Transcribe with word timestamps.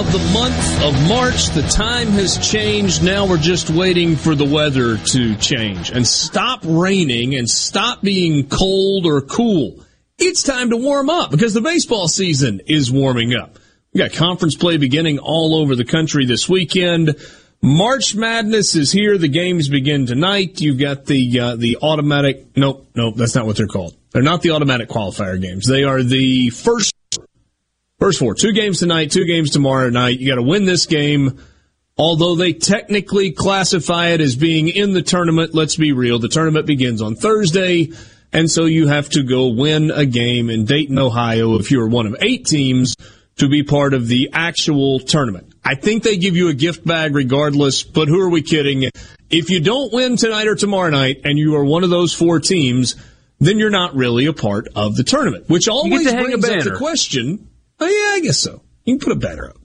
of 0.00 0.12
the 0.12 0.32
month 0.32 0.82
of 0.82 1.08
March. 1.08 1.50
The 1.50 1.60
time 1.70 2.08
has 2.08 2.38
changed. 2.38 3.04
Now 3.04 3.26
we're 3.26 3.36
just 3.36 3.68
waiting 3.68 4.16
for 4.16 4.34
the 4.34 4.46
weather 4.46 4.96
to 4.96 5.36
change 5.36 5.90
and 5.90 6.06
stop 6.06 6.60
raining 6.64 7.34
and 7.34 7.46
stop 7.46 8.00
being 8.00 8.48
cold 8.48 9.04
or 9.04 9.20
cool. 9.20 9.84
It's 10.16 10.42
time 10.42 10.70
to 10.70 10.78
warm 10.78 11.10
up 11.10 11.30
because 11.30 11.52
the 11.52 11.60
baseball 11.60 12.08
season 12.08 12.62
is 12.66 12.90
warming 12.90 13.34
up. 13.34 13.58
We 13.92 13.98
got 13.98 14.14
conference 14.14 14.56
play 14.56 14.78
beginning 14.78 15.18
all 15.18 15.54
over 15.54 15.76
the 15.76 15.84
country 15.84 16.24
this 16.24 16.48
weekend. 16.48 17.16
March 17.60 18.14
Madness 18.14 18.76
is 18.76 18.90
here. 18.90 19.18
The 19.18 19.28
games 19.28 19.68
begin 19.68 20.06
tonight. 20.06 20.62
You've 20.62 20.80
got 20.80 21.04
the 21.04 21.40
uh, 21.40 21.56
the 21.56 21.76
automatic. 21.82 22.56
Nope, 22.56 22.88
nope, 22.94 23.16
that's 23.16 23.34
not 23.34 23.44
what 23.44 23.56
they're 23.56 23.66
called. 23.66 23.94
They're 24.12 24.22
not 24.22 24.40
the 24.40 24.52
automatic 24.52 24.88
qualifier 24.88 25.38
games. 25.38 25.66
They 25.66 25.84
are 25.84 26.02
the 26.02 26.48
first 26.48 26.89
First 28.00 28.18
four, 28.18 28.34
two 28.34 28.52
games 28.52 28.78
tonight, 28.78 29.10
two 29.10 29.26
games 29.26 29.50
tomorrow 29.50 29.90
night. 29.90 30.20
You 30.20 30.30
got 30.30 30.36
to 30.36 30.42
win 30.42 30.64
this 30.64 30.86
game. 30.86 31.38
Although 31.98 32.34
they 32.34 32.54
technically 32.54 33.30
classify 33.30 34.08
it 34.08 34.22
as 34.22 34.36
being 34.36 34.68
in 34.68 34.94
the 34.94 35.02
tournament, 35.02 35.54
let's 35.54 35.76
be 35.76 35.92
real. 35.92 36.18
The 36.18 36.30
tournament 36.30 36.64
begins 36.64 37.02
on 37.02 37.14
Thursday, 37.14 37.92
and 38.32 38.50
so 38.50 38.64
you 38.64 38.88
have 38.88 39.10
to 39.10 39.22
go 39.22 39.48
win 39.48 39.90
a 39.90 40.06
game 40.06 40.48
in 40.48 40.64
Dayton, 40.64 40.98
Ohio, 40.98 41.56
if 41.56 41.70
you're 41.70 41.88
one 41.88 42.06
of 42.06 42.16
eight 42.22 42.46
teams 42.46 42.96
to 43.36 43.50
be 43.50 43.62
part 43.64 43.92
of 43.92 44.08
the 44.08 44.30
actual 44.32 45.00
tournament. 45.00 45.52
I 45.62 45.74
think 45.74 46.02
they 46.02 46.16
give 46.16 46.36
you 46.36 46.48
a 46.48 46.54
gift 46.54 46.86
bag 46.86 47.14
regardless, 47.14 47.82
but 47.82 48.08
who 48.08 48.18
are 48.22 48.30
we 48.30 48.40
kidding? 48.40 48.88
If 49.28 49.50
you 49.50 49.60
don't 49.60 49.92
win 49.92 50.16
tonight 50.16 50.46
or 50.46 50.54
tomorrow 50.54 50.88
night 50.88 51.20
and 51.24 51.38
you 51.38 51.54
are 51.56 51.64
one 51.64 51.84
of 51.84 51.90
those 51.90 52.14
four 52.14 52.40
teams, 52.40 52.96
then 53.40 53.58
you're 53.58 53.68
not 53.68 53.94
really 53.94 54.24
a 54.24 54.32
part 54.32 54.68
of 54.74 54.96
the 54.96 55.04
tournament, 55.04 55.50
which 55.50 55.68
always 55.68 56.10
brings 56.10 56.44
up 56.48 56.64
the 56.64 56.76
question 56.78 57.49
Oh, 57.80 57.86
yeah, 57.86 58.16
I 58.16 58.20
guess 58.22 58.38
so. 58.38 58.62
You 58.84 58.98
can 58.98 59.00
put 59.00 59.12
a 59.12 59.16
banner 59.16 59.48
up. 59.48 59.58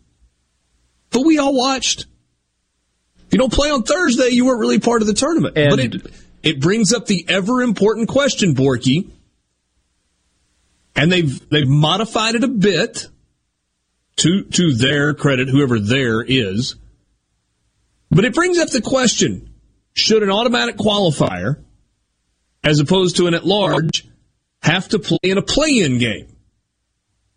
But 1.11 1.25
we 1.25 1.37
all 1.37 1.53
watched. 1.53 2.05
If 3.27 3.33
you 3.33 3.39
don't 3.39 3.51
play 3.51 3.71
on 3.71 3.83
Thursday, 3.83 4.29
you 4.29 4.45
weren't 4.45 4.59
really 4.59 4.79
part 4.79 5.01
of 5.01 5.07
the 5.07 5.13
tournament. 5.13 5.57
And 5.57 5.69
but 5.69 5.79
it, 5.79 6.13
it 6.43 6.59
brings 6.61 6.93
up 6.93 7.05
the 7.05 7.25
ever 7.27 7.61
important 7.61 8.07
question, 8.07 8.53
Borky. 8.53 9.09
And 10.95 11.11
they've 11.11 11.49
they've 11.49 11.67
modified 11.67 12.35
it 12.35 12.43
a 12.43 12.47
bit 12.47 13.07
to 14.17 14.43
to 14.43 14.73
their 14.73 15.13
credit, 15.13 15.49
whoever 15.49 15.79
there 15.79 16.21
is. 16.21 16.75
But 18.09 18.23
it 18.23 18.33
brings 18.33 18.59
up 18.59 18.69
the 18.69 18.81
question: 18.81 19.53
Should 19.93 20.23
an 20.23 20.29
automatic 20.29 20.77
qualifier, 20.77 21.63
as 22.63 22.79
opposed 22.79 23.17
to 23.17 23.27
an 23.27 23.33
at 23.33 23.45
large, 23.45 24.07
have 24.61 24.87
to 24.89 24.99
play 24.99 25.19
in 25.23 25.37
a 25.37 25.41
play-in 25.41 25.97
game? 25.97 26.34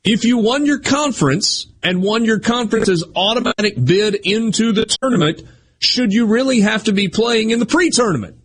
If 0.05 0.25
you 0.25 0.39
won 0.39 0.65
your 0.65 0.79
conference 0.79 1.67
and 1.83 2.03
won 2.03 2.25
your 2.25 2.39
conference's 2.39 3.05
automatic 3.15 3.75
bid 3.83 4.15
into 4.15 4.73
the 4.73 4.87
tournament, 4.87 5.43
should 5.79 6.13
you 6.13 6.27
really 6.27 6.61
have 6.61 6.85
to 6.85 6.93
be 6.93 7.09
playing 7.09 7.51
in 7.51 7.59
the 7.59 7.67
pre-tournament? 7.67 8.37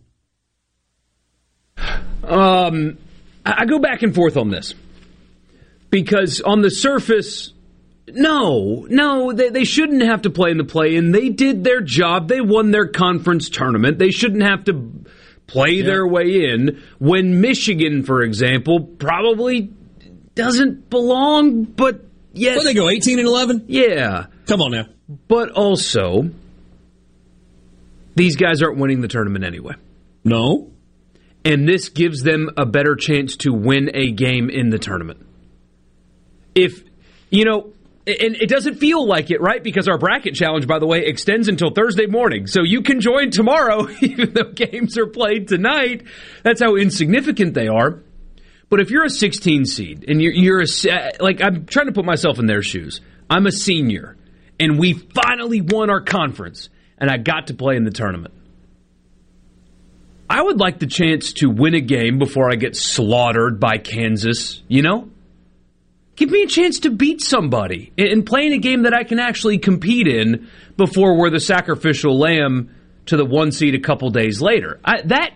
Um, 2.22 2.98
I 3.44 3.66
go 3.66 3.78
back 3.78 4.02
and 4.02 4.14
forth 4.14 4.36
on 4.36 4.50
this 4.50 4.74
because 5.90 6.40
on 6.40 6.62
the 6.62 6.70
surface, 6.70 7.52
no, 8.08 8.86
no, 8.88 9.32
they, 9.32 9.50
they 9.50 9.64
shouldn't 9.64 10.02
have 10.02 10.22
to 10.22 10.30
play 10.30 10.50
in 10.50 10.58
the 10.58 10.64
play-in. 10.64 11.12
They 11.12 11.28
did 11.28 11.64
their 11.64 11.80
job. 11.80 12.28
They 12.28 12.40
won 12.40 12.70
their 12.70 12.88
conference 12.88 13.48
tournament. 13.48 13.98
They 13.98 14.10
shouldn't 14.10 14.42
have 14.42 14.64
to 14.64 15.04
play 15.46 15.70
yeah. 15.70 15.86
their 15.86 16.06
way 16.06 16.50
in. 16.50 16.82
When 16.98 17.40
Michigan, 17.40 18.02
for 18.02 18.22
example, 18.22 18.80
probably 18.80 19.72
doesn't 20.34 20.90
belong, 20.90 21.64
but 21.64 22.04
yet. 22.32 22.56
Where 22.56 22.64
they 22.64 22.74
go, 22.74 22.88
18 22.88 23.18
and 23.18 23.28
11? 23.28 23.64
Yeah. 23.68 24.26
Come 24.46 24.60
on 24.60 24.72
now. 24.72 24.86
But 25.28 25.50
also, 25.50 26.30
these 28.14 28.36
guys 28.36 28.62
aren't 28.62 28.78
winning 28.78 29.00
the 29.00 29.08
tournament 29.08 29.44
anyway. 29.44 29.74
No. 30.24 30.70
And 31.44 31.68
this 31.68 31.88
gives 31.88 32.22
them 32.22 32.50
a 32.56 32.64
better 32.64 32.96
chance 32.96 33.36
to 33.38 33.52
win 33.52 33.90
a 33.94 34.10
game 34.10 34.48
in 34.48 34.70
the 34.70 34.78
tournament. 34.78 35.26
If, 36.54 36.82
you 37.30 37.44
know, 37.44 37.72
and 38.06 38.36
it 38.36 38.48
doesn't 38.48 38.76
feel 38.76 39.06
like 39.06 39.30
it, 39.30 39.40
right? 39.40 39.62
Because 39.62 39.88
our 39.88 39.98
bracket 39.98 40.34
challenge, 40.34 40.66
by 40.66 40.78
the 40.78 40.86
way, 40.86 41.04
extends 41.06 41.48
until 41.48 41.70
Thursday 41.70 42.06
morning. 42.06 42.46
So 42.46 42.62
you 42.62 42.82
can 42.82 43.00
join 43.00 43.30
tomorrow, 43.30 43.88
even 44.00 44.32
though 44.32 44.52
games 44.52 44.96
are 44.98 45.06
played 45.06 45.48
tonight. 45.48 46.02
That's 46.42 46.62
how 46.62 46.76
insignificant 46.76 47.54
they 47.54 47.68
are. 47.68 48.02
But 48.74 48.80
if 48.80 48.90
you're 48.90 49.04
a 49.04 49.08
16 49.08 49.66
seed 49.66 50.04
and 50.08 50.20
you're, 50.20 50.32
you're 50.32 50.60
a, 50.60 51.12
like, 51.20 51.40
I'm 51.40 51.64
trying 51.64 51.86
to 51.86 51.92
put 51.92 52.04
myself 52.04 52.40
in 52.40 52.46
their 52.46 52.60
shoes. 52.60 53.00
I'm 53.30 53.46
a 53.46 53.52
senior 53.52 54.16
and 54.58 54.80
we 54.80 54.94
finally 54.94 55.60
won 55.60 55.90
our 55.90 56.00
conference 56.00 56.70
and 56.98 57.08
I 57.08 57.18
got 57.18 57.46
to 57.46 57.54
play 57.54 57.76
in 57.76 57.84
the 57.84 57.92
tournament. 57.92 58.34
I 60.28 60.42
would 60.42 60.58
like 60.58 60.80
the 60.80 60.88
chance 60.88 61.34
to 61.34 61.50
win 61.50 61.76
a 61.76 61.80
game 61.80 62.18
before 62.18 62.50
I 62.50 62.56
get 62.56 62.74
slaughtered 62.74 63.60
by 63.60 63.78
Kansas, 63.78 64.60
you 64.66 64.82
know? 64.82 65.08
Give 66.16 66.30
me 66.30 66.42
a 66.42 66.48
chance 66.48 66.80
to 66.80 66.90
beat 66.90 67.20
somebody 67.20 67.92
and 67.96 68.26
play 68.26 68.44
in 68.44 68.54
a 68.54 68.58
game 68.58 68.82
that 68.82 68.92
I 68.92 69.04
can 69.04 69.20
actually 69.20 69.58
compete 69.58 70.08
in 70.08 70.50
before 70.76 71.16
we're 71.16 71.30
the 71.30 71.38
sacrificial 71.38 72.18
lamb 72.18 72.74
to 73.06 73.16
the 73.16 73.24
one 73.24 73.52
seed 73.52 73.76
a 73.76 73.80
couple 73.80 74.10
days 74.10 74.42
later. 74.42 74.80
I, 74.84 75.02
that 75.02 75.30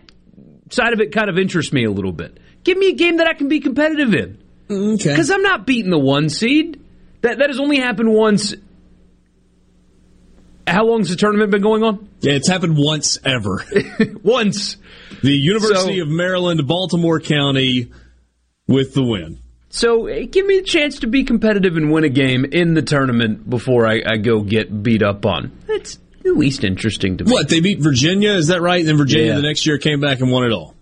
side 0.70 0.92
of 0.92 1.00
it 1.00 1.12
kind 1.12 1.30
of 1.30 1.38
interests 1.38 1.72
me 1.72 1.84
a 1.84 1.90
little 1.92 2.10
bit. 2.10 2.40
Give 2.64 2.76
me 2.76 2.90
a 2.90 2.94
game 2.94 3.18
that 3.18 3.26
I 3.26 3.34
can 3.34 3.48
be 3.48 3.60
competitive 3.60 4.14
in. 4.14 4.38
Mm, 4.68 4.94
okay. 4.94 5.10
Because 5.10 5.30
I'm 5.30 5.42
not 5.42 5.66
beating 5.66 5.90
the 5.90 5.98
one 5.98 6.28
seed. 6.28 6.80
That 7.22 7.38
that 7.38 7.50
has 7.50 7.58
only 7.58 7.78
happened 7.78 8.12
once. 8.12 8.54
How 10.66 10.84
long's 10.84 11.08
the 11.08 11.16
tournament 11.16 11.50
been 11.50 11.62
going 11.62 11.82
on? 11.82 12.08
Yeah, 12.20 12.32
it's 12.32 12.48
happened 12.48 12.76
once 12.76 13.18
ever. 13.24 13.64
once. 14.22 14.76
The 15.22 15.32
University 15.32 15.96
so, 15.96 16.02
of 16.02 16.08
Maryland, 16.08 16.66
Baltimore 16.66 17.20
County, 17.20 17.90
with 18.66 18.92
the 18.92 19.02
win. 19.02 19.40
So 19.70 20.08
uh, 20.08 20.24
give 20.30 20.46
me 20.46 20.58
a 20.58 20.62
chance 20.62 21.00
to 21.00 21.06
be 21.06 21.24
competitive 21.24 21.76
and 21.76 21.90
win 21.90 22.04
a 22.04 22.08
game 22.08 22.44
in 22.44 22.74
the 22.74 22.82
tournament 22.82 23.48
before 23.48 23.86
I, 23.86 24.02
I 24.06 24.16
go 24.16 24.40
get 24.42 24.82
beat 24.82 25.02
up 25.02 25.26
on. 25.26 25.52
That's 25.66 25.98
at 26.24 26.36
least 26.36 26.64
interesting 26.64 27.18
to 27.18 27.24
me. 27.24 27.32
What 27.32 27.48
they 27.48 27.60
beat 27.60 27.80
Virginia? 27.80 28.32
Is 28.32 28.48
that 28.48 28.60
right? 28.60 28.80
And 28.80 28.88
then 28.88 28.96
Virginia 28.96 29.28
yeah. 29.28 29.36
the 29.36 29.42
next 29.42 29.66
year 29.66 29.78
came 29.78 30.00
back 30.00 30.20
and 30.20 30.30
won 30.30 30.44
it 30.44 30.52
all. 30.52 30.74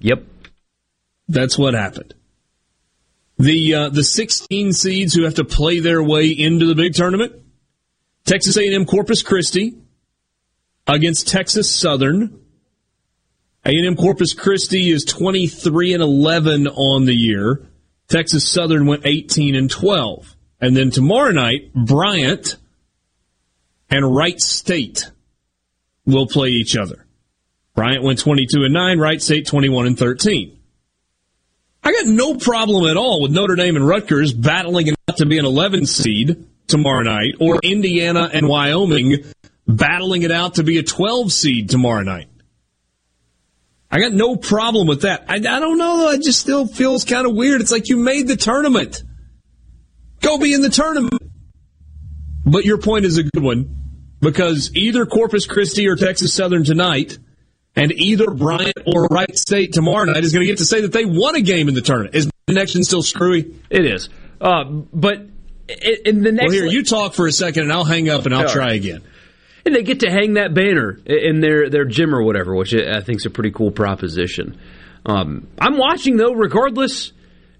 Yep. 0.00 0.24
That's 1.28 1.58
what 1.58 1.74
happened. 1.74 2.14
The 3.38 3.74
uh, 3.74 3.88
the 3.88 4.04
16 4.04 4.72
seeds 4.72 5.14
who 5.14 5.24
have 5.24 5.34
to 5.34 5.44
play 5.44 5.80
their 5.80 6.02
way 6.02 6.28
into 6.28 6.66
the 6.66 6.74
big 6.74 6.94
tournament: 6.94 7.32
Texas 8.24 8.56
A&M 8.56 8.84
Corpus 8.84 9.22
Christi 9.22 9.76
against 10.86 11.28
Texas 11.28 11.68
Southern, 11.68 12.40
A&M 13.64 13.96
Corpus 13.96 14.34
Christi 14.34 14.90
is 14.90 15.04
23 15.04 15.94
and 15.94 16.02
11 16.02 16.68
on 16.68 17.06
the 17.06 17.14
year. 17.14 17.66
Texas 18.08 18.48
Southern 18.48 18.86
went 18.86 19.06
18 19.06 19.54
and 19.54 19.70
12. 19.70 20.36
And 20.60 20.76
then 20.76 20.90
tomorrow 20.90 21.30
night, 21.30 21.72
Bryant 21.74 22.56
and 23.90 24.14
Wright 24.14 24.40
State 24.40 25.10
will 26.04 26.26
play 26.26 26.50
each 26.50 26.76
other. 26.76 27.06
Bryant 27.74 28.04
went 28.04 28.18
22 28.18 28.64
and 28.64 28.74
9, 28.74 28.98
Wright 28.98 29.20
State 29.20 29.46
21 29.46 29.86
and 29.86 29.98
13. 29.98 30.58
I 31.84 31.92
got 31.92 32.06
no 32.06 32.36
problem 32.36 32.86
at 32.86 32.96
all 32.96 33.20
with 33.20 33.30
Notre 33.30 33.56
Dame 33.56 33.76
and 33.76 33.86
Rutgers 33.86 34.32
battling 34.32 34.86
it 34.86 34.94
out 35.08 35.18
to 35.18 35.26
be 35.26 35.38
an 35.38 35.44
11 35.44 35.84
seed 35.86 36.46
tomorrow 36.66 37.02
night, 37.02 37.34
or 37.40 37.58
Indiana 37.62 38.30
and 38.32 38.48
Wyoming 38.48 39.22
battling 39.66 40.22
it 40.22 40.32
out 40.32 40.54
to 40.54 40.62
be 40.62 40.78
a 40.78 40.82
12 40.82 41.30
seed 41.30 41.68
tomorrow 41.68 42.02
night. 42.02 42.28
I 43.90 44.00
got 44.00 44.12
no 44.12 44.36
problem 44.36 44.86
with 44.86 45.02
that. 45.02 45.26
I, 45.28 45.36
I 45.36 45.38
don't 45.38 45.78
know. 45.78 46.10
It 46.10 46.22
just 46.22 46.40
still 46.40 46.66
feels 46.66 47.04
kind 47.04 47.26
of 47.26 47.36
weird. 47.36 47.60
It's 47.60 47.70
like 47.70 47.88
you 47.88 47.96
made 47.96 48.26
the 48.26 48.36
tournament. 48.36 49.02
Go 50.20 50.38
be 50.38 50.54
in 50.54 50.62
the 50.62 50.70
tournament. 50.70 51.22
But 52.46 52.64
your 52.64 52.78
point 52.78 53.04
is 53.04 53.18
a 53.18 53.22
good 53.22 53.42
one 53.42 53.76
because 54.20 54.74
either 54.74 55.06
Corpus 55.06 55.46
Christi 55.46 55.86
or 55.86 55.96
Texas 55.96 56.34
Southern 56.34 56.64
tonight 56.64 57.18
and 57.76 57.92
either 57.92 58.30
Bryant 58.30 58.78
or 58.86 59.06
Wright 59.10 59.36
State 59.36 59.72
tomorrow 59.72 60.04
night 60.04 60.24
is 60.24 60.32
going 60.32 60.42
to 60.42 60.46
get 60.46 60.58
to 60.58 60.66
say 60.66 60.82
that 60.82 60.92
they 60.92 61.04
won 61.04 61.34
a 61.34 61.40
game 61.40 61.68
in 61.68 61.74
the 61.74 61.80
tournament. 61.80 62.14
Is 62.14 62.26
the 62.26 62.32
connection 62.46 62.84
still 62.84 63.02
screwy? 63.02 63.54
It 63.70 63.84
is. 63.84 64.08
Uh, 64.40 64.64
but 64.64 65.26
in 66.04 66.22
the 66.22 66.32
next. 66.32 66.52
Well, 66.52 66.62
here, 66.62 66.66
you 66.66 66.84
talk 66.84 67.14
for 67.14 67.26
a 67.26 67.32
second 67.32 67.64
and 67.64 67.72
I'll 67.72 67.84
hang 67.84 68.08
up 68.08 68.26
and 68.26 68.34
I'll 68.34 68.48
try 68.48 68.74
again. 68.74 69.02
And 69.66 69.74
they 69.74 69.82
get 69.82 70.00
to 70.00 70.10
hang 70.10 70.34
that 70.34 70.52
banner 70.52 70.98
in 71.06 71.40
their, 71.40 71.70
their 71.70 71.86
gym 71.86 72.14
or 72.14 72.22
whatever, 72.22 72.54
which 72.54 72.74
I 72.74 73.00
think 73.00 73.20
is 73.20 73.26
a 73.26 73.30
pretty 73.30 73.50
cool 73.50 73.70
proposition. 73.70 74.60
Um, 75.06 75.48
I'm 75.58 75.78
watching, 75.78 76.16
though, 76.16 76.32
regardless. 76.32 77.12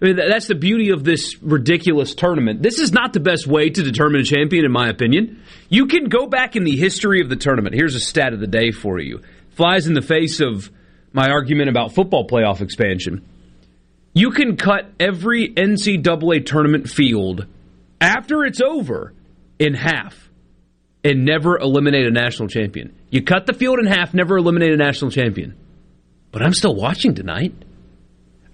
I 0.03 0.07
mean, 0.07 0.17
that's 0.17 0.49
the 0.49 0.55
beauty 0.55 0.91
of 0.91 1.03
this 1.05 1.41
ridiculous 1.41 2.15
tournament. 2.15 2.63
This 2.63 2.79
is 2.79 2.93
not 2.93 3.15
the 3.15 3.21
best 3.21 3.47
way 3.47 3.71
to 3.71 3.83
determine 3.83 4.21
a 4.21 4.25
champion, 4.25 4.67
in 4.67 4.73
my 4.73 4.89
opinion. 4.89 5.43
You 5.71 5.87
can 5.87 6.11
go 6.11 6.27
back 6.27 6.57
in 6.57 6.65
the 6.65 6.77
history 6.77 7.23
of 7.23 7.31
the 7.31 7.37
tournament. 7.37 7.75
Here's 7.75 7.95
a 7.95 8.01
stat 8.01 8.35
of 8.35 8.41
the 8.41 8.47
day 8.47 8.71
for 8.71 8.99
you. 8.99 9.23
Flies 9.55 9.87
in 9.87 9.95
the 9.95 10.03
face 10.03 10.41
of 10.41 10.71
my 11.13 11.29
argument 11.29 11.69
about 11.69 11.95
football 11.95 12.27
playoff 12.27 12.61
expansion. 12.61 13.25
You 14.13 14.31
can 14.31 14.57
cut 14.57 14.91
every 14.99 15.49
NCAA 15.49 16.47
tournament 16.47 16.89
field 16.89 17.47
after 18.01 18.45
it's 18.45 18.61
over 18.61 19.13
in 19.59 19.75
half 19.75 20.29
and 21.03 21.25
never 21.25 21.59
eliminate 21.59 22.07
a 22.07 22.11
national 22.11 22.49
champion. 22.49 22.95
You 23.11 23.23
cut 23.23 23.47
the 23.47 23.53
field 23.53 23.79
in 23.79 23.87
half, 23.87 24.15
never 24.15 24.37
eliminate 24.37 24.73
a 24.73 24.77
national 24.77 25.11
champion. 25.11 25.57
But 26.33 26.43
I'm 26.43 26.53
still 26.53 26.75
watching 26.75 27.15
tonight. 27.15 27.55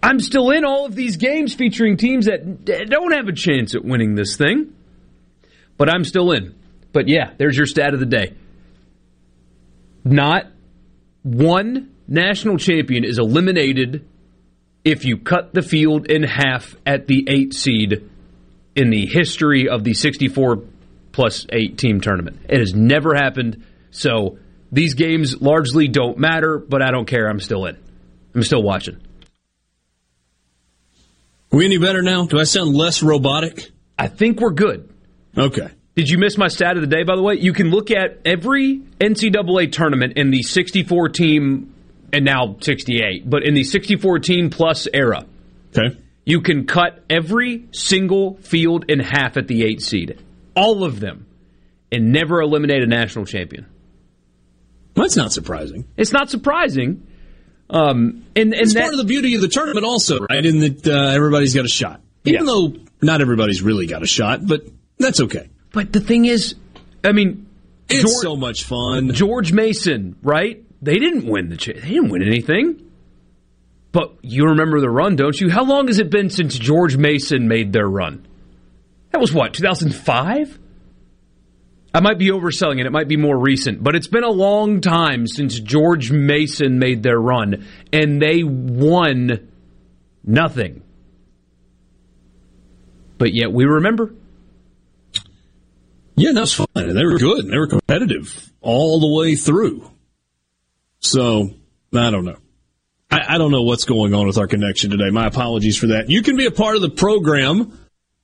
I'm 0.03 0.19
still 0.19 0.51
in 0.51 0.65
all 0.65 0.87
of 0.87 0.95
these 0.95 1.17
games 1.17 1.55
featuring 1.55 1.97
teams 1.97 2.27
that 2.27 2.65
don't 2.65 3.13
have 3.13 3.29
a 3.29 3.33
chance 3.33 3.75
at 3.75 3.85
winning 3.85 4.15
this 4.15 4.37
thing. 4.37 4.75
But 5.77 5.89
I'm 5.89 6.05
still 6.05 6.33
in. 6.33 6.55
But 6.93 7.09
yeah, 7.09 7.33
there's 7.39 7.57
your 7.57 7.67
stat 7.67 7.95
of 7.95 8.01
the 8.01 8.07
day. 8.07 8.35
Not 10.05 10.47
one 11.23 11.95
national 12.09 12.57
champion 12.59 13.05
is 13.05 13.19
eliminated 13.19 14.07
if 14.85 15.05
you 15.05 15.19
cut 15.19 15.53
the 15.53 15.63
field 15.63 16.11
in 16.11 16.23
half 16.23 16.75
at 16.87 17.07
the 17.07 17.25
eight 17.29 17.55
seed 17.55 18.09
in 18.75 18.91
the 18.91 19.07
history 19.07 19.69
of 19.69 19.85
the 19.85 19.95
64 19.95 20.63
plus 21.13 21.47
eight 21.51 21.77
team 21.77 22.01
tournament. 22.01 22.39
It 22.49 22.61
has 22.61 22.75
never 22.75 23.15
happened. 23.15 23.65
So 23.91 24.39
these 24.73 24.95
games 24.95 25.41
largely 25.41 25.89
don't 25.89 26.19
matter, 26.19 26.59
but 26.59 26.83
I 26.83 26.91
don't 26.91 27.07
care. 27.07 27.29
I'm 27.29 27.41
still 27.41 27.67
in. 27.67 27.77
I'm 28.35 28.43
still 28.43 28.63
watching. 28.63 28.97
Are 31.53 31.57
we 31.57 31.65
any 31.65 31.79
better 31.79 32.01
now? 32.01 32.27
Do 32.27 32.39
I 32.39 32.45
sound 32.45 32.75
less 32.77 33.03
robotic? 33.03 33.71
I 33.99 34.07
think 34.07 34.41
we're 34.41 34.53
good. 34.53 34.89
Okay. 35.37 35.69
Did 36.01 36.09
you 36.09 36.17
miss 36.17 36.39
my 36.39 36.49
stat 36.49 36.77
of 36.77 36.81
the 36.81 36.87
day, 36.87 37.03
by 37.03 37.15
the 37.15 37.21
way? 37.21 37.35
You 37.35 37.53
can 37.53 37.69
look 37.71 37.91
at 37.91 38.21
every 38.25 38.79
NCAA 38.99 39.71
tournament 39.71 40.15
in 40.17 40.31
the 40.31 40.43
64 40.43 41.11
team, 41.11 41.75
and 42.11 42.25
now 42.25 42.57
68, 42.59 43.29
but 43.29 43.43
in 43.43 43.53
the 43.53 43.65
64 43.65 44.21
team 44.21 44.49
plus 44.49 44.89
era. 44.95 45.27
Okay. 45.77 45.99
You 46.25 46.41
can 46.41 46.65
cut 46.65 47.05
every 47.11 47.67
single 47.73 48.39
field 48.39 48.87
in 48.89 49.01
half 49.01 49.37
at 49.37 49.47
the 49.47 49.63
eight 49.63 49.83
seed 49.83 50.19
all 50.57 50.85
of 50.85 51.01
them, 51.01 51.27
and 51.93 52.13
never 52.13 52.41
eliminate 52.41 52.83
a 52.83 52.87
national 52.87 53.27
champion. 53.27 53.67
That's 54.95 55.17
not 55.17 55.35
surprising. 55.35 55.87
It's 55.99 56.15
not 56.15 56.31
surprising. 56.31 57.07
Um, 57.69 58.25
and, 58.35 58.55
and 58.55 58.55
it's 58.55 58.73
that, 58.73 58.85
part 58.85 58.95
of 58.95 58.99
the 59.01 59.05
beauty 59.05 59.35
of 59.35 59.43
the 59.43 59.49
tournament, 59.49 59.85
also, 59.85 60.21
right? 60.31 60.47
In 60.47 60.61
that 60.61 60.87
uh, 60.87 61.11
everybody's 61.15 61.55
got 61.55 61.67
a 61.67 61.69
shot, 61.69 62.01
even 62.25 62.47
yeah. 62.47 62.47
though 62.47 62.75
not 63.03 63.21
everybody's 63.21 63.61
really 63.61 63.87
got 63.87 64.03
a 64.03 64.07
shot, 64.07 64.41
but 64.47 64.63
that's 64.97 65.21
okay. 65.21 65.51
But 65.73 65.93
the 65.93 66.01
thing 66.01 66.25
is, 66.25 66.55
I 67.05 67.13
mean, 67.13 67.47
it's 67.89 68.03
George, 68.03 68.23
so 68.23 68.37
much 68.37 68.65
fun. 68.65 69.13
George 69.13 69.53
Mason, 69.53 70.17
right? 70.23 70.65
They 70.83 70.99
didn't 70.99 71.27
win 71.27 71.49
the. 71.49 71.57
They 71.57 71.89
didn't 71.89 72.09
win 72.09 72.23
anything. 72.23 72.91
But 73.93 74.15
you 74.23 74.47
remember 74.47 74.81
the 74.81 74.91
run, 74.91 75.17
don't 75.17 75.39
you? 75.41 75.51
How 75.51 75.65
long 75.65 75.89
has 75.89 75.99
it 75.99 76.11
been 76.11 76.31
since 76.31 76.57
George 76.57 76.97
Mason 76.97 77.49
made 77.49 77.73
their 77.73 77.89
run? 77.89 78.27
That 79.11 79.21
was 79.21 79.33
what, 79.33 79.55
2005? 79.55 80.59
I 81.93 82.01
might 82.01 82.19
be 82.19 82.31
overselling 82.31 82.79
it. 82.79 82.87
It 82.87 82.93
might 82.93 83.09
be 83.09 83.17
more 83.17 83.37
recent, 83.37 83.83
but 83.83 83.97
it's 83.97 84.07
been 84.07 84.23
a 84.23 84.31
long 84.31 84.81
time 84.81 85.27
since 85.27 85.59
George 85.59 86.13
Mason 86.13 86.79
made 86.79 87.03
their 87.03 87.19
run, 87.19 87.67
and 87.93 88.23
they 88.23 88.45
won 88.45 89.49
nothing. 90.25 90.83
But 93.19 93.35
yet 93.35 93.53
we 93.53 93.65
remember. 93.65 94.15
Yeah, 96.21 96.33
that's 96.33 96.53
fine. 96.53 96.67
They 96.75 97.05
were 97.05 97.19
good. 97.19 97.45
and 97.45 97.53
They 97.53 97.59
were 97.59 97.67
competitive 97.67 98.51
all 98.61 99.01
the 99.01 99.19
way 99.19 99.37
through. 99.37 99.91
So, 100.99 101.51
I 101.95 102.11
don't 102.11 102.25
know. 102.25 102.39
I, 103.11 103.35
I 103.35 103.39
don't 103.39 103.51
know 103.51 103.63
what's 103.63 103.85
going 103.85 104.15
on 104.15 104.27
with 104.27 104.39
our 104.39 104.47
connection 104.47 104.91
today. 104.91 105.11
My 105.11 105.27
apologies 105.27 105.77
for 105.77 105.89
that. 105.89 106.11
You 106.11 106.23
can 106.23 106.37
be 106.37 106.47
a 106.47 106.51
part 106.51 106.77
of 106.77 106.83
the 106.83 106.91
program 106.91 107.77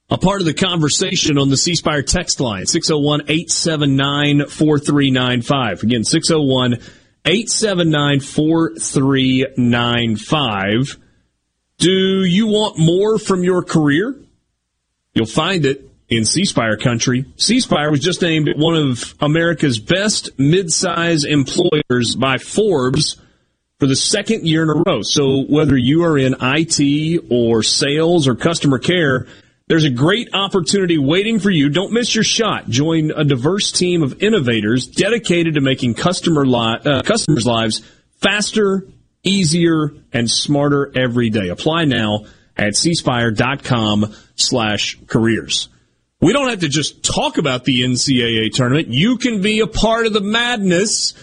a 0.08 0.18
part 0.18 0.40
of 0.40 0.46
the 0.46 0.54
conversation 0.54 1.36
on 1.36 1.50
the 1.50 1.56
C 1.56 1.74
Spire 1.74 2.02
text 2.02 2.38
line, 2.38 2.66
601 2.66 3.22
879 3.22 4.46
4395. 4.46 5.82
Again, 5.82 6.04
601 6.04 6.74
879 7.24 8.20
4395. 8.20 10.96
Do 11.78 12.24
you 12.24 12.46
want 12.46 12.78
more 12.78 13.18
from 13.18 13.42
your 13.42 13.64
career? 13.64 14.14
You'll 15.12 15.26
find 15.26 15.66
it 15.66 15.85
in 16.08 16.24
C 16.24 16.44
Spire 16.44 16.76
country. 16.76 17.24
C 17.36 17.60
Spire 17.60 17.90
was 17.90 18.00
just 18.00 18.22
named 18.22 18.50
one 18.56 18.76
of 18.76 19.14
America's 19.20 19.78
best 19.78 20.38
mid-size 20.38 21.24
employers 21.24 22.14
by 22.16 22.38
Forbes 22.38 23.20
for 23.78 23.86
the 23.86 23.96
second 23.96 24.46
year 24.46 24.62
in 24.62 24.70
a 24.70 24.82
row. 24.86 25.02
So 25.02 25.42
whether 25.42 25.76
you 25.76 26.04
are 26.04 26.16
in 26.16 26.36
IT 26.40 27.24
or 27.30 27.62
sales 27.62 28.26
or 28.26 28.34
customer 28.34 28.78
care, 28.78 29.26
there's 29.68 29.84
a 29.84 29.90
great 29.90 30.28
opportunity 30.32 30.96
waiting 30.96 31.40
for 31.40 31.50
you. 31.50 31.68
Don't 31.68 31.92
miss 31.92 32.14
your 32.14 32.24
shot. 32.24 32.68
Join 32.68 33.10
a 33.10 33.24
diverse 33.24 33.72
team 33.72 34.02
of 34.02 34.22
innovators 34.22 34.86
dedicated 34.86 35.54
to 35.54 35.60
making 35.60 35.94
customer 35.94 36.46
li- 36.46 36.78
uh, 36.84 37.02
customers' 37.02 37.46
lives 37.46 37.82
faster, 38.20 38.86
easier, 39.24 39.90
and 40.12 40.30
smarter 40.30 40.92
every 40.96 41.30
day. 41.30 41.48
Apply 41.48 41.84
now 41.84 42.26
at 42.56 42.74
cspire.com 42.74 44.14
slash 44.36 44.98
careers. 45.08 45.68
We 46.26 46.32
don't 46.32 46.48
have 46.48 46.58
to 46.62 46.68
just 46.68 47.04
talk 47.04 47.38
about 47.38 47.62
the 47.62 47.84
NCAA 47.84 48.52
tournament. 48.52 48.88
You 48.88 49.16
can 49.16 49.42
be 49.42 49.60
a 49.60 49.68
part 49.68 50.06
of 50.06 50.12
the 50.12 50.20
madness 50.20 51.14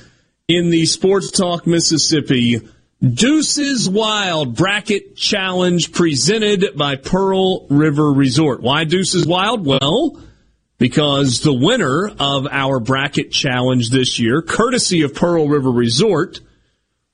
in 0.48 0.70
the 0.70 0.86
Sports 0.86 1.30
Talk 1.30 1.68
Mississippi 1.68 2.62
Deuces 3.02 3.90
Wild 3.90 4.56
Bracket 4.56 5.18
Challenge 5.18 5.92
presented 5.92 6.78
by 6.78 6.96
Pearl 6.96 7.68
River 7.68 8.14
Resort. 8.14 8.62
Why 8.62 8.86
Deuces 8.86 9.28
Wild? 9.28 9.66
Well, 9.66 10.22
because 10.78 11.42
the 11.42 11.54
winner 11.54 12.10
of 12.18 12.48
our 12.50 12.80
bracket 12.80 13.30
challenge 13.30 13.90
this 13.90 14.20
year, 14.20 14.42
courtesy 14.42 15.02
of 15.02 15.14
Pearl 15.14 15.50
River 15.50 15.72
Resort, 15.72 16.40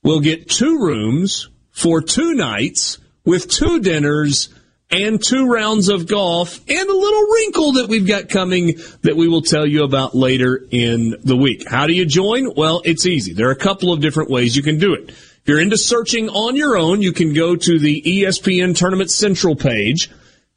will 0.03 0.19
get 0.19 0.47
two 0.47 0.77
rooms 0.77 1.49
for 1.71 2.03
two 2.03 2.35
nights 2.35 2.99
with 3.25 3.49
two 3.49 3.79
dinners 3.79 4.49
and 4.91 5.23
two 5.23 5.47
rounds 5.47 5.89
of 5.89 6.07
golf 6.07 6.59
and 6.67 6.89
a 6.89 6.93
little 6.93 7.27
wrinkle 7.27 7.73
that 7.73 7.87
we've 7.89 8.07
got 8.07 8.29
coming 8.29 8.79
that 9.01 9.15
we 9.15 9.27
will 9.27 9.41
tell 9.41 9.65
you 9.65 9.83
about 9.83 10.15
later 10.15 10.65
in 10.71 11.15
the 11.23 11.35
week. 11.35 11.67
How 11.67 11.85
do 11.85 11.93
you 11.93 12.05
join? 12.05 12.53
Well, 12.55 12.81
it's 12.85 13.05
easy. 13.05 13.33
There 13.33 13.47
are 13.47 13.51
a 13.51 13.55
couple 13.55 13.93
of 13.93 14.01
different 14.01 14.29
ways 14.29 14.55
you 14.55 14.63
can 14.63 14.79
do 14.79 14.93
it 14.93 15.09
If 15.09 15.41
you're 15.45 15.61
into 15.61 15.77
searching 15.77 16.29
on 16.29 16.55
your 16.55 16.77
own, 16.77 17.01
you 17.01 17.13
can 17.13 17.33
go 17.33 17.55
to 17.55 17.79
the 17.79 18.01
ESPN 18.01 18.75
Tournament 18.75 19.11
Central 19.11 19.55
page 19.55 20.09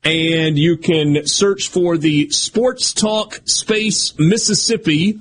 and 0.05 0.59
you 0.59 0.79
can 0.79 1.27
search 1.27 1.69
for 1.69 1.97
the 1.97 2.29
Sports 2.31 2.93
Talk 2.93 3.41
Space 3.45 4.19
Mississippi 4.19 5.21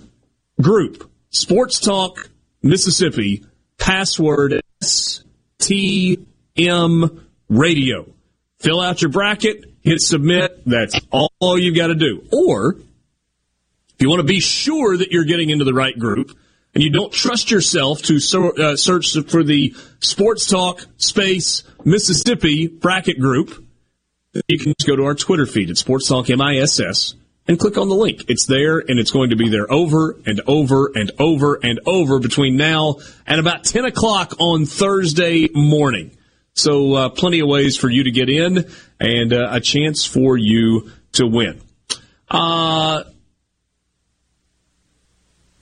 group. 0.60 1.10
Sports 1.30 1.80
Talk 1.80 2.30
Mississippi, 2.63 3.46
password 3.77 4.60
STM 4.82 5.25
Radio. 7.50 8.11
Fill 8.62 8.80
out 8.80 9.01
your 9.01 9.10
bracket, 9.10 9.65
hit 9.82 10.01
submit. 10.01 10.62
That's 10.68 11.00
all 11.12 11.58
you've 11.58 11.75
got 11.75 11.88
to 11.88 11.96
do. 11.96 12.27
Or 12.32 12.74
if 12.74 13.96
you 14.00 14.08
want 14.08 14.20
to 14.20 14.27
be 14.27 14.39
sure 14.39 14.96
that 14.96 15.12
you're 15.12 15.25
getting 15.25 15.50
into 15.50 15.65
the 15.65 15.74
right 15.74 15.98
group 15.98 16.38
and 16.75 16.84
you 16.84 16.91
don't 16.91 17.12
trust 17.12 17.50
yourself 17.50 18.03
to 18.03 18.18
uh, 18.58 18.75
search 18.75 19.18
for 19.30 19.44
the 19.44 19.75
Sports 20.00 20.46
Talk 20.46 20.86
Space 20.98 21.63
Mississippi 21.84 22.68
bracket 22.68 23.20
group, 23.20 23.65
you 24.48 24.60
can 24.60 24.75
just 24.77 24.88
go 24.88 24.96
to 24.96 25.06
our 25.06 25.15
Twitter 25.15 25.48
feed 25.48 25.72
at 25.72 25.77
Sports 25.77 26.08
Talk 26.08 26.30
MISS 26.30 27.15
and 27.48 27.60
click 27.60 27.80
on 27.80 27.89
the 27.89 27.96
link. 27.96 28.25
It's 28.27 28.46
there 28.46 28.77
and 28.77 29.00
it's 29.00 29.12
going 29.12 29.32
to 29.32 29.36
be 29.36 29.50
there 29.50 29.72
over 29.72 30.20
and 30.27 30.39
over 30.46 30.91
and 30.94 31.12
over 31.18 31.60
and 31.63 31.80
over 31.88 32.20
between 32.20 32.58
now 32.58 32.98
and 33.25 33.39
about 33.39 33.63
10 33.63 33.86
o'clock 33.86 34.36
on 34.38 34.68
Thursday 34.68 35.50
morning. 35.51 36.12
So 36.53 36.93
uh, 36.93 37.10
plenty 37.10 37.39
of 37.39 37.48
ways 37.48 37.77
for 37.77 37.89
you 37.89 38.03
to 38.03 38.12
get 38.12 38.29
in 38.29 38.70
and 39.00 39.34
uh, 39.34 39.48
a 39.51 39.60
chance 39.60 40.05
for 40.05 40.38
you 40.38 40.91
to 41.13 41.25
win. 41.25 41.62
Uh, 42.29 43.03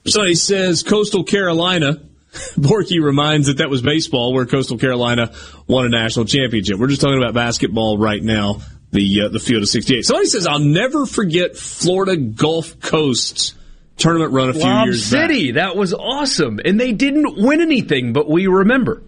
somebody 0.06 0.34
says 0.34 0.82
Coastal 0.82 1.24
Carolina. 1.24 2.00
Borky 2.54 3.02
reminds 3.02 3.48
that 3.48 3.56
that 3.58 3.70
was 3.70 3.82
baseball 3.82 4.32
where 4.32 4.46
Coastal 4.46 4.78
Carolina 4.78 5.32
won 5.66 5.86
a 5.86 5.88
national 5.88 6.26
championship. 6.26 6.78
We're 6.78 6.86
just 6.86 7.00
talking 7.00 7.18
about 7.18 7.34
basketball 7.34 7.98
right 7.98 8.22
now. 8.22 8.60
The 8.92 9.22
uh, 9.22 9.28
the 9.28 9.38
field 9.38 9.62
of 9.62 9.68
68. 9.68 10.04
Somebody 10.04 10.26
says 10.26 10.48
I'll 10.48 10.58
never 10.58 11.06
forget 11.06 11.56
Florida 11.56 12.16
Gulf 12.16 12.80
Coast's 12.80 13.54
tournament 13.96 14.32
run 14.32 14.50
a 14.50 14.52
few 14.52 14.62
Lob 14.62 14.86
years 14.86 15.04
City. 15.06 15.52
back. 15.52 15.72
That 15.72 15.76
was 15.76 15.94
awesome, 15.94 16.58
and 16.64 16.78
they 16.80 16.90
didn't 16.90 17.36
win 17.36 17.60
anything, 17.60 18.12
but 18.12 18.28
we 18.28 18.48
remember. 18.48 19.02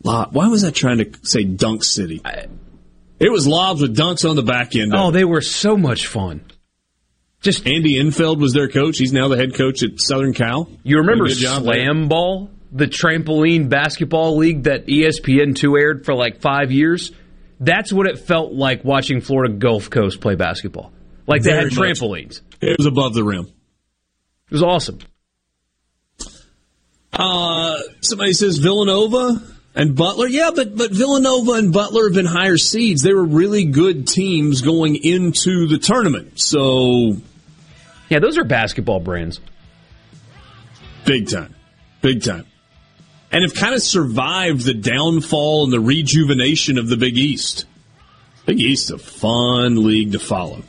Why 0.00 0.48
was 0.48 0.64
I 0.64 0.70
trying 0.70 0.98
to 0.98 1.10
say 1.22 1.44
Dunk 1.44 1.84
City? 1.84 2.22
It 3.20 3.30
was 3.32 3.46
lobs 3.46 3.82
with 3.82 3.96
dunks 3.96 4.28
on 4.28 4.36
the 4.36 4.42
back 4.42 4.76
end. 4.76 4.92
Oh, 4.94 5.10
they 5.10 5.24
were 5.24 5.40
so 5.40 5.76
much 5.76 6.06
fun. 6.06 6.44
Just 7.40 7.66
Andy 7.66 7.98
Enfield 7.98 8.40
was 8.40 8.52
their 8.52 8.68
coach. 8.68 8.98
He's 8.98 9.12
now 9.12 9.28
the 9.28 9.36
head 9.36 9.54
coach 9.54 9.82
at 9.82 10.00
Southern 10.00 10.34
Cal. 10.34 10.68
You 10.82 10.98
remember 10.98 11.28
Slam 11.28 12.08
Ball, 12.08 12.50
the 12.72 12.86
trampoline 12.86 13.68
basketball 13.68 14.36
league 14.36 14.64
that 14.64 14.86
ESPN 14.86 15.54
two 15.54 15.76
aired 15.76 16.04
for 16.04 16.14
like 16.14 16.40
five 16.40 16.72
years? 16.72 17.12
That's 17.60 17.92
what 17.92 18.06
it 18.06 18.18
felt 18.18 18.52
like 18.52 18.84
watching 18.84 19.20
Florida 19.20 19.54
Gulf 19.54 19.90
Coast 19.90 20.20
play 20.20 20.34
basketball. 20.34 20.92
Like 21.26 21.42
they 21.42 21.50
Very 21.50 21.70
had 21.70 21.72
trampolines. 21.72 22.40
Much. 22.42 22.62
It 22.70 22.78
was 22.78 22.86
above 22.86 23.14
the 23.14 23.24
rim. 23.24 23.46
It 23.46 24.52
was 24.52 24.62
awesome. 24.62 24.98
Uh, 27.12 27.78
somebody 28.00 28.32
says 28.32 28.58
Villanova 28.58 29.42
and 29.74 29.94
Butler, 29.94 30.26
yeah, 30.26 30.50
but 30.54 30.76
but 30.76 30.90
Villanova 30.90 31.52
and 31.52 31.72
Butler 31.72 32.08
have 32.08 32.14
been 32.14 32.26
higher 32.26 32.56
seeds. 32.56 33.02
They 33.02 33.14
were 33.14 33.24
really 33.24 33.64
good 33.64 34.08
teams 34.08 34.60
going 34.60 34.96
into 34.96 35.66
the 35.66 35.78
tournament. 35.78 36.40
So, 36.40 37.16
yeah, 38.08 38.18
those 38.18 38.38
are 38.38 38.44
basketball 38.44 39.00
brands. 39.00 39.40
Big 41.04 41.28
time, 41.28 41.54
big 42.00 42.24
time, 42.24 42.46
and 43.30 43.42
have 43.42 43.54
kind 43.54 43.74
of 43.74 43.82
survived 43.82 44.64
the 44.64 44.74
downfall 44.74 45.64
and 45.64 45.72
the 45.72 45.80
rejuvenation 45.80 46.78
of 46.78 46.88
the 46.88 46.96
Big 46.96 47.16
East. 47.16 47.66
Big 48.46 48.60
East, 48.60 48.90
a 48.90 48.98
fun 48.98 49.86
league 49.86 50.12
to 50.12 50.18
follow. 50.18 50.62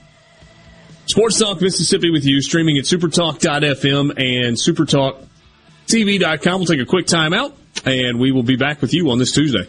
Sports 1.06 1.40
Talk 1.40 1.62
Mississippi 1.62 2.12
with 2.12 2.26
you, 2.26 2.42
streaming 2.42 2.78
at 2.78 2.84
supertalk.fm 2.84 4.12
and 4.12 4.56
supertalktv.com. 4.56 6.60
We'll 6.60 6.68
take 6.68 6.82
a 6.82 6.86
quick 6.86 7.08
time 7.08 7.34
out 7.34 7.56
and 7.86 8.20
we 8.20 8.32
will 8.32 8.44
be 8.44 8.56
back 8.56 8.82
with 8.82 8.94
you 8.94 9.10
on 9.10 9.20
this 9.20 9.32
Tuesday. 9.32 9.68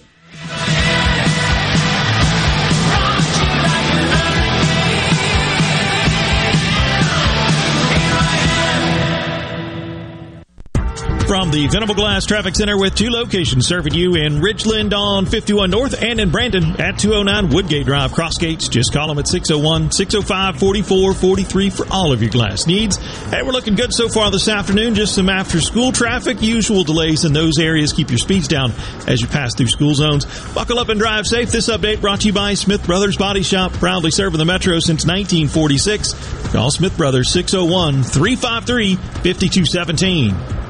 From 11.31 11.53
the 11.53 11.69
Venable 11.69 11.95
Glass 11.95 12.27
Traffic 12.27 12.57
Center 12.57 12.77
with 12.77 12.97
two 12.97 13.09
locations 13.09 13.65
serving 13.65 13.95
you 13.95 14.17
in 14.17 14.41
Ridgeland 14.41 14.93
on 14.93 15.27
51 15.27 15.71
North 15.71 16.03
and 16.03 16.19
in 16.19 16.31
Brandon 16.31 16.65
at 16.81 16.99
209 16.99 17.55
Woodgate 17.55 17.87
Drive, 17.87 18.11
Cross 18.11 18.39
Gates. 18.39 18.67
Just 18.67 18.93
call 18.93 19.07
them 19.07 19.21
at 19.21 19.29
601 19.29 19.93
605 19.93 20.59
4443 20.59 21.71
for 21.71 21.87
all 21.93 22.13
of 22.13 22.21
your 22.21 22.33
glass 22.33 22.67
needs. 22.67 22.97
Hey, 23.31 23.45
we're 23.45 23.53
looking 23.53 23.77
good 23.77 23.93
so 23.93 24.09
far 24.09 24.33
this 24.33 24.49
afternoon. 24.49 24.97
Just 24.97 25.15
some 25.15 25.29
after 25.29 25.61
school 25.61 25.93
traffic. 25.93 26.43
Usual 26.43 26.83
delays 26.83 27.25
in 27.25 27.33
those 27.33 27.61
areas. 27.61 27.93
Keep 27.93 28.11
your 28.11 28.19
speeds 28.19 28.49
down 28.49 28.73
as 29.07 29.21
you 29.21 29.29
pass 29.29 29.55
through 29.55 29.69
school 29.69 29.95
zones. 29.95 30.27
Buckle 30.53 30.81
up 30.81 30.89
and 30.89 30.99
drive 30.99 31.29
safe. 31.29 31.53
This 31.53 31.69
update 31.69 32.01
brought 32.01 32.23
to 32.23 32.27
you 32.27 32.33
by 32.33 32.55
Smith 32.55 32.85
Brothers 32.85 33.17
Body 33.17 33.45
Shop, 33.45 33.71
proudly 33.75 34.11
serving 34.11 34.39
the 34.39 34.45
Metro 34.45 34.81
since 34.81 35.07
1946. 35.07 36.51
Call 36.51 36.73
Smith 36.73 36.97
Brothers 36.97 37.31
601 37.31 38.03
353 38.03 38.97
5217. 38.97 40.70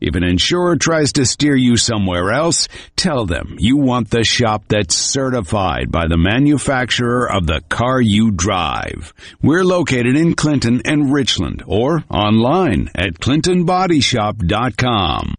If 0.00 0.14
an 0.14 0.22
insurer 0.24 0.76
tries 0.76 1.12
to 1.12 1.26
steer 1.26 1.56
you 1.56 1.76
somewhere 1.76 2.32
else, 2.32 2.68
tell 2.96 3.26
them 3.26 3.56
you 3.58 3.76
want 3.76 4.08
the 4.10 4.24
shop 4.24 4.64
that's 4.68 4.94
certified 4.94 5.90
by 5.90 6.06
the 6.08 6.16
manufacturer 6.16 7.30
of 7.30 7.46
the 7.46 7.60
car 7.68 8.00
you 8.00 8.30
drive. 8.30 9.12
We're 9.42 9.64
located 9.64 10.16
in 10.16 10.34
Clinton 10.34 10.80
and 10.84 11.12
Richland 11.12 11.62
or 11.66 12.04
online 12.10 12.88
at 12.94 13.14
clintonbodyshop.com. 13.14 15.34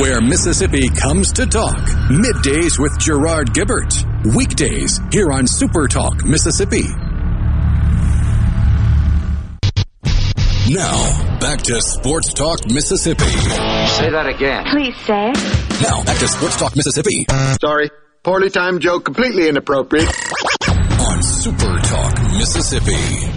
Where 0.00 0.20
Mississippi 0.20 0.88
comes 0.88 1.32
to 1.34 1.46
talk. 1.46 1.78
Middays 2.10 2.78
with 2.78 2.98
Gerard 2.98 3.52
Gibert. 3.54 4.13
Weekdays 4.24 5.00
here 5.12 5.30
on 5.32 5.46
Super 5.46 5.86
Talk 5.86 6.24
Mississippi. 6.24 6.84
Now, 10.70 11.38
back 11.40 11.60
to 11.64 11.80
Sports 11.82 12.32
Talk 12.32 12.66
Mississippi. 12.66 13.24
Say 13.26 14.08
that 14.10 14.26
again. 14.26 14.64
Please 14.70 14.96
say 15.04 15.28
it. 15.30 15.82
Now, 15.82 16.02
back 16.04 16.18
to 16.20 16.28
Sports 16.28 16.56
Talk 16.56 16.74
Mississippi. 16.74 17.26
Sorry. 17.60 17.90
Poorly 18.22 18.48
timed 18.48 18.80
joke, 18.80 19.04
completely 19.04 19.48
inappropriate. 19.50 20.08
On 21.00 21.22
Super 21.22 21.78
Talk 21.80 22.18
Mississippi. 22.32 23.33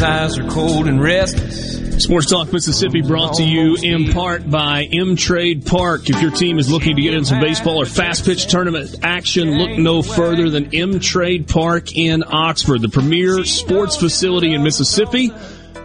His 0.00 0.08
eyes 0.08 0.38
are 0.38 0.48
cold 0.48 0.86
and 0.86 1.02
restless. 1.02 2.02
Sports 2.02 2.30
Talk 2.30 2.50
Mississippi 2.54 3.02
brought 3.02 3.34
to 3.34 3.42
you 3.42 3.76
in 3.82 4.14
part 4.14 4.48
by 4.50 4.84
M 4.84 5.14
Trade 5.14 5.66
Park. 5.66 6.08
If 6.08 6.22
your 6.22 6.30
team 6.30 6.58
is 6.58 6.72
looking 6.72 6.96
to 6.96 7.02
get 7.02 7.12
in 7.12 7.26
some 7.26 7.38
baseball 7.38 7.76
or 7.76 7.84
fast 7.84 8.24
pitch 8.24 8.46
tournament 8.46 8.96
action, 9.02 9.58
look 9.58 9.78
no 9.78 10.00
further 10.00 10.48
than 10.48 10.74
M 10.74 11.00
Trade 11.00 11.48
Park 11.48 11.94
in 11.98 12.24
Oxford, 12.26 12.80
the 12.80 12.88
premier 12.88 13.44
sports 13.44 13.94
facility 13.94 14.54
in 14.54 14.62
Mississippi 14.62 15.32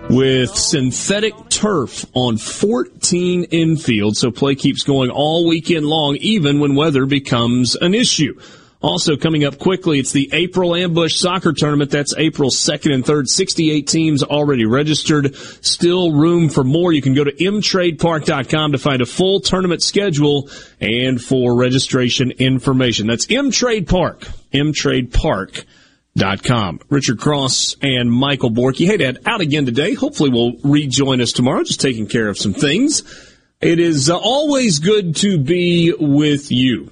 with 0.09 0.55
synthetic 0.55 1.33
turf 1.49 2.05
on 2.13 2.37
14 2.37 3.47
infields. 3.47 4.15
So 4.15 4.31
play 4.31 4.55
keeps 4.55 4.83
going 4.83 5.09
all 5.09 5.45
weekend 5.45 5.85
long, 5.85 6.15
even 6.21 6.61
when 6.61 6.75
weather 6.75 7.05
becomes 7.05 7.75
an 7.75 7.93
issue. 7.93 8.39
Also 8.85 9.17
coming 9.17 9.43
up 9.43 9.57
quickly, 9.57 9.97
it's 9.97 10.11
the 10.11 10.29
April 10.31 10.75
Ambush 10.75 11.15
Soccer 11.15 11.53
Tournament. 11.53 11.89
That's 11.89 12.13
April 12.19 12.51
2nd 12.51 12.93
and 12.93 13.03
3rd. 13.03 13.27
68 13.27 13.87
teams 13.87 14.21
already 14.21 14.67
registered. 14.67 15.35
Still 15.35 16.11
room 16.11 16.49
for 16.49 16.63
more. 16.63 16.93
You 16.93 17.01
can 17.01 17.15
go 17.15 17.23
to 17.23 17.31
mtradepark.com 17.31 18.73
to 18.73 18.77
find 18.77 19.01
a 19.01 19.07
full 19.07 19.39
tournament 19.39 19.81
schedule 19.81 20.51
and 20.79 21.19
for 21.19 21.57
registration 21.57 22.29
information. 22.29 23.07
That's 23.07 23.25
mtrade 23.25 23.89
park. 23.89 24.19
mtradepark.com. 24.53 26.81
Richard 26.87 27.19
Cross 27.19 27.77
and 27.81 28.11
Michael 28.11 28.51
Borky. 28.51 28.85
Hey, 28.85 28.97
Dad, 28.97 29.17
out 29.25 29.41
again 29.41 29.65
today. 29.65 29.95
Hopefully 29.95 30.29
we'll 30.29 30.57
rejoin 30.63 31.21
us 31.21 31.31
tomorrow. 31.31 31.63
Just 31.63 31.81
taking 31.81 32.05
care 32.05 32.27
of 32.27 32.37
some 32.37 32.53
things. 32.53 33.01
It 33.61 33.79
is 33.79 34.11
uh, 34.11 34.17
always 34.19 34.77
good 34.77 35.15
to 35.15 35.39
be 35.39 35.91
with 35.97 36.51
you 36.51 36.91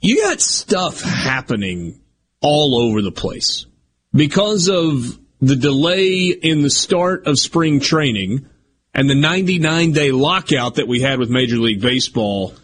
you 0.00 0.22
got 0.22 0.40
stuff 0.40 1.02
happening 1.02 2.00
all 2.40 2.80
over 2.80 3.02
the 3.02 3.12
place 3.12 3.66
because 4.12 4.68
of 4.68 5.18
the 5.40 5.56
delay 5.56 6.28
in 6.28 6.62
the 6.62 6.70
start 6.70 7.26
of 7.26 7.38
spring 7.38 7.80
training 7.80 8.46
and 8.94 9.10
the 9.10 9.14
99 9.14 9.92
day 9.92 10.12
lockout 10.12 10.76
that 10.76 10.88
we 10.88 11.00
had 11.00 11.18
with 11.18 11.28
Major 11.28 11.56
League 11.56 11.80
Baseball. 11.80 12.54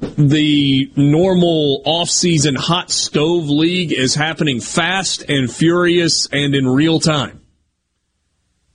The 0.00 0.90
normal 0.96 1.82
off-season 1.84 2.54
hot 2.54 2.90
stove 2.90 3.50
league 3.50 3.92
is 3.92 4.14
happening 4.14 4.60
fast 4.60 5.28
and 5.28 5.52
furious 5.52 6.26
and 6.32 6.54
in 6.54 6.66
real 6.66 7.00
time. 7.00 7.42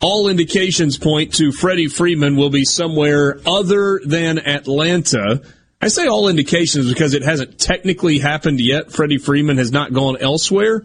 All 0.02 0.28
indications 0.28 1.00
point 1.00 1.34
to 1.36 1.52
Freddie 1.52 1.88
Freeman 1.88 2.36
will 2.36 2.52
be 2.52 2.64
somewhere 2.64 3.40
other 3.44 4.02
than 4.06 4.38
Atlanta 4.38 5.42
I 5.86 5.88
say 5.88 6.08
all 6.08 6.30
indications 6.30 6.92
because 6.92 7.14
it 7.14 7.22
hasn't 7.22 7.60
technically 7.60 8.18
happened 8.18 8.60
yet. 8.60 8.92
Freddie 8.92 9.20
Freeman 9.20 9.60
has 9.60 9.72
not 9.72 9.94
gone 9.94 10.18
elsewhere, 10.20 10.84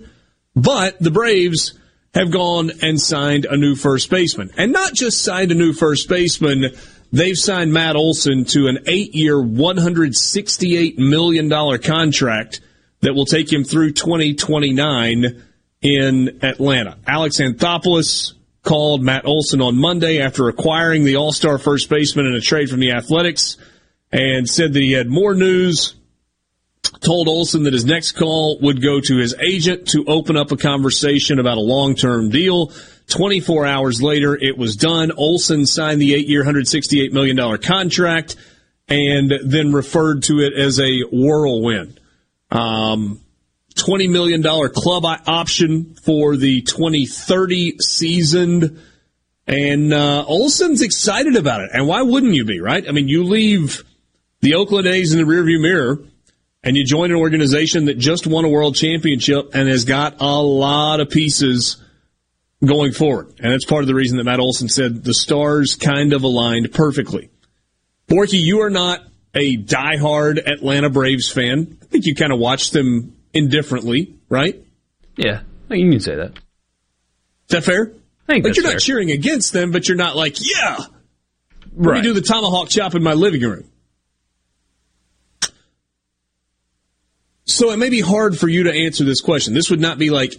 but 0.55 0.99
the 0.99 1.11
Braves 1.11 1.73
have 2.13 2.31
gone 2.31 2.71
and 2.83 3.01
signed 3.01 3.47
a 3.47 3.57
new 3.57 3.75
first 3.77 4.11
baseman. 4.11 4.51
And 4.59 4.73
not 4.73 4.93
just 4.93 5.23
signed 5.23 5.53
a 5.53 5.55
new 5.55 5.73
first 5.73 6.07
baseman, 6.07 6.75
they've 7.13 7.39
signed 7.39 7.73
Matt 7.73 7.97
Olson 7.97 8.45
to 8.49 8.67
an 8.67 8.81
eight 8.85 9.15
year, 9.15 9.37
$168 9.37 10.99
million 10.99 11.79
contract 11.79 12.61
that 13.01 13.15
will 13.15 13.25
take 13.25 13.51
him 13.51 13.65
through 13.65 13.93
2029 13.93 15.43
in 15.81 16.41
Atlanta. 16.43 16.99
Alex 17.07 17.41
Anthopoulos 17.41 18.35
called 18.63 19.03
Matt 19.03 19.25
Olson 19.25 19.63
on 19.63 19.77
Monday 19.77 20.21
after 20.21 20.49
acquiring 20.49 21.05
the 21.05 21.17
all 21.17 21.33
star 21.33 21.57
first 21.57 21.89
baseman 21.89 22.27
in 22.27 22.35
a 22.35 22.41
trade 22.43 22.69
from 22.69 22.81
the 22.81 22.93
Athletics 22.93 23.57
and 24.13 24.49
said 24.49 24.73
that 24.73 24.83
he 24.83 24.93
had 24.93 25.09
more 25.09 25.35
news. 25.35 25.95
Told 27.01 27.29
Olson 27.29 27.63
that 27.65 27.73
his 27.73 27.85
next 27.85 28.13
call 28.13 28.59
would 28.61 28.83
go 28.83 29.01
to 29.01 29.17
his 29.17 29.35
agent 29.41 29.89
to 29.89 30.05
open 30.07 30.37
up 30.37 30.51
a 30.51 30.57
conversation 30.57 31.39
about 31.39 31.57
a 31.57 31.63
long 31.63 31.95
term 31.95 32.31
deal. 32.31 32.73
24 33.09 33.67
hours 33.67 34.03
later, 34.03 34.37
it 34.37 34.57
was 34.57 34.77
done. 34.77 35.11
Olson 35.13 35.67
signed 35.67 36.01
the 36.01 36.15
eight 36.15 36.29
year, 36.29 36.45
$168 36.45 37.13
million 37.13 37.59
contract 37.59 38.37
and 38.91 39.33
then 39.45 39.73
referred 39.73 40.25
to 40.25 40.41
it 40.41 40.53
as 40.53 40.81
a 40.81 41.03
whirlwind. 41.13 42.01
Um, 42.51 43.21
$20 43.77 44.11
million 44.11 44.43
club 44.43 45.05
option 45.27 45.95
for 45.95 46.37
the 46.37 46.61
2030 46.63 47.79
season. 47.79 48.83
And 49.47 49.93
uh, 49.95 50.25
Olson's 50.27 50.83
excited 50.83 51.37
about 51.37 51.63
it. 51.63 51.71
And 51.73 51.87
why 51.87 52.03
wouldn't 52.03 52.35
you 52.35 52.45
be, 52.45 52.61
right? 52.61 52.87
I 52.87 52.93
mean, 52.93 53.09
you 53.09 53.25
leave 53.25 53.85
the 54.41 54.55
Oakland 54.55 54.87
A's 54.87 55.13
in 55.13 55.19
the 55.19 55.31
rearview 55.31 55.61
mirror, 55.61 56.01
and 56.63 56.77
you 56.77 56.85
join 56.85 57.11
an 57.11 57.17
organization 57.17 57.87
that 57.87 57.99
just 57.99 58.27
won 58.27 58.45
a 58.45 58.49
world 58.49 58.75
championship 58.75 59.55
and 59.55 59.69
has 59.69 59.85
got 59.85 60.21
a 60.21 60.43
lot 60.43 61.01
of 61.01 61.11
pieces 61.11 61.83
going 62.65 62.93
forward. 62.93 63.29
And 63.39 63.53
that's 63.53 63.65
part 63.65 63.83
of 63.83 63.89
the 63.89 63.95
reason 63.95 64.19
that 64.19 64.25
Matt 64.25 64.41
Olson 64.41 64.69
said 64.69 65.05
the 65.05 65.15
stars 65.15 65.77
kind 65.77 66.13
of 66.13 66.23
aligned 66.23 66.73
perfectly. 66.73 67.31
Borky, 68.09 68.41
you 68.41 68.61
are 68.61 68.71
not 68.71 69.03
a 69.35 69.57
diehard 69.57 70.39
Atlanta 70.47 70.91
Braves 70.91 71.31
fan. 71.31 71.79
I 71.81 71.85
think 71.87 72.07
you 72.07 72.15
kind 72.15 72.33
of 72.33 72.39
watch 72.39 72.71
them 72.71 73.17
indifferently, 73.33 74.15
right? 74.29 74.63
Yeah, 75.17 75.43
you 75.71 75.91
can 75.91 76.01
say 76.01 76.17
that. 76.17 76.33
Is 76.33 77.51
that 77.51 77.65
fair? 77.65 77.93
I 78.29 78.33
think 78.33 78.45
like 78.45 78.57
you're 78.57 78.65
fair. 78.65 78.75
not 78.75 78.81
cheering 78.81 79.11
against 79.11 79.53
them, 79.53 79.71
but 79.71 79.89
you're 79.89 79.97
not 79.97 80.17
like, 80.17 80.37
yeah, 80.41 80.77
right. 80.77 80.89
let 81.73 81.95
me 81.97 82.03
do 82.03 82.13
the 82.13 82.21
tomahawk 82.21 82.69
chop 82.69 82.95
in 82.95 83.03
my 83.03 83.15
living 83.15 83.43
room. 83.43 83.71
So 87.51 87.71
it 87.71 87.79
may 87.79 87.91
be 87.91 88.01
hard 88.01 88.39
for 88.39 88.49
you 88.49 88.65
to 88.65 88.73
answer 88.73 89.05
this 89.05 89.21
question. 89.21 89.55
This 89.55 89.71
would 89.71 89.81
not 89.81 89.99
be 89.99 90.11
like 90.11 90.35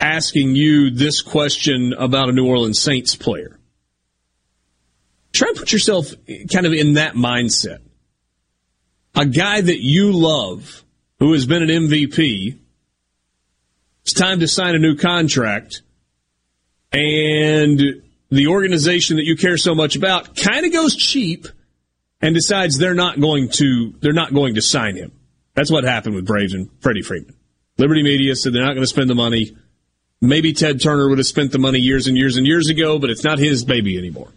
asking 0.00 0.54
you 0.54 0.90
this 0.90 1.20
question 1.20 1.92
about 1.92 2.28
a 2.28 2.32
New 2.32 2.46
Orleans 2.46 2.80
Saints 2.80 3.14
player. 3.14 3.58
Try 5.32 5.48
and 5.48 5.56
put 5.56 5.72
yourself 5.72 6.14
kind 6.52 6.66
of 6.66 6.72
in 6.72 6.94
that 6.94 7.14
mindset. 7.14 7.80
A 9.14 9.26
guy 9.26 9.60
that 9.60 9.82
you 9.82 10.12
love 10.12 10.84
who 11.18 11.32
has 11.32 11.46
been 11.46 11.62
an 11.62 11.68
MVP. 11.68 12.56
It's 14.02 14.12
time 14.12 14.40
to 14.40 14.48
sign 14.48 14.74
a 14.74 14.78
new 14.78 14.96
contract. 14.96 15.82
And 16.92 18.02
the 18.30 18.46
organization 18.46 19.16
that 19.16 19.26
you 19.26 19.36
care 19.36 19.58
so 19.58 19.74
much 19.74 19.96
about 19.96 20.34
kind 20.34 20.64
of 20.64 20.72
goes 20.72 20.96
cheap 20.96 21.46
and 22.22 22.34
decides 22.34 22.78
they're 22.78 22.94
not 22.94 23.20
going 23.20 23.50
to 23.50 23.94
they're 24.00 24.12
not 24.12 24.32
going 24.32 24.54
to 24.54 24.62
sign 24.62 24.96
him. 24.96 25.12
That's 25.58 25.72
what 25.72 25.82
happened 25.82 26.14
with 26.14 26.24
Braves 26.24 26.54
and 26.54 26.70
Freddie 26.78 27.02
Freeman. 27.02 27.34
Liberty 27.78 28.04
Media 28.04 28.36
said 28.36 28.52
they're 28.52 28.62
not 28.62 28.74
going 28.74 28.84
to 28.84 28.86
spend 28.86 29.10
the 29.10 29.16
money. 29.16 29.56
Maybe 30.20 30.52
Ted 30.52 30.80
Turner 30.80 31.08
would 31.08 31.18
have 31.18 31.26
spent 31.26 31.50
the 31.50 31.58
money 31.58 31.80
years 31.80 32.06
and 32.06 32.16
years 32.16 32.36
and 32.36 32.46
years 32.46 32.68
ago, 32.68 33.00
but 33.00 33.10
it's 33.10 33.24
not 33.24 33.40
his 33.40 33.64
baby 33.64 33.98
anymore. 33.98 34.28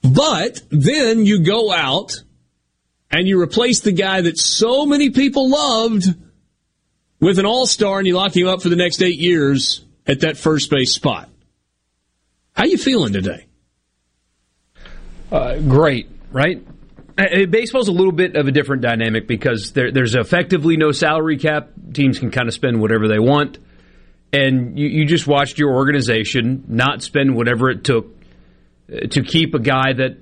But 0.00 0.62
then 0.70 1.26
you 1.26 1.44
go 1.44 1.70
out 1.70 2.14
and 3.10 3.28
you 3.28 3.38
replace 3.38 3.80
the 3.80 3.92
guy 3.92 4.22
that 4.22 4.38
so 4.38 4.86
many 4.86 5.10
people 5.10 5.50
loved 5.50 6.06
with 7.20 7.38
an 7.38 7.44
all 7.44 7.66
star 7.66 7.98
and 7.98 8.06
you 8.06 8.16
lock 8.16 8.34
him 8.34 8.48
up 8.48 8.62
for 8.62 8.70
the 8.70 8.76
next 8.76 9.02
eight 9.02 9.18
years 9.18 9.84
at 10.06 10.20
that 10.20 10.38
first 10.38 10.70
base 10.70 10.94
spot. 10.94 11.28
How 12.54 12.64
you 12.64 12.78
feeling 12.78 13.12
today? 13.12 13.44
Uh, 15.30 15.58
great, 15.58 16.08
right? 16.32 16.66
Uh, 17.18 17.22
uh, 17.22 17.46
baseball's 17.46 17.88
a 17.88 17.92
little 17.92 18.12
bit 18.12 18.36
of 18.36 18.46
a 18.46 18.52
different 18.52 18.82
dynamic 18.82 19.26
because 19.26 19.72
there, 19.72 19.92
there's 19.92 20.14
effectively 20.14 20.76
no 20.76 20.92
salary 20.92 21.36
cap. 21.36 21.70
Teams 21.92 22.18
can 22.18 22.30
kind 22.30 22.48
of 22.48 22.54
spend 22.54 22.80
whatever 22.80 23.08
they 23.08 23.18
want. 23.18 23.58
And 24.32 24.78
you, 24.78 24.88
you 24.88 25.06
just 25.06 25.26
watched 25.26 25.58
your 25.58 25.74
organization 25.74 26.64
not 26.68 27.02
spend 27.02 27.34
whatever 27.34 27.68
it 27.70 27.84
took 27.84 28.16
uh, 28.92 29.06
to 29.08 29.22
keep 29.22 29.54
a 29.54 29.58
guy 29.58 29.92
that 29.94 30.18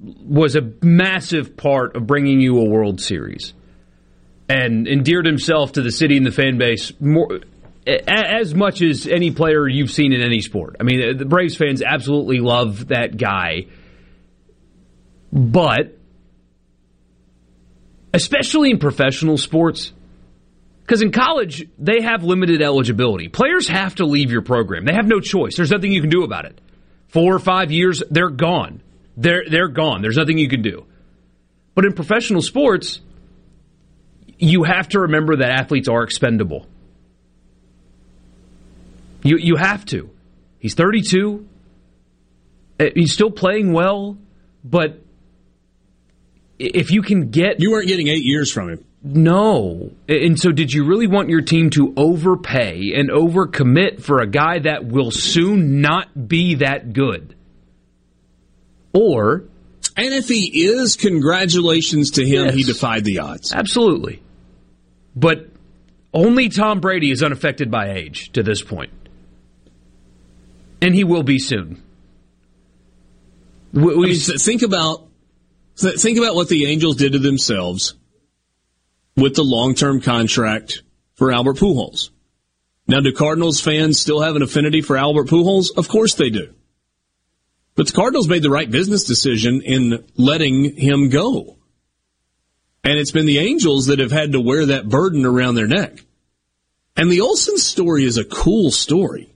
was 0.00 0.56
a 0.56 0.72
massive 0.82 1.56
part 1.56 1.96
of 1.96 2.06
bringing 2.06 2.40
you 2.40 2.58
a 2.58 2.68
World 2.68 3.00
Series 3.00 3.54
and 4.48 4.86
endeared 4.86 5.24
himself 5.24 5.72
to 5.72 5.82
the 5.82 5.90
city 5.90 6.16
and 6.18 6.26
the 6.26 6.30
fan 6.30 6.58
base 6.58 6.92
more 7.00 7.40
as 7.86 8.54
much 8.54 8.80
as 8.82 9.06
any 9.06 9.30
player 9.30 9.68
you've 9.68 9.90
seen 9.90 10.12
in 10.12 10.22
any 10.22 10.40
sport. 10.40 10.76
I 10.80 10.84
mean, 10.84 11.02
uh, 11.02 11.18
the 11.18 11.26
Braves 11.26 11.56
fans 11.56 11.82
absolutely 11.82 12.38
love 12.38 12.88
that 12.88 13.16
guy. 13.16 13.66
But 15.34 15.98
especially 18.12 18.70
in 18.70 18.78
professional 18.78 19.36
sports, 19.36 19.92
because 20.82 21.02
in 21.02 21.10
college, 21.10 21.68
they 21.76 22.02
have 22.02 22.22
limited 22.22 22.62
eligibility. 22.62 23.28
Players 23.28 23.66
have 23.66 23.96
to 23.96 24.06
leave 24.06 24.30
your 24.30 24.42
program. 24.42 24.84
They 24.84 24.94
have 24.94 25.08
no 25.08 25.18
choice. 25.18 25.56
There's 25.56 25.72
nothing 25.72 25.90
you 25.92 26.00
can 26.00 26.10
do 26.10 26.22
about 26.22 26.44
it. 26.44 26.60
Four 27.08 27.34
or 27.34 27.40
five 27.40 27.72
years, 27.72 28.02
they're 28.10 28.30
gone. 28.30 28.80
They're, 29.16 29.44
they're 29.48 29.68
gone. 29.68 30.02
There's 30.02 30.16
nothing 30.16 30.38
you 30.38 30.48
can 30.48 30.62
do. 30.62 30.86
But 31.74 31.84
in 31.84 31.94
professional 31.94 32.40
sports, 32.40 33.00
you 34.38 34.62
have 34.62 34.88
to 34.90 35.00
remember 35.00 35.36
that 35.36 35.50
athletes 35.50 35.88
are 35.88 36.04
expendable. 36.04 36.66
You 39.24 39.38
you 39.38 39.56
have 39.56 39.84
to. 39.86 40.10
He's 40.58 40.74
32. 40.74 41.48
Uh, 42.78 42.84
he's 42.94 43.12
still 43.12 43.30
playing 43.30 43.72
well, 43.72 44.18
but 44.62 45.03
if 46.58 46.90
you 46.90 47.02
can 47.02 47.30
get 47.30 47.60
you 47.60 47.70
weren't 47.70 47.88
getting 47.88 48.08
eight 48.08 48.24
years 48.24 48.52
from 48.52 48.70
him. 48.70 48.84
No. 49.02 49.92
And 50.08 50.38
so, 50.38 50.50
did 50.50 50.72
you 50.72 50.86
really 50.86 51.06
want 51.06 51.28
your 51.28 51.42
team 51.42 51.70
to 51.70 51.92
overpay 51.96 52.92
and 52.94 53.10
overcommit 53.10 54.02
for 54.02 54.20
a 54.20 54.26
guy 54.26 54.60
that 54.60 54.86
will 54.86 55.10
soon 55.10 55.80
not 55.80 56.28
be 56.28 56.56
that 56.56 56.92
good? 56.92 57.34
Or. 58.92 59.44
And 59.96 60.12
if 60.12 60.26
he 60.26 60.64
is, 60.64 60.96
congratulations 60.96 62.12
to 62.12 62.22
him. 62.22 62.46
Yes, 62.46 62.54
he 62.54 62.62
defied 62.64 63.04
the 63.04 63.20
odds. 63.20 63.52
Absolutely. 63.52 64.22
But 65.14 65.50
only 66.12 66.48
Tom 66.48 66.80
Brady 66.80 67.12
is 67.12 67.22
unaffected 67.22 67.70
by 67.70 67.90
age 67.90 68.32
to 68.32 68.42
this 68.42 68.60
point 68.60 68.90
and 70.84 70.94
he 70.94 71.02
will 71.02 71.22
be 71.22 71.38
soon. 71.38 71.82
We, 73.72 73.96
we 73.96 74.06
I 74.06 74.08
mean, 74.10 74.38
think 74.38 74.60
about 74.60 75.06
think 75.76 76.18
about 76.18 76.34
what 76.34 76.48
the 76.48 76.66
Angels 76.66 76.96
did 76.96 77.12
to 77.12 77.18
themselves 77.18 77.94
with 79.16 79.34
the 79.34 79.42
long 79.42 79.74
term 79.74 80.00
contract 80.00 80.82
for 81.14 81.32
Albert 81.32 81.56
Pujols. 81.56 82.10
Now, 82.86 83.00
do 83.00 83.12
Cardinals 83.12 83.60
fans 83.60 83.98
still 83.98 84.20
have 84.20 84.36
an 84.36 84.42
affinity 84.42 84.82
for 84.82 84.96
Albert 84.96 85.28
Pujols? 85.28 85.68
Of 85.76 85.88
course 85.88 86.14
they 86.14 86.30
do. 86.30 86.54
But 87.76 87.86
the 87.86 87.92
Cardinals 87.92 88.28
made 88.28 88.42
the 88.42 88.50
right 88.50 88.70
business 88.70 89.04
decision 89.04 89.62
in 89.62 90.04
letting 90.16 90.76
him 90.76 91.08
go. 91.08 91.58
And 92.84 92.98
it's 92.98 93.10
been 93.10 93.26
the 93.26 93.38
Angels 93.38 93.86
that 93.86 93.98
have 93.98 94.12
had 94.12 94.32
to 94.32 94.40
wear 94.40 94.66
that 94.66 94.88
burden 94.88 95.24
around 95.24 95.54
their 95.54 95.66
neck. 95.66 96.04
And 96.96 97.10
the 97.10 97.22
Olson 97.22 97.56
story 97.56 98.04
is 98.04 98.18
a 98.18 98.24
cool 98.24 98.70
story. 98.70 99.34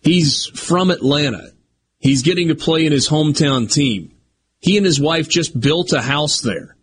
He's 0.00 0.46
from 0.46 0.90
Atlanta. 0.90 1.50
He's 1.98 2.22
getting 2.22 2.48
to 2.48 2.54
play 2.54 2.86
in 2.86 2.92
his 2.92 3.08
hometown 3.08 3.70
team. 3.70 4.12
He 4.60 4.76
and 4.76 4.84
his 4.84 5.00
wife 5.00 5.28
just 5.28 5.58
built 5.58 5.92
a 5.92 6.00
house 6.00 6.40
there. 6.40 6.76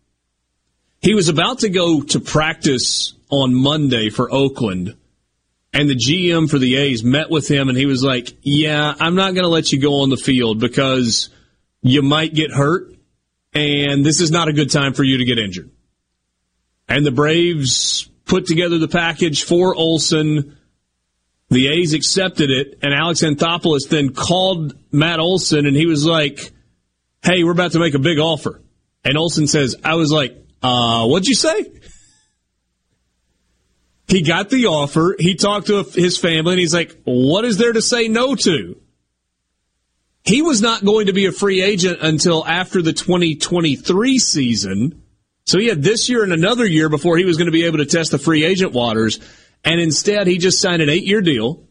He 1.01 1.13
was 1.13 1.29
about 1.29 1.59
to 1.59 1.69
go 1.69 2.01
to 2.01 2.19
practice 2.19 3.13
on 3.29 3.53
Monday 3.53 4.09
for 4.09 4.33
Oakland, 4.33 4.95
and 5.73 5.89
the 5.89 5.95
GM 5.95 6.49
for 6.49 6.57
the 6.57 6.77
A's 6.77 7.03
met 7.03 7.29
with 7.29 7.49
him, 7.49 7.69
and 7.69 7.77
he 7.77 7.85
was 7.85 8.03
like, 8.03 8.33
Yeah, 8.41 8.93
I'm 8.99 9.15
not 9.15 9.33
going 9.33 9.43
to 9.43 9.49
let 9.49 9.71
you 9.71 9.79
go 9.79 10.01
on 10.01 10.09
the 10.09 10.17
field 10.17 10.59
because 10.59 11.29
you 11.81 12.01
might 12.01 12.33
get 12.33 12.51
hurt, 12.51 12.95
and 13.53 14.05
this 14.05 14.21
is 14.21 14.31
not 14.31 14.47
a 14.47 14.53
good 14.53 14.71
time 14.71 14.93
for 14.93 15.03
you 15.03 15.17
to 15.17 15.25
get 15.25 15.37
injured. 15.37 15.69
And 16.87 17.05
the 17.05 17.11
Braves 17.11 18.09
put 18.25 18.45
together 18.45 18.77
the 18.77 18.87
package 18.87 19.43
for 19.43 19.75
Olson 19.75 20.57
the 21.49 21.67
A's 21.67 21.93
accepted 21.93 22.49
it, 22.49 22.79
and 22.81 22.93
Alex 22.93 23.21
Anthopoulos 23.21 23.87
then 23.89 24.13
called 24.13 24.75
Matt 24.91 25.19
Olson, 25.19 25.65
and 25.65 25.75
he 25.75 25.85
was 25.85 26.05
like, 26.05 26.51
"Hey, 27.25 27.43
we're 27.43 27.51
about 27.51 27.73
to 27.73 27.79
make 27.79 27.93
a 27.93 27.99
big 27.99 28.19
offer." 28.19 28.61
And 29.03 29.17
Olson 29.17 29.47
says, 29.47 29.75
"I 29.83 29.95
was 29.95 30.11
like, 30.11 30.37
uh, 30.63 31.05
what'd 31.07 31.27
you 31.27 31.35
say?" 31.35 31.65
He 34.07 34.21
got 34.21 34.49
the 34.49 34.67
offer. 34.67 35.15
He 35.17 35.35
talked 35.35 35.67
to 35.67 35.83
his 35.83 36.17
family, 36.17 36.53
and 36.53 36.59
he's 36.59 36.73
like, 36.73 36.95
"What 37.03 37.43
is 37.43 37.57
there 37.57 37.73
to 37.73 37.81
say 37.81 38.07
no 38.07 38.35
to?" 38.35 38.77
He 40.23 40.41
was 40.41 40.61
not 40.61 40.83
going 40.83 41.05
to 41.05 41.13
be 41.13 41.25
a 41.25 41.31
free 41.31 41.61
agent 41.61 41.99
until 42.01 42.45
after 42.45 42.81
the 42.81 42.93
2023 42.93 44.17
season. 44.17 45.03
So 45.45 45.59
he 45.59 45.67
had 45.67 45.83
this 45.83 46.09
year 46.09 46.23
and 46.23 46.33
another 46.33 46.65
year 46.65 46.89
before 46.89 47.17
he 47.17 47.25
was 47.25 47.37
going 47.37 47.45
to 47.45 47.51
be 47.51 47.65
able 47.65 47.77
to 47.77 47.85
test 47.85 48.09
the 48.09 48.17
free 48.17 48.43
agent 48.43 48.73
waters. 48.73 49.19
And 49.63 49.79
instead, 49.79 50.25
he 50.25 50.39
just 50.39 50.59
signed 50.59 50.81
an 50.81 50.89
eight 50.89 51.05
year 51.05 51.21
deal. 51.21 51.63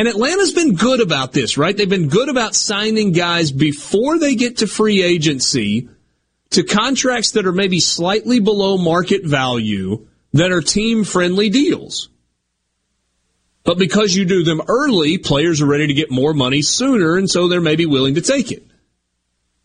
And 0.00 0.08
Atlanta's 0.08 0.54
been 0.54 0.76
good 0.76 1.02
about 1.02 1.34
this, 1.34 1.58
right? 1.58 1.76
They've 1.76 1.86
been 1.86 2.08
good 2.08 2.30
about 2.30 2.54
signing 2.54 3.12
guys 3.12 3.52
before 3.52 4.18
they 4.18 4.34
get 4.34 4.56
to 4.56 4.66
free 4.66 5.02
agency 5.02 5.90
to 6.52 6.64
contracts 6.64 7.32
that 7.32 7.44
are 7.44 7.52
maybe 7.52 7.80
slightly 7.80 8.40
below 8.40 8.78
market 8.78 9.26
value 9.26 10.08
that 10.32 10.52
are 10.52 10.62
team 10.62 11.04
friendly 11.04 11.50
deals. 11.50 12.08
But 13.62 13.76
because 13.76 14.16
you 14.16 14.24
do 14.24 14.42
them 14.42 14.62
early, 14.68 15.18
players 15.18 15.60
are 15.60 15.66
ready 15.66 15.88
to 15.88 15.92
get 15.92 16.10
more 16.10 16.32
money 16.32 16.62
sooner, 16.62 17.18
and 17.18 17.28
so 17.28 17.46
they're 17.46 17.60
maybe 17.60 17.84
willing 17.84 18.14
to 18.14 18.22
take 18.22 18.50
it. 18.50 18.66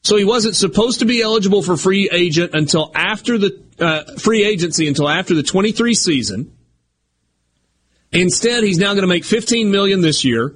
So 0.04 0.17
he 0.17 0.26
wasn't 0.26 0.58
supposed 0.58 1.00
to 1.00 1.06
be 1.06 1.21
eligible 1.21 1.62
for 1.62 1.78
free 1.78 2.10
agent 2.12 2.54
until 2.54 2.91
after 2.93 3.38
the 3.38 3.63
uh, 3.80 4.04
free 4.19 4.43
agency 4.43 4.89
until 4.89 5.08
after 5.08 5.34
the 5.34 5.43
23 5.43 5.93
season. 5.93 6.55
Instead, 8.15 8.63
he's 8.63 8.78
now 8.78 8.93
going 8.93 9.01
to 9.01 9.08
make 9.08 9.25
15 9.25 9.71
million 9.71 10.01
this 10.01 10.23
year, 10.23 10.56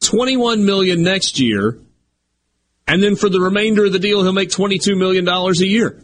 21 0.00 0.64
million 0.64 1.02
next 1.02 1.40
year, 1.40 1.78
and 2.86 3.02
then 3.02 3.16
for 3.16 3.28
the 3.28 3.40
remainder 3.40 3.86
of 3.86 3.92
the 3.92 3.98
deal, 3.98 4.22
he'll 4.22 4.32
make 4.32 4.50
22 4.50 4.96
million 4.96 5.24
dollars 5.24 5.60
a 5.60 5.66
year. 5.66 6.02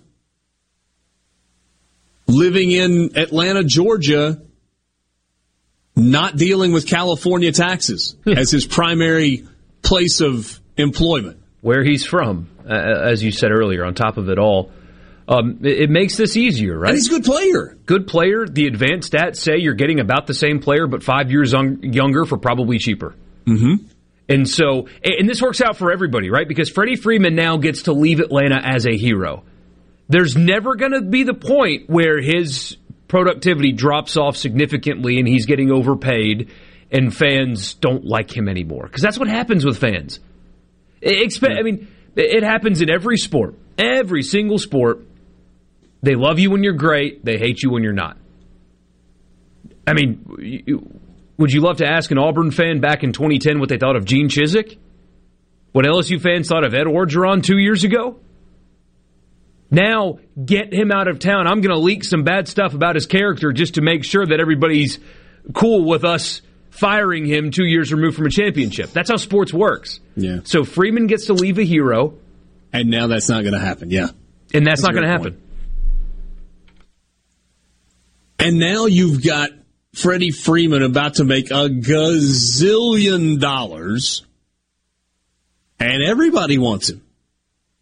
Living 2.27 2.70
in 2.70 3.16
Atlanta, 3.16 3.64
Georgia, 3.64 4.42
not 5.96 6.37
dealing 6.37 6.72
with 6.72 6.87
California 6.87 7.53
taxes 7.53 8.16
as 8.27 8.51
his 8.51 8.66
primary 8.66 9.46
place 9.83 10.20
of 10.20 10.61
employment. 10.77 11.42
Where 11.61 11.83
he's 11.83 12.07
from, 12.07 12.48
uh, 12.68 12.72
as 12.72 13.22
you 13.22 13.33
said 13.33 13.51
earlier, 13.51 13.85
on 13.85 13.94
top 13.94 14.16
of 14.16 14.29
it 14.29 14.38
all. 14.38 14.70
Um, 15.29 15.59
it, 15.62 15.83
it, 15.83 15.91
makes 15.91 16.17
this 16.17 16.38
easier, 16.38 16.79
right? 16.79 16.88
And 16.88 16.97
he's 16.97 17.09
a 17.09 17.11
good 17.11 17.25
player. 17.25 17.77
Good 17.85 18.07
player. 18.07 18.47
The 18.47 18.67
advanced 18.67 19.12
stats 19.12 19.37
say 19.37 19.59
you're 19.59 19.75
getting 19.75 20.01
about 20.01 20.27
the 20.27 20.33
same 20.33 20.59
player, 20.59 20.87
but 20.87 21.03
five 21.03 21.31
years 21.31 21.53
un- 21.53 21.81
younger 21.83 22.25
for 22.25 22.38
probably 22.38 22.79
cheaper. 22.79 23.14
Mm-hmm. 23.45 23.87
And 24.31 24.49
so, 24.49 24.88
and 25.05 25.29
this 25.29 25.43
works 25.43 25.61
out 25.61 25.77
for 25.77 25.93
everybody, 25.93 26.31
right? 26.31 26.49
Because 26.49 26.71
Freddie 26.71 26.97
Freeman 26.97 27.35
now 27.35 27.59
gets 27.59 27.83
to 27.85 27.93
leave 27.93 28.21
Atlanta 28.21 28.61
as 28.62 28.87
a 28.87 28.97
hero. 28.97 29.45
There's 30.09 30.37
never 30.37 30.77
going 30.77 30.93
to 30.93 31.03
be 31.03 31.25
the 31.25 31.35
point 31.35 31.91
where 31.91 32.21
his 32.21 32.79
productivity 33.07 33.73
drops 33.73 34.17
off 34.17 34.37
significantly 34.37 35.19
and 35.19 35.29
he's 35.29 35.47
getting 35.47 35.71
overpaid 35.71 36.51
and 36.91 37.14
fans 37.14 37.75
don't 37.75 38.05
like 38.05 38.35
him 38.35 38.49
anymore. 38.49 38.85
Because 38.85 39.03
that's 39.03 39.19
what 39.19 39.29
happens 39.29 39.64
with 39.64 39.79
fans. 39.79 40.21
I 41.59 41.62
mean, 41.62 41.88
it 42.17 42.43
happens 42.43 42.81
in 42.81 42.91
every 42.91 43.19
sport, 43.19 43.55
every 43.77 44.23
single 44.23 44.59
sport. 44.59 45.01
They 46.03 46.15
love 46.15 46.39
you 46.39 46.51
when 46.51 46.63
you're 46.63 46.75
great. 46.75 47.25
They 47.25 47.39
hate 47.39 47.63
you 47.63 47.71
when 47.71 47.83
you're 47.83 47.93
not. 47.93 48.17
I 49.87 49.95
mean, 49.95 50.93
would 51.39 51.53
you 51.53 51.61
love 51.61 51.79
to 51.79 51.87
ask 51.87 52.11
an 52.11 52.19
Auburn 52.19 52.51
fan 52.51 52.81
back 52.81 53.03
in 53.03 53.13
2010 53.13 53.59
what 53.59 53.69
they 53.69 53.79
thought 53.79 53.97
of 53.97 54.05
Gene 54.05 54.29
Chizik? 54.29 54.79
What 55.73 55.85
LSU 55.85 56.21
fans 56.21 56.49
thought 56.49 56.65
of 56.65 56.75
Ed 56.75 56.87
Orgeron 56.87 57.43
two 57.43 57.59
years 57.59 57.85
ago? 57.85 58.19
Now, 59.71 60.19
get 60.43 60.73
him 60.73 60.91
out 60.91 61.09
of 61.09 61.19
town. 61.19 61.47
I'm 61.47 61.61
going 61.61 61.75
to 61.75 61.79
leak 61.79 62.05
some 62.05 62.23
bad 62.25 62.49
stuff 62.49 62.75
about 62.75 62.95
his 62.95 63.07
character 63.07 63.53
just 63.53 63.75
to 63.75 63.83
make 63.83 64.05
sure 64.05 64.25
that 64.27 64.41
everybody's 64.41 64.99
cool 65.53 65.85
with 65.85 66.05
us 66.05 66.43
firing 66.71 67.27
him 67.27 67.51
two 67.51 67.65
years 67.65 67.93
removed 67.93 68.17
from 68.17 68.27
a 68.27 68.31
championship. 68.31 68.91
That's 68.91 69.11
how 69.11 69.17
sports 69.17 69.53
works. 69.53 70.01
Yeah. 70.17 70.41
So 70.45 70.65
Freeman 70.65 71.07
gets 71.07 71.27
to 71.27 71.35
leave 71.35 71.59
a 71.59 71.65
hero. 71.65 72.15
And 72.73 72.91
now 72.91 73.07
that's 73.09 73.29
not 73.29 73.43
going 73.43 73.55
to 73.55 73.61
happen. 73.61 73.91
Yeah. 73.91 74.09
And 74.55 74.67
that's, 74.67 74.81
that's 74.81 74.83
not 74.83 74.93
going 74.93 75.05
to 75.05 75.11
happen. 75.11 75.43
And 78.38 78.59
now 78.59 78.87
you've 78.87 79.24
got 79.24 79.51
Freddie 79.94 80.31
Freeman 80.31 80.83
about 80.83 81.14
to 81.14 81.24
make 81.24 81.51
a 81.51 81.68
gazillion 81.68 83.40
dollars, 83.40 84.24
and 85.81 86.03
everybody 86.03 86.59
wants 86.59 86.90
him. 86.90 87.03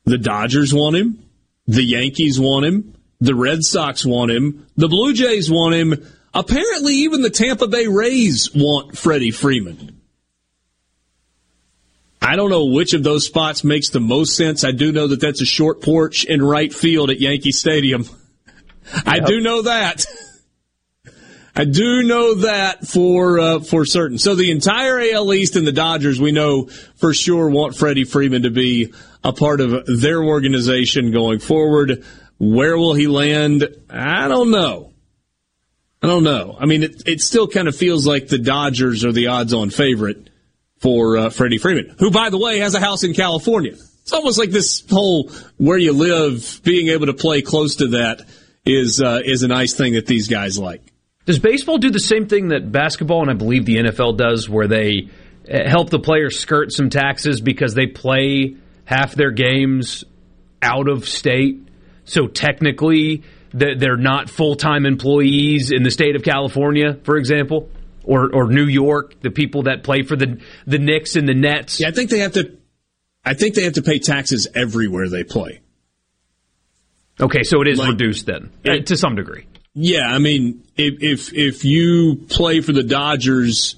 The 0.05 0.19
Dodgers 0.19 0.73
want 0.73 0.97
him. 0.97 1.23
The 1.67 1.83
Yankees 1.83 2.41
want 2.41 2.65
him. 2.65 2.95
The 3.21 3.35
Red 3.35 3.65
Sox 3.65 4.07
want 4.07 4.31
him. 4.31 4.67
The 4.77 4.89
Blue 4.89 5.13
Jays 5.13 5.51
want 5.51 5.75
him. 5.75 6.07
Apparently, 6.33 6.95
even 6.95 7.23
the 7.23 7.31
Tampa 7.31 7.67
Bay 7.67 7.87
Rays 7.87 8.51
want 8.55 8.97
Freddie 8.97 9.31
Freeman. 9.31 10.01
I 12.21 12.37
don't 12.37 12.51
know 12.51 12.67
which 12.67 12.93
of 12.93 13.03
those 13.03 13.27
spots 13.27 13.63
makes 13.63 13.91
the 13.91 14.01
most 14.01 14.37
sense. 14.37 14.65
I 14.65 14.73
do 14.73 14.93
know 14.93 15.09
that 15.09 15.21
that's 15.21 15.41
a 15.41 15.47
short 15.47 15.81
porch 15.83 16.25
in 16.25 16.43
right 16.43 16.73
field 16.73 17.11
at 17.11 17.21
Yankee 17.21 17.53
Stadium. 17.53 18.05
Yep. 18.95 19.03
I 19.05 19.19
do 19.19 19.41
know 19.41 19.63
that. 19.63 20.07
I 21.59 21.65
do 21.65 22.03
know 22.03 22.35
that 22.35 22.87
for 22.87 23.41
uh, 23.41 23.61
for 23.61 23.87
certain. 23.87 24.19
So 24.19 24.35
the 24.35 24.51
entire 24.51 25.01
AL 25.01 25.33
East 25.33 25.57
and 25.57 25.67
the 25.67 25.73
Dodgers, 25.73 26.21
we 26.21 26.31
know 26.31 26.67
for 26.97 27.15
sure 27.15 27.49
want 27.49 27.75
Freddie 27.75 28.05
Freeman 28.05 28.43
to 28.43 28.51
be 28.51 28.93
a 29.25 29.33
part 29.33 29.63
of 29.63 29.87
their 29.87 30.23
organization 30.23 31.13
going 31.13 31.39
forward. 31.39 32.05
Where 32.39 32.77
will 32.77 32.93
he 32.93 33.07
land? 33.07 33.67
I 33.89 34.29
don't 34.29 34.51
know. 34.51 34.93
I 36.03 36.09
don't 36.09 36.25
know. 36.25 36.59
I 36.61 36.67
mean, 36.67 36.83
it, 36.83 37.03
it 37.07 37.21
still 37.23 37.49
kind 37.49 37.69
of 37.69 37.75
feels 37.75 38.07
like 38.07 38.29
the 38.29 38.39
Dodgers 38.39 39.03
are 39.07 39.13
the 39.13 39.29
odds-on 39.29 39.71
favorite 39.71 40.29
for 40.79 41.17
uh, 41.17 41.31
Freddie 41.31 41.57
Freeman, 41.57 41.97
who, 41.99 42.11
by 42.11 42.29
the 42.29 42.37
way, 42.37 42.59
has 42.59 42.75
a 42.75 42.81
house 42.81 43.03
in 43.03 43.15
California. 43.15 43.73
It's 43.73 44.13
almost 44.13 44.39
like 44.39 44.51
this 44.51 44.85
whole 44.91 45.31
where 45.57 45.79
you 45.79 45.95
live, 45.95 46.61
being 46.65 46.89
able 46.89 47.07
to 47.07 47.15
play 47.15 47.41
close 47.41 47.77
to 47.77 47.89
that 47.89 48.21
is 48.67 49.01
uh, 49.01 49.23
is 49.25 49.43
a 49.43 49.49
nice 49.49 49.73
thing 49.73 49.95
that 49.95 50.07
these 50.07 50.29
guys 50.29 50.59
like. 50.59 50.93
Does 51.27 51.41
baseball 51.41 51.79
do 51.79 51.91
the 51.91 52.01
same 52.01 52.29
thing 52.29 52.49
that 52.49 52.71
basketball 52.71 53.21
and 53.21 53.31
I 53.31 53.35
believe 53.35 53.67
the 53.67 53.77
NFL 53.77 54.17
does, 54.17 54.49
where 54.49 54.69
they 54.69 55.11
uh, 55.53 55.69
help 55.69 55.91
the 55.91 55.99
players 55.99 56.39
skirt 56.39 56.73
some 56.73 56.89
taxes 56.89 57.41
because 57.41 57.75
they 57.75 57.87
play 57.87 58.57
half 58.85 59.15
their 59.15 59.33
games 59.33 60.05
out 60.63 60.89
of 60.89 61.07
state? 61.09 61.67
So 62.05 62.29
technically, 62.29 63.25
they're 63.53 63.97
not 63.97 64.31
full 64.31 64.55
time 64.55 64.87
employees 64.87 65.73
in 65.73 65.83
the 65.83 65.91
state 65.91 66.15
of 66.15 66.23
California, 66.23 66.95
for 67.03 67.17
example, 67.17 67.71
or 68.05 68.33
or 68.33 68.49
New 68.49 68.67
York. 68.67 69.21
The 69.21 69.31
people 69.31 69.65
that 69.65 69.83
play 69.83 70.03
for 70.03 70.15
the 70.15 70.41
the 70.65 70.79
Knicks 70.79 71.17
and 71.17 71.29
the 71.29 71.35
Nets. 71.35 71.81
Yeah, 71.81 71.89
I 71.89 71.91
think 71.91 72.11
they 72.11 72.21
have 72.21 72.33
to. 72.33 72.57
I 73.25 73.35
think 73.35 73.57
they 73.57 73.65
have 73.65 73.73
to 73.73 73.83
pay 73.83 73.99
taxes 73.99 74.47
everywhere 74.55 75.09
they 75.09 75.25
play. 75.25 75.61
Okay, 77.21 77.43
so 77.43 77.63
it 77.63 77.67
is 77.67 77.79
like, 77.79 77.91
reduced 77.91 78.27
then 78.27 78.53
it, 78.63 78.87
to 78.87 78.97
some 78.97 79.17
degree. 79.17 79.47
Yeah, 79.79 80.07
I 80.07 80.17
mean, 80.17 80.65
if 80.75 81.03
if 81.03 81.35
if 81.35 81.65
you 81.67 82.17
play 82.31 82.63
for 82.63 82.73
the 82.73 82.83
Dodgers, 82.83 83.77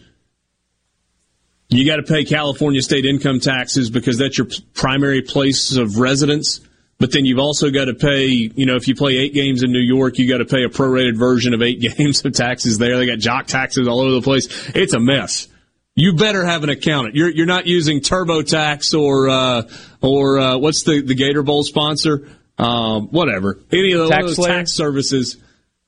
you 1.69 1.85
got 1.85 1.97
to 1.97 2.05
pay 2.05 2.25
California 2.25 2.81
state 2.83 3.05
income 3.05 3.41
taxes 3.41 3.91
because 3.91 4.17
that's 4.17 4.39
your 4.39 4.47
primary 4.75 5.23
place 5.23 5.77
of 5.77 5.99
residence. 5.99 6.61
But 7.01 7.11
then 7.11 7.25
you've 7.25 7.41
also 7.41 7.71
got 7.71 7.87
to 7.87 7.95
pay, 7.95 8.27
you 8.27 8.65
know, 8.65 8.77
if 8.77 8.87
you 8.87 8.95
play 8.95 9.17
eight 9.17 9.35
games 9.35 9.65
in 9.65 9.73
New 9.73 9.81
York, 9.81 10.19
you 10.19 10.29
got 10.29 10.39
to 10.39 10.45
pay 10.45 10.63
a 10.63 10.69
prorated 10.69 11.17
version 11.17 11.53
of 11.53 11.63
eight 11.63 11.81
games 11.97 12.25
of 12.25 12.33
taxes 12.33 12.79
there. 12.79 12.97
They 12.97 13.07
got 13.07 13.19
jock 13.19 13.49
taxes 13.49 13.89
all 13.89 14.01
over 14.01 14.13
the 14.13 14.23
place. 14.23 14.47
It's 14.77 14.95
a 14.95 15.01
mess. 15.01 15.49
You 15.97 16.15
better 16.15 16.45
have 16.45 16.63
an 16.63 16.71
accountant. 16.71 17.17
You're 17.17 17.31
you're 17.31 17.47
not 17.47 17.67
using 17.67 17.99
TurboTax 17.99 18.97
or 18.97 19.29
uh, 19.29 19.63
or 20.01 20.39
uh, 20.39 20.59
what's 20.59 20.85
the 20.85 21.03
the 21.03 21.17
Gator 21.17 21.43
Bowl 21.43 21.65
sponsor? 21.65 22.29
Um, 22.57 23.09
whatever. 23.09 23.59
Any 23.73 23.95
of 23.95 24.09
those 24.09 24.37
tax, 24.37 24.37
tax 24.37 24.73
services 24.73 25.39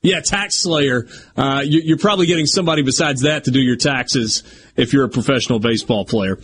yeah, 0.02 0.20
tax 0.20 0.54
slayer. 0.56 1.06
Uh, 1.36 1.62
you, 1.64 1.94
are 1.94 1.98
probably 1.98 2.26
getting 2.26 2.46
somebody 2.46 2.82
besides 2.82 3.22
that 3.22 3.44
to 3.44 3.50
do 3.50 3.60
your 3.60 3.76
taxes 3.76 4.42
if 4.76 4.92
you're 4.92 5.04
a 5.04 5.08
professional 5.08 5.58
baseball 5.58 6.04
player. 6.04 6.38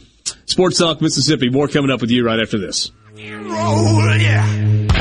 Sports 0.47 0.79
Talk 0.79 1.01
Mississippi. 1.01 1.49
More 1.49 1.69
coming 1.69 1.90
up 1.90 2.01
with 2.01 2.11
you 2.11 2.25
right 2.25 2.40
after 2.40 2.59
this. 2.59 2.90
Oh, 3.19 4.16
yeah. 4.21 4.95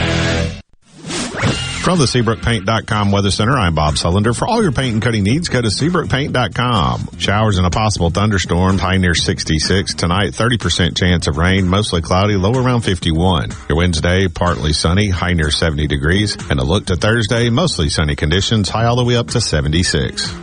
From 1.86 2.00
the 2.00 2.06
SeabrookPaint.com 2.06 3.12
Weather 3.12 3.30
Center, 3.30 3.52
I'm 3.52 3.76
Bob 3.76 3.94
Sullender. 3.94 4.36
For 4.36 4.48
all 4.48 4.64
your 4.64 4.72
paint 4.72 4.94
and 4.94 5.04
cutting 5.04 5.22
needs, 5.22 5.50
go 5.50 5.62
to 5.62 5.68
SeabrookPaint.com. 5.68 7.20
Showers 7.20 7.60
and 7.60 7.68
a 7.68 7.70
possible 7.70 8.10
thunderstorm, 8.10 8.80
high 8.80 8.98
near 8.98 9.14
66. 9.14 9.94
Tonight, 9.94 10.32
30% 10.32 10.98
chance 10.98 11.28
of 11.28 11.38
rain, 11.38 11.68
mostly 11.68 12.02
cloudy, 12.02 12.38
low 12.38 12.54
around 12.54 12.82
51. 12.82 13.52
Your 13.70 13.78
Wednesday, 13.78 14.28
partly 14.28 14.74
sunny, 14.74 15.10
high 15.10 15.34
near 15.34 15.52
70 15.52 15.86
degrees. 15.86 16.36
And 16.50 16.60
a 16.60 16.64
look 16.64 16.88
to 16.88 16.96
Thursday, 16.96 17.52
mostly 17.52 17.90
sunny 17.90 18.16
conditions, 18.16 18.68
high 18.68 18.86
all 18.86 18.96
the 18.96 19.06
way 19.06 19.16
up 19.16 19.28
to 19.28 19.40
76. 19.40 20.34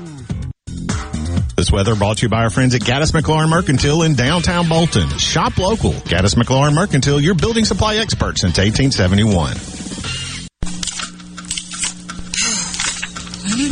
This 1.56 1.72
weather 1.72 1.96
brought 1.96 2.18
to 2.18 2.26
you 2.26 2.28
by 2.28 2.44
our 2.44 2.50
friends 2.50 2.76
at 2.76 2.82
Gaddis 2.82 3.20
McLaurin 3.20 3.48
Mercantile 3.48 4.02
in 4.02 4.14
downtown 4.14 4.68
Bolton. 4.68 5.08
Shop 5.18 5.58
local. 5.58 5.90
Gaddis 5.90 6.36
McLaurin 6.36 6.74
Mercantile, 6.74 7.20
your 7.20 7.34
building 7.34 7.64
supply 7.64 7.96
expert 7.96 8.38
since 8.38 8.58
1871. 8.58 9.71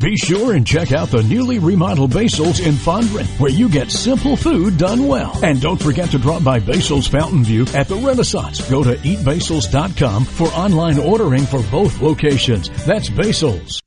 Be 0.00 0.16
sure 0.16 0.54
and 0.54 0.64
check 0.64 0.92
out 0.92 1.08
the 1.08 1.24
newly 1.24 1.58
remodeled 1.58 2.14
Basil's 2.14 2.60
in 2.60 2.74
Fondren, 2.74 3.26
where 3.40 3.50
you 3.50 3.68
get 3.68 3.90
simple 3.90 4.36
food 4.36 4.78
done 4.78 5.08
well. 5.08 5.36
And 5.42 5.60
don't 5.60 5.82
forget 5.82 6.10
to 6.10 6.18
drop 6.18 6.44
by 6.44 6.60
Basil's 6.60 7.08
Fountain 7.08 7.42
View 7.42 7.66
at 7.74 7.88
the 7.88 7.96
Renaissance. 7.96 8.60
Go 8.70 8.84
to 8.84 8.94
eatbasils.com 8.94 10.24
for 10.24 10.46
online 10.48 11.00
ordering 11.00 11.44
for 11.44 11.64
both 11.64 12.00
locations. 12.00 12.70
That's 12.86 13.10
Basil's. 13.10 13.82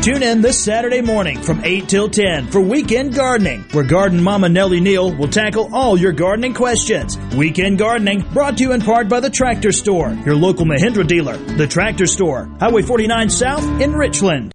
Tune 0.00 0.22
in 0.22 0.40
this 0.40 0.58
Saturday 0.64 1.02
morning 1.02 1.42
from 1.42 1.62
8 1.62 1.86
till 1.86 2.08
10 2.08 2.46
for 2.46 2.62
Weekend 2.62 3.14
Gardening, 3.14 3.64
where 3.72 3.84
Garden 3.84 4.22
Mama 4.22 4.48
Nellie 4.48 4.80
Neal 4.80 5.14
will 5.14 5.28
tackle 5.28 5.68
all 5.74 5.98
your 5.98 6.12
gardening 6.12 6.54
questions. 6.54 7.18
Weekend 7.36 7.76
Gardening 7.76 8.22
brought 8.32 8.56
to 8.56 8.62
you 8.62 8.72
in 8.72 8.80
part 8.80 9.10
by 9.10 9.20
the 9.20 9.28
Tractor 9.28 9.72
Store, 9.72 10.10
your 10.24 10.36
local 10.36 10.64
Mahindra 10.64 11.06
dealer. 11.06 11.36
The 11.36 11.66
Tractor 11.66 12.06
Store, 12.06 12.50
Highway 12.60 12.80
49 12.80 13.28
South 13.28 13.82
in 13.82 13.92
Richland. 13.92 14.54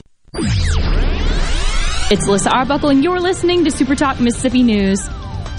It's 0.33 2.25
Alyssa 2.25 2.53
Arbuckle, 2.53 2.89
and 2.89 3.03
you're 3.03 3.19
listening 3.19 3.65
to 3.65 3.71
Super 3.71 3.95
Talk 3.95 4.21
Mississippi 4.21 4.63
News. 4.63 5.03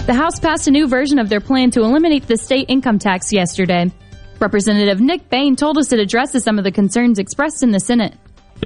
The 0.07 0.15
House 0.15 0.41
passed 0.41 0.67
a 0.67 0.71
new 0.71 0.89
version 0.89 1.19
of 1.19 1.29
their 1.29 1.41
plan 1.41 1.71
to 1.73 1.83
eliminate 1.83 2.27
the 2.27 2.39
state 2.39 2.71
income 2.71 2.99
tax 2.99 3.35
yesterday. 3.35 3.93
Representative 4.41 4.99
Nick 4.99 5.29
Bain 5.29 5.57
told 5.57 5.77
us 5.77 5.93
it 5.93 5.99
addresses 5.99 6.43
some 6.43 6.57
of 6.57 6.65
the 6.65 6.73
concerns 6.73 7.19
expressed 7.19 7.63
in 7.63 7.71
the 7.71 7.81
Senate. 7.81 8.15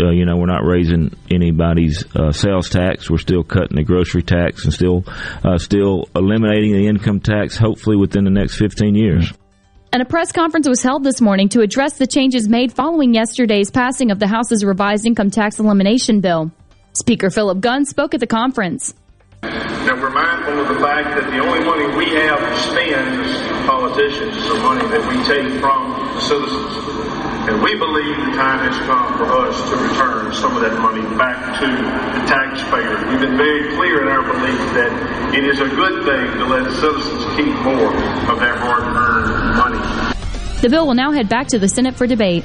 Uh, 0.00 0.10
you 0.10 0.24
know, 0.24 0.36
we're 0.36 0.46
not 0.46 0.64
raising 0.64 1.12
anybody's 1.28 2.04
uh, 2.14 2.30
sales 2.30 2.70
tax. 2.70 3.10
We're 3.10 3.18
still 3.18 3.42
cutting 3.42 3.76
the 3.76 3.82
grocery 3.82 4.22
tax 4.22 4.64
and 4.64 4.72
still, 4.72 5.02
uh, 5.42 5.58
still 5.58 6.08
eliminating 6.14 6.72
the 6.72 6.86
income 6.86 7.18
tax. 7.18 7.56
Hopefully, 7.56 7.96
within 7.96 8.22
the 8.22 8.30
next 8.30 8.58
15 8.58 8.94
years. 8.94 9.32
And 9.92 10.02
a 10.02 10.04
press 10.04 10.32
conference 10.32 10.68
was 10.68 10.82
held 10.82 11.04
this 11.04 11.20
morning 11.20 11.48
to 11.50 11.60
address 11.62 11.96
the 11.96 12.06
changes 12.06 12.48
made 12.48 12.72
following 12.72 13.14
yesterday's 13.14 13.70
passing 13.70 14.10
of 14.10 14.18
the 14.18 14.26
House's 14.26 14.64
revised 14.64 15.06
income 15.06 15.30
tax 15.30 15.58
elimination 15.58 16.20
bill. 16.20 16.50
Speaker 16.92 17.30
Philip 17.30 17.60
Gunn 17.60 17.84
spoke 17.84 18.14
at 18.14 18.20
the 18.20 18.26
conference. 18.26 18.94
Now, 19.42 19.94
we're 20.00 20.10
mindful 20.10 20.58
of 20.60 20.68
the 20.68 20.80
fact 20.80 21.20
that 21.20 21.30
the 21.30 21.38
only 21.38 21.64
money 21.64 21.86
we 21.96 22.12
have 22.16 22.40
to 22.40 22.60
spend 22.70 23.22
as 23.24 23.66
politicians 23.66 24.36
is 24.36 24.48
the 24.48 24.58
money 24.60 24.86
that 24.88 25.06
we 25.08 25.16
take 25.24 25.60
from 25.60 26.20
citizens. 26.20 27.15
And 27.46 27.62
we 27.62 27.76
believe 27.76 28.16
the 28.16 28.34
time 28.34 28.58
has 28.66 28.76
come 28.90 29.18
for 29.18 29.30
us 29.46 29.54
to 29.70 29.76
return 29.76 30.34
some 30.34 30.56
of 30.56 30.62
that 30.62 30.80
money 30.80 31.02
back 31.16 31.60
to 31.60 31.66
the 31.66 32.26
taxpayer. 32.26 33.08
We've 33.08 33.20
been 33.20 33.36
very 33.36 33.72
clear 33.76 34.02
in 34.02 34.08
our 34.08 34.22
belief 34.22 34.58
that 34.74 35.32
it 35.32 35.44
is 35.44 35.60
a 35.60 35.68
good 35.68 36.04
thing 36.04 36.26
to 36.38 36.44
let 36.44 36.70
citizens 36.74 37.24
keep 37.36 37.54
more 37.62 37.94
of 38.32 38.40
their 38.40 38.56
hard-earned 38.56 39.56
money. 39.56 39.78
The 40.60 40.68
bill 40.68 40.88
will 40.88 40.94
now 40.94 41.12
head 41.12 41.28
back 41.28 41.46
to 41.48 41.60
the 41.60 41.68
Senate 41.68 41.94
for 41.94 42.08
debate. 42.08 42.44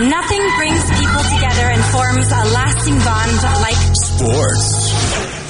Nothing 0.00 0.40
brings 0.56 0.82
people 0.90 1.22
together 1.34 1.68
and 1.68 1.84
forms 1.84 2.26
a 2.26 2.54
lasting 2.54 2.98
bond 3.00 3.42
like 3.60 3.76
sports. 3.94 4.90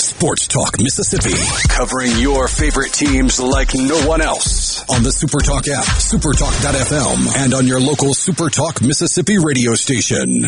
Sports 0.02 0.48
Talk 0.48 0.80
Mississippi, 0.80 1.34
covering 1.68 2.18
your 2.18 2.48
favorite 2.48 2.92
teams 2.92 3.38
like 3.38 3.72
no 3.74 4.04
one 4.06 4.20
else. 4.20 4.82
On 4.90 5.02
the 5.04 5.10
Supertalk 5.10 5.68
app, 5.68 5.84
supertalk.fm, 5.84 7.44
and 7.44 7.54
on 7.54 7.68
your 7.68 7.80
local 7.80 8.08
Supertalk 8.14 8.84
Mississippi 8.84 9.38
radio 9.38 9.74
station. 9.74 10.44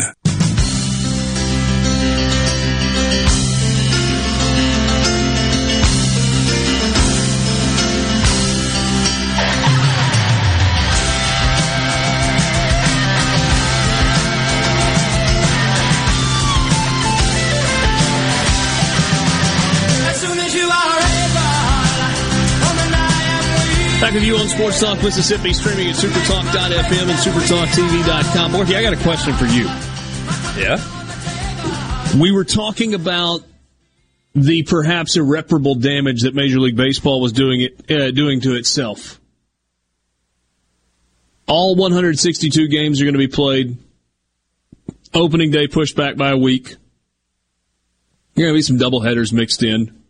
Back 24.01 24.13
with 24.13 24.23
you 24.23 24.35
on 24.35 24.47
Sports 24.49 24.81
Talk 24.81 25.01
Mississippi, 25.01 25.53
streaming 25.53 25.87
at 25.87 25.95
supertalk.fm 25.95 27.09
and 27.09 27.17
supertalktv.com. 27.17 28.51
Morphy, 28.51 28.75
I 28.75 28.83
got 28.83 28.93
a 28.93 29.01
question 29.01 29.33
for 29.33 29.45
you. 29.45 29.63
Yeah? 30.61 30.77
We 32.19 32.31
were 32.31 32.43
talking 32.43 32.93
about 32.93 33.41
the 34.35 34.63
perhaps 34.63 35.15
irreparable 35.15 35.75
damage 35.75 36.23
that 36.23 36.35
Major 36.35 36.59
League 36.59 36.75
Baseball 36.75 37.21
was 37.21 37.31
doing 37.31 37.61
it 37.61 37.89
uh, 37.89 38.11
doing 38.11 38.41
to 38.41 38.55
itself. 38.55 39.19
All 41.47 41.75
162 41.75 42.67
games 42.67 43.01
are 43.01 43.05
going 43.05 43.13
to 43.13 43.19
be 43.19 43.27
played. 43.27 43.77
Opening 45.13 45.51
day 45.51 45.67
pushed 45.67 45.95
back 45.95 46.17
by 46.17 46.31
a 46.31 46.37
week. 46.37 46.75
There 48.33 48.45
are 48.45 48.51
going 48.51 48.53
to 48.53 48.57
be 48.57 48.61
some 48.61 48.77
doubleheaders 48.77 49.31
mixed 49.31 49.63
in. 49.63 50.04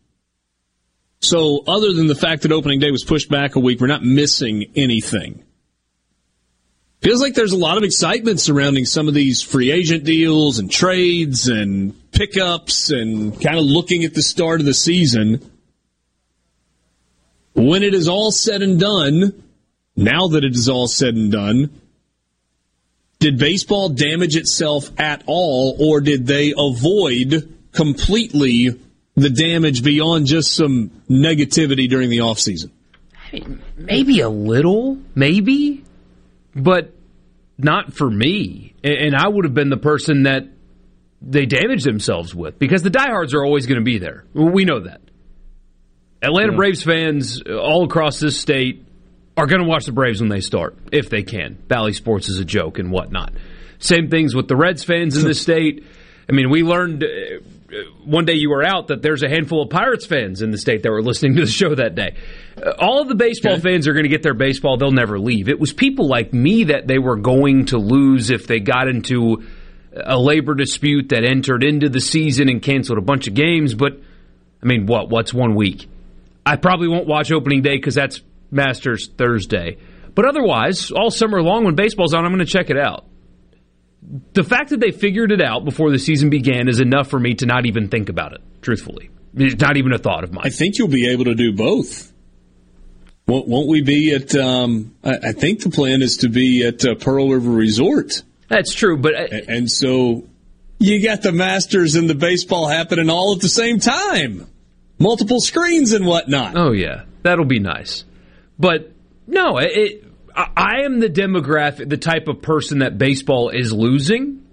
So, 1.26 1.64
other 1.66 1.92
than 1.92 2.06
the 2.06 2.14
fact 2.14 2.44
that 2.44 2.52
opening 2.52 2.80
day 2.80 2.92
was 2.92 3.04
pushed 3.04 3.30
back 3.30 3.56
a 3.56 3.60
week, 3.60 3.82
we're 3.82 3.88
not 3.88 4.04
missing 4.04 4.66
anything. 4.76 5.44
Feels 7.02 7.20
like 7.20 7.34
there's 7.34 7.52
a 7.52 7.58
lot 7.58 7.78
of 7.78 7.84
excitement 7.84 8.40
surrounding 8.40 8.86
some 8.86 9.08
of 9.08 9.16
these 9.16 9.42
free 9.42 9.72
agent 9.72 10.04
deals 10.04 10.60
and 10.60 10.70
trades 10.70 11.48
and 11.48 11.96
pickups 12.12 12.92
and 12.92 13.42
kind 13.42 13.58
of 13.58 13.64
looking 13.64 14.04
at 14.04 14.14
the 14.14 14.22
start 14.22 14.60
of 14.60 14.68
the 14.68 14.74
season. 14.76 15.52
When 17.54 17.82
it 17.82 17.96
is 17.96 18.08
all 18.08 18.32
said 18.32 18.62
and 18.62 18.80
done, 18.80 19.44
now 19.96 20.28
that 20.28 20.44
it 20.44 20.54
is 20.54 20.70
all 20.70 20.88
said 20.88 21.16
and 21.16 21.32
done, 21.32 21.82
did 23.18 23.40
baseball 23.40 23.90
damage 23.90 24.36
itself 24.36 24.92
at 25.00 25.24
all 25.26 25.76
or 25.80 26.02
did 26.02 26.28
they 26.28 26.54
avoid 26.56 27.52
completely 27.72 28.80
the 29.16 29.30
damage 29.30 29.84
beyond 29.84 30.28
just 30.28 30.54
some 30.54 30.90
negativity 31.10 31.90
during 31.90 32.10
the 32.10 32.20
offseason? 32.20 32.72
I 33.16 33.36
mean, 33.36 33.62
maybe 33.78 34.20
a 34.20 34.30
little, 34.30 34.98
maybe, 35.16 35.84
but 36.56 36.94
not 37.58 37.94
for 37.94 38.10
me. 38.10 38.74
And 38.84 39.16
I 39.16 39.28
would 39.28 39.46
have 39.46 39.54
been 39.54 39.70
the 39.70 39.78
person 39.78 40.24
that 40.24 40.48
they 41.22 41.46
damaged 41.46 41.86
themselves 41.86 42.36
with 42.36 42.60
because 42.60 42.84
the 42.84 42.90
diehards 42.90 43.34
are 43.34 43.44
always 43.44 43.66
going 43.66 43.80
to 43.80 43.86
be 43.86 43.98
there. 43.98 44.26
We 44.34 44.66
know 44.66 44.82
that. 44.82 45.02
Atlanta 46.22 46.52
yeah. 46.52 46.58
Braves 46.58 46.84
fans 46.84 47.42
uh, 47.42 47.58
all 47.58 47.86
across 47.86 48.20
this 48.20 48.40
state 48.40 48.86
are 49.38 49.48
going 49.48 49.62
to 49.62 49.68
watch 49.68 49.86
the 49.86 49.92
Braves 49.92 50.22
when 50.22 50.30
they 50.30 50.40
start, 50.40 50.78
if 50.92 51.10
they 51.10 51.24
can. 51.24 51.58
Bally 51.68 51.94
Sports 51.94 52.30
is 52.30 52.40
a 52.40 52.46
joke 52.46 52.80
and 52.80 52.92
whatnot. 52.92 53.34
Same 53.80 54.10
things 54.10 54.34
with 54.34 54.48
the 54.48 54.56
Reds 54.56 54.84
fans 54.84 55.18
in 55.18 55.26
this 55.26 55.42
state. 55.42 55.86
I 56.30 56.32
mean, 56.32 56.50
we 56.50 56.64
learned 56.64 57.04
uh, 57.04 57.08
one 58.04 58.26
day 58.26 58.34
you 58.34 58.50
were 58.50 58.64
out 58.64 58.88
that 58.88 59.02
there's 59.02 59.24
a 59.24 59.30
handful 59.30 59.64
of 59.64 59.70
Pirates 59.70 60.06
fans 60.06 60.42
in 60.42 60.52
the 60.52 60.58
state 60.58 60.84
that 60.84 60.92
were 60.92 61.02
listening 61.02 61.36
to 61.36 61.42
the 61.46 61.52
show 61.52 61.74
that 61.74 61.96
day. 61.96 62.16
Uh, 62.58 62.74
all 62.78 63.02
of 63.02 63.08
the 63.08 63.16
baseball 63.16 63.54
okay. 63.54 63.62
fans 63.62 63.88
are 63.88 63.94
going 63.94 64.04
to 64.04 64.10
get 64.10 64.22
their 64.22 64.36
baseball. 64.36 64.78
They'll 64.78 64.92
never 64.92 65.20
leave. 65.20 65.50
It 65.50 65.60
was 65.60 65.74
people 65.74 66.08
like 66.08 66.34
me 66.34 66.66
that 66.66 66.88
they 66.88 67.00
were 67.00 67.16
going 67.16 67.66
to 67.68 67.78
lose 67.78 68.30
if 68.30 68.46
they 68.46 68.60
got 68.60 68.88
into 68.88 69.44
a 69.96 70.18
labor 70.18 70.54
dispute 70.54 71.10
that 71.10 71.24
entered 71.24 71.64
into 71.64 71.90
the 71.90 72.02
season 72.02 72.50
and 72.50 72.62
canceled 72.62 73.00
a 73.00 73.02
bunch 73.02 73.28
of 73.28 73.34
games. 73.34 73.74
But, 73.74 73.94
I 74.62 74.66
mean, 74.66 74.86
what? 74.86 75.10
What's 75.10 75.34
one 75.34 75.56
week? 75.56 75.90
I 76.46 76.58
probably 76.58 76.88
won't 76.88 77.08
watch 77.08 77.32
opening 77.32 77.64
day 77.64 77.78
because 77.78 77.96
that's 77.96 78.22
Masters 78.52 79.08
Thursday. 79.08 79.78
But 80.14 80.26
otherwise, 80.26 80.92
all 80.92 81.10
summer 81.10 81.42
long 81.42 81.66
when 81.66 81.76
baseball's 81.76 82.14
on, 82.14 82.26
I'm 82.26 82.32
going 82.32 82.46
to 82.46 82.52
check 82.52 82.70
it 82.70 82.78
out 82.78 83.06
the 84.34 84.44
fact 84.44 84.70
that 84.70 84.80
they 84.80 84.92
figured 84.92 85.32
it 85.32 85.42
out 85.42 85.66
before 85.66 85.92
the 85.92 86.00
season 86.00 86.30
began 86.30 86.68
is 86.68 86.80
enough 86.80 87.10
for 87.10 87.20
me 87.20 87.34
to 87.36 87.46
not 87.46 87.66
even 87.66 87.90
think 87.90 88.10
about 88.10 88.34
it, 88.34 88.42
truthfully. 88.62 89.10
It's 89.36 89.60
not 89.60 89.78
even 89.78 89.94
a 89.94 89.98
thought 89.98 90.24
of 90.24 90.34
mine. 90.34 90.46
I 90.46 90.50
think 90.50 90.78
you'll 90.78 90.88
be 90.88 91.10
able 91.10 91.26
to 91.26 91.36
do 91.36 91.54
both. 91.54 92.14
Won't, 93.28 93.48
won't 93.48 93.68
we 93.68 93.82
be 93.82 94.14
at? 94.14 94.36
Um, 94.36 94.96
I, 95.04 95.18
I, 95.30 95.32
think 95.32 95.62
the 95.62 95.72
plan 95.72 96.02
is 96.04 96.18
to 96.18 96.30
be 96.30 96.64
at 96.64 96.86
uh, 96.86 96.96
Pearl 96.96 97.30
River 97.30 97.50
Resort. 97.50 98.22
That's 98.50 98.74
true, 98.74 98.98
but 98.98 99.16
I, 99.16 99.24
and 99.48 99.70
so 99.70 100.26
you 100.78 101.04
got 101.04 101.24
the 101.24 101.32
Masters 101.32 101.96
and 101.96 102.08
the 102.08 102.16
baseball 102.16 102.68
happening 102.68 103.10
all 103.10 103.34
at 103.34 103.42
the 103.42 103.50
same 103.50 103.80
time, 103.80 104.48
multiple 105.00 105.42
screens 105.42 105.92
and 105.92 106.06
whatnot. 106.06 106.56
Oh 106.56 106.72
yeah, 106.72 107.06
that'll 107.24 107.46
be 107.46 107.60
nice. 107.60 108.06
But 108.60 108.92
no, 109.26 109.58
it, 109.58 110.04
I 110.36 110.82
am 110.84 111.00
the 111.00 111.10
demographic, 111.10 111.90
the 111.90 111.98
type 111.98 112.28
of 112.28 112.42
person 112.42 112.80
that 112.80 112.98
baseball 112.98 113.50
is 113.50 113.72
losing, 113.72 114.46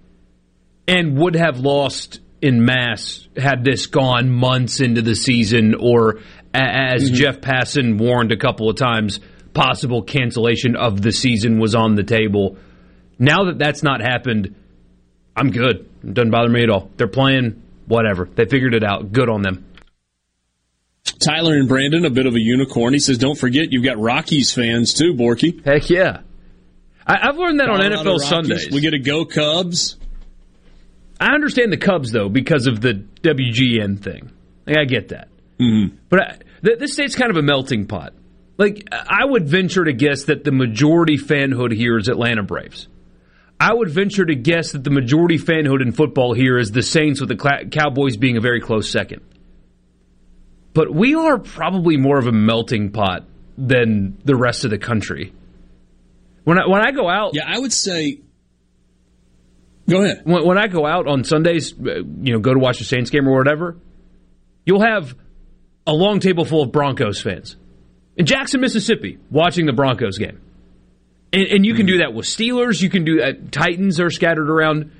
and 0.87 1.17
would 1.17 1.35
have 1.35 1.59
lost 1.59 2.19
in 2.41 2.65
mass 2.65 3.27
had 3.37 3.63
this 3.63 3.87
gone 3.87 4.29
months 4.29 4.81
into 4.81 5.01
the 5.01 5.15
season 5.15 5.75
or 5.75 6.19
as 6.53 7.05
mm-hmm. 7.05 7.15
Jeff 7.15 7.39
Passan 7.39 7.97
warned 7.97 8.31
a 8.31 8.37
couple 8.37 8.69
of 8.69 8.75
times, 8.75 9.19
possible 9.53 10.01
cancellation 10.01 10.75
of 10.75 11.01
the 11.01 11.11
season 11.11 11.59
was 11.59 11.73
on 11.73 11.95
the 11.95 12.03
table. 12.03 12.57
Now 13.17 13.45
that 13.45 13.57
that's 13.57 13.81
not 13.81 14.01
happened, 14.01 14.55
I'm 15.35 15.51
good. 15.51 15.89
It 16.03 16.13
doesn't 16.13 16.31
bother 16.31 16.49
me 16.49 16.63
at 16.63 16.69
all. 16.69 16.89
They're 16.97 17.07
playing, 17.07 17.63
whatever. 17.87 18.25
They 18.25 18.45
figured 18.45 18.73
it 18.73 18.83
out. 18.83 19.11
Good 19.11 19.29
on 19.29 19.41
them. 19.41 19.65
Tyler 21.19 21.55
and 21.55 21.67
Brandon, 21.67 22.05
a 22.05 22.09
bit 22.09 22.25
of 22.25 22.35
a 22.35 22.41
unicorn. 22.41 22.93
He 22.93 22.99
says, 22.99 23.17
"Don't 23.17 23.37
forget, 23.37 23.71
you've 23.71 23.83
got 23.83 23.99
Rockies 23.99 24.53
fans 24.53 24.93
too, 24.93 25.13
Borky." 25.13 25.63
Heck 25.65 25.89
yeah, 25.89 26.21
I, 27.05 27.25
have 27.25 27.37
learned 27.37 27.59
that 27.59 27.67
Colorado 27.67 27.97
on 27.97 28.05
NFL 28.05 28.13
Rockies. 28.13 28.29
Sundays. 28.29 28.71
We 28.71 28.81
get 28.81 28.91
to 28.91 28.99
go 28.99 29.25
Cubs. 29.25 29.97
I 31.19 31.33
understand 31.33 31.71
the 31.71 31.77
Cubs 31.77 32.11
though 32.11 32.29
because 32.29 32.67
of 32.67 32.81
the 32.81 33.05
WGN 33.21 34.01
thing. 34.01 34.31
Like, 34.65 34.77
I 34.77 34.85
get 34.85 35.09
that. 35.09 35.27
Mm-hmm. 35.59 35.95
But 36.09 36.19
I, 36.19 36.37
th- 36.63 36.79
this 36.79 36.93
state's 36.93 37.15
kind 37.15 37.31
of 37.31 37.37
a 37.37 37.41
melting 37.41 37.85
pot. 37.87 38.13
Like, 38.57 38.87
I 38.91 39.25
would 39.25 39.47
venture 39.47 39.83
to 39.83 39.93
guess 39.93 40.25
that 40.25 40.43
the 40.43 40.51
majority 40.51 41.17
fanhood 41.17 41.73
here 41.73 41.97
is 41.97 42.07
Atlanta 42.07 42.43
Braves. 42.43 42.87
I 43.59 43.73
would 43.73 43.89
venture 43.89 44.25
to 44.25 44.35
guess 44.35 44.73
that 44.73 44.83
the 44.83 44.89
majority 44.89 45.37
fanhood 45.37 45.81
in 45.81 45.91
football 45.91 46.33
here 46.33 46.57
is 46.57 46.71
the 46.71 46.81
Saints, 46.81 47.19
with 47.19 47.29
the 47.29 47.67
Cowboys 47.71 48.17
being 48.17 48.37
a 48.37 48.41
very 48.41 48.59
close 48.59 48.89
second. 48.89 49.21
But 50.73 50.93
we 50.93 51.15
are 51.15 51.37
probably 51.37 51.97
more 51.97 52.17
of 52.17 52.27
a 52.27 52.31
melting 52.31 52.91
pot 52.91 53.25
than 53.57 54.17
the 54.25 54.35
rest 54.35 54.65
of 54.65 54.71
the 54.71 54.77
country. 54.77 55.33
When 56.43 56.59
I, 56.59 56.67
when 56.67 56.81
I 56.81 56.91
go 56.91 57.09
out, 57.09 57.35
yeah, 57.35 57.43
I 57.47 57.59
would 57.59 57.71
say. 57.71 58.19
Go 59.87 60.03
ahead. 60.03 60.21
When, 60.23 60.45
when 60.45 60.57
I 60.57 60.67
go 60.67 60.85
out 60.85 61.07
on 61.07 61.23
Sundays, 61.23 61.73
uh, 61.73 62.03
you 62.21 62.33
know, 62.33 62.39
go 62.39 62.53
to 62.53 62.59
watch 62.59 62.79
the 62.79 62.85
Saints 62.85 63.09
game 63.09 63.27
or 63.27 63.37
whatever, 63.37 63.77
you'll 64.65 64.83
have 64.83 65.15
a 65.85 65.93
long 65.93 66.19
table 66.19 66.45
full 66.45 66.63
of 66.63 66.71
Broncos 66.71 67.21
fans 67.21 67.55
in 68.15 68.25
Jackson, 68.25 68.61
Mississippi, 68.61 69.19
watching 69.29 69.65
the 69.65 69.73
Broncos 69.73 70.17
game. 70.17 70.39
And, 71.31 71.47
and 71.47 71.65
you 71.65 71.73
can 71.73 71.85
do 71.85 71.99
that 71.99 72.13
with 72.13 72.25
Steelers. 72.25 72.81
You 72.81 72.89
can 72.89 73.05
do 73.05 73.19
that. 73.19 73.51
Titans 73.51 73.99
are 73.99 74.09
scattered 74.09 74.49
around. 74.49 74.91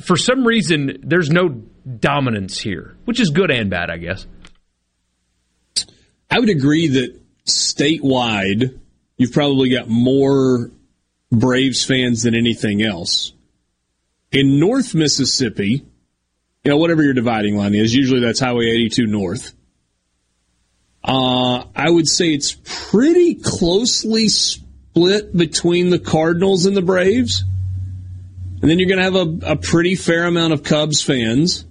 For 0.00 0.16
some 0.16 0.44
reason, 0.44 0.98
there's 1.02 1.30
no 1.30 1.48
dominance 1.48 2.58
here, 2.58 2.96
which 3.04 3.20
is 3.20 3.30
good 3.30 3.50
and 3.50 3.70
bad, 3.70 3.90
I 3.90 3.96
guess. 3.96 4.26
I 6.30 6.38
would 6.38 6.50
agree 6.50 6.88
that 6.88 7.20
statewide, 7.46 8.78
you've 9.16 9.32
probably 9.32 9.70
got 9.70 9.88
more 9.88 10.70
Braves 11.30 11.84
fans 11.84 12.22
than 12.22 12.34
anything 12.34 12.82
else. 12.82 13.32
In 14.30 14.60
North 14.60 14.94
Mississippi, 14.94 15.84
you 16.64 16.70
know, 16.70 16.76
whatever 16.76 17.02
your 17.02 17.14
dividing 17.14 17.56
line 17.56 17.74
is, 17.74 17.94
usually 17.94 18.20
that's 18.20 18.40
Highway 18.40 18.66
82 18.66 19.06
North. 19.06 19.54
Uh, 21.02 21.64
I 21.74 21.88
would 21.88 22.08
say 22.08 22.34
it's 22.34 22.56
pretty 22.90 23.36
closely 23.36 24.28
split 24.28 25.34
between 25.34 25.90
the 25.90 25.98
Cardinals 25.98 26.66
and 26.66 26.76
the 26.76 26.82
Braves. 26.82 27.44
And 28.60 28.68
then 28.68 28.78
you're 28.78 28.88
going 28.88 28.98
to 28.98 29.04
have 29.04 29.14
a, 29.14 29.52
a 29.52 29.56
pretty 29.56 29.94
fair 29.94 30.24
amount 30.24 30.52
of 30.52 30.62
Cubs 30.62 31.00
fans 31.00 31.64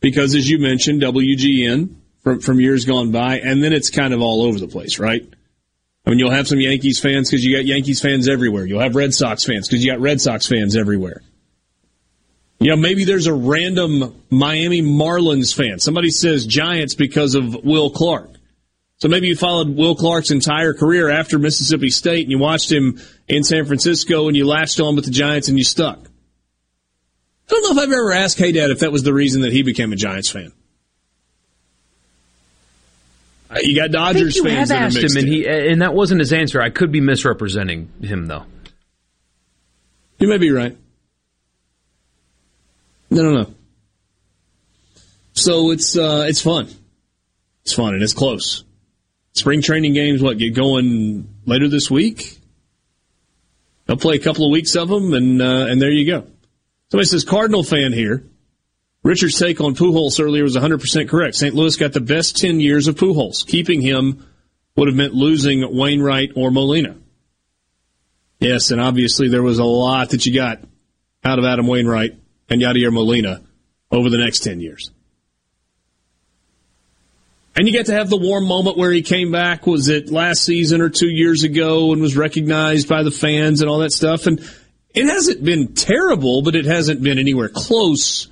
because, 0.00 0.34
as 0.34 0.48
you 0.48 0.58
mentioned, 0.58 1.02
WGN 1.02 1.96
from, 2.22 2.40
from 2.40 2.60
years 2.60 2.84
gone 2.84 3.10
by. 3.10 3.38
And 3.38 3.62
then 3.62 3.72
it's 3.72 3.90
kind 3.90 4.14
of 4.14 4.20
all 4.20 4.42
over 4.42 4.58
the 4.58 4.68
place, 4.68 4.98
right? 4.98 5.22
I 6.04 6.10
mean, 6.10 6.18
you'll 6.18 6.30
have 6.30 6.48
some 6.48 6.60
Yankees 6.60 6.98
fans 7.00 7.30
because 7.30 7.44
you 7.44 7.56
got 7.56 7.64
Yankees 7.64 8.00
fans 8.00 8.28
everywhere. 8.28 8.66
You'll 8.66 8.80
have 8.80 8.96
Red 8.96 9.14
Sox 9.14 9.44
fans 9.44 9.68
because 9.68 9.84
you 9.84 9.92
got 9.92 10.00
Red 10.00 10.20
Sox 10.20 10.46
fans 10.46 10.76
everywhere. 10.76 11.22
You 12.58 12.70
know, 12.70 12.76
maybe 12.76 13.04
there's 13.04 13.26
a 13.26 13.34
random 13.34 14.22
Miami 14.30 14.82
Marlins 14.82 15.54
fan. 15.54 15.78
Somebody 15.78 16.10
says 16.10 16.46
Giants 16.46 16.94
because 16.94 17.34
of 17.34 17.64
Will 17.64 17.90
Clark. 17.90 18.30
So 18.98 19.08
maybe 19.08 19.26
you 19.26 19.34
followed 19.34 19.76
Will 19.76 19.96
Clark's 19.96 20.30
entire 20.30 20.74
career 20.74 21.08
after 21.08 21.38
Mississippi 21.38 21.90
State 21.90 22.22
and 22.22 22.30
you 22.30 22.38
watched 22.38 22.70
him 22.70 23.00
in 23.26 23.42
San 23.42 23.64
Francisco 23.64 24.28
and 24.28 24.36
you 24.36 24.46
latched 24.46 24.78
on 24.78 24.94
with 24.94 25.06
the 25.06 25.10
Giants 25.10 25.48
and 25.48 25.58
you 25.58 25.64
stuck. 25.64 25.98
I 25.98 27.50
don't 27.50 27.62
know 27.64 27.82
if 27.82 27.88
I've 27.88 27.92
ever 27.92 28.12
asked 28.12 28.38
Hey 28.38 28.52
Dad 28.52 28.70
if 28.70 28.78
that 28.78 28.92
was 28.92 29.02
the 29.02 29.12
reason 29.12 29.42
that 29.42 29.52
he 29.52 29.64
became 29.64 29.92
a 29.92 29.96
Giants 29.96 30.30
fan. 30.30 30.52
You 33.60 33.76
got 33.76 33.90
Dodgers 33.90 34.36
you 34.36 34.44
fans 34.44 34.70
have 34.70 34.82
asked 34.82 34.96
him, 34.96 35.16
and 35.16 35.28
he 35.28 35.46
and 35.46 35.82
that 35.82 35.94
wasn't 35.94 36.20
his 36.20 36.32
answer. 36.32 36.60
I 36.60 36.70
could 36.70 36.90
be 36.90 37.00
misrepresenting 37.00 37.90
him 38.00 38.26
though. 38.26 38.44
You 40.18 40.28
may 40.28 40.38
be 40.38 40.50
right. 40.50 40.76
No, 43.10 43.22
no, 43.22 43.42
no. 43.42 43.54
So 45.34 45.70
it's 45.70 45.96
uh, 45.96 46.24
it's 46.28 46.40
fun. 46.40 46.68
It's 47.64 47.74
fun 47.74 47.94
and 47.94 48.02
it's 48.02 48.14
close. 48.14 48.64
Spring 49.34 49.62
training 49.62 49.94
games, 49.94 50.22
what 50.22 50.38
get 50.38 50.54
going 50.54 51.28
later 51.46 51.68
this 51.68 51.90
week? 51.90 52.38
I'll 53.88 53.96
play 53.96 54.16
a 54.16 54.20
couple 54.20 54.46
of 54.46 54.52
weeks 54.52 54.76
of 54.76 54.88
them, 54.88 55.12
and 55.12 55.42
uh, 55.42 55.66
and 55.68 55.80
there 55.80 55.90
you 55.90 56.06
go. 56.06 56.26
Somebody 56.90 57.08
says 57.08 57.24
Cardinal 57.24 57.62
fan 57.62 57.92
here. 57.92 58.24
Richard's 59.02 59.38
take 59.38 59.60
on 59.60 59.74
Pujols 59.74 60.20
earlier 60.20 60.44
was 60.44 60.56
100% 60.56 61.08
correct. 61.08 61.34
St. 61.34 61.54
Louis 61.54 61.76
got 61.76 61.92
the 61.92 62.00
best 62.00 62.36
10 62.36 62.60
years 62.60 62.86
of 62.86 62.94
Pujols. 62.94 63.46
Keeping 63.46 63.80
him 63.80 64.26
would 64.76 64.88
have 64.88 64.96
meant 64.96 65.14
losing 65.14 65.76
Wainwright 65.76 66.32
or 66.36 66.50
Molina. 66.50 66.96
Yes, 68.38 68.70
and 68.70 68.80
obviously 68.80 69.28
there 69.28 69.42
was 69.42 69.58
a 69.58 69.64
lot 69.64 70.10
that 70.10 70.24
you 70.26 70.34
got 70.34 70.60
out 71.24 71.38
of 71.38 71.44
Adam 71.44 71.66
Wainwright 71.66 72.16
and 72.48 72.62
Yadier 72.62 72.92
Molina 72.92 73.42
over 73.90 74.08
the 74.08 74.18
next 74.18 74.40
10 74.40 74.60
years. 74.60 74.90
And 77.54 77.66
you 77.66 77.72
get 77.72 77.86
to 77.86 77.92
have 77.92 78.08
the 78.08 78.16
warm 78.16 78.46
moment 78.46 78.78
where 78.78 78.90
he 78.90 79.02
came 79.02 79.30
back, 79.30 79.66
was 79.66 79.88
it 79.88 80.10
last 80.10 80.42
season 80.42 80.80
or 80.80 80.88
two 80.88 81.10
years 81.10 81.42
ago, 81.42 81.92
and 81.92 82.00
was 82.00 82.16
recognized 82.16 82.88
by 82.88 83.02
the 83.02 83.10
fans 83.10 83.60
and 83.60 83.68
all 83.68 83.80
that 83.80 83.92
stuff. 83.92 84.26
And 84.26 84.40
it 84.94 85.04
hasn't 85.06 85.44
been 85.44 85.74
terrible, 85.74 86.42
but 86.42 86.54
it 86.54 86.64
hasn't 86.64 87.02
been 87.02 87.18
anywhere 87.18 87.50
close 87.50 88.28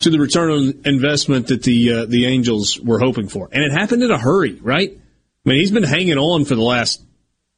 to 0.00 0.10
the 0.10 0.18
return 0.18 0.50
on 0.50 0.82
investment 0.84 1.48
that 1.48 1.62
the 1.62 1.92
uh, 1.92 2.06
the 2.06 2.26
Angels 2.26 2.78
were 2.80 2.98
hoping 2.98 3.28
for. 3.28 3.48
And 3.52 3.64
it 3.64 3.72
happened 3.72 4.02
in 4.02 4.10
a 4.10 4.18
hurry, 4.18 4.54
right? 4.54 4.90
I 4.92 5.48
mean, 5.48 5.58
he's 5.58 5.72
been 5.72 5.82
hanging 5.82 6.18
on 6.18 6.44
for 6.44 6.54
the 6.54 6.62
last 6.62 7.04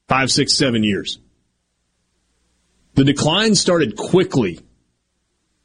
five, 0.08 0.30
six, 0.30 0.54
seven 0.54 0.84
years. 0.84 1.18
The 2.94 3.04
decline 3.04 3.54
started 3.54 3.96
quickly 3.96 4.60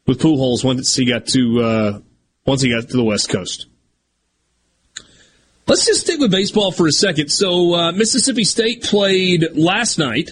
with 0.06 0.20
Pujols 0.20 0.64
once 0.64 0.96
he 0.96 1.06
got 1.06 1.28
to 1.28 1.62
uh, 1.62 2.00
once 2.46 2.62
he 2.62 2.70
got 2.70 2.90
to 2.90 2.98
the 2.98 3.04
West 3.04 3.30
Coast. 3.30 3.68
Let's 5.68 5.86
just 5.86 6.02
stick 6.02 6.20
with 6.20 6.30
baseball 6.30 6.72
for 6.72 6.88
a 6.88 6.92
second. 6.92 7.30
So 7.30 7.74
uh, 7.74 7.92
Mississippi 7.92 8.44
State 8.44 8.84
played 8.84 9.48
last 9.54 9.98
night. 9.98 10.30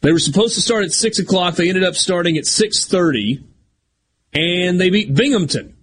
They 0.00 0.12
were 0.12 0.20
supposed 0.20 0.54
to 0.54 0.60
start 0.60 0.84
at 0.84 0.92
six 0.92 1.18
o'clock. 1.18 1.56
They 1.56 1.68
ended 1.68 1.84
up 1.84 1.94
starting 1.94 2.38
at 2.38 2.46
six 2.46 2.86
thirty, 2.86 3.44
and 4.32 4.80
they 4.80 4.90
beat 4.90 5.14
Binghamton. 5.14 5.76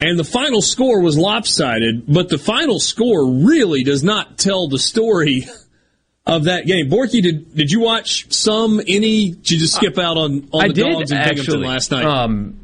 And 0.00 0.18
the 0.18 0.24
final 0.24 0.60
score 0.60 1.00
was 1.00 1.16
lopsided, 1.16 2.04
but 2.06 2.28
the 2.28 2.36
final 2.36 2.78
score 2.78 3.26
really 3.26 3.84
does 3.84 4.02
not 4.02 4.36
tell 4.36 4.68
the 4.68 4.78
story 4.78 5.46
of 6.26 6.44
that 6.44 6.66
game. 6.66 6.90
Borky, 6.90 7.22
did 7.22 7.54
did 7.54 7.70
you 7.70 7.80
watch 7.80 8.32
some, 8.32 8.80
any? 8.80 9.30
Did 9.30 9.50
you 9.50 9.58
just 9.58 9.74
skip 9.74 9.98
out 9.98 10.16
on, 10.16 10.48
on 10.52 10.64
I 10.64 10.68
the 10.68 10.74
did, 10.74 10.92
dogs 10.92 11.10
in 11.10 11.16
actually. 11.16 11.36
Binghamton 11.36 11.62
last 11.62 11.90
night? 11.90 12.04
Um, 12.04 12.60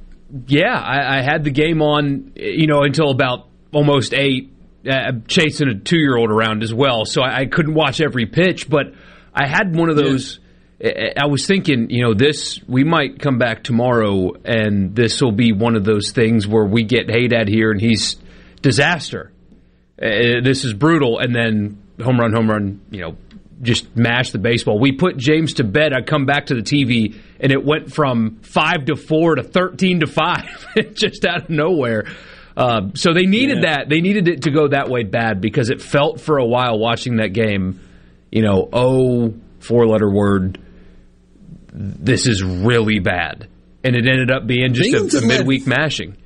yeah, 0.47 0.79
I, 0.79 1.19
I, 1.19 1.23
had 1.23 1.45
the 1.45 1.51
game 1.51 1.83
on, 1.83 2.33
you 2.37 2.67
know, 2.67 2.83
until 2.83 3.11
about 3.11 3.49
almost 3.73 4.15
eight, 4.15 4.53
uh, 4.89 5.13
chasing 5.27 5.69
a 5.69 5.75
two 5.75 5.99
year 5.99 6.17
old 6.17 6.31
around 6.31 6.63
as 6.63 6.73
well. 6.73 7.05
So 7.05 7.23
I, 7.23 7.41
I, 7.41 7.47
couldn't 7.47 7.75
watch 7.75 8.01
every 8.01 8.27
pitch, 8.27 8.69
but 8.69 8.95
I 9.35 9.47
had 9.47 9.75
one 9.75 9.91
of 9.91 9.97
those. 9.97 10.37
Yeah. 10.37 10.47
I 10.83 11.27
was 11.27 11.47
thinking, 11.47 11.91
you 11.91 12.03
know, 12.03 12.15
this 12.15 12.59
we 12.67 12.85
might 12.85 13.21
come 13.21 13.39
back 13.39 13.65
tomorrow, 13.65 14.33
and 14.45 14.97
this 14.97 15.21
will 15.21 15.33
be 15.33 15.53
one 15.53 15.77
of 15.77 15.85
those 15.85 16.13
things 16.13 16.47
where 16.47 16.65
we 16.65 16.85
get 16.85 17.11
Hey 17.11 17.29
Dad 17.29 17.49
here, 17.49 17.71
and 17.71 17.81
he's 17.81 18.17
disaster. 18.63 19.31
Uh, 20.01 20.41
this 20.43 20.65
is 20.65 20.73
brutal, 20.73 21.19
and 21.19 21.35
then 21.35 21.83
home 22.03 22.19
run, 22.19 22.33
home 22.33 22.49
run, 22.49 22.81
you 22.91 23.01
know, 23.03 23.17
just 23.61 23.95
mash 23.95 24.31
the 24.31 24.39
baseball. 24.39 24.79
We 24.79 24.93
put 24.93 25.19
James 25.19 25.55
to 25.55 25.65
bed. 25.65 25.93
I 25.93 26.01
come 26.01 26.25
back 26.25 26.47
to 26.47 26.55
the 26.55 26.63
TV 26.63 27.21
and 27.39 27.53
it 27.53 27.63
went 27.63 27.93
from 27.93 28.39
five 28.41 28.87
to 28.87 28.97
four 28.97 29.35
to 29.35 29.43
thirteen 29.43 30.01
to 30.01 30.07
five, 30.07 30.67
just 30.95 31.25
out 31.25 31.45
of 31.45 31.51
nowhere. 31.51 32.07
Uh, 32.57 32.89
so 32.95 33.13
they 33.13 33.27
needed 33.27 33.59
yeah. 33.63 33.77
that. 33.77 33.89
They 33.89 34.01
needed 34.01 34.29
it 34.29 34.43
to 34.43 34.51
go 34.51 34.69
that 34.69 34.89
way 34.89 35.05
bad 35.05 35.41
because 35.41 35.71
it 35.71 35.81
felt 35.81 36.21
for 36.21 36.39
a 36.39 36.45
while 36.45 36.79
watching 36.79 37.17
that 37.17 37.33
game, 37.33 37.81
you 38.31 38.43
know, 38.43 38.69
oh, 38.73 39.35
four 39.61 39.87
letter 39.87 40.11
word, 40.11 40.59
this 41.73 42.27
is 42.27 42.43
really 42.43 42.99
bad. 42.99 43.49
And 43.83 43.97
it 43.97 44.07
ended 44.07 44.31
up 44.31 44.47
being 44.47 44.75
just 44.75 45.15
a, 45.15 45.19
a 45.19 45.27
midweek 45.27 45.67
mashing. 45.67 46.17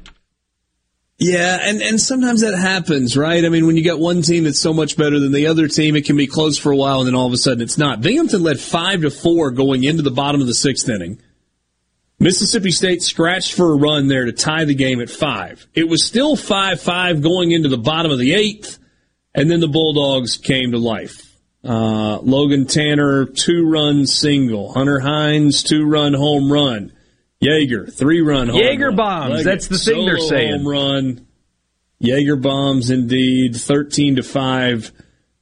Yeah, 1.16 1.58
and, 1.62 1.80
and 1.80 2.00
sometimes 2.00 2.40
that 2.40 2.58
happens, 2.58 3.16
right? 3.16 3.44
I 3.44 3.48
mean, 3.48 3.66
when 3.66 3.76
you 3.76 3.84
got 3.84 4.00
one 4.00 4.22
team 4.22 4.44
that's 4.44 4.58
so 4.58 4.72
much 4.72 4.96
better 4.96 5.20
than 5.20 5.30
the 5.30 5.46
other 5.46 5.68
team, 5.68 5.94
it 5.94 6.04
can 6.04 6.16
be 6.16 6.26
close 6.26 6.58
for 6.58 6.72
a 6.72 6.76
while, 6.76 6.98
and 6.98 7.06
then 7.06 7.14
all 7.14 7.28
of 7.28 7.32
a 7.32 7.36
sudden 7.36 7.62
it's 7.62 7.78
not. 7.78 8.00
Binghamton 8.00 8.42
led 8.42 8.58
five 8.58 9.02
to 9.02 9.10
four 9.10 9.52
going 9.52 9.84
into 9.84 10.02
the 10.02 10.10
bottom 10.10 10.40
of 10.40 10.48
the 10.48 10.54
sixth 10.54 10.88
inning. 10.88 11.20
Mississippi 12.18 12.72
State 12.72 13.02
scratched 13.02 13.54
for 13.54 13.72
a 13.72 13.76
run 13.76 14.08
there 14.08 14.24
to 14.24 14.32
tie 14.32 14.64
the 14.64 14.74
game 14.74 15.00
at 15.00 15.10
five. 15.10 15.66
It 15.74 15.88
was 15.88 16.04
still 16.04 16.34
five 16.36 16.80
five 16.80 17.22
going 17.22 17.52
into 17.52 17.68
the 17.68 17.78
bottom 17.78 18.10
of 18.10 18.18
the 18.18 18.34
eighth, 18.34 18.78
and 19.34 19.48
then 19.48 19.60
the 19.60 19.68
Bulldogs 19.68 20.36
came 20.36 20.72
to 20.72 20.78
life. 20.78 21.33
Uh, 21.64 22.18
Logan 22.20 22.66
Tanner 22.66 23.24
two 23.24 23.66
run 23.66 24.06
single, 24.06 24.72
Hunter 24.72 25.00
Hines 25.00 25.62
two 25.62 25.86
run 25.86 26.12
home 26.14 26.52
run. 26.52 26.92
Yeager, 27.42 27.92
three 27.92 28.20
run 28.20 28.48
home 28.48 28.60
Jaeger 28.60 28.88
run. 28.88 28.96
bombs. 28.96 29.30
Leggett, 29.30 29.44
That's 29.44 29.68
the 29.68 29.78
thing 29.78 30.06
they're 30.06 30.18
saying. 30.18 30.52
Home 30.52 30.68
run. 30.68 31.26
Jaeger 32.00 32.36
bombs 32.36 32.90
indeed. 32.90 33.56
Thirteen 33.56 34.16
to 34.16 34.22
five 34.22 34.92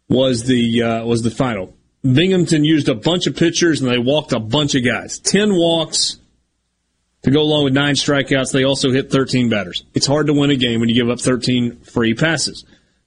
was 0.09 0.45
the 0.45 0.83
uh, 0.83 1.05
was 1.05 1.23
the 1.23 1.31
final. 1.31 1.75
Binghamton 2.03 2.65
used 2.65 2.89
a 2.89 2.95
bunch 2.95 3.27
of 3.27 3.37
pitchers 3.37 3.81
and 3.81 3.91
they 3.91 3.99
walked 3.99 4.33
a 4.33 4.41
bunch 4.41 4.75
of 4.75 4.85
guys. 4.85 5.19
Ten 5.19 5.55
walks 5.55 6.19
to 7.23 7.31
go 7.31 7.41
along 7.41 7.65
with 7.65 7.73
nine 7.73 7.95
strikeouts. 7.95 8.53
They 8.53 8.65
also 8.65 8.91
hit 8.91 9.13
13 9.13 9.49
batters. 9.49 9.85
It's 9.95 10.07
hard 10.07 10.27
to 10.27 10.33
win 10.33 10.51
a 10.51 10.57
game 10.57 10.81
when 10.81 10.89
you 10.89 10.97
give 10.97 11.09
up 11.11 11.21
13 11.21 11.77
free 11.83 12.15
passes. 12.15 12.65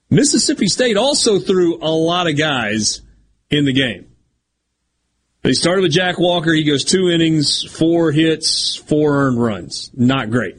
Mississippi 0.08 0.66
State 0.68 0.96
also 0.96 1.38
threw 1.38 1.76
a 1.82 1.90
lot 1.90 2.26
of 2.26 2.38
guys 2.38 3.02
in 3.50 3.64
the 3.64 3.72
game. 3.72 4.08
They 5.42 5.52
started 5.52 5.82
with 5.82 5.92
Jack 5.92 6.18
Walker. 6.18 6.52
He 6.52 6.64
goes 6.64 6.84
two 6.84 7.08
innings, 7.08 7.62
four 7.62 8.10
hits, 8.10 8.74
four 8.74 9.26
earned 9.26 9.40
runs. 9.40 9.90
Not 9.94 10.30
great. 10.30 10.58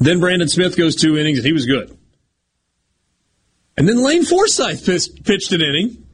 Then 0.00 0.20
Brandon 0.20 0.48
Smith 0.48 0.76
goes 0.76 0.96
two 0.96 1.18
innings, 1.18 1.38
and 1.38 1.46
he 1.46 1.52
was 1.52 1.66
good. 1.66 1.96
And 3.76 3.86
then 3.86 4.02
Lane 4.02 4.24
Forsythe 4.24 4.84
pitched 5.24 5.52
an 5.52 5.60
inning 5.60 6.06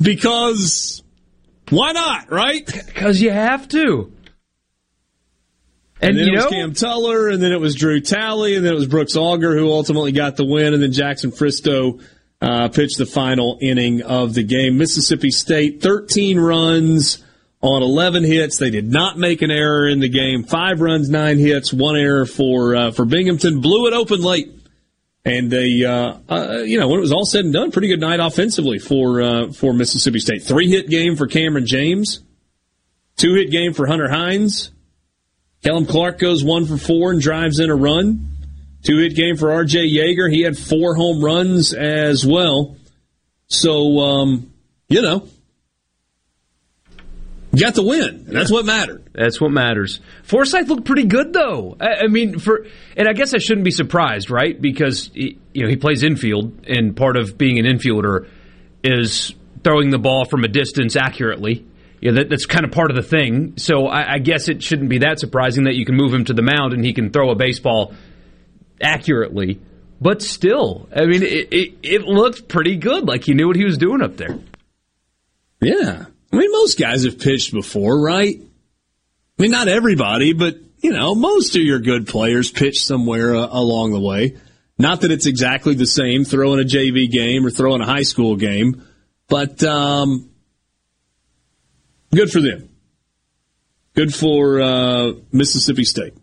because 0.00 1.02
why 1.70 1.92
not, 1.92 2.30
right? 2.30 2.66
Because 2.66 3.20
you 3.22 3.30
have 3.30 3.68
to. 3.68 4.12
And, 6.02 6.10
and 6.10 6.18
then 6.18 6.28
it 6.28 6.32
was 6.32 6.44
know, 6.44 6.50
Cam 6.50 6.74
Tullar, 6.74 7.28
and 7.28 7.42
then 7.42 7.52
it 7.52 7.60
was 7.60 7.74
Drew 7.74 8.00
Talley, 8.00 8.56
and 8.56 8.64
then 8.64 8.72
it 8.72 8.76
was 8.76 8.86
Brooks 8.86 9.16
Auger 9.16 9.56
who 9.56 9.70
ultimately 9.70 10.12
got 10.12 10.36
the 10.36 10.46
win, 10.46 10.72
and 10.72 10.82
then 10.82 10.92
Jackson 10.92 11.30
Fristoe 11.30 12.02
uh, 12.40 12.68
pitched 12.68 12.98
the 12.98 13.06
final 13.06 13.58
inning 13.60 14.02
of 14.02 14.34
the 14.34 14.42
game. 14.42 14.78
Mississippi 14.78 15.30
State, 15.30 15.82
13 15.82 16.38
runs 16.38 17.22
on 17.60 17.82
11 17.82 18.24
hits. 18.24 18.58
They 18.58 18.70
did 18.70 18.90
not 18.90 19.18
make 19.18 19.42
an 19.42 19.50
error 19.50 19.86
in 19.86 20.00
the 20.00 20.08
game. 20.08 20.44
Five 20.44 20.80
runs, 20.80 21.10
nine 21.10 21.38
hits, 21.38 21.72
one 21.72 21.96
error 21.96 22.26
for 22.26 22.74
uh, 22.74 22.90
for 22.92 23.04
Binghamton. 23.04 23.60
Blew 23.60 23.86
it 23.86 23.92
open 23.92 24.22
late, 24.22 24.50
and 25.24 25.50
they, 25.50 25.84
uh, 25.84 26.14
uh, 26.28 26.62
you 26.64 26.78
know, 26.78 26.88
when 26.88 26.98
it 26.98 27.02
was 27.02 27.12
all 27.12 27.26
said 27.26 27.44
and 27.44 27.52
done, 27.52 27.70
pretty 27.70 27.88
good 27.88 28.00
night 28.00 28.20
offensively 28.20 28.78
for 28.78 29.20
uh, 29.20 29.52
for 29.52 29.74
Mississippi 29.74 30.20
State. 30.20 30.42
Three 30.42 30.70
hit 30.70 30.88
game 30.88 31.16
for 31.16 31.26
Cameron 31.26 31.66
James, 31.66 32.20
two 33.16 33.34
hit 33.34 33.50
game 33.50 33.74
for 33.74 33.86
Hunter 33.86 34.08
Hines. 34.08 34.70
Kellum 35.62 35.84
Clark 35.84 36.18
goes 36.18 36.42
one 36.42 36.64
for 36.64 36.78
four 36.78 37.10
and 37.10 37.20
drives 37.20 37.60
in 37.60 37.68
a 37.68 37.76
run. 37.76 38.28
Two 38.82 38.98
hit 38.98 39.14
game 39.14 39.36
for 39.36 39.52
R.J. 39.52 39.88
Yeager. 39.88 40.30
He 40.32 40.42
had 40.42 40.56
four 40.56 40.94
home 40.94 41.22
runs 41.22 41.74
as 41.74 42.26
well. 42.26 42.76
So, 43.48 43.98
um, 43.98 44.52
you 44.88 45.02
know, 45.02 45.28
you 47.52 47.60
got 47.60 47.74
the 47.74 47.82
win. 47.82 48.26
That's 48.28 48.50
what 48.50 48.64
mattered. 48.64 49.10
That's 49.12 49.40
what 49.40 49.50
matters. 49.50 50.00
Forsythe 50.22 50.68
looked 50.68 50.84
pretty 50.84 51.06
good 51.06 51.32
though. 51.32 51.76
I, 51.80 52.04
I, 52.04 52.06
mean, 52.06 52.38
for 52.38 52.66
and 52.96 53.08
I 53.08 53.12
guess 53.12 53.34
I 53.34 53.38
shouldn't 53.38 53.64
be 53.64 53.72
surprised, 53.72 54.30
right? 54.30 54.60
Because 54.60 55.10
he, 55.12 55.38
you 55.52 55.64
know 55.64 55.68
he 55.68 55.76
plays 55.76 56.04
infield, 56.04 56.64
and 56.68 56.96
part 56.96 57.16
of 57.16 57.36
being 57.36 57.58
an 57.58 57.66
infielder 57.66 58.28
is 58.84 59.34
throwing 59.64 59.90
the 59.90 59.98
ball 59.98 60.24
from 60.24 60.44
a 60.44 60.48
distance 60.48 60.94
accurately. 60.94 61.66
Yeah, 62.00 62.12
that, 62.12 62.30
that's 62.30 62.46
kind 62.46 62.64
of 62.64 62.70
part 62.70 62.90
of 62.90 62.96
the 62.96 63.02
thing. 63.02 63.58
So 63.58 63.86
I, 63.86 64.14
I 64.14 64.18
guess 64.20 64.48
it 64.48 64.62
shouldn't 64.62 64.88
be 64.88 64.98
that 64.98 65.18
surprising 65.18 65.64
that 65.64 65.74
you 65.74 65.84
can 65.84 65.96
move 65.96 66.14
him 66.14 66.24
to 66.26 66.32
the 66.32 66.42
mound 66.42 66.72
and 66.72 66.84
he 66.84 66.94
can 66.94 67.10
throw 67.10 67.30
a 67.30 67.34
baseball 67.34 67.94
accurately, 68.80 69.60
but 70.00 70.22
still, 70.22 70.88
I 70.94 71.04
mean, 71.06 71.22
it, 71.22 71.52
it, 71.52 71.74
it 71.82 72.02
looked 72.02 72.48
pretty 72.48 72.76
good. 72.76 73.06
Like 73.06 73.24
he 73.24 73.34
knew 73.34 73.46
what 73.46 73.56
he 73.56 73.64
was 73.64 73.78
doing 73.78 74.02
up 74.02 74.16
there. 74.16 74.38
Yeah. 75.60 76.06
I 76.32 76.36
mean, 76.36 76.52
most 76.52 76.78
guys 76.78 77.04
have 77.04 77.18
pitched 77.18 77.52
before, 77.52 78.00
right? 78.00 78.40
I 78.40 79.42
mean, 79.42 79.50
not 79.50 79.68
everybody, 79.68 80.32
but, 80.32 80.56
you 80.78 80.92
know, 80.92 81.14
most 81.14 81.56
of 81.56 81.62
your 81.62 81.80
good 81.80 82.06
players 82.06 82.50
pitch 82.50 82.84
somewhere 82.84 83.34
uh, 83.34 83.48
along 83.50 83.92
the 83.92 84.00
way. 84.00 84.36
Not 84.78 85.02
that 85.02 85.10
it's 85.10 85.26
exactly 85.26 85.74
the 85.74 85.86
same 85.86 86.24
throwing 86.24 86.60
a 86.60 86.64
JV 86.64 87.10
game 87.10 87.44
or 87.44 87.50
throwing 87.50 87.82
a 87.82 87.86
high 87.86 88.02
school 88.02 88.36
game, 88.36 88.86
but 89.28 89.62
um, 89.62 90.30
good 92.14 92.30
for 92.30 92.40
them. 92.40 92.70
Good 93.94 94.14
for 94.14 94.60
uh, 94.60 95.12
Mississippi 95.32 95.84
State. 95.84 96.14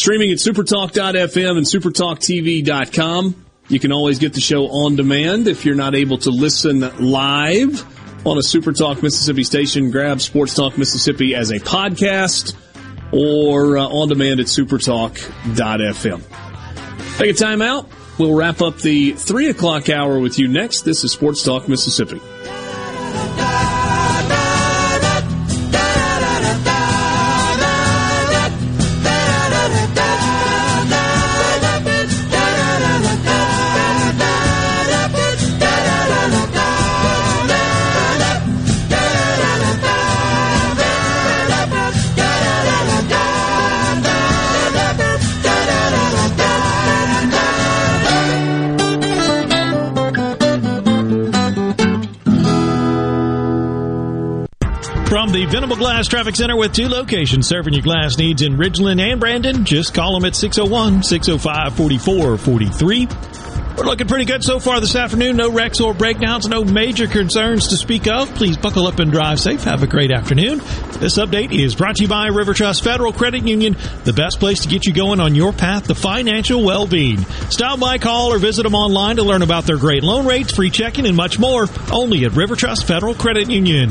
Streaming 0.00 0.30
at 0.30 0.38
supertalk.fm 0.38 1.58
and 1.58 1.66
supertalktv.com. 1.66 3.44
You 3.68 3.78
can 3.78 3.92
always 3.92 4.18
get 4.18 4.32
the 4.32 4.40
show 4.40 4.66
on 4.68 4.96
demand 4.96 5.46
if 5.46 5.66
you're 5.66 5.74
not 5.74 5.94
able 5.94 6.16
to 6.16 6.30
listen 6.30 6.80
live 6.80 7.84
on 8.26 8.38
a 8.38 8.40
Supertalk 8.40 9.02
Mississippi 9.02 9.44
station. 9.44 9.90
Grab 9.90 10.22
Sports 10.22 10.54
Talk 10.54 10.78
Mississippi 10.78 11.34
as 11.34 11.50
a 11.50 11.58
podcast 11.58 12.56
or 13.12 13.76
uh, 13.76 13.82
on 13.88 14.08
demand 14.08 14.40
at 14.40 14.46
supertalk.fm. 14.46 16.22
Take 17.18 17.30
a 17.32 17.34
time 17.34 17.60
out. 17.60 17.86
We'll 18.18 18.34
wrap 18.34 18.62
up 18.62 18.78
the 18.78 19.12
3 19.12 19.50
o'clock 19.50 19.90
hour 19.90 20.18
with 20.18 20.38
you 20.38 20.48
next. 20.48 20.86
This 20.86 21.04
is 21.04 21.12
Sports 21.12 21.42
Talk 21.42 21.68
Mississippi. 21.68 22.22
Venable 55.70 55.86
Glass 55.86 56.08
Traffic 56.08 56.34
Center 56.34 56.56
with 56.56 56.72
two 56.72 56.88
locations 56.88 57.46
serving 57.46 57.74
your 57.74 57.82
glass 57.84 58.18
needs 58.18 58.42
in 58.42 58.56
Ridgeland 58.56 59.00
and 59.00 59.20
Brandon. 59.20 59.64
Just 59.64 59.94
call 59.94 60.14
them 60.14 60.24
at 60.24 60.34
601 60.34 61.04
605 61.04 61.76
4443. 61.76 63.76
We're 63.76 63.84
looking 63.84 64.08
pretty 64.08 64.24
good 64.24 64.42
so 64.42 64.58
far 64.58 64.80
this 64.80 64.96
afternoon. 64.96 65.36
No 65.36 65.52
wrecks 65.52 65.80
or 65.80 65.94
breakdowns, 65.94 66.48
no 66.48 66.64
major 66.64 67.06
concerns 67.06 67.68
to 67.68 67.76
speak 67.76 68.08
of. 68.08 68.34
Please 68.34 68.56
buckle 68.56 68.88
up 68.88 68.98
and 68.98 69.12
drive 69.12 69.38
safe. 69.38 69.62
Have 69.62 69.84
a 69.84 69.86
great 69.86 70.10
afternoon. 70.10 70.58
This 70.98 71.18
update 71.18 71.56
is 71.56 71.76
brought 71.76 71.94
to 71.96 72.02
you 72.02 72.08
by 72.08 72.26
River 72.26 72.52
Trust 72.52 72.82
Federal 72.82 73.12
Credit 73.12 73.46
Union, 73.46 73.76
the 74.02 74.12
best 74.12 74.40
place 74.40 74.62
to 74.62 74.68
get 74.68 74.86
you 74.86 74.92
going 74.92 75.20
on 75.20 75.36
your 75.36 75.52
path 75.52 75.86
to 75.86 75.94
financial 75.94 76.64
well-being. 76.64 77.18
Stop 77.48 77.78
by, 77.78 77.98
call, 77.98 78.32
or 78.32 78.40
visit 78.40 78.64
them 78.64 78.74
online 78.74 79.16
to 79.16 79.22
learn 79.22 79.42
about 79.42 79.66
their 79.66 79.78
great 79.78 80.02
loan 80.02 80.26
rates, 80.26 80.52
free 80.52 80.70
checking, 80.70 81.06
and 81.06 81.16
much 81.16 81.38
more. 81.38 81.68
Only 81.92 82.24
at 82.24 82.32
River 82.32 82.56
Trust 82.56 82.88
Federal 82.88 83.14
Credit 83.14 83.48
Union. 83.48 83.90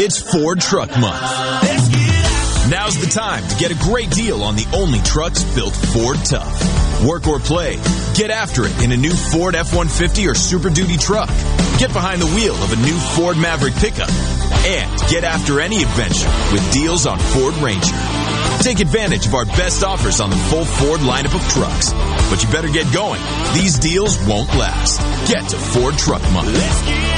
It's 0.00 0.18
Ford 0.18 0.60
Truck 0.60 0.90
Month. 0.98 1.22
Now's 2.68 2.98
the 2.98 3.08
time 3.08 3.46
to 3.46 3.56
get 3.56 3.70
a 3.70 3.76
great 3.76 4.10
deal 4.10 4.42
on 4.42 4.56
the 4.56 4.66
only 4.74 4.98
trucks 5.02 5.44
built 5.54 5.76
Ford 5.76 6.18
tough. 6.24 7.06
Work 7.06 7.28
or 7.28 7.38
play, 7.38 7.76
get 8.16 8.30
after 8.30 8.64
it 8.64 8.82
in 8.82 8.90
a 8.90 8.96
new 8.96 9.12
Ford 9.12 9.54
F-150 9.54 10.28
or 10.28 10.34
Super 10.34 10.70
Duty 10.70 10.96
truck. 10.96 11.28
Get 11.78 11.92
behind 11.92 12.20
the 12.20 12.26
wheel 12.34 12.56
of 12.56 12.72
a 12.72 12.76
new 12.82 12.98
Ford 13.14 13.36
Maverick 13.38 13.74
pickup. 13.74 14.10
And 14.66 14.90
get 15.08 15.22
after 15.22 15.60
any 15.60 15.84
adventure 15.84 16.28
with 16.50 16.66
deals 16.72 17.06
on 17.06 17.20
Ford 17.20 17.54
Ranger. 17.58 17.94
Take 18.58 18.80
advantage 18.80 19.26
of 19.26 19.34
our 19.34 19.46
best 19.46 19.84
offers 19.84 20.20
on 20.20 20.30
the 20.30 20.40
full 20.50 20.64
Ford 20.64 20.98
lineup 21.06 21.36
of 21.38 21.46
trucks. 21.54 21.92
But 22.28 22.42
you 22.42 22.50
better 22.50 22.68
get 22.68 22.92
going. 22.92 23.22
These 23.54 23.78
deals 23.78 24.18
won't 24.26 24.52
last. 24.58 24.98
Get 25.30 25.48
to 25.50 25.56
Ford 25.56 25.96
Truck 25.96 26.22
Month. 26.32 27.17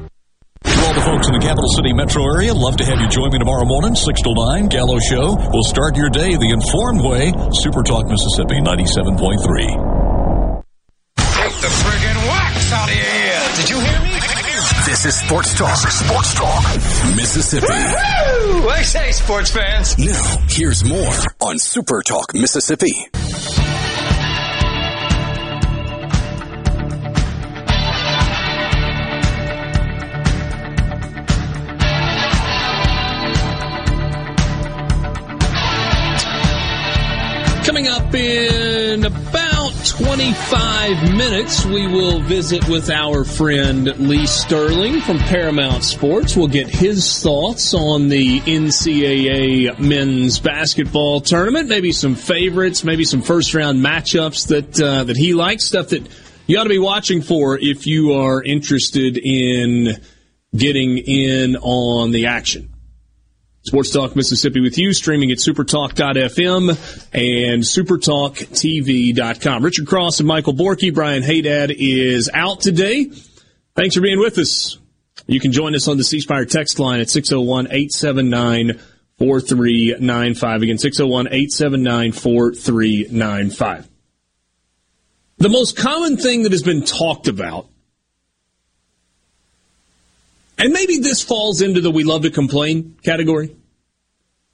For 0.63 0.79
all 0.85 0.93
the 0.93 1.01
folks 1.01 1.27
in 1.27 1.33
the 1.33 1.39
capital 1.39 1.67
city 1.69 1.91
metro 1.93 2.23
area, 2.25 2.53
love 2.53 2.77
to 2.77 2.85
have 2.85 2.99
you 3.01 3.07
join 3.09 3.31
me 3.31 3.39
tomorrow 3.39 3.65
morning, 3.65 3.95
6 3.95 4.21
to 4.21 4.33
9, 4.33 4.67
Gallo 4.69 4.99
Show. 4.99 5.35
We'll 5.51 5.63
start 5.63 5.95
your 5.97 6.09
day 6.09 6.35
the 6.37 6.51
informed 6.53 7.01
way. 7.01 7.33
Super 7.53 7.81
Talk 7.83 8.05
Mississippi 8.05 8.61
97.3. 8.61 9.41
Take 11.17 11.55
the 11.61 11.67
friggin' 11.67 12.27
wax 12.29 12.71
out 12.73 12.89
of 12.89 12.95
your 12.95 13.05
ears. 13.05 13.57
Did 13.57 13.69
you 13.69 13.79
hear 13.81 13.99
me? 14.05 14.11
This 14.85 15.05
is 15.05 15.15
Sports 15.15 15.57
Talk. 15.57 15.75
Sports 15.77 16.33
Talk. 16.35 16.63
Mississippi. 17.15 17.67
Woo! 17.67 18.69
I 18.69 18.81
say, 18.83 19.11
sports 19.11 19.49
fans. 19.51 19.97
Now, 19.97 20.37
here's 20.47 20.83
more 20.83 21.13
on 21.41 21.57
Super 21.57 22.01
Talk 22.03 22.33
Mississippi. 22.35 23.07
In 38.15 39.05
about 39.05 39.73
25 39.85 41.15
minutes, 41.15 41.65
we 41.65 41.87
will 41.87 42.19
visit 42.21 42.67
with 42.67 42.89
our 42.89 43.23
friend 43.23 43.87
Lee 43.99 44.25
Sterling 44.25 45.01
from 45.01 45.19
Paramount 45.19 45.83
Sports. 45.83 46.35
We'll 46.35 46.47
get 46.47 46.67
his 46.67 47.21
thoughts 47.21 47.73
on 47.73 48.09
the 48.09 48.39
NCAA 48.41 49.77
men's 49.79 50.39
basketball 50.39 51.21
tournament, 51.21 51.69
maybe 51.69 51.91
some 51.91 52.15
favorites, 52.15 52.83
maybe 52.83 53.03
some 53.03 53.21
first 53.21 53.53
round 53.53 53.79
matchups 53.79 54.47
that 54.47 54.81
uh, 54.81 55.03
that 55.03 55.17
he 55.17 55.33
likes, 55.33 55.65
stuff 55.65 55.89
that 55.89 56.07
you 56.47 56.57
ought 56.57 56.63
to 56.63 56.69
be 56.69 56.79
watching 56.79 57.21
for 57.21 57.57
if 57.57 57.87
you 57.87 58.13
are 58.13 58.43
interested 58.43 59.17
in 59.17 59.95
getting 60.55 60.97
in 60.97 61.55
on 61.57 62.11
the 62.11 62.25
action. 62.25 62.70
Sports 63.63 63.91
Talk 63.91 64.15
Mississippi 64.15 64.59
with 64.59 64.79
you, 64.79 64.91
streaming 64.91 65.31
at 65.31 65.37
supertalk.fm 65.37 66.69
and 67.13 67.63
supertalktv.com. 67.63 69.63
Richard 69.63 69.87
Cross 69.87 70.19
and 70.19 70.27
Michael 70.27 70.53
Borky. 70.53 70.91
Brian 70.93 71.21
Haydad 71.21 71.75
is 71.77 72.29
out 72.33 72.61
today. 72.61 73.11
Thanks 73.75 73.95
for 73.95 74.01
being 74.01 74.19
with 74.19 74.39
us. 74.39 74.79
You 75.27 75.39
can 75.39 75.51
join 75.51 75.75
us 75.75 75.87
on 75.87 75.97
the 75.97 76.03
C 76.03 76.21
Spire 76.21 76.45
text 76.45 76.79
line 76.79 77.01
at 77.01 77.09
601 77.09 77.67
879 77.67 78.79
4395. 79.19 80.61
Again, 80.63 80.77
601 80.79 81.27
879 81.27 82.11
4395. 82.13 83.87
The 85.37 85.49
most 85.49 85.77
common 85.77 86.17
thing 86.17 86.41
that 86.43 86.51
has 86.51 86.63
been 86.63 86.83
talked 86.83 87.27
about 87.27 87.67
and 90.61 90.71
maybe 90.73 90.99
this 90.99 91.23
falls 91.23 91.61
into 91.61 91.81
the 91.81 91.89
we 91.89 92.03
love 92.03 92.21
to 92.21 92.29
complain 92.29 92.95
category. 93.03 93.55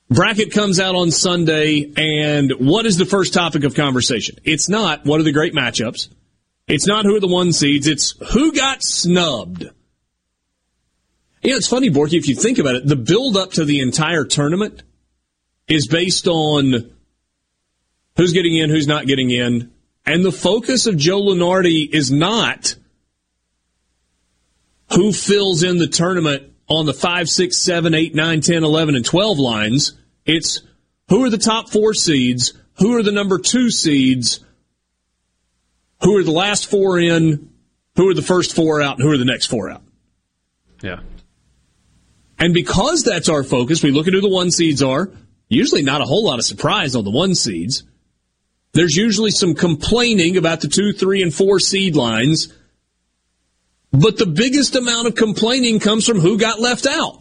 Bracket 0.10 0.54
comes 0.54 0.80
out 0.80 0.96
on 0.96 1.12
Sunday, 1.12 1.92
and 1.98 2.54
what 2.60 2.86
is 2.86 2.96
the 2.96 3.06
first 3.06 3.34
topic 3.34 3.66
of 3.66 3.76
conversation? 3.76 4.38
It's 4.46 4.70
not 4.70 5.06
what 5.06 5.20
are 5.20 5.24
the 5.24 5.34
great 5.34 5.54
matchups. 5.54 6.08
It's 6.66 6.88
not 6.88 7.04
who 7.04 7.18
are 7.18 7.20
the 7.20 7.28
one 7.28 7.52
seeds. 7.52 7.88
It's 7.88 8.16
who 8.32 8.54
got 8.54 8.84
snubbed. 8.84 9.64
You 11.44 11.52
know, 11.52 11.58
it's 11.58 11.68
funny, 11.68 11.90
Borky, 11.90 12.18
if 12.18 12.30
you 12.30 12.36
think 12.36 12.58
about 12.58 12.76
it, 12.76 12.88
the 12.88 12.96
build 12.96 13.36
up 13.36 13.52
to 13.54 13.66
the 13.66 13.82
entire 13.82 14.24
tournament 14.24 14.84
is 15.68 15.88
based 15.88 16.26
on 16.28 16.90
who's 18.16 18.32
getting 18.32 18.56
in, 18.56 18.70
who's 18.70 18.88
not 18.88 19.08
getting 19.08 19.30
in. 19.30 19.72
And 20.06 20.24
the 20.24 20.32
focus 20.32 20.88
of 20.88 20.96
Joe 20.96 21.22
Lunardi 21.22 21.94
is 21.94 22.14
not 22.14 22.76
who 24.94 25.12
fills 25.12 25.64
in 25.64 25.78
the 25.78 25.88
tournament 25.88 26.54
on 26.68 26.86
the 26.86 26.94
5, 26.94 27.30
6, 27.30 27.58
7, 27.58 27.94
8, 27.94 28.16
9, 28.16 28.42
10, 28.42 28.64
11, 28.64 28.96
and 28.96 29.06
12 29.06 29.40
lines. 29.40 29.94
It's 30.26 30.62
who 31.10 31.24
are 31.24 31.30
the 31.30 31.38
top 31.38 31.70
four 31.70 31.94
seeds, 31.94 32.54
who 32.80 32.98
are 32.98 33.04
the 33.04 33.12
number 33.12 33.40
two 33.40 33.70
seeds, 33.70 34.42
who 36.04 36.18
are 36.18 36.24
the 36.24 36.32
last 36.32 36.70
four 36.70 37.00
in, 37.00 37.50
who 37.96 38.10
are 38.10 38.14
the 38.14 38.22
first 38.22 38.56
four 38.56 38.82
out, 38.82 38.98
and 38.98 39.08
who 39.08 39.12
are 39.12 39.18
the 39.18 39.26
next 39.26 39.48
four 39.48 39.70
out. 39.70 39.82
Yeah. 40.82 41.00
And 42.40 42.54
because 42.54 43.04
that's 43.04 43.30
our 43.30 43.44
focus, 43.44 43.82
we 43.82 43.92
look 43.92 44.08
at 44.08 44.14
who 44.14 44.22
the 44.22 44.30
one 44.30 44.52
seeds 44.52 44.84
are. 44.84 45.10
Usually 45.50 45.82
not 45.82 46.02
a 46.02 46.06
whole 46.06 46.26
lot 46.26 46.40
of 46.40 46.46
surprise 46.46 46.96
on 46.96 47.04
the 47.04 47.10
one 47.10 47.34
seeds. 47.34 47.84
There's 48.74 48.96
usually 48.96 49.32
some 49.32 49.56
complaining 49.56 50.38
about 50.38 50.62
the 50.62 50.68
two, 50.68 50.92
three, 50.94 51.24
and 51.24 51.34
four 51.34 51.60
seed 51.60 51.96
lines. 51.96 52.54
But 54.00 54.18
the 54.18 54.28
biggest 54.28 54.76
amount 54.76 55.08
of 55.08 55.16
complaining 55.16 55.80
comes 55.80 56.06
from 56.06 56.20
who 56.20 56.38
got 56.38 56.60
left 56.60 56.86
out. 56.86 57.20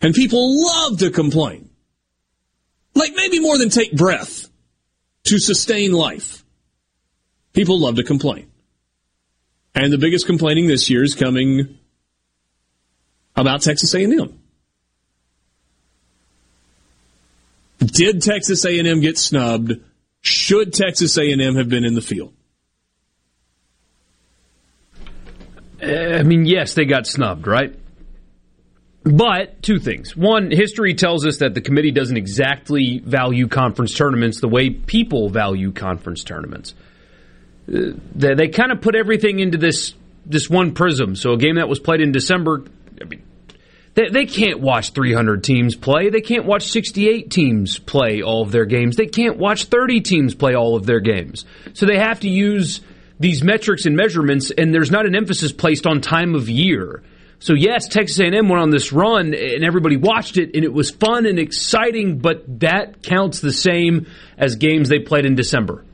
And 0.00 0.12
people 0.12 0.66
love 0.66 0.98
to 0.98 1.10
complain. 1.10 1.70
Like 2.92 3.12
maybe 3.14 3.38
more 3.38 3.56
than 3.56 3.68
take 3.68 3.96
breath 3.96 4.48
to 5.24 5.38
sustain 5.38 5.92
life. 5.92 6.44
People 7.52 7.78
love 7.78 7.96
to 7.96 8.02
complain. 8.02 8.50
And 9.76 9.92
the 9.92 9.98
biggest 9.98 10.26
complaining 10.26 10.66
this 10.66 10.90
year 10.90 11.04
is 11.04 11.14
coming 11.14 11.78
about 13.36 13.62
Texas 13.62 13.94
A&M. 13.94 14.40
Did 17.78 18.22
Texas 18.22 18.64
A&M 18.64 19.00
get 19.00 19.18
snubbed? 19.18 19.74
Should 20.20 20.72
Texas 20.72 21.16
A&M 21.16 21.54
have 21.54 21.68
been 21.68 21.84
in 21.84 21.94
the 21.94 22.02
field? 22.02 22.34
I 25.80 26.22
mean, 26.22 26.44
yes, 26.44 26.74
they 26.74 26.84
got 26.84 27.06
snubbed, 27.06 27.46
right? 27.46 27.74
But 29.04 29.62
two 29.62 29.78
things. 29.78 30.16
One, 30.16 30.50
history 30.50 30.94
tells 30.94 31.26
us 31.26 31.38
that 31.38 31.54
the 31.54 31.60
committee 31.60 31.92
doesn't 31.92 32.16
exactly 32.16 32.98
value 32.98 33.48
conference 33.48 33.94
tournaments 33.94 34.40
the 34.40 34.48
way 34.48 34.70
people 34.70 35.30
value 35.30 35.72
conference 35.72 36.24
tournaments. 36.24 36.74
Uh, 37.68 37.92
they, 38.14 38.34
they 38.34 38.48
kind 38.48 38.72
of 38.72 38.80
put 38.80 38.94
everything 38.94 39.38
into 39.38 39.56
this 39.56 39.94
this 40.26 40.50
one 40.50 40.74
prism. 40.74 41.16
So 41.16 41.32
a 41.32 41.36
game 41.38 41.56
that 41.56 41.68
was 41.68 41.80
played 41.80 42.02
in 42.02 42.12
December, 42.12 42.64
I 43.00 43.04
mean, 43.04 43.22
they, 43.94 44.10
they 44.10 44.26
can't 44.26 44.60
watch 44.60 44.92
300 44.92 45.42
teams 45.42 45.74
play. 45.74 46.10
They 46.10 46.20
can't 46.20 46.44
watch 46.44 46.64
68 46.64 47.30
teams 47.30 47.78
play 47.78 48.20
all 48.20 48.42
of 48.42 48.52
their 48.52 48.66
games. 48.66 48.96
They 48.96 49.06
can't 49.06 49.38
watch 49.38 49.64
30 49.64 50.02
teams 50.02 50.34
play 50.34 50.54
all 50.54 50.76
of 50.76 50.84
their 50.84 51.00
games. 51.00 51.46
So 51.72 51.86
they 51.86 51.98
have 51.98 52.20
to 52.20 52.28
use 52.28 52.80
these 53.20 53.42
metrics 53.42 53.86
and 53.86 53.96
measurements, 53.96 54.50
and 54.50 54.72
there's 54.72 54.90
not 54.90 55.06
an 55.06 55.14
emphasis 55.14 55.52
placed 55.52 55.86
on 55.86 56.00
time 56.00 56.34
of 56.34 56.48
year. 56.48 57.02
So 57.40 57.54
yes, 57.54 57.86
Texas 57.88 58.18
A&M 58.18 58.48
went 58.48 58.60
on 58.60 58.70
this 58.70 58.92
run, 58.92 59.34
and 59.34 59.64
everybody 59.64 59.96
watched 59.96 60.38
it, 60.38 60.54
and 60.54 60.64
it 60.64 60.72
was 60.72 60.90
fun 60.90 61.26
and 61.26 61.38
exciting. 61.38 62.18
But 62.18 62.60
that 62.60 63.02
counts 63.02 63.40
the 63.40 63.52
same 63.52 64.06
as 64.36 64.56
games 64.56 64.88
they 64.88 64.98
played 64.98 65.24
in 65.24 65.34
December 65.34 65.84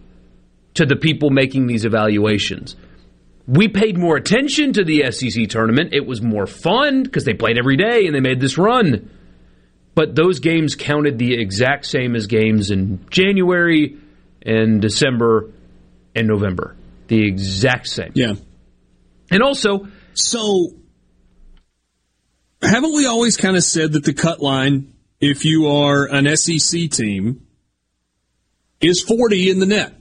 to 0.75 0.87
the 0.87 0.97
people 0.97 1.31
making 1.31 1.67
these 1.67 1.85
evaluations. 1.85 2.77
We 3.47 3.69
paid 3.69 3.99
more 3.99 4.17
attention 4.17 4.73
to 4.73 4.85
the 4.85 5.11
SEC 5.13 5.49
tournament. 5.49 5.93
It 5.93 6.07
was 6.07 6.23
more 6.23 6.47
fun 6.47 7.03
because 7.03 7.25
they 7.25 7.35
played 7.35 7.59
every 7.59 7.77
day 7.77 8.07
and 8.07 8.15
they 8.15 8.21
made 8.21 8.41
this 8.41 8.57
run. 8.57 9.11
But 9.95 10.17
those 10.17 10.41
games 10.41 10.75
counted 10.75 11.19
the 11.19 11.35
exact 11.35 11.85
same 11.85 12.17
as 12.17 12.27
games 12.27 12.71
in 12.71 13.07
January 13.11 13.99
and 14.43 14.81
December 14.81 15.51
and 16.15 16.27
November. 16.27 16.75
The 17.07 17.27
exact 17.27 17.89
same. 17.89 18.13
Yeah. 18.15 18.35
And 19.31 19.43
also, 19.43 19.89
so 20.15 20.75
haven't 22.63 22.95
we 22.95 23.07
always 23.07 23.37
kind 23.37 23.57
of 23.57 23.65
said 23.65 23.93
that 23.93 24.05
the 24.05 24.15
cut 24.15 24.41
line, 24.41 24.95
if 25.21 25.45
you 25.45 25.69
are 25.69 26.07
an 26.07 26.35
SEC 26.37 26.91
team, 26.91 27.47
is 28.81 29.03
40 29.03 29.51
in 29.51 29.59
the 29.61 29.67
net? 29.67 29.95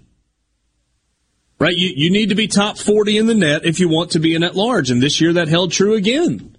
Right? 1.60 1.76
You, 1.76 1.92
you 1.96 2.12
need 2.12 2.30
to 2.30 2.36
be 2.36 2.48
top 2.48 2.78
40 2.78 3.18
in 3.18 3.28
the 3.28 3.36
net 3.36 3.66
if 3.66 3.80
you 3.80 3.88
want 3.88 4.12
to 4.12 4.20
be 4.20 4.36
in 4.36 4.44
at 4.44 4.56
large. 4.56 4.90
And 4.90 5.02
this 5.02 5.22
year 5.22 5.34
that 5.34 5.48
held 5.48 5.72
true 5.72 5.94
again. 5.94 6.58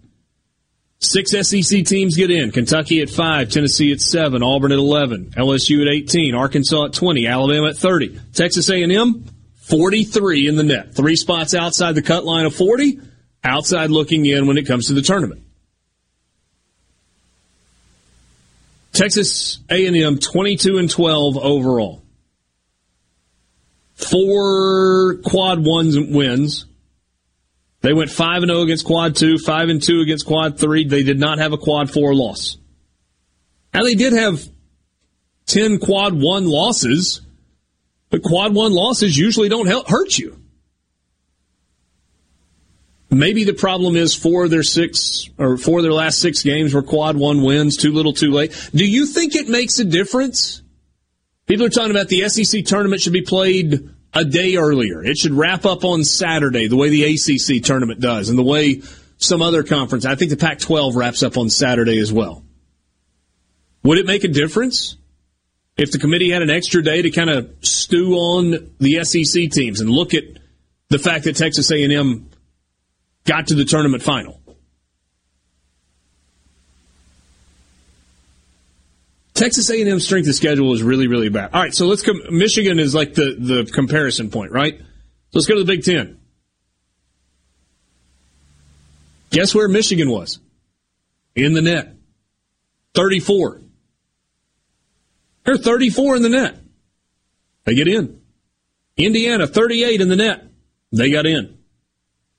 Six 0.99 1.33
SEC 1.33 1.85
teams 1.85 2.17
get 2.17 2.31
in. 2.31 2.51
Kentucky 2.51 3.03
at 3.03 3.11
five, 3.11 3.51
Tennessee 3.51 3.93
at 3.93 4.01
seven, 4.01 4.43
Auburn 4.43 4.73
at 4.73 4.79
11, 4.79 5.33
LSU 5.37 5.83
at 5.83 5.93
18, 5.93 6.35
Arkansas 6.35 6.87
at 6.87 6.93
20, 6.95 7.27
Alabama 7.27 7.69
at 7.69 7.77
30, 7.77 8.19
Texas 8.33 8.71
A&M 8.71 9.25
43 9.65 10.47
in 10.47 10.57
the 10.57 10.62
net. 10.62 10.95
Three 10.95 11.17
spots 11.17 11.55
outside 11.55 11.95
the 11.95 12.03
cut 12.03 12.25
line 12.25 12.45
of 12.45 12.55
40, 12.55 13.01
outside 13.43 13.91
looking 13.91 14.27
in 14.27 14.47
when 14.47 14.59
it 14.59 14.67
comes 14.67 14.89
to 14.89 14.95
the 14.95 15.03
tournament. 15.03 15.43
Texas 18.93 19.59
A&M 19.71 20.19
22 20.19 20.79
and 20.79 20.91
12 20.91 21.39
overall. 21.39 22.03
Four 23.95 25.17
quad 25.25 25.65
ones 25.65 25.99
wins. 25.99 26.67
They 27.81 27.93
went 27.93 28.11
5 28.11 28.43
and 28.43 28.51
0 28.51 28.62
against 28.62 28.85
quad 28.85 29.17
2, 29.17 29.39
5 29.39 29.69
and 29.69 29.83
2 29.83 30.01
against 30.01 30.27
quad 30.27 30.59
3. 30.59 30.87
They 30.87 31.03
did 31.03 31.19
not 31.19 31.39
have 31.39 31.53
a 31.53 31.59
quad 31.59 31.91
4 31.91 32.15
loss. 32.15 32.57
Now 33.73 33.83
they 33.83 33.95
did 33.95 34.12
have 34.12 34.47
10 35.47 35.79
quad 35.79 36.15
1 36.15 36.47
losses, 36.47 37.21
but 38.15 38.23
quad 38.23 38.55
1 38.55 38.73
losses 38.73 39.19
usually 39.19 39.49
don't 39.49 39.67
help, 39.67 39.89
hurt 39.89 40.17
you. 40.17 40.41
Maybe 43.11 43.43
the 43.43 43.55
problem 43.55 43.97
is 43.97 44.15
four 44.15 44.45
of 44.45 44.51
their 44.51 44.62
six 44.62 45.29
or 45.37 45.57
four 45.57 45.81
of 45.81 45.83
their 45.83 45.93
last 45.93 46.21
six 46.21 46.45
games 46.45 46.73
were 46.73 46.85
quad 46.85 47.17
one 47.17 47.43
wins, 47.43 47.77
too 47.77 47.91
little, 47.91 48.12
too 48.12 48.31
late. 48.31 48.71
Do 48.73 48.89
you 48.89 49.07
think 49.07 49.35
it 49.35 49.49
makes 49.49 49.81
a 49.81 49.85
difference? 49.85 50.62
People 51.47 51.67
are 51.67 51.71
talking 51.71 51.91
about 51.91 52.07
the 52.07 52.29
SEC 52.29 52.65
tournament 52.65 53.03
should 53.03 53.12
be 53.12 53.23
played 53.23 53.91
a 54.12 54.25
day 54.25 54.55
earlier. 54.55 55.03
It 55.03 55.19
should 55.19 55.33
wrap 55.33 55.67
up 55.67 55.85
on 55.85 56.05
Saturday, 56.05 56.69
the 56.69 56.77
way 56.77 56.91
the 56.91 57.03
ACC 57.15 57.65
tournament 57.65 57.99
does, 57.99 58.29
and 58.29 58.39
the 58.39 58.45
way 58.45 58.83
some 59.17 59.43
other 59.43 59.65
conference. 59.65 60.07
I 60.07 60.15
think 60.15 60.31
the 60.31 60.37
Pac-12 60.37 60.95
wraps 60.95 61.25
up 61.25 61.37
on 61.37 61.51
Saturday 61.51 61.99
as 61.99 62.12
well. 62.12 62.45
Would 63.83 63.99
it 63.99 64.07
make 64.07 64.23
a 64.23 64.29
difference 64.29 64.99
if 65.77 65.91
the 65.91 65.99
committee 65.99 66.31
had 66.31 66.43
an 66.43 66.51
extra 66.51 66.83
day 66.83 67.03
to 67.03 67.11
kind 67.11 67.31
of 67.31 67.53
stew 67.62 68.14
on 68.14 68.72
the 68.79 69.05
SEC 69.05 69.51
teams 69.51 69.81
and 69.81 69.91
look 69.91 70.14
at 70.14 70.25
the 70.89 70.99
fact 70.99 71.25
that 71.25 71.37
Texas 71.37 71.70
A&M 71.70 72.31
got 73.25 73.49
to 73.49 73.55
the 73.55 73.64
tournament 73.64 74.03
final. 74.03 74.41
Texas 79.35 79.68
A&M 79.68 79.99
strength 79.99 80.29
of 80.29 80.35
schedule 80.37 80.72
is 80.75 80.83
really, 80.83 81.09
really 81.09 81.29
bad. 81.29 81.51
All 81.53 81.61
right, 81.61 81.75
so 81.75 81.87
let's 81.87 82.03
come. 82.03 82.20
Michigan 82.31 82.79
is 82.79 82.95
like 82.95 83.14
the, 83.14 83.35
the 83.37 83.70
comparison 83.70 84.31
point, 84.31 84.53
right? 84.53 84.79
So 84.79 84.85
let's 85.35 85.47
go 85.47 85.55
to 85.55 85.64
the 85.64 85.66
Big 85.66 85.83
Ten. 85.83 86.20
Guess 89.31 89.53
where 89.53 89.66
Michigan 89.66 90.09
was? 90.09 90.39
In 91.35 91.53
the 91.53 91.62
net. 91.62 91.97
34. 92.95 93.64
They're 95.45 95.57
34 95.57 96.17
in 96.17 96.23
the 96.23 96.29
net. 96.29 96.59
They 97.65 97.75
get 97.75 97.89
in. 97.89 98.21
Indiana, 98.97 99.47
38 99.47 100.01
in 100.01 100.09
the 100.09 100.17
net. 100.17 100.45
They 100.93 101.11
got 101.11 101.27
in. 101.27 101.59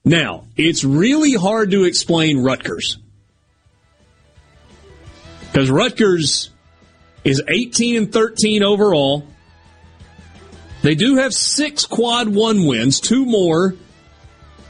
Now, 0.04 0.46
it's 0.56 0.84
really 0.84 1.34
hard 1.34 1.72
to 1.72 1.84
explain 1.84 2.44
Rutgers. 2.44 2.98
Because 5.52 5.70
Rutgers 5.70 6.52
is 7.24 7.42
18 7.48 7.96
and 7.96 8.14
13 8.14 8.64
overall. 8.64 9.28
They 10.84 10.96
do 10.96 11.18
have 11.18 11.34
six 11.34 11.86
quad 11.86 12.30
one 12.30 12.68
wins, 12.68 13.00
two 13.00 13.26
more 13.26 13.76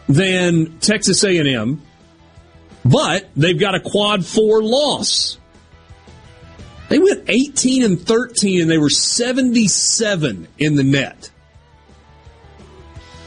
than 0.07 0.79
Texas 0.79 1.23
A&M, 1.23 1.81
but 2.85 3.29
they've 3.35 3.59
got 3.59 3.75
a 3.75 3.79
quad 3.81 4.25
four 4.25 4.63
loss. 4.63 5.37
They 6.95 6.99
went 6.99 7.25
18 7.27 7.83
and 7.83 7.99
13 7.99 8.61
and 8.61 8.71
they 8.71 8.77
were 8.77 8.89
77 8.89 10.47
in 10.57 10.75
the 10.75 10.83
net. 10.85 11.29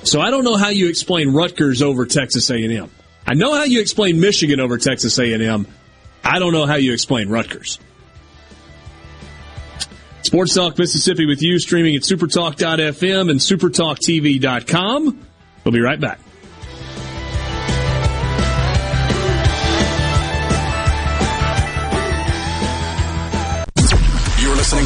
So 0.05 0.23
I 0.23 0.31
don't 0.31 0.43
know 0.43 0.57
how 0.57 0.71
you 0.71 0.89
explain 0.89 1.35
Rutgers 1.35 1.83
over 1.83 2.07
Texas 2.07 2.49
A&M. 2.49 2.91
I 3.27 3.35
know 3.35 3.55
how 3.55 3.65
you 3.65 3.83
explain 3.83 4.21
Michigan 4.21 4.59
over 4.59 4.79
Texas 4.79 5.19
A&M. 5.19 5.67
I 6.25 6.39
don't 6.39 6.55
know 6.55 6.65
how 6.65 6.77
you 6.77 6.95
explain 6.95 7.29
Rutgers. 7.29 7.79
Sports 10.23 10.55
Talk 10.55 10.79
Mississippi 10.79 11.27
with 11.27 11.43
you, 11.43 11.59
streaming 11.59 11.95
at 11.95 12.05
supertalk.fm 12.05 13.31
and 13.31 13.39
supertalktv.com. 13.39 15.27
We'll 15.63 15.73
be 15.73 15.81
right 15.83 16.01
back. 16.01 16.21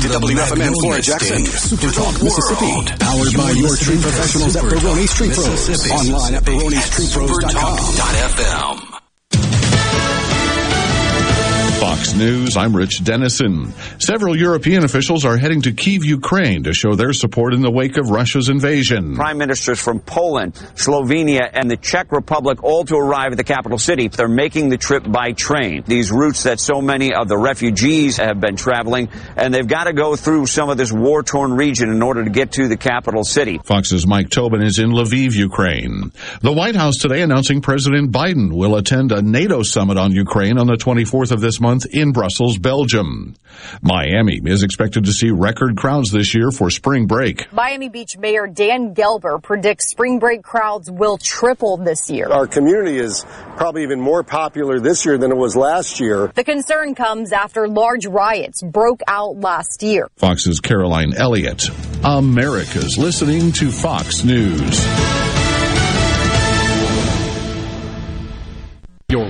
To 0.02 0.08
WFMN 0.08 0.74
Flora 0.80 1.00
Jackson, 1.00 1.44
Super 1.46 1.92
Talk 1.92 2.20
Mississippi, 2.20 2.72
powered 2.98 3.36
by 3.36 3.52
your 3.52 3.76
tree 3.76 4.00
professionals 4.02 4.56
at 4.56 4.64
Baroni's 4.64 5.14
Tree 5.14 5.30
Pros. 5.30 5.90
Online 5.92 6.34
at 6.34 6.42
baronistreepros.com. 6.42 8.91
Fox 12.02 12.14
News, 12.14 12.56
I'm 12.56 12.74
Rich 12.74 13.04
Dennison. 13.04 13.72
Several 14.00 14.36
European 14.36 14.82
officials 14.82 15.24
are 15.24 15.36
heading 15.36 15.62
to 15.62 15.72
Kiev, 15.72 16.04
Ukraine 16.04 16.64
to 16.64 16.74
show 16.74 16.96
their 16.96 17.12
support 17.12 17.54
in 17.54 17.62
the 17.62 17.70
wake 17.70 17.96
of 17.96 18.10
Russia's 18.10 18.48
invasion. 18.48 19.14
Prime 19.14 19.38
ministers 19.38 19.78
from 19.78 20.00
Poland, 20.00 20.54
Slovenia, 20.74 21.48
and 21.52 21.70
the 21.70 21.76
Czech 21.76 22.10
Republic 22.10 22.64
all 22.64 22.84
to 22.86 22.96
arrive 22.96 23.30
at 23.30 23.38
the 23.38 23.44
capital 23.44 23.78
city. 23.78 24.08
They're 24.08 24.26
making 24.26 24.68
the 24.68 24.78
trip 24.78 25.04
by 25.06 25.30
train. 25.30 25.84
These 25.86 26.10
routes 26.10 26.42
that 26.42 26.58
so 26.58 26.82
many 26.82 27.14
of 27.14 27.28
the 27.28 27.38
refugees 27.38 28.16
have 28.16 28.40
been 28.40 28.56
traveling, 28.56 29.08
and 29.36 29.54
they've 29.54 29.64
got 29.64 29.84
to 29.84 29.92
go 29.92 30.16
through 30.16 30.46
some 30.46 30.70
of 30.70 30.78
this 30.78 30.90
war-torn 30.90 31.52
region 31.52 31.88
in 31.90 32.02
order 32.02 32.24
to 32.24 32.30
get 32.30 32.50
to 32.52 32.66
the 32.66 32.76
capital 32.76 33.22
city. 33.22 33.60
Fox's 33.62 34.08
Mike 34.08 34.28
Tobin 34.28 34.60
is 34.60 34.80
in 34.80 34.90
Lviv, 34.90 35.34
Ukraine. 35.34 36.10
The 36.40 36.52
White 36.52 36.74
House 36.74 36.96
today 36.98 37.22
announcing 37.22 37.60
President 37.60 38.10
Biden 38.10 38.52
will 38.52 38.74
attend 38.74 39.12
a 39.12 39.22
NATO 39.22 39.62
summit 39.62 39.98
on 39.98 40.10
Ukraine 40.10 40.58
on 40.58 40.66
the 40.66 40.74
24th 40.74 41.30
of 41.30 41.40
this 41.40 41.60
month 41.60 41.86
in 41.92 42.12
Brussels, 42.12 42.58
Belgium. 42.58 43.34
Miami 43.82 44.40
is 44.44 44.62
expected 44.62 45.04
to 45.04 45.12
see 45.12 45.30
record 45.30 45.76
crowds 45.76 46.10
this 46.10 46.34
year 46.34 46.50
for 46.50 46.70
spring 46.70 47.06
break. 47.06 47.52
Miami 47.52 47.88
Beach 47.88 48.16
Mayor 48.18 48.46
Dan 48.46 48.94
Gelber 48.94 49.42
predicts 49.42 49.90
spring 49.90 50.18
break 50.18 50.42
crowds 50.42 50.90
will 50.90 51.18
triple 51.18 51.76
this 51.76 52.10
year. 52.10 52.28
Our 52.30 52.46
community 52.46 52.98
is 52.98 53.24
probably 53.56 53.82
even 53.82 54.00
more 54.00 54.22
popular 54.22 54.80
this 54.80 55.04
year 55.04 55.18
than 55.18 55.30
it 55.30 55.36
was 55.36 55.56
last 55.56 56.00
year. 56.00 56.32
The 56.34 56.44
concern 56.44 56.94
comes 56.94 57.32
after 57.32 57.68
large 57.68 58.06
riots 58.06 58.62
broke 58.62 59.00
out 59.06 59.36
last 59.36 59.82
year. 59.82 60.08
Fox's 60.16 60.60
Caroline 60.60 61.14
Elliott. 61.14 61.68
America's 62.04 62.98
listening 62.98 63.52
to 63.52 63.70
Fox 63.70 64.24
News. 64.24 65.41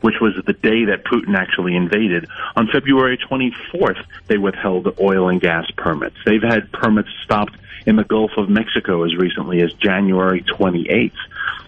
which 0.03 0.15
was 0.21 0.41
the 0.47 0.53
day 0.53 0.85
that 0.85 1.03
Putin 1.05 1.35
actually 1.37 1.75
invaded, 1.75 2.29
on 2.55 2.69
February 2.69 3.19
24th, 3.19 4.05
they 4.29 4.39
withheld 4.39 4.97
oil 5.01 5.29
and 5.29 5.41
gas 5.41 5.69
permits. 5.77 6.15
They've 6.25 6.41
had 6.41 6.71
permits 6.71 7.09
stopped 7.25 7.57
in 7.87 7.97
the 7.97 8.05
Gulf 8.05 8.31
of 8.37 8.49
Mexico 8.49 9.03
as 9.03 9.17
recently 9.17 9.63
as 9.63 9.73
January 9.73 10.43
28th. 10.43 11.11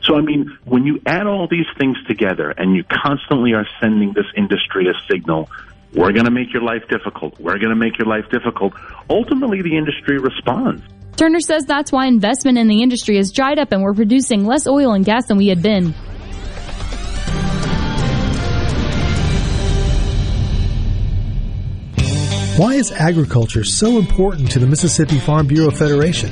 So, 0.03 0.15
I 0.15 0.21
mean, 0.21 0.57
when 0.65 0.87
you 0.87 1.03
add 1.05 1.27
all 1.27 1.49
these 1.49 1.67
things 1.77 1.97
together 2.07 2.51
and 2.51 2.77
you 2.77 2.85
constantly 2.85 3.55
are 3.55 3.67
sending 3.81 4.13
this 4.13 4.27
industry 4.37 4.87
a 4.87 4.95
signal 5.11 5.51
we're 5.95 6.13
going 6.13 6.25
to 6.25 6.31
make 6.31 6.53
your 6.53 6.63
life 6.63 6.83
difficult. 6.91 7.39
We're 7.41 7.59
going 7.59 7.71
to 7.71 7.77
make 7.77 7.99
your 7.99 8.07
life 8.07 8.25
difficult. 8.31 8.75
Ultimately, 9.09 9.63
the 9.63 9.77
industry 9.77 10.19
responds. 10.19 10.83
Turner 11.17 11.41
says 11.41 11.65
that's 11.65 11.91
why 11.91 12.07
investment 12.07 12.59
in 12.59 12.69
the 12.69 12.83
industry 12.83 13.17
has 13.17 13.33
dried 13.33 13.59
up 13.59 13.73
and 13.73 13.83
we're 13.83 13.95
producing 13.95 14.45
less 14.45 14.67
oil 14.67 14.93
and 14.93 15.05
gas 15.05 15.27
than 15.27 15.39
we 15.39 15.47
had 15.49 15.63
been. 15.63 15.95
Why 22.59 22.75
is 22.75 22.91
agriculture 22.93 23.65
so 23.65 23.99
important 23.99 24.51
to 24.53 24.59
the 24.59 24.67
Mississippi 24.67 25.19
Farm 25.19 25.47
Bureau 25.47 25.71
Federation? 25.71 26.31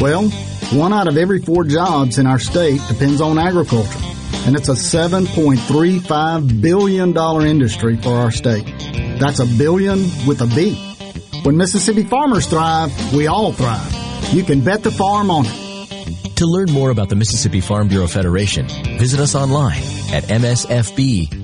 Well, 0.00 0.28
one 0.72 0.92
out 0.92 1.06
of 1.06 1.16
every 1.16 1.40
four 1.40 1.64
jobs 1.64 2.18
in 2.18 2.26
our 2.26 2.38
state 2.38 2.80
depends 2.88 3.20
on 3.20 3.38
agriculture 3.38 4.00
and 4.46 4.56
it's 4.56 4.68
a 4.68 4.72
$7.35 4.72 6.60
billion 6.60 7.16
industry 7.46 7.96
for 7.96 8.14
our 8.14 8.30
state. 8.30 8.66
That's 9.18 9.40
a 9.40 9.46
billion 9.46 10.00
with 10.26 10.40
a 10.40 10.46
B. 10.46 10.74
When 11.44 11.56
Mississippi 11.56 12.04
farmers 12.04 12.46
thrive, 12.46 12.92
we 13.14 13.26
all 13.26 13.52
thrive. 13.52 13.94
You 14.32 14.44
can 14.44 14.60
bet 14.60 14.82
the 14.82 14.90
farm 14.90 15.30
on 15.30 15.44
it. 15.46 16.36
To 16.36 16.46
learn 16.46 16.72
more 16.72 16.90
about 16.90 17.08
the 17.08 17.16
Mississippi 17.16 17.60
Farm 17.60 17.88
Bureau 17.88 18.06
Federation, 18.08 18.66
visit 18.98 19.20
us 19.20 19.34
online 19.34 19.82
at 20.12 20.24
msfb.org. 20.24 21.42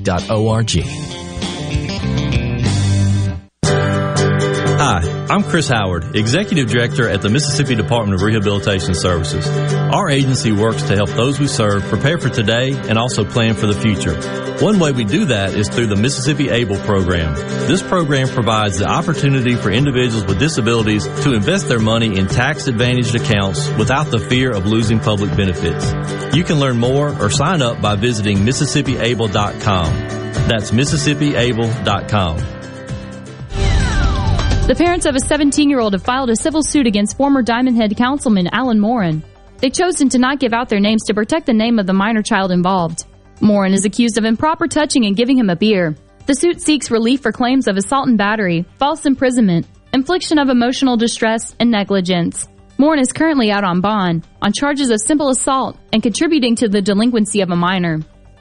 I'm 5.30 5.42
Chris 5.42 5.68
Howard, 5.68 6.16
Executive 6.16 6.70
Director 6.70 7.06
at 7.06 7.20
the 7.20 7.28
Mississippi 7.28 7.74
Department 7.74 8.14
of 8.14 8.22
Rehabilitation 8.22 8.94
Services. 8.94 9.46
Our 9.74 10.08
agency 10.08 10.52
works 10.52 10.84
to 10.84 10.96
help 10.96 11.10
those 11.10 11.38
we 11.38 11.48
serve 11.48 11.82
prepare 11.82 12.16
for 12.16 12.30
today 12.30 12.72
and 12.72 12.96
also 12.96 13.26
plan 13.26 13.54
for 13.54 13.66
the 13.66 13.74
future. 13.74 14.14
One 14.64 14.78
way 14.78 14.92
we 14.92 15.04
do 15.04 15.26
that 15.26 15.52
is 15.52 15.68
through 15.68 15.88
the 15.88 15.96
Mississippi 15.96 16.48
ABLE 16.48 16.78
program. 16.78 17.34
This 17.68 17.82
program 17.82 18.28
provides 18.28 18.78
the 18.78 18.86
opportunity 18.86 19.54
for 19.54 19.70
individuals 19.70 20.24
with 20.24 20.38
disabilities 20.38 21.04
to 21.24 21.34
invest 21.34 21.68
their 21.68 21.78
money 21.78 22.18
in 22.18 22.26
tax 22.26 22.66
advantaged 22.66 23.14
accounts 23.14 23.68
without 23.72 24.10
the 24.10 24.18
fear 24.18 24.50
of 24.50 24.64
losing 24.64 24.98
public 24.98 25.36
benefits. 25.36 25.92
You 26.34 26.42
can 26.42 26.58
learn 26.58 26.78
more 26.78 27.10
or 27.22 27.28
sign 27.28 27.60
up 27.60 27.82
by 27.82 27.96
visiting 27.96 28.38
MississippiAble.com. 28.38 29.92
That's 30.48 30.70
MississippiAble.com. 30.70 32.57
The 34.68 34.74
parents 34.74 35.06
of 35.06 35.16
a 35.16 35.20
17 35.20 35.70
year 35.70 35.80
old 35.80 35.94
have 35.94 36.02
filed 36.02 36.28
a 36.28 36.36
civil 36.36 36.62
suit 36.62 36.86
against 36.86 37.16
former 37.16 37.40
Diamond 37.40 37.78
Head 37.78 37.96
Councilman 37.96 38.50
Alan 38.52 38.78
Morin. 38.78 39.24
They've 39.56 39.72
chosen 39.72 40.10
to 40.10 40.18
not 40.18 40.40
give 40.40 40.52
out 40.52 40.68
their 40.68 40.78
names 40.78 41.04
to 41.06 41.14
protect 41.14 41.46
the 41.46 41.54
name 41.54 41.78
of 41.78 41.86
the 41.86 41.94
minor 41.94 42.22
child 42.22 42.52
involved. 42.52 43.06
Morin 43.40 43.72
is 43.72 43.86
accused 43.86 44.18
of 44.18 44.26
improper 44.26 44.68
touching 44.68 45.06
and 45.06 45.16
giving 45.16 45.38
him 45.38 45.48
a 45.48 45.56
beer. 45.56 45.96
The 46.26 46.34
suit 46.34 46.60
seeks 46.60 46.90
relief 46.90 47.22
for 47.22 47.32
claims 47.32 47.66
of 47.66 47.78
assault 47.78 48.08
and 48.08 48.18
battery, 48.18 48.66
false 48.78 49.06
imprisonment, 49.06 49.66
infliction 49.94 50.38
of 50.38 50.50
emotional 50.50 50.98
distress, 50.98 51.56
and 51.58 51.70
negligence. 51.70 52.46
Morin 52.76 53.00
is 53.00 53.10
currently 53.10 53.50
out 53.50 53.64
on 53.64 53.80
bond 53.80 54.26
on 54.42 54.52
charges 54.52 54.90
of 54.90 55.00
simple 55.00 55.30
assault 55.30 55.78
and 55.94 56.02
contributing 56.02 56.54
to 56.56 56.68
the 56.68 56.82
delinquency 56.82 57.40
of 57.40 57.50
a 57.50 57.56
minor. 57.56 58.00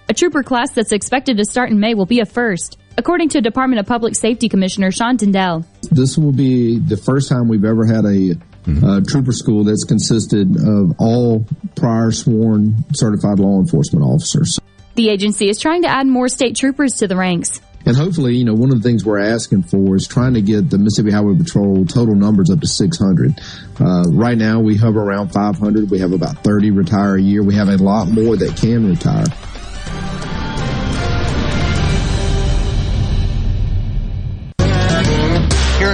A 0.10 0.14
trooper 0.14 0.44
class 0.44 0.72
that's 0.72 0.92
expected 0.92 1.38
to 1.38 1.46
start 1.46 1.70
in 1.70 1.80
May 1.80 1.94
will 1.94 2.06
be 2.06 2.20
a 2.20 2.26
first, 2.26 2.78
according 2.98 3.30
to 3.30 3.42
Department 3.42 3.80
of 3.80 3.86
Public 3.86 4.16
Safety 4.16 4.50
Commissioner 4.50 4.92
Sean 4.92 5.18
Tindell. 5.18 5.66
This 5.92 6.18
will 6.18 6.32
be 6.32 6.80
the 6.80 6.98
first 6.98 7.30
time 7.30 7.48
we've 7.48 7.66
ever 7.66 7.86
had 7.86 8.06
a 8.06 8.36
uh, 8.84 9.02
trooper 9.08 9.32
school 9.32 9.64
that's 9.64 9.84
consisted 9.84 10.58
of 10.58 10.94
all 11.00 11.46
prior 11.76 12.12
sworn 12.12 12.84
certified 12.94 13.40
law 13.40 13.60
enforcement 13.60 14.04
officers. 14.04 14.60
The 14.96 15.10
agency 15.10 15.48
is 15.48 15.60
trying 15.60 15.84
to 15.84 15.88
add 15.88 16.08
more 16.08 16.28
state 16.28 16.56
troopers 16.56 16.96
to 16.96 17.08
the 17.08 17.16
ranks. 17.16 17.62
And 17.86 17.96
hopefully, 17.96 18.36
you 18.36 18.44
know, 18.44 18.54
one 18.54 18.72
of 18.72 18.82
the 18.82 18.90
things 18.90 19.06
we're 19.06 19.20
asking 19.20 19.64
for 19.64 19.96
is 19.96 20.06
trying 20.08 20.34
to 20.34 20.42
get 20.42 20.70
the 20.70 20.78
Mississippi 20.78 21.12
Highway 21.12 21.38
Patrol 21.38 21.86
total 21.86 22.16
numbers 22.16 22.50
up 22.50 22.60
to 22.60 22.68
600. 22.68 23.40
Uh, 23.80 24.04
right 24.10 24.38
now, 24.38 24.60
we 24.60 24.76
hover 24.76 25.00
around 25.02 25.30
500. 25.30 25.90
We 25.90 26.00
have 26.00 26.12
about 26.12 26.44
30 26.44 26.72
retire 26.72 27.16
a 27.16 27.22
year. 27.22 27.44
We 27.44 27.56
have 27.56 27.70
a 27.70 27.78
lot 27.78 28.10
more 28.10 28.36
that 28.36 28.58
can 28.58 28.90
retire. 28.90 29.28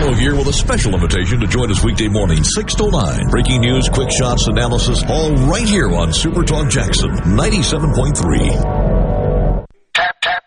Gallo 0.00 0.14
here 0.14 0.34
with 0.34 0.48
a 0.48 0.52
special 0.52 0.94
invitation 0.94 1.38
to 1.40 1.46
join 1.46 1.70
us 1.70 1.84
weekday 1.84 2.08
morning, 2.08 2.42
6 2.42 2.74
to 2.76 2.90
9. 2.90 3.28
Breaking 3.28 3.60
news, 3.60 3.86
quick 3.90 4.10
shots, 4.10 4.46
analysis, 4.46 5.04
all 5.06 5.34
right 5.34 5.68
here 5.68 5.90
on 5.90 6.10
Super 6.10 6.42
Talk 6.42 6.70
Jackson 6.70 7.10
97.3. 7.10 9.66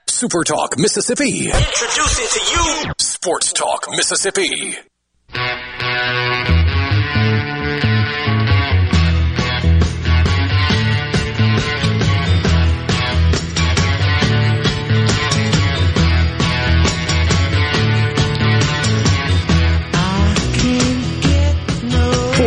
Super 0.09 0.43
Talk 0.43 0.79
Mississippi. 0.79 1.51
Introducing 1.51 2.27
to 2.31 2.39
you 2.51 2.93
Sports 2.97 3.53
Talk 3.53 3.85
Mississippi. 3.91 4.75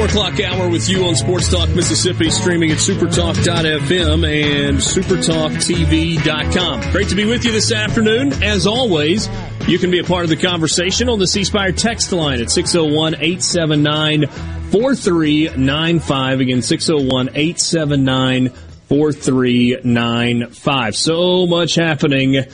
O'clock 0.06 0.40
hour 0.40 0.68
with 0.68 0.88
you 0.88 1.04
on 1.04 1.16
Sports 1.16 1.50
Talk 1.50 1.68
Mississippi, 1.70 2.30
streaming 2.30 2.70
at 2.70 2.78
supertalk.fm 2.78 4.24
and 4.24 4.78
supertalktv.com. 4.78 6.92
Great 6.92 7.08
to 7.08 7.16
be 7.16 7.24
with 7.24 7.44
you 7.44 7.50
this 7.50 7.72
afternoon. 7.72 8.32
As 8.42 8.68
always, 8.68 9.28
you 9.66 9.80
can 9.80 9.90
be 9.90 9.98
a 9.98 10.04
part 10.04 10.22
of 10.22 10.30
the 10.30 10.36
conversation 10.36 11.08
on 11.08 11.18
the 11.18 11.26
C 11.26 11.42
Spire 11.42 11.72
text 11.72 12.12
line 12.12 12.40
at 12.40 12.52
601 12.52 13.16
879 13.16 14.26
4395. 14.70 16.40
Again, 16.40 16.62
601 16.62 17.30
879 17.30 18.50
4395. 18.50 20.96
So 20.96 21.48
much 21.48 21.74
happening 21.74 22.44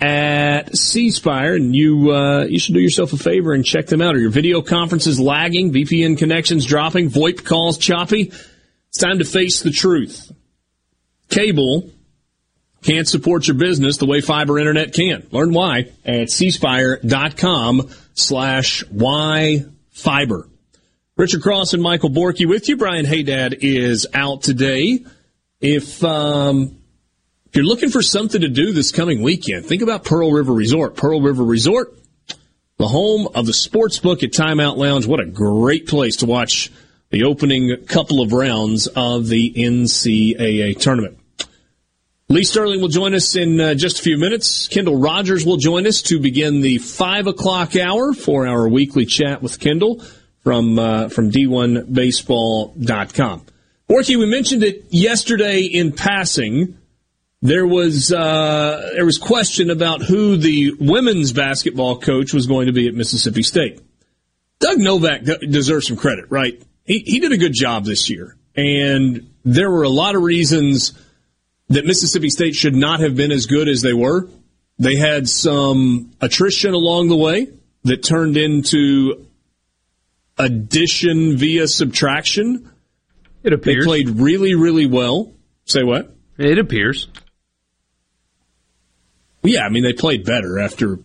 at 0.00 0.76
C 0.76 1.10
Spire 1.10 1.54
and 1.54 1.74
you 1.74 2.12
uh, 2.12 2.44
you 2.44 2.58
should 2.58 2.74
do 2.74 2.80
yourself 2.80 3.12
a 3.12 3.16
favor 3.16 3.52
and 3.52 3.64
check 3.64 3.86
them 3.86 4.00
out. 4.00 4.14
Are 4.14 4.20
your 4.20 4.30
video 4.30 4.62
conferences 4.62 5.20
lagging? 5.20 5.72
VPN 5.72 6.18
connections 6.18 6.64
dropping? 6.64 7.10
VoIP 7.10 7.44
calls 7.44 7.78
choppy? 7.78 8.32
It's 8.88 8.98
time 8.98 9.18
to 9.18 9.24
face 9.24 9.62
the 9.62 9.70
truth. 9.70 10.32
Cable 11.28 11.90
can't 12.82 13.06
support 13.06 13.46
your 13.46 13.56
business 13.56 13.98
the 13.98 14.06
way 14.06 14.20
fiber 14.20 14.58
internet 14.58 14.94
can. 14.94 15.26
Learn 15.30 15.52
why 15.52 15.90
at 16.04 16.28
cspire.com 16.28 17.90
slash 18.14 18.84
why 18.88 19.64
fiber. 19.90 20.48
Richard 21.16 21.42
Cross 21.42 21.74
and 21.74 21.82
Michael 21.82 22.08
Borky 22.08 22.48
with 22.48 22.68
you. 22.68 22.78
Brian 22.78 23.04
Haydad 23.04 23.58
is 23.60 24.06
out 24.14 24.42
today. 24.42 25.04
If 25.60 26.02
um, 26.02 26.79
if 27.50 27.56
you're 27.56 27.64
looking 27.64 27.90
for 27.90 28.00
something 28.00 28.40
to 28.42 28.48
do 28.48 28.72
this 28.72 28.92
coming 28.92 29.22
weekend, 29.22 29.66
think 29.66 29.82
about 29.82 30.04
Pearl 30.04 30.30
River 30.30 30.52
Resort. 30.52 30.94
Pearl 30.94 31.20
River 31.20 31.42
Resort, 31.42 31.92
the 32.76 32.86
home 32.86 33.26
of 33.34 33.44
the 33.44 33.52
sports 33.52 33.98
book 33.98 34.22
at 34.22 34.30
Timeout 34.30 34.76
Lounge. 34.76 35.04
What 35.04 35.18
a 35.18 35.26
great 35.26 35.88
place 35.88 36.14
to 36.18 36.26
watch 36.26 36.70
the 37.10 37.24
opening 37.24 37.76
couple 37.86 38.22
of 38.22 38.32
rounds 38.32 38.86
of 38.86 39.26
the 39.26 39.52
NCAA 39.52 40.78
tournament. 40.78 41.18
Lee 42.28 42.44
Sterling 42.44 42.80
will 42.80 42.86
join 42.86 43.16
us 43.16 43.34
in 43.34 43.60
uh, 43.60 43.74
just 43.74 43.98
a 43.98 44.02
few 44.02 44.16
minutes. 44.16 44.68
Kendall 44.68 45.00
Rogers 45.00 45.44
will 45.44 45.56
join 45.56 45.88
us 45.88 46.02
to 46.02 46.20
begin 46.20 46.60
the 46.60 46.78
five 46.78 47.26
o'clock 47.26 47.74
hour 47.74 48.12
for 48.12 48.46
our 48.46 48.68
weekly 48.68 49.06
chat 49.06 49.42
with 49.42 49.58
Kendall 49.58 50.04
from 50.44 50.78
uh, 50.78 51.08
from 51.08 51.32
D1Baseball.com. 51.32 53.46
Borky, 53.88 54.16
we 54.16 54.30
mentioned 54.30 54.62
it 54.62 54.84
yesterday 54.90 55.62
in 55.62 55.90
passing 55.90 56.76
there 57.42 57.66
was 57.66 58.12
uh, 58.12 58.90
there 58.94 59.04
was 59.04 59.18
question 59.18 59.70
about 59.70 60.02
who 60.02 60.36
the 60.36 60.72
women's 60.78 61.32
basketball 61.32 61.98
coach 61.98 62.34
was 62.34 62.46
going 62.46 62.66
to 62.66 62.72
be 62.72 62.86
at 62.86 62.94
Mississippi 62.94 63.42
State. 63.42 63.80
Doug 64.58 64.78
Novak 64.78 65.22
deserves 65.22 65.86
some 65.86 65.96
credit, 65.96 66.26
right? 66.28 66.62
He 66.84 66.98
he 66.98 67.20
did 67.20 67.32
a 67.32 67.38
good 67.38 67.54
job 67.54 67.84
this 67.84 68.10
year, 68.10 68.36
and 68.54 69.30
there 69.44 69.70
were 69.70 69.84
a 69.84 69.88
lot 69.88 70.16
of 70.16 70.22
reasons 70.22 70.92
that 71.68 71.86
Mississippi 71.86 72.28
State 72.28 72.54
should 72.54 72.74
not 72.74 73.00
have 73.00 73.16
been 73.16 73.32
as 73.32 73.46
good 73.46 73.68
as 73.68 73.80
they 73.80 73.94
were. 73.94 74.28
They 74.78 74.96
had 74.96 75.28
some 75.28 76.10
attrition 76.20 76.74
along 76.74 77.08
the 77.08 77.16
way 77.16 77.48
that 77.84 78.02
turned 78.02 78.36
into 78.36 79.26
addition 80.36 81.36
via 81.36 81.68
subtraction. 81.68 82.70
It 83.42 83.52
appears 83.52 83.84
they 83.84 83.88
played 83.88 84.10
really, 84.10 84.54
really 84.54 84.86
well. 84.86 85.32
Say 85.64 85.84
what? 85.84 86.14
It 86.36 86.58
appears. 86.58 87.08
Yeah, 89.42 89.64
I 89.64 89.68
mean 89.68 89.82
they 89.82 89.92
played 89.92 90.24
better 90.24 90.58
after 90.58 90.98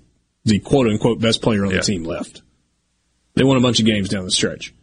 the 0.43 0.59
quote 0.59 0.88
unquote 0.88 1.19
best 1.19 1.41
player 1.41 1.65
on 1.65 1.71
yeah. 1.71 1.77
the 1.77 1.83
team 1.83 2.03
left. 2.03 2.41
They 3.36 3.43
won 3.43 3.57
a 3.57 3.61
bunch 3.61 3.79
of 3.79 3.86
games 3.86 4.09
down 4.09 4.23
the 4.25 4.31
stretch. 4.31 4.73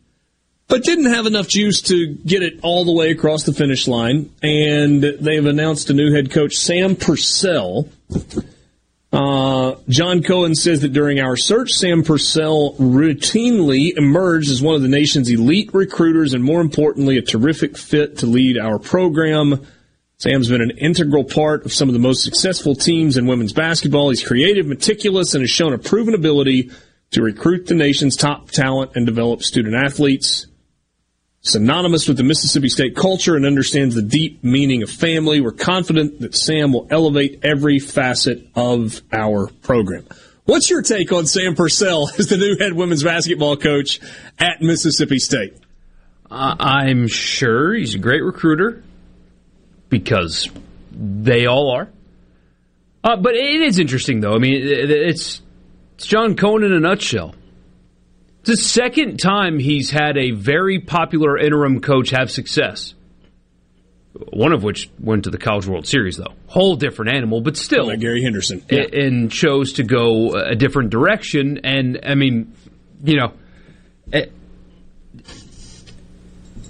But 0.69 0.85
didn't 0.85 1.13
have 1.13 1.27
enough 1.27 1.49
juice 1.49 1.83
to 1.83 2.15
get 2.15 2.43
it 2.43 2.61
all 2.63 2.85
the 2.85 2.93
way 2.93 3.11
across 3.11 3.45
the 3.45 3.53
finish 3.53 3.87
line. 3.87 4.31
And 4.43 5.03
they've 5.03 5.45
announced 5.45 5.91
a 5.91 5.93
new 5.93 6.15
head 6.15 6.31
coach, 6.31 6.55
Sam 6.55 6.97
Purcell. 6.97 7.89
Uh, 9.13 9.75
John 9.89 10.23
Cohen 10.23 10.55
says 10.55 10.81
that 10.81 10.95
during 10.95 11.21
our 11.21 11.37
search, 11.37 11.73
Sam 11.73 12.03
Purcell 12.03 12.75
routinely 12.77 13.93
emerged 13.95 14.51
as 14.51 14.63
one 14.63 14.75
of 14.75 14.81
the 14.81 14.89
nation's 14.89 15.29
elite 15.29 15.75
recruiters 15.75 16.33
and, 16.33 16.43
more 16.43 16.63
importantly, 16.63 17.19
a 17.19 17.23
terrific 17.23 17.77
fit 17.77 18.19
to 18.19 18.27
lead 18.27 18.57
our 18.57 18.79
program. 18.79 19.67
Sam's 20.23 20.49
been 20.49 20.63
an 20.63 20.79
integral 20.79 21.25
part 21.25 21.65
of 21.65 21.73
some 21.73 21.89
of 21.89 21.95
the 21.95 21.99
most 21.99 22.23
successful 22.23 22.77
teams 22.77 23.17
in 23.17 23.27
women's 23.27 23.53
basketball. 23.53 24.11
He's 24.11 24.25
creative, 24.25 24.67
meticulous, 24.67 25.35
and 25.35 25.43
has 25.43 25.51
shown 25.51 25.73
a 25.73 25.79
proven 25.79 26.15
ability 26.15 26.71
to 27.11 27.23
recruit 27.23 27.67
the 27.67 27.75
nation's 27.75 28.17
top 28.17 28.49
talent 28.49 28.93
and 28.95 29.05
develop 29.05 29.43
student 29.43 29.75
athletes. 29.75 30.47
Synonymous 31.41 32.07
with 32.07 32.19
the 32.19 32.23
Mississippi 32.23 32.69
State 32.69 32.95
culture 32.95 33.35
and 33.35 33.45
understands 33.45 33.97
the 33.97 34.03
deep 34.03 34.45
meaning 34.45 34.85
of 34.85 34.91
family. 34.91 35.41
We're 35.41 35.51
confident 35.51 36.21
that 36.21 36.37
Sam 36.37 36.73
will 36.73 36.87
elevate 36.89 37.41
every 37.43 37.81
facet 37.81 38.47
of 38.55 39.03
our 39.13 39.49
program. 39.49 40.07
What's 40.45 40.71
your 40.71 40.83
take 40.83 41.11
on 41.11 41.27
Sam 41.27 41.57
Purcell 41.57 42.09
as 42.17 42.29
the 42.29 42.37
new 42.37 42.57
head 42.59 42.75
women's 42.75 43.03
basketball 43.03 43.57
coach 43.57 43.99
at 44.39 44.63
Mississippi 44.63 45.19
State? 45.19 45.57
Uh, 46.31 46.55
I'm 46.61 47.09
sure 47.09 47.75
he's 47.75 47.97
a 47.97 47.99
great 47.99 48.23
recruiter 48.23 48.85
because 49.93 50.49
they 50.91 51.45
all 51.45 51.71
are. 51.71 51.89
Uh, 53.05 53.17
but 53.17 53.35
it 53.35 53.61
is 53.61 53.79
interesting, 53.79 54.21
though. 54.21 54.35
I 54.35 54.39
mean, 54.39 54.55
it's, 54.63 55.43
it's 55.99 56.07
John 56.07 56.35
Cohen 56.35 56.65
in 56.65 56.73
a 56.73 56.81
nutshell. 56.81 57.35
It's 58.41 58.51
the 58.51 58.57
second 58.57 59.19
time 59.19 59.59
he's 59.59 59.91
had 59.91 60.17
a 60.17 60.31
very 60.31 60.81
popular 60.81 61.37
interim 61.37 61.81
coach 61.81 62.11
have 62.11 62.31
success. 62.31 62.95
One 64.15 64.53
of 64.53 64.63
which 64.63 64.91
went 64.99 65.25
to 65.25 65.31
the 65.31 65.39
College 65.39 65.67
World 65.67 65.87
Series, 65.87 66.17
though. 66.17 66.35
Whole 66.47 66.77
different 66.77 67.15
animal, 67.15 67.43
but 67.43 67.59
still. 67.59 67.89
Like 67.89 68.01
Gary 68.01 68.23
Henderson. 68.23 68.65
Yeah. 68.71 68.85
And 68.93 69.31
chose 69.31 69.75
to 69.75 69.85
go 69.85 70.35
a 70.35 70.55
different 70.55 70.89
direction. 70.89 71.61
And, 71.65 72.01
I 72.05 72.15
mean, 72.15 72.55
you 73.05 73.17
know, 73.19 73.33
eh, 74.13 74.27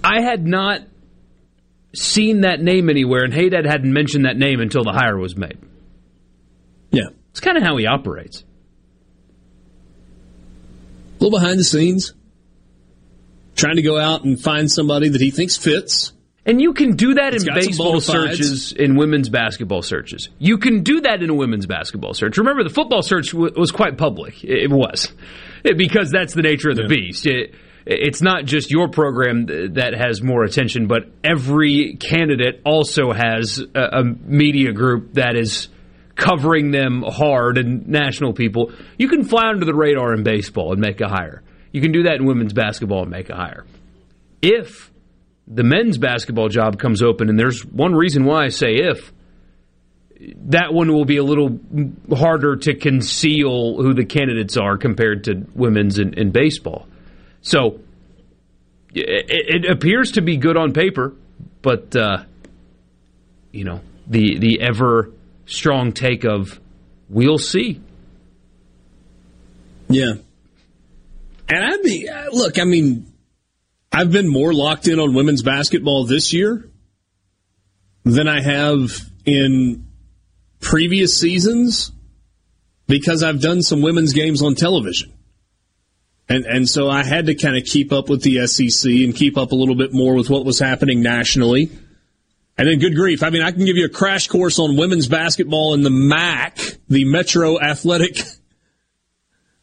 I 0.02 0.22
had 0.22 0.44
not 0.44 0.80
seen 1.94 2.42
that 2.42 2.60
name 2.60 2.88
anywhere, 2.88 3.24
and 3.24 3.32
Haydad 3.32 3.64
hadn't 3.66 3.92
mentioned 3.92 4.24
that 4.24 4.36
name 4.36 4.60
until 4.60 4.84
the 4.84 4.92
hire 4.92 5.18
was 5.18 5.36
made. 5.36 5.58
Yeah. 6.90 7.08
It's 7.30 7.40
kind 7.40 7.56
of 7.56 7.62
how 7.62 7.76
he 7.76 7.86
operates. 7.86 8.44
A 11.20 11.24
little 11.24 11.38
behind 11.38 11.58
the 11.58 11.64
scenes. 11.64 12.14
Trying 13.54 13.76
to 13.76 13.82
go 13.82 13.98
out 13.98 14.24
and 14.24 14.40
find 14.40 14.70
somebody 14.70 15.08
that 15.10 15.20
he 15.20 15.30
thinks 15.30 15.56
fits. 15.56 16.12
And 16.44 16.60
you 16.60 16.72
can 16.72 16.96
do 16.96 17.14
that 17.14 17.34
It's 17.34 17.44
in 17.46 17.54
baseball 17.54 18.00
searches, 18.00 18.72
in 18.72 18.96
women's 18.96 19.28
basketball 19.28 19.82
searches. 19.82 20.28
You 20.38 20.58
can 20.58 20.82
do 20.82 21.02
that 21.02 21.22
in 21.22 21.30
a 21.30 21.34
women's 21.34 21.66
basketball 21.66 22.14
search. 22.14 22.36
Remember, 22.38 22.64
the 22.64 22.70
football 22.70 23.02
search 23.02 23.30
w- 23.30 23.52
was 23.56 23.70
quite 23.70 23.96
public. 23.96 24.42
It, 24.42 24.68
was. 24.68 25.12
It- 25.62 25.78
because 25.78 26.10
that's 26.10 26.34
the 26.34 26.42
nature 26.42 26.70
of 26.70 26.76
the 26.76 26.88
beast. 26.88 27.26
It, 27.26 27.54
it's 27.86 28.22
not 28.22 28.44
just 28.44 28.70
your 28.70 28.88
program 28.88 29.46
that 29.74 29.94
has 29.94 30.22
more 30.22 30.44
attention, 30.44 30.86
but 30.86 31.04
every 31.24 31.96
candidate 31.96 32.60
also 32.64 33.12
has 33.12 33.62
a, 33.74 33.80
a 33.80 34.04
media 34.04 34.72
group 34.72 35.14
that 35.14 35.36
is 35.36 35.68
covering 36.14 36.70
them 36.70 37.02
hard 37.06 37.58
and 37.58 37.88
national 37.88 38.32
people. 38.32 38.72
You 38.98 39.08
can 39.08 39.24
fly 39.24 39.48
under 39.48 39.64
the 39.64 39.74
radar 39.74 40.14
in 40.14 40.22
baseball 40.22 40.72
and 40.72 40.80
make 40.80 41.00
a 41.00 41.08
hire. 41.08 41.42
You 41.72 41.80
can 41.80 41.92
do 41.92 42.04
that 42.04 42.16
in 42.16 42.26
women's 42.26 42.52
basketball 42.52 43.02
and 43.02 43.10
make 43.10 43.30
a 43.30 43.34
hire. 43.34 43.64
If 44.40 44.90
the 45.48 45.64
men's 45.64 45.98
basketball 45.98 46.48
job 46.48 46.78
comes 46.78 47.02
open, 47.02 47.28
and 47.28 47.38
there's 47.38 47.64
one 47.64 47.94
reason 47.94 48.24
why 48.24 48.44
I 48.44 48.48
say 48.48 48.74
if, 48.74 49.12
that 50.50 50.72
one 50.72 50.92
will 50.92 51.04
be 51.04 51.16
a 51.16 51.24
little 51.24 51.58
harder 52.12 52.56
to 52.56 52.74
conceal 52.74 53.82
who 53.82 53.94
the 53.94 54.04
candidates 54.04 54.56
are 54.56 54.76
compared 54.76 55.24
to 55.24 55.46
women's 55.54 55.98
in, 55.98 56.14
in 56.14 56.30
baseball. 56.30 56.86
So 57.42 57.80
it, 58.94 59.64
it 59.64 59.70
appears 59.70 60.12
to 60.12 60.22
be 60.22 60.36
good 60.36 60.56
on 60.56 60.72
paper, 60.72 61.14
but 61.60 61.94
uh, 61.94 62.24
you 63.50 63.64
know 63.64 63.80
the 64.06 64.38
the 64.38 64.60
ever 64.60 65.10
strong 65.46 65.92
take 65.92 66.24
of 66.24 66.60
we'll 67.08 67.38
see. 67.38 67.80
Yeah. 69.88 70.14
And 71.48 71.64
I'd 71.64 71.82
be, 71.82 72.08
uh, 72.08 72.30
look, 72.30 72.58
I 72.58 72.64
mean, 72.64 73.12
I've 73.92 74.10
been 74.10 74.28
more 74.28 74.54
locked 74.54 74.88
in 74.88 74.98
on 74.98 75.12
women's 75.12 75.42
basketball 75.42 76.06
this 76.06 76.32
year 76.32 76.66
than 78.04 78.26
I 78.26 78.40
have 78.40 78.90
in 79.26 79.86
previous 80.60 81.18
seasons 81.18 81.92
because 82.86 83.22
I've 83.22 83.40
done 83.40 83.60
some 83.60 83.82
women's 83.82 84.14
games 84.14 84.42
on 84.42 84.54
television. 84.54 85.12
And, 86.32 86.46
and 86.46 86.66
so 86.66 86.88
I 86.88 87.04
had 87.04 87.26
to 87.26 87.34
kind 87.34 87.58
of 87.58 87.64
keep 87.64 87.92
up 87.92 88.08
with 88.08 88.22
the 88.22 88.46
SEC 88.46 88.90
and 88.90 89.14
keep 89.14 89.36
up 89.36 89.52
a 89.52 89.54
little 89.54 89.74
bit 89.74 89.92
more 89.92 90.14
with 90.14 90.30
what 90.30 90.46
was 90.46 90.58
happening 90.58 91.02
nationally. 91.02 91.70
And 92.56 92.66
then 92.66 92.78
good 92.78 92.94
grief. 92.94 93.22
I 93.22 93.28
mean, 93.28 93.42
I 93.42 93.50
can 93.50 93.66
give 93.66 93.76
you 93.76 93.84
a 93.84 93.90
crash 93.90 94.28
course 94.28 94.58
on 94.58 94.78
women's 94.78 95.08
basketball 95.08 95.74
in 95.74 95.82
the 95.82 95.90
MAC, 95.90 96.58
the 96.88 97.04
Metro 97.04 97.60
Athletic 97.60 98.22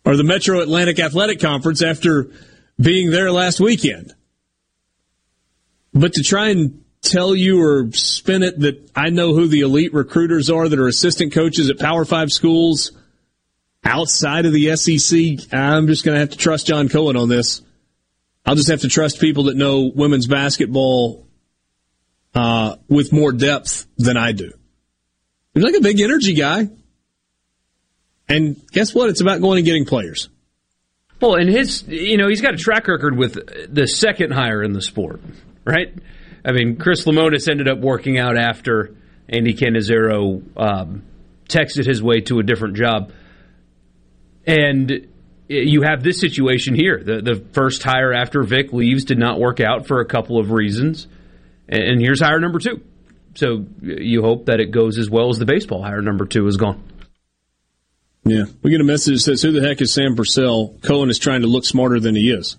or 0.05 0.15
the 0.15 0.24
Metro 0.24 0.61
Atlantic 0.61 0.99
Athletic 0.99 1.39
Conference 1.39 1.82
after 1.82 2.30
being 2.80 3.09
there 3.09 3.32
last 3.32 3.59
weekend. 3.59 4.13
But 5.91 6.13
to 6.13 6.24
try 6.24 6.49
and 6.49 6.84
tell 7.01 7.36
you 7.36 7.63
or 7.63 7.89
spin 7.93 8.43
it 8.43 8.59
that 8.59 8.91
I 8.95 9.09
know 9.09 9.34
who 9.34 9.47
the 9.47 9.61
elite 9.61 9.91
recruiters 9.95 10.51
are 10.51 10.70
that 10.70 10.78
are 10.78 10.88
assistant 10.88 11.34
coaches 11.34 11.72
at 11.72 11.80
Power 11.80 12.05
Five 12.05 12.30
schools 12.30 12.91
outside 13.84 14.45
of 14.45 14.53
the 14.53 14.75
SEC, 14.75 15.53
I'm 15.53 15.88
just 15.88 16.05
going 16.05 16.15
to 16.15 16.19
have 16.19 16.32
to 16.32 16.38
trust 16.38 16.67
John 16.67 16.89
Cohen 16.89 17.15
on 17.15 17.30
this. 17.30 17.61
I'll 18.45 18.55
just 18.55 18.69
have 18.69 18.82
to 18.82 18.88
trust 18.88 19.19
people 19.19 19.43
that 19.43 19.57
know 19.57 19.91
women's 19.93 20.27
basketball 20.27 21.27
uh, 22.34 22.75
with 22.88 23.11
more 23.11 23.32
depth 23.32 23.86
than 23.97 24.17
I 24.17 24.32
do. 24.32 24.51
He's 25.53 25.63
like 25.63 25.75
a 25.75 25.82
big 25.82 25.99
energy 25.99 26.34
guy. 26.34 26.69
And 28.27 28.61
guess 28.71 28.93
what? 28.93 29.09
It's 29.09 29.21
about 29.21 29.41
going 29.41 29.57
and 29.57 29.65
getting 29.65 29.86
players. 29.86 30.30
Well, 31.19 31.36
and 31.36 31.49
his, 31.49 31.84
you 31.88 32.17
know, 32.17 32.30
he's 32.30 32.41
got 32.41 32.53
a 32.53 32.57
track 32.57 32.88
record 32.88 33.17
with 33.17 33.73
the 33.73 33.88
second 33.88 34.32
hire 34.32 34.63
in 34.63 34.71
the 34.71 34.82
sport, 34.82 35.21
right? 35.65 35.93
I 36.45 36.53
mean, 36.53 36.77
Chris 36.77 37.05
Lemonis 37.05 37.49
ended 37.49 37.67
up 37.67 37.80
working 37.80 38.17
out 38.17 38.38
after 38.38 38.95
Andy 39.27 39.53
Cannizaro 39.53 40.41
um, 40.55 41.03
texted 41.49 41.86
his 41.86 42.01
way 42.01 42.21
to 42.21 42.39
a 42.39 42.43
different 42.43 42.77
job. 42.77 43.11
And 44.46 45.08
you 45.48 45.82
have 45.82 46.04
this 46.04 46.20
situation 46.20 46.76
here. 46.76 47.02
The, 47.04 47.22
the 47.22 47.46
first 47.54 47.84
hire 47.84 48.14
after 48.14 48.44
Vic 48.44 48.72
leaves 48.72 49.04
did 49.04 49.18
not 49.18 49.40
work 49.40 49.60
out 49.60 49.88
for 49.88 50.00
a 50.00 50.06
couple 50.06 50.40
of 50.40 50.52
reasons. 50.52 51.08
And 51.68 52.00
here's 52.02 52.22
hire 52.22 52.40
number 52.40 52.60
two. 52.60 52.82
So 53.36 53.66
you 53.82 54.22
hope 54.22 54.46
that 54.46 54.60
it 54.60 54.72
goes 54.72 54.98
as 54.98 55.10
well 55.10 55.30
as 55.30 55.40
the 55.40 55.46
baseball 55.46 55.84
hire 55.84 56.02
number 56.02 56.26
two 56.26 56.48
is 56.48 56.58
gone. 56.58 56.84
Yeah. 58.26 58.46
We 58.62 58.72
get 58.72 58.82
a 58.82 58.86
message 58.86 59.14
that 59.16 59.20
says, 59.20 59.42
Who 59.42 59.52
the 59.52 59.68
heck 59.68 59.82
is 59.82 59.94
Sam 59.94 60.16
Purcell? 60.16 60.76
Cohen 60.82 61.10
is 61.10 61.20
trying 61.20 61.42
to 61.42 61.48
look 61.48 61.66
smarter 61.66 62.00
than 62.00 62.16
he 62.16 62.32
is. 62.32 62.58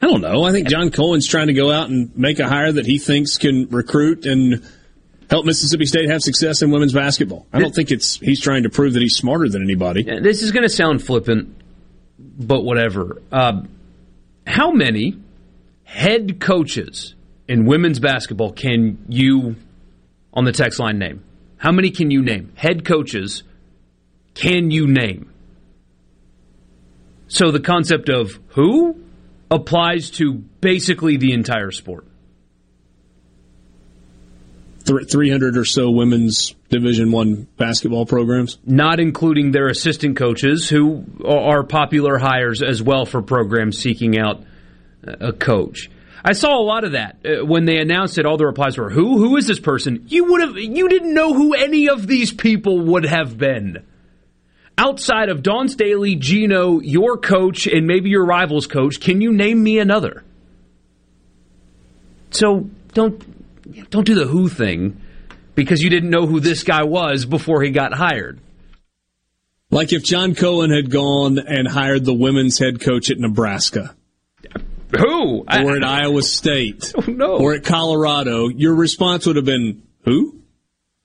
I 0.00 0.06
don't 0.06 0.20
know. 0.20 0.44
I 0.44 0.52
think 0.52 0.68
John 0.68 0.90
Cohen's 0.90 1.26
trying 1.26 1.46
to 1.46 1.54
go 1.54 1.70
out 1.70 1.88
and 1.88 2.16
make 2.16 2.38
a 2.38 2.48
hire 2.48 2.72
that 2.72 2.86
he 2.86 2.98
thinks 2.98 3.38
can 3.38 3.68
recruit 3.68 4.26
and 4.26 4.66
help 5.30 5.46
Mississippi 5.46 5.86
State 5.86 6.08
have 6.08 6.22
success 6.22 6.62
in 6.62 6.70
women's 6.70 6.92
basketball. 6.92 7.46
I 7.52 7.58
don't 7.58 7.74
think 7.74 7.90
it's 7.90 8.18
he's 8.18 8.40
trying 8.40 8.64
to 8.64 8.70
prove 8.70 8.94
that 8.94 9.02
he's 9.02 9.16
smarter 9.16 9.48
than 9.48 9.62
anybody. 9.62 10.02
This 10.02 10.42
is 10.42 10.52
going 10.52 10.62
to 10.62 10.68
sound 10.68 11.02
flippant, 11.02 11.54
but 12.18 12.62
whatever. 12.62 13.22
Uh, 13.30 13.62
how 14.46 14.70
many 14.70 15.18
head 15.84 16.40
coaches 16.40 17.14
in 17.48 17.66
women's 17.66 17.98
basketball 18.00 18.52
can 18.52 18.98
you, 19.08 19.56
on 20.32 20.44
the 20.44 20.52
text 20.52 20.78
line, 20.78 20.98
name? 20.98 21.24
How 21.58 21.72
many 21.72 21.90
can 21.90 22.10
you 22.10 22.22
name? 22.22 22.52
Head 22.54 22.84
coaches 22.84 23.42
can 24.34 24.70
you 24.70 24.86
name? 24.86 25.32
So 27.28 27.50
the 27.50 27.60
concept 27.60 28.08
of 28.08 28.38
who 28.48 29.00
applies 29.50 30.10
to 30.12 30.34
basically 30.34 31.16
the 31.16 31.32
entire 31.32 31.70
sport. 31.70 32.06
Th- 34.86 35.10
300 35.10 35.56
or 35.56 35.64
so 35.64 35.90
women's 35.90 36.54
Division 36.68 37.12
One 37.12 37.46
basketball 37.56 38.06
programs. 38.06 38.58
Not 38.64 39.00
including 39.00 39.50
their 39.50 39.68
assistant 39.68 40.16
coaches, 40.16 40.68
who 40.68 41.04
are 41.26 41.62
popular 41.64 42.18
hires 42.18 42.62
as 42.62 42.82
well 42.82 43.04
for 43.04 43.22
programs 43.22 43.78
seeking 43.78 44.18
out 44.18 44.42
a 45.04 45.32
coach. 45.32 45.90
I 46.24 46.32
saw 46.32 46.58
a 46.58 46.64
lot 46.64 46.82
of 46.82 46.92
that 46.92 47.18
uh, 47.24 47.44
when 47.44 47.66
they 47.66 47.78
announced 47.78 48.18
it. 48.18 48.26
All 48.26 48.36
the 48.36 48.46
replies 48.46 48.76
were, 48.76 48.90
"Who? 48.90 49.18
Who 49.18 49.36
is 49.36 49.46
this 49.46 49.60
person?" 49.60 50.06
You 50.08 50.24
would 50.32 50.40
have, 50.40 50.56
you 50.56 50.88
didn't 50.88 51.14
know 51.14 51.32
who 51.32 51.54
any 51.54 51.88
of 51.88 52.06
these 52.06 52.32
people 52.32 52.80
would 52.80 53.04
have 53.04 53.38
been 53.38 53.84
outside 54.78 55.28
of 55.28 55.42
Dawn 55.42 55.68
Staley, 55.68 56.16
Geno, 56.16 56.80
your 56.80 57.16
coach, 57.16 57.66
and 57.66 57.86
maybe 57.86 58.10
your 58.10 58.24
rival's 58.24 58.66
coach. 58.66 59.00
Can 59.00 59.20
you 59.20 59.32
name 59.32 59.62
me 59.62 59.78
another? 59.78 60.24
So 62.30 62.68
don't 62.92 63.22
don't 63.90 64.04
do 64.06 64.14
the 64.14 64.26
who 64.26 64.48
thing 64.48 65.00
because 65.54 65.82
you 65.82 65.90
didn't 65.90 66.10
know 66.10 66.26
who 66.26 66.40
this 66.40 66.62
guy 66.62 66.82
was 66.84 67.24
before 67.24 67.62
he 67.62 67.70
got 67.70 67.92
hired. 67.94 68.40
Like 69.70 69.92
if 69.92 70.04
John 70.04 70.34
Cohen 70.34 70.70
had 70.70 70.90
gone 70.90 71.38
and 71.38 71.66
hired 71.66 72.04
the 72.04 72.14
women's 72.14 72.58
head 72.58 72.80
coach 72.80 73.10
at 73.10 73.18
Nebraska. 73.18 73.96
Who? 74.96 75.40
Or 75.40 75.76
at 75.76 75.82
Iowa 75.84 76.22
State. 76.22 76.92
Oh, 77.08 77.10
no. 77.10 77.36
Or 77.38 77.54
at 77.54 77.64
Colorado, 77.64 78.48
your 78.48 78.74
response 78.74 79.26
would 79.26 79.34
have 79.36 79.44
been, 79.44 79.82
who? 80.04 80.40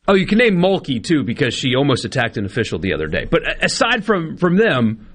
Oh, 0.07 0.13
you 0.13 0.27
can 0.27 0.37
name 0.37 0.57
Mulkey 0.57 1.03
too 1.03 1.23
because 1.23 1.53
she 1.55 1.75
almost 1.75 2.05
attacked 2.05 2.37
an 2.37 2.45
official 2.45 2.77
the 2.79 2.93
other 2.93 3.07
day. 3.07 3.25
But 3.25 3.63
aside 3.63 4.05
from 4.05 4.37
from 4.37 4.57
them, 4.57 5.07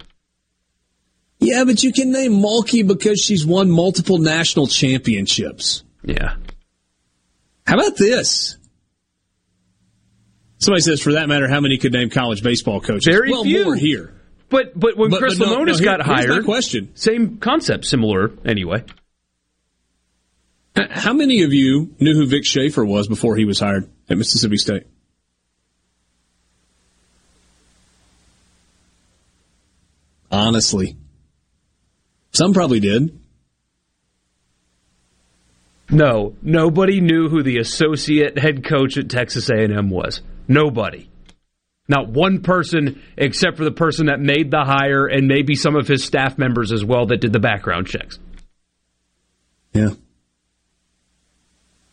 Yeah, 1.39 1.64
but 1.64 1.82
you 1.82 1.93
can 1.93 2.10
name 2.10 2.32
Mulkey 2.32 2.86
because 2.86 3.20
she's 3.20 3.44
won 3.47 3.70
multiple 3.70 4.18
national 4.18 4.66
championships. 4.66 5.85
Yeah. 6.02 6.36
How 7.66 7.74
about 7.74 7.97
this? 7.97 8.56
Somebody 10.59 10.82
says, 10.82 11.01
for 11.02 11.12
that 11.14 11.28
matter, 11.28 11.48
how 11.48 11.60
many 11.60 11.78
could 11.78 11.93
name 11.93 12.10
college 12.10 12.43
baseball 12.43 12.80
coaches? 12.80 13.05
Very 13.05 13.30
well, 13.30 13.44
few. 13.44 13.64
more 13.64 13.74
here. 13.76 14.14
But 14.48 14.78
but 14.78 14.97
when 14.97 15.10
But- 15.10 15.18
Chris 15.18 15.38
but 15.38 15.47
no- 15.48 15.56
Lemonis 15.59 15.66
no, 15.66 15.74
here- 15.78 15.84
got 15.84 16.01
hired, 16.02 16.44
question. 16.44 16.90
same 16.94 17.38
concept, 17.38 17.84
similar 17.84 18.30
anyway. 18.44 18.84
How 20.76 21.12
many 21.14 21.43
of 21.43 21.52
you 21.52 21.94
knew 22.01 22.14
who 22.14 22.26
Vic 22.26 22.44
Schaefer 22.44 22.84
was 22.84 23.09
before 23.09 23.36
he 23.36 23.44
was 23.47 23.59
hired 23.59 23.88
at 24.09 24.18
Mississippi 24.18 24.59
State? 24.59 24.86
Honestly. 30.30 30.97
Some 32.32 32.52
probably 32.52 32.80
did. 32.80 33.18
No, 35.90 36.34
nobody 36.42 37.00
knew 37.00 37.28
who 37.28 37.42
the 37.42 37.58
associate 37.58 38.38
head 38.38 38.64
coach 38.64 38.96
at 38.96 39.08
Texas 39.08 39.48
A&M 39.50 39.88
was. 39.88 40.20
Nobody. 40.48 41.08
Not 41.88 42.08
one 42.08 42.42
person 42.42 43.02
except 43.16 43.56
for 43.56 43.64
the 43.64 43.70
person 43.70 44.06
that 44.06 44.18
made 44.18 44.50
the 44.50 44.64
hire 44.64 45.06
and 45.06 45.28
maybe 45.28 45.54
some 45.54 45.76
of 45.76 45.86
his 45.86 46.04
staff 46.04 46.36
members 46.36 46.72
as 46.72 46.84
well 46.84 47.06
that 47.06 47.20
did 47.20 47.32
the 47.32 47.38
background 47.38 47.86
checks. 47.86 48.18
Yeah. 49.72 49.90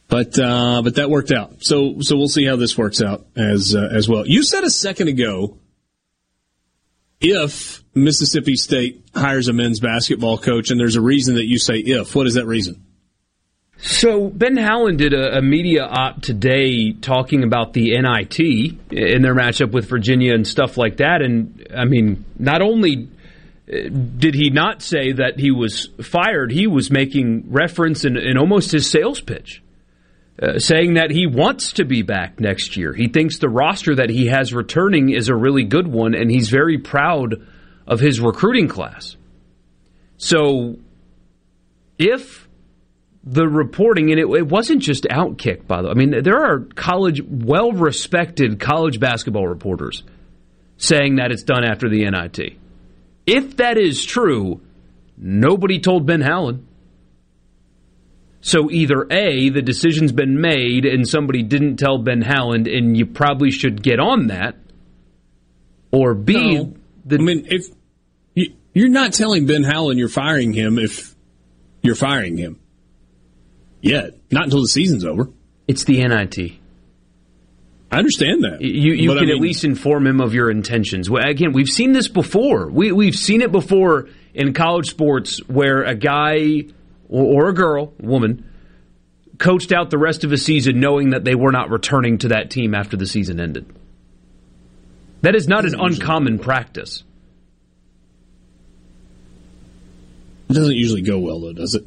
But 0.08 0.38
uh, 0.40 0.82
but 0.84 0.96
that 0.96 1.10
worked 1.10 1.32
out. 1.32 1.64
So 1.64 2.02
so 2.02 2.18
we'll 2.18 2.28
see 2.28 2.46
how 2.46 2.56
this 2.56 2.78
works 2.78 3.02
out 3.02 3.26
as 3.36 3.76
uh, 3.76 3.90
as 3.92 4.08
well. 4.08 4.28
You 4.28 4.44
said 4.44 4.64
a 4.64 4.70
second 4.70 5.08
ago 5.08 5.58
if 7.20 7.84
Mississippi 7.96 8.56
State 8.56 9.06
hires 9.16 9.48
a 9.48 9.54
men's 9.54 9.80
basketball 9.80 10.38
coach, 10.38 10.72
and 10.72 10.80
there's 10.80 10.98
a 10.98 11.02
reason 11.02 11.36
that 11.36 11.46
you 11.46 11.58
say 11.58 11.76
if. 11.76 12.16
What 12.16 12.28
is 12.28 12.36
that 12.36 12.46
reason? 12.46 12.86
So 13.86 14.30
Ben 14.30 14.56
Howland 14.56 14.98
did 14.98 15.14
a, 15.14 15.40
a, 15.40 15.42
media 15.42 15.84
op 15.84 16.22
today 16.22 16.94
talking 16.94 17.44
about 17.44 17.74
the 17.74 18.00
NIT 18.00 18.40
in 18.40 19.22
their 19.22 19.36
matchup 19.36 19.74
with 19.74 19.90
Virginia 19.90 20.34
and 20.34 20.48
stuff 20.48 20.78
like 20.78 20.98
that. 20.98 21.22
And 21.22 21.68
I 21.76 21.84
mean, 21.84 22.24
not 22.40 22.62
only 22.62 23.10
uh, 23.68 23.90
did 24.18 24.36
he 24.36 24.52
not 24.52 24.82
say 24.82 25.12
that 25.12 25.38
he 25.38 25.52
was 25.52 25.90
fired, 26.02 26.50
he 26.50 26.66
was 26.66 26.92
making 26.92 27.52
reference 27.52 28.06
in, 28.06 28.16
in 28.16 28.38
almost 28.38 28.72
his 28.72 28.90
sales 28.90 29.20
pitch. 29.20 29.62
Uh, 30.42 30.60
saying 30.60 30.94
that 30.94 31.12
he 31.12 31.28
wants 31.28 31.74
to 31.74 31.84
be 31.84 32.04
back 32.04 32.40
next 32.40 32.78
year. 32.78 32.94
He 32.94 33.10
thinks 33.10 33.38
the 33.38 33.50
roster 33.50 33.96
that 33.96 34.10
he 34.10 34.28
has 34.28 34.54
returning 34.54 35.10
is 35.10 35.28
a 35.28 35.36
really 35.36 35.64
good 35.64 35.88
one, 35.88 36.16
and 36.16 36.32
he's 36.32 36.50
very 36.50 36.78
proud 36.78 37.36
of 37.86 38.00
his 38.00 38.20
recruiting 38.20 38.68
class. 38.68 39.16
So, 40.18 40.78
if 42.00 42.43
the 43.24 43.48
reporting, 43.48 44.12
and 44.12 44.20
it, 44.20 44.28
it 44.28 44.48
wasn't 44.48 44.82
just 44.82 45.06
Outkick, 45.06 45.66
by 45.66 45.82
the 45.82 45.88
way, 45.88 45.92
I 45.92 45.94
mean, 45.96 46.24
there 46.24 46.44
are 46.44 46.60
college, 46.76 47.22
well 47.24 47.72
respected 47.72 48.60
college 48.60 49.00
basketball 49.00 49.48
reporters 49.48 50.04
saying 50.78 51.16
that 51.16 51.32
it's 51.32 51.44
done 51.44 51.64
after 51.64 51.88
the 51.88 52.10
NIT. 52.10 52.58
If 53.26 53.58
that 53.58 53.78
is 53.78 54.04
true, 54.04 54.60
nobody 55.18 55.80
told 55.80 56.06
Ben 56.06 56.20
Howland. 56.20 56.68
So 58.42 58.70
either 58.70 59.08
A, 59.10 59.50
the 59.50 59.62
decision's 59.62 60.12
been 60.12 60.42
made 60.42 60.86
and 60.86 61.08
somebody 61.08 61.44
didn't 61.44 61.78
tell 61.78 62.00
Ben 62.00 62.22
Howland 62.22 62.68
and 62.68 62.98
you 62.98 63.06
probably 63.06 63.52
should 63.52 63.82
get 63.82 64.02
on 64.02 64.28
that, 64.28 64.58
or 65.94 66.14
B, 66.14 66.56
no. 66.56 66.74
the, 67.06 67.16
I 67.16 67.20
mean, 67.20 67.48
if 67.50 67.68
you, 68.36 68.54
you're 68.74 68.90
not 68.90 69.14
telling 69.14 69.46
Ben 69.46 69.64
Howland 69.64 69.98
you're 69.98 70.10
firing 70.10 70.52
him 70.52 70.78
if 70.78 71.16
you're 71.82 71.96
firing 71.96 72.36
him 72.36 72.60
yet, 73.84 74.16
not 74.32 74.46
until 74.46 74.62
the 74.62 74.68
season's 74.68 75.06
over. 75.06 75.30
It's 75.68 75.84
the 75.84 76.04
NIT. 76.04 76.54
I 77.92 77.98
understand 77.98 78.44
that. 78.44 78.62
You, 78.62 78.94
you 78.94 79.10
can 79.10 79.18
I 79.20 79.22
mean, 79.22 79.30
at 79.30 79.38
least 79.38 79.64
inform 79.64 80.08
him 80.08 80.20
of 80.20 80.34
your 80.34 80.50
intentions. 80.50 81.10
Again, 81.10 81.54
we've 81.54 81.70
seen 81.70 81.92
this 81.92 82.08
before. 82.08 82.68
We, 82.68 82.92
we've 82.92 83.16
seen 83.16 83.42
it 83.42 83.52
before 83.52 84.10
in 84.34 84.54
college 84.54 84.90
sports 84.90 85.38
where 85.48 85.84
a 85.84 85.94
guy 85.94 86.64
or, 87.08 87.46
or 87.46 87.50
a 87.50 87.54
girl, 87.54 87.94
woman, 88.00 88.50
coached 89.38 89.72
out 89.72 89.92
the 89.92 90.00
rest 90.00 90.24
of 90.24 90.32
a 90.32 90.38
season 90.38 90.80
knowing 90.80 91.12
that 91.12 91.24
they 91.24 91.36
were 91.36 91.52
not 91.52 91.70
returning 91.70 92.18
to 92.20 92.30
that 92.30 92.50
team 92.50 92.74
after 92.74 92.98
the 92.98 93.06
season 93.06 93.40
ended. 93.40 93.72
That 95.22 95.36
is 95.36 95.48
not 95.48 95.66
an 95.66 95.76
uncommon 95.80 96.40
practice. 96.40 97.04
It 100.50 100.54
doesn't 100.54 100.76
usually 100.76 101.02
go 101.02 101.20
well, 101.20 101.40
though, 101.40 101.54
does 101.54 101.76
it? 101.76 101.86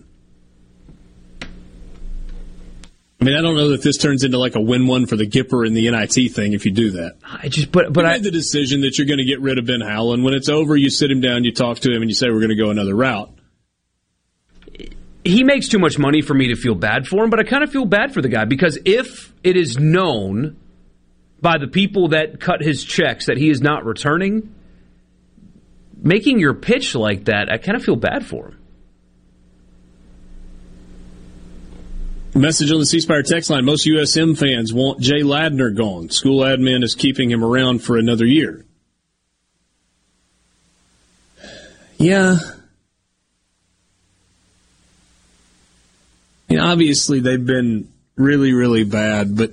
I 3.19 3.25
mean, 3.25 3.35
I 3.35 3.41
don't 3.41 3.57
know 3.57 3.71
that 3.71 3.83
this 3.83 3.97
turns 3.97 4.25
into 4.25 4.39
like 4.39 4.57
a 4.57 4.61
win-one 4.61 5.07
for 5.07 5.17
the 5.17 5.27
Gipper 5.27 5.67
and 5.67 5.75
the 5.75 5.91
NIT 5.91 6.33
thing 6.35 6.53
if 6.53 6.67
you 6.67 6.73
do 6.73 6.91
that. 6.93 7.17
I 7.25 7.49
just, 7.49 7.73
but 7.73 7.93
but 7.93 8.05
you 8.05 8.11
I 8.11 8.13
made 8.15 8.25
the 8.25 8.31
decision 8.31 8.83
that 8.83 8.99
you're 8.99 9.07
going 9.07 9.19
to 9.19 9.25
get 9.25 9.41
rid 9.41 9.59
of 9.59 9.65
Ben 9.65 9.81
Howland. 9.81 10.23
When 10.23 10.35
it's 10.35 10.51
over, 10.51 10.77
you 10.77 10.91
sit 10.91 11.11
him 11.11 11.23
down, 11.23 11.45
you 11.45 11.53
talk 11.53 11.79
to 11.81 11.91
him, 11.91 12.03
and 12.03 12.11
you 12.11 12.15
say 12.15 12.29
we're 12.29 12.41
going 12.41 12.51
to 12.51 12.57
go 12.57 12.71
another 12.71 12.95
route 12.95 13.31
he 15.27 15.43
makes 15.43 15.69
too 15.69 15.79
much 15.79 15.99
money 15.99 16.23
for 16.23 16.35
me 16.35 16.49
to 16.49 16.57
feel 16.57 16.75
bad 16.75 17.07
for 17.07 17.25
him, 17.25 17.31
but 17.31 17.41
I 17.41 17.43
kind 17.43 17.65
of 17.65 17.71
feel 17.71 17.85
bad 17.85 18.15
for 18.15 18.23
the 18.23 18.29
guy 18.29 18.45
because 18.45 18.79
if 18.85 19.33
it 19.43 19.57
is 19.57 19.79
known 19.79 20.57
by 21.41 21.59
the 21.59 21.67
people 21.67 22.09
that 22.09 22.41
cut 22.41 22.63
his 22.63 22.85
checks 22.85 23.27
that 23.27 23.37
he 23.37 23.51
is 23.51 23.61
not 23.61 23.85
returning, 23.85 24.55
making 25.97 26.39
your 26.39 26.55
pitch 26.55 26.95
like 26.95 27.25
that, 27.25 27.53
I 27.53 27.59
kind 27.59 27.77
of 27.77 27.85
feel 27.85 27.97
bad 27.97 28.25
for 28.25 28.51
him. 28.51 28.59
Message 32.37 32.71
on 32.71 32.79
the 32.79 32.87
C 32.87 33.01
Spire 33.01 33.23
text 33.23 33.51
line. 33.51 33.65
Most 33.65 33.87
USM 33.87 34.39
fans 34.39 34.73
want 34.73 35.01
Jay 35.01 35.23
Ladner 35.23 35.75
gone. 35.75 36.11
School 36.11 36.41
admin 36.41 36.85
is 36.85 36.95
keeping 36.95 37.31
him 37.31 37.43
around 37.43 37.83
for 37.83 37.97
another 37.97 38.27
year. 38.27 38.65
Yeah, 41.99 42.37
mean, 46.57 46.65
obviously 46.65 47.21
they've 47.21 47.45
been 47.45 47.93
really, 48.17 48.53
really 48.53 48.85
bad, 48.85 49.37
but 49.37 49.53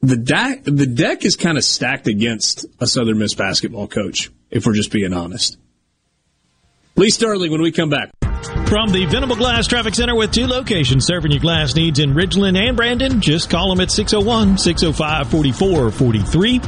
the 0.00 0.16
deck 0.16 0.64
the 0.64 0.86
deck 0.86 1.24
is 1.24 1.36
kind 1.36 1.58
of 1.58 1.64
stacked 1.64 2.06
against 2.06 2.64
a 2.80 2.86
Southern 2.86 3.18
Miss 3.18 3.34
basketball 3.34 3.86
coach, 3.86 4.30
if 4.50 4.66
we're 4.66 4.74
just 4.74 4.90
being 4.90 5.12
honest. 5.12 5.58
Lee 6.96 7.10
Sterling 7.10 7.50
when 7.50 7.62
we 7.62 7.72
come 7.72 7.90
back. 7.90 8.10
From 8.66 8.90
the 8.90 9.04
Venable 9.06 9.36
Glass 9.36 9.66
Traffic 9.66 9.94
Center 9.94 10.14
with 10.14 10.32
two 10.32 10.46
locations 10.46 11.04
serving 11.04 11.32
your 11.32 11.40
glass 11.40 11.74
needs 11.74 11.98
in 11.98 12.14
Ridgeland 12.14 12.56
and 12.56 12.76
Brandon, 12.76 13.20
just 13.20 13.50
call 13.50 13.68
them 13.68 13.80
at 13.80 13.90
601 13.90 14.58
605 14.58 15.30
4443. 15.30 16.60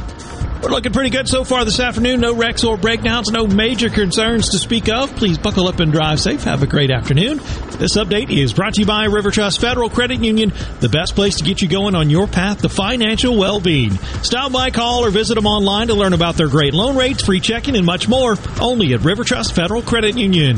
We're 0.63 0.69
looking 0.69 0.93
pretty 0.93 1.09
good 1.09 1.27
so 1.27 1.43
far 1.43 1.65
this 1.65 1.81
afternoon. 1.81 2.21
No 2.21 2.33
wrecks 2.35 2.63
or 2.63 2.77
breakdowns, 2.77 3.29
no 3.31 3.45
major 3.45 3.89
concerns 3.89 4.49
to 4.51 4.57
speak 4.57 4.87
of. 4.87 5.13
Please 5.17 5.37
buckle 5.37 5.67
up 5.67 5.81
and 5.81 5.91
drive 5.91 6.21
safe. 6.21 6.43
Have 6.43 6.63
a 6.63 6.67
great 6.67 6.89
afternoon. 6.89 7.37
This 7.79 7.97
update 7.97 8.29
is 8.29 8.53
brought 8.53 8.75
to 8.75 8.79
you 8.79 8.85
by 8.85 9.05
River 9.05 9.29
Trust 9.29 9.59
Federal 9.59 9.89
Credit 9.89 10.23
Union, 10.23 10.53
the 10.79 10.87
best 10.87 11.15
place 11.15 11.35
to 11.39 11.43
get 11.43 11.61
you 11.61 11.67
going 11.67 11.95
on 11.95 12.09
your 12.09 12.27
path 12.27 12.61
to 12.61 12.69
financial 12.69 13.37
well-being. 13.37 13.91
Stop 14.21 14.53
by, 14.53 14.71
call, 14.71 15.03
or 15.03 15.09
visit 15.09 15.35
them 15.35 15.47
online 15.47 15.87
to 15.87 15.95
learn 15.95 16.13
about 16.13 16.35
their 16.35 16.47
great 16.47 16.73
loan 16.73 16.95
rates, 16.95 17.25
free 17.25 17.41
checking, 17.41 17.75
and 17.75 17.85
much 17.85 18.07
more. 18.07 18.37
Only 18.61 18.93
at 18.93 19.01
River 19.01 19.25
Trust 19.25 19.53
Federal 19.55 19.81
Credit 19.81 20.17
Union. 20.17 20.57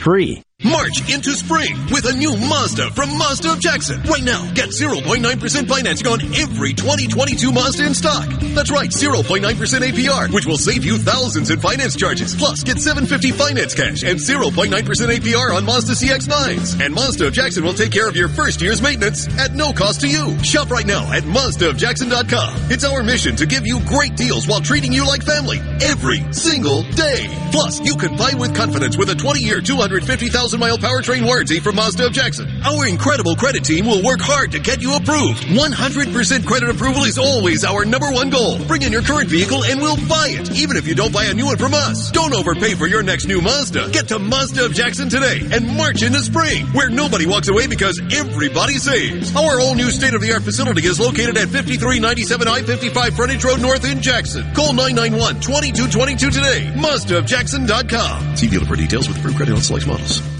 three. 0.00 0.42
March 0.62 1.08
into 1.08 1.32
spring 1.32 1.74
with 1.90 2.04
a 2.04 2.12
new 2.12 2.36
Mazda 2.36 2.90
from 2.90 3.16
Mazda 3.16 3.52
of 3.52 3.60
Jackson. 3.60 4.02
Right 4.02 4.22
now, 4.22 4.44
get 4.52 4.68
0.9% 4.68 5.68
financing 5.68 6.06
on 6.06 6.20
every 6.36 6.74
2022 6.74 7.50
Mazda 7.50 7.86
in 7.86 7.94
stock. 7.94 8.28
That's 8.52 8.70
right, 8.70 8.90
0.9% 8.90 9.40
APR, 9.40 10.30
which 10.34 10.44
will 10.44 10.58
save 10.58 10.84
you 10.84 10.98
thousands 10.98 11.48
in 11.50 11.60
finance 11.60 11.96
charges. 11.96 12.36
Plus, 12.36 12.62
get 12.62 12.78
750 12.78 13.32
finance 13.32 13.74
cash 13.74 14.02
and 14.02 14.18
0.9% 14.18 14.68
APR 14.68 15.54
on 15.56 15.64
Mazda 15.64 15.94
CX-9s. 15.94 16.84
And 16.84 16.94
Mazda 16.94 17.28
of 17.28 17.32
Jackson 17.32 17.64
will 17.64 17.72
take 17.72 17.92
care 17.92 18.08
of 18.08 18.16
your 18.16 18.28
first 18.28 18.60
year's 18.60 18.82
maintenance 18.82 19.28
at 19.38 19.54
no 19.54 19.72
cost 19.72 20.02
to 20.02 20.08
you. 20.08 20.36
Shop 20.44 20.70
right 20.70 20.86
now 20.86 21.10
at 21.10 21.22
MazdaofJackson.com. 21.22 22.70
It's 22.70 22.84
our 22.84 23.02
mission 23.02 23.34
to 23.36 23.46
give 23.46 23.66
you 23.66 23.80
great 23.86 24.14
deals 24.14 24.46
while 24.46 24.60
treating 24.60 24.92
you 24.92 25.06
like 25.06 25.22
family 25.24 25.58
every 25.80 26.20
single 26.32 26.82
day. 26.82 27.28
Plus, 27.50 27.80
you 27.80 27.96
can 27.96 28.16
buy 28.16 28.32
with 28.36 28.54
confidence 28.54 28.98
with 28.98 29.08
a 29.08 29.14
20-year, 29.14 29.62
250,000 29.62 30.49
1,000 30.50 30.58
mile 30.58 30.78
powertrain 30.78 31.24
warranty 31.24 31.60
from 31.60 31.76
Mazda 31.76 32.06
of 32.06 32.12
Jackson. 32.12 32.50
Our 32.64 32.88
incredible 32.88 33.36
credit 33.36 33.62
team 33.62 33.86
will 33.86 34.02
work 34.02 34.18
hard 34.20 34.50
to 34.50 34.58
get 34.58 34.82
you 34.82 34.96
approved. 34.96 35.44
100% 35.44 36.44
credit 36.44 36.68
approval 36.70 37.04
is 37.04 37.18
always 37.18 37.64
our 37.64 37.84
number 37.84 38.10
one 38.10 38.30
goal. 38.30 38.58
Bring 38.66 38.82
in 38.82 38.90
your 38.90 39.02
current 39.02 39.30
vehicle 39.30 39.62
and 39.62 39.80
we'll 39.80 40.00
buy 40.08 40.34
it, 40.34 40.50
even 40.50 40.76
if 40.76 40.88
you 40.88 40.96
don't 40.96 41.12
buy 41.12 41.26
a 41.26 41.34
new 41.34 41.46
one 41.46 41.56
from 41.56 41.72
us. 41.72 42.10
Don't 42.10 42.34
overpay 42.34 42.74
for 42.74 42.88
your 42.88 43.04
next 43.04 43.26
new 43.26 43.40
Mazda. 43.40 43.90
Get 43.92 44.08
to 44.08 44.18
Mazda 44.18 44.64
of 44.64 44.72
Jackson 44.72 45.08
today 45.08 45.46
and 45.52 45.76
march 45.76 46.02
into 46.02 46.18
spring, 46.18 46.66
where 46.74 46.90
nobody 46.90 47.26
walks 47.26 47.46
away 47.46 47.68
because 47.68 48.00
everybody 48.12 48.74
saves. 48.74 49.30
Our 49.36 49.60
all 49.60 49.76
new 49.76 49.90
state 49.92 50.14
of 50.14 50.20
the 50.20 50.32
art 50.32 50.42
facility 50.42 50.84
is 50.84 50.98
located 50.98 51.36
at 51.36 51.46
5397 51.48 52.48
I 52.48 52.62
55 52.62 53.14
Frontage 53.14 53.44
Road 53.44 53.62
North 53.62 53.84
in 53.84 54.02
Jackson. 54.02 54.42
Call 54.54 54.72
991 54.72 55.38
2222 55.40 56.30
today. 56.30 56.72
MazdaofJackson.com. 56.74 58.36
See 58.36 58.48
dealer 58.48 58.66
for 58.66 58.74
details 58.74 59.06
with 59.06 59.18
approved 59.18 59.36
credit 59.36 59.54
on 59.54 59.62
select 59.62 59.86
models. 59.86 60.39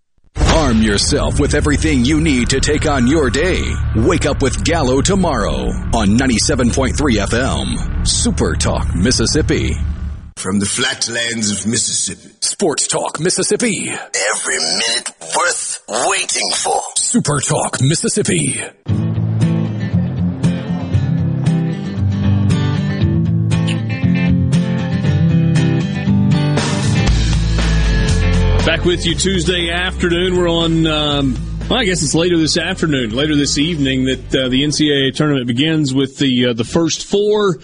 Arm 0.37 0.81
yourself 0.81 1.39
with 1.39 1.53
everything 1.55 2.05
you 2.05 2.21
need 2.21 2.49
to 2.49 2.59
take 2.59 2.85
on 2.85 3.07
your 3.07 3.29
day. 3.29 3.61
Wake 3.95 4.25
up 4.25 4.41
with 4.41 4.63
Gallo 4.63 5.01
tomorrow 5.01 5.65
on 5.93 6.17
97.3 6.17 6.93
FM. 6.95 8.07
Super 8.07 8.55
Talk, 8.55 8.95
Mississippi. 8.95 9.73
From 10.37 10.59
the 10.59 10.65
flatlands 10.65 11.51
of 11.51 11.67
Mississippi. 11.67 12.35
Sports 12.41 12.87
Talk, 12.87 13.19
Mississippi. 13.19 13.89
Every 13.89 14.57
minute 14.57 15.11
worth 15.35 15.83
waiting 16.09 16.49
for. 16.55 16.81
Super 16.95 17.39
Talk, 17.41 17.81
Mississippi. 17.81 18.61
Back 28.65 28.85
with 28.85 29.07
you 29.07 29.15
Tuesday 29.15 29.71
afternoon. 29.71 30.37
We're 30.37 30.47
on, 30.47 30.85
um, 30.85 31.33
well, 31.67 31.79
I 31.79 31.83
guess 31.83 32.03
it's 32.03 32.13
later 32.13 32.37
this 32.37 32.57
afternoon, 32.57 33.09
later 33.09 33.35
this 33.35 33.57
evening 33.57 34.05
that 34.05 34.35
uh, 34.35 34.49
the 34.49 34.63
NCAA 34.63 35.15
tournament 35.15 35.47
begins 35.47 35.95
with 35.95 36.19
the 36.19 36.47
uh, 36.47 36.53
the 36.53 36.63
first 36.63 37.05
four, 37.05 37.57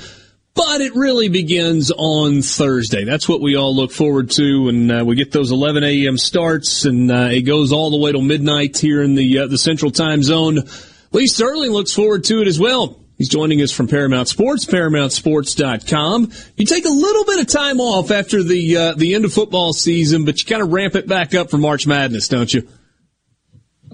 but 0.56 0.82
it 0.82 0.95
really 0.95 1.30
begins 1.30 1.91
on 1.91 2.41
Thursday. 2.41 3.03
That's 3.06 3.30
what 3.30 3.41
we 3.41 3.56
all 3.56 3.76
look 3.76 3.91
forward 3.91 4.32
to, 4.32 4.69
and 4.69 4.91
uh, 4.91 5.06
we 5.06 5.15
get 5.15 5.32
those 5.32 5.52
11 5.52 5.84
a.m. 5.84 6.18
starts, 6.18 6.84
and 6.84 7.11
uh, 7.11 7.30
it 7.32 7.44
goes 7.44 7.72
all 7.72 7.91
the 7.91 7.98
way 7.98 8.11
till 8.11 8.22
midnight 8.22 8.78
here 8.78 9.03
in 9.03 9.14
the 9.14 9.40
uh, 9.40 9.48
the 9.48 9.57
Central 9.57 9.91
Time 9.91 10.24
Zone. 10.24 10.64
Lee 11.11 11.28
Sterling 11.28 11.72
looks 11.72 11.94
forward 11.94 12.24
to 12.26 12.41
it 12.41 12.48
as 12.48 12.60
well. 12.60 12.99
He's 13.18 13.30
joining 13.30 13.61
us 13.64 13.72
from 13.72 13.88
Paramount 13.88 14.27
Sports, 14.27 14.65
ParamountSports.com. 14.65 16.31
You 16.56 16.65
take 16.65 16.85
a 16.85 16.89
little 16.89 17.26
bit 17.26 17.39
of 17.39 17.48
time 17.48 17.80
off 17.80 18.11
after 18.11 18.44
the 18.44 18.77
uh, 18.77 18.94
the 18.94 19.15
end 19.15 19.26
of 19.26 19.34
football 19.34 19.73
season, 19.73 20.23
but 20.23 20.39
you 20.39 20.45
kind 20.45 20.61
of 20.61 20.72
ramp 20.72 20.95
it 20.95 21.07
back 21.07 21.34
up 21.34 21.49
for 21.49 21.57
March 21.57 21.88
Madness, 21.88 22.27
don't 22.27 22.53
you? 22.53 22.68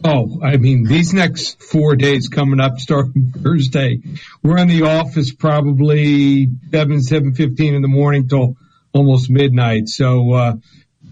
Oh, 0.03 0.41
I 0.43 0.57
mean, 0.57 0.83
these 0.83 1.13
next 1.13 1.63
four 1.63 1.95
days 1.95 2.27
coming 2.27 2.59
up, 2.59 2.79
starting 2.79 3.31
Thursday, 3.31 4.01
we're 4.43 4.57
in 4.57 4.67
the 4.67 4.83
office 4.83 5.33
probably 5.33 6.49
seven 6.71 7.01
seven 7.01 7.33
fifteen 7.33 7.75
in 7.75 7.81
the 7.81 7.87
morning 7.87 8.27
till 8.27 8.57
almost 8.91 9.29
midnight. 9.29 9.87
So 9.87 10.33
uh, 10.33 10.53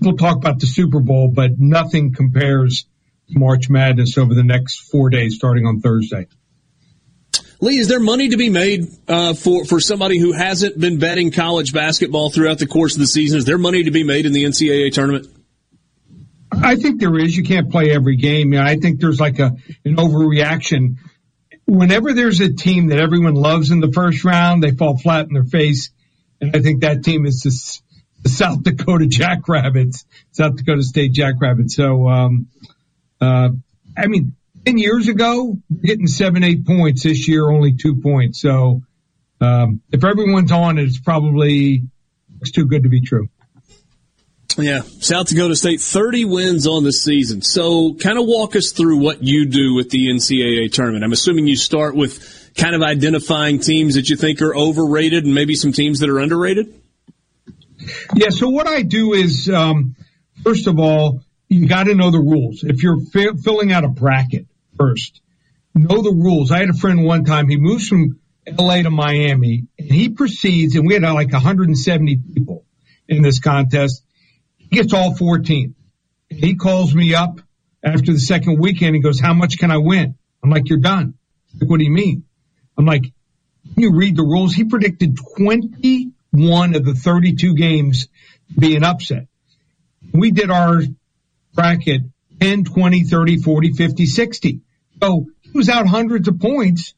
we'll 0.02 0.18
talk 0.18 0.36
about 0.36 0.60
the 0.60 0.68
Super 0.68 1.00
Bowl, 1.00 1.32
but 1.34 1.52
nothing 1.58 2.14
compares 2.14 2.86
to 3.32 3.40
March 3.40 3.70
Madness 3.70 4.18
over 4.18 4.34
the 4.34 4.44
next 4.44 4.82
four 4.92 5.10
days, 5.10 5.36
starting 5.36 5.66
on 5.66 5.80
Thursday. 5.80 6.28
Lee, 7.62 7.78
is 7.78 7.88
there 7.88 8.00
money 8.00 8.30
to 8.30 8.38
be 8.38 8.50
made 8.50 8.88
uh, 9.08 9.36
for 9.36 9.66
for 9.66 9.80
somebody 9.80 10.18
who 10.18 10.34
hasn't 10.34 10.80
been 10.80 10.98
betting 10.98 11.30
college 11.30 11.74
basketball 11.74 12.32
throughout 12.32 12.58
the 12.58 12.66
course 12.66 12.96
of 12.96 13.00
the 13.00 13.08
season? 13.08 13.38
Is 13.38 13.46
there 13.46 13.60
money 13.60 13.84
to 13.84 13.92
be 13.92 14.04
made 14.04 14.26
in 14.26 14.34
the 14.34 14.44
NCAA 14.44 14.92
tournament? 14.92 15.28
I 16.52 16.76
think 16.76 17.00
there 17.00 17.18
is. 17.18 17.38
You 17.38 17.44
can't 17.44 17.72
play 17.72 17.92
every 17.92 18.16
game. 18.18 18.56
I 18.56 18.78
think 18.78 19.00
there's 19.00 19.20
like 19.20 19.38
a 19.38 19.56
an 19.86 19.96
overreaction. 19.98 20.98
Whenever 21.68 22.14
there's 22.14 22.42
a 22.42 22.52
team 22.52 22.88
that 22.88 23.00
everyone 23.00 23.36
loves 23.36 23.70
in 23.70 23.80
the 23.80 23.92
first 23.92 24.26
round, 24.26 24.64
they 24.64 24.72
fall 24.72 24.98
flat 24.98 25.28
in 25.28 25.34
their 25.34 25.46
face, 25.46 25.92
and 26.42 26.56
I 26.56 26.62
think 26.62 26.82
that 26.82 27.04
team 27.04 27.28
is 27.28 27.42
the, 27.44 27.82
South 28.30 28.64
Dakota 28.64 29.08
Jackrabbits, 29.08 30.06
South 30.32 30.56
Dakota 30.56 30.84
State 30.84 31.14
Jackrabbits. 31.14 31.76
So, 31.76 32.08
um, 32.08 32.48
uh, 33.20 33.50
I 33.98 34.08
mean, 34.08 34.36
10 34.66 34.78
years 34.78 35.08
ago, 35.08 35.58
getting 35.82 36.08
seven, 36.08 36.44
eight 36.44 36.66
points. 36.66 37.04
This 37.04 37.28
year, 37.28 37.50
only 37.50 37.74
two 37.74 37.96
points. 37.96 38.42
So, 38.42 38.84
um, 39.40 39.82
if 39.92 40.04
everyone's 40.04 40.52
on 40.52 40.78
it, 40.78 40.84
it's 40.84 41.00
probably 41.00 41.84
it's 42.42 42.52
too 42.52 42.66
good 42.66 42.84
to 42.84 42.90
be 42.90 43.02
true. 43.02 43.30
Yeah, 44.58 44.82
South 44.82 45.30
Dakota 45.30 45.56
State, 45.56 45.80
30 45.80 46.26
wins 46.26 46.68
on 46.68 46.84
the 46.84 46.92
season. 46.92 47.42
So, 47.42 47.94
kind 47.96 48.20
of 48.20 48.26
walk 48.26 48.56
us 48.56 48.72
through 48.72 48.98
what 48.98 49.24
you 49.24 49.46
do 49.46 49.74
with 49.74 49.90
the 49.90 50.10
NCAA 50.10 50.72
tournament. 50.72 51.04
I'm 51.04 51.14
assuming 51.14 51.48
you 51.48 51.56
start 51.56 51.96
with 51.96 52.52
kind 52.56 52.76
of 52.76 52.82
identifying 52.82 53.60
teams 53.60 53.96
that 53.96 54.10
you 54.10 54.18
think 54.18 54.42
are 54.42 54.56
overrated 54.56 55.24
and 55.24 55.34
maybe 55.34 55.56
some 55.56 55.72
teams 55.72 56.00
that 56.00 56.10
are 56.10 56.20
underrated. 56.20 56.74
Yeah, 58.14 58.30
so 58.30 58.50
what 58.50 58.68
I 58.68 58.84
do 58.84 59.14
is, 59.14 59.50
um, 59.50 59.96
first 60.44 60.68
of 60.68 60.80
all, 60.80 61.24
you 61.48 61.68
got 61.68 61.86
to 61.86 61.96
know 61.96 62.12
the 62.12 62.20
rules. 62.20 62.64
If 62.64 62.84
you're 62.84 63.00
fi- 63.00 63.34
filling 63.42 63.72
out 63.72 63.84
a 63.84 63.88
bracket 63.88 64.48
first, 64.82 65.22
know 65.76 66.02
the 66.02 66.12
rules. 66.12 66.52
I 66.52 66.60
had 66.60 66.70
a 66.70 66.74
friend 66.74 67.04
one 67.04 67.26
time, 67.26 67.48
he 67.48 67.58
moves 67.58 67.88
from 67.88 68.20
LA 68.48 68.82
to 68.82 68.90
Miami 68.90 69.68
and 69.78 69.92
he 69.92 70.10
proceeds, 70.10 70.76
and 70.76 70.88
we 70.88 70.94
had 70.94 71.04
uh, 71.04 71.14
like 71.14 71.32
170 71.32 72.18
people 72.34 72.66
in 73.08 73.22
this 73.22 73.40
contest. 73.40 74.04
He 74.58 74.68
gets 74.68 74.94
all 74.94 75.16
14. 75.16 75.76
He 76.30 76.56
calls 76.56 76.96
me 76.96 77.14
up 77.14 77.42
after 77.84 78.14
the 78.14 78.20
second 78.20 78.60
weekend 78.60 78.96
and 78.96 79.04
goes, 79.04 79.20
how 79.20 79.34
much 79.34 79.58
can 79.58 79.72
I 79.72 79.78
win? 79.78 80.16
I'm 80.44 80.50
like, 80.50 80.70
you're 80.70 80.80
done. 80.80 81.16
Like, 81.60 81.70
what 81.70 81.78
do 81.78 81.86
you 81.86 81.92
mean? 81.92 82.24
I'm 82.78 82.86
like, 82.86 83.04
you 83.76 83.94
read 83.94 84.16
the 84.16 84.24
rules. 84.24 84.54
He 84.54 84.64
predicted 84.64 85.18
21 85.38 86.76
of 86.76 86.86
the 86.86 86.94
32 86.94 87.56
games 87.56 88.08
being 88.58 88.84
upset. 88.84 89.28
We 90.14 90.32
did 90.32 90.50
our 90.50 90.82
bracket 91.54 92.02
10, 92.40 92.64
20, 92.64 93.04
30, 93.04 93.38
40, 93.38 93.74
50, 93.74 94.06
60. 94.06 94.62
So 95.02 95.28
he 95.42 95.52
was 95.54 95.70
out 95.70 95.88
hundreds 95.88 96.28
of 96.28 96.40
points 96.40 96.94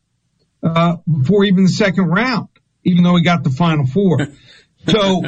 uh, 0.62 0.98
before 1.10 1.44
even 1.46 1.64
the 1.64 1.70
second 1.70 2.06
round, 2.06 2.50
even 2.84 3.04
though 3.04 3.16
he 3.16 3.24
got 3.24 3.44
the 3.44 3.52
final 3.52 3.86
four. 3.86 4.28
So 4.86 5.22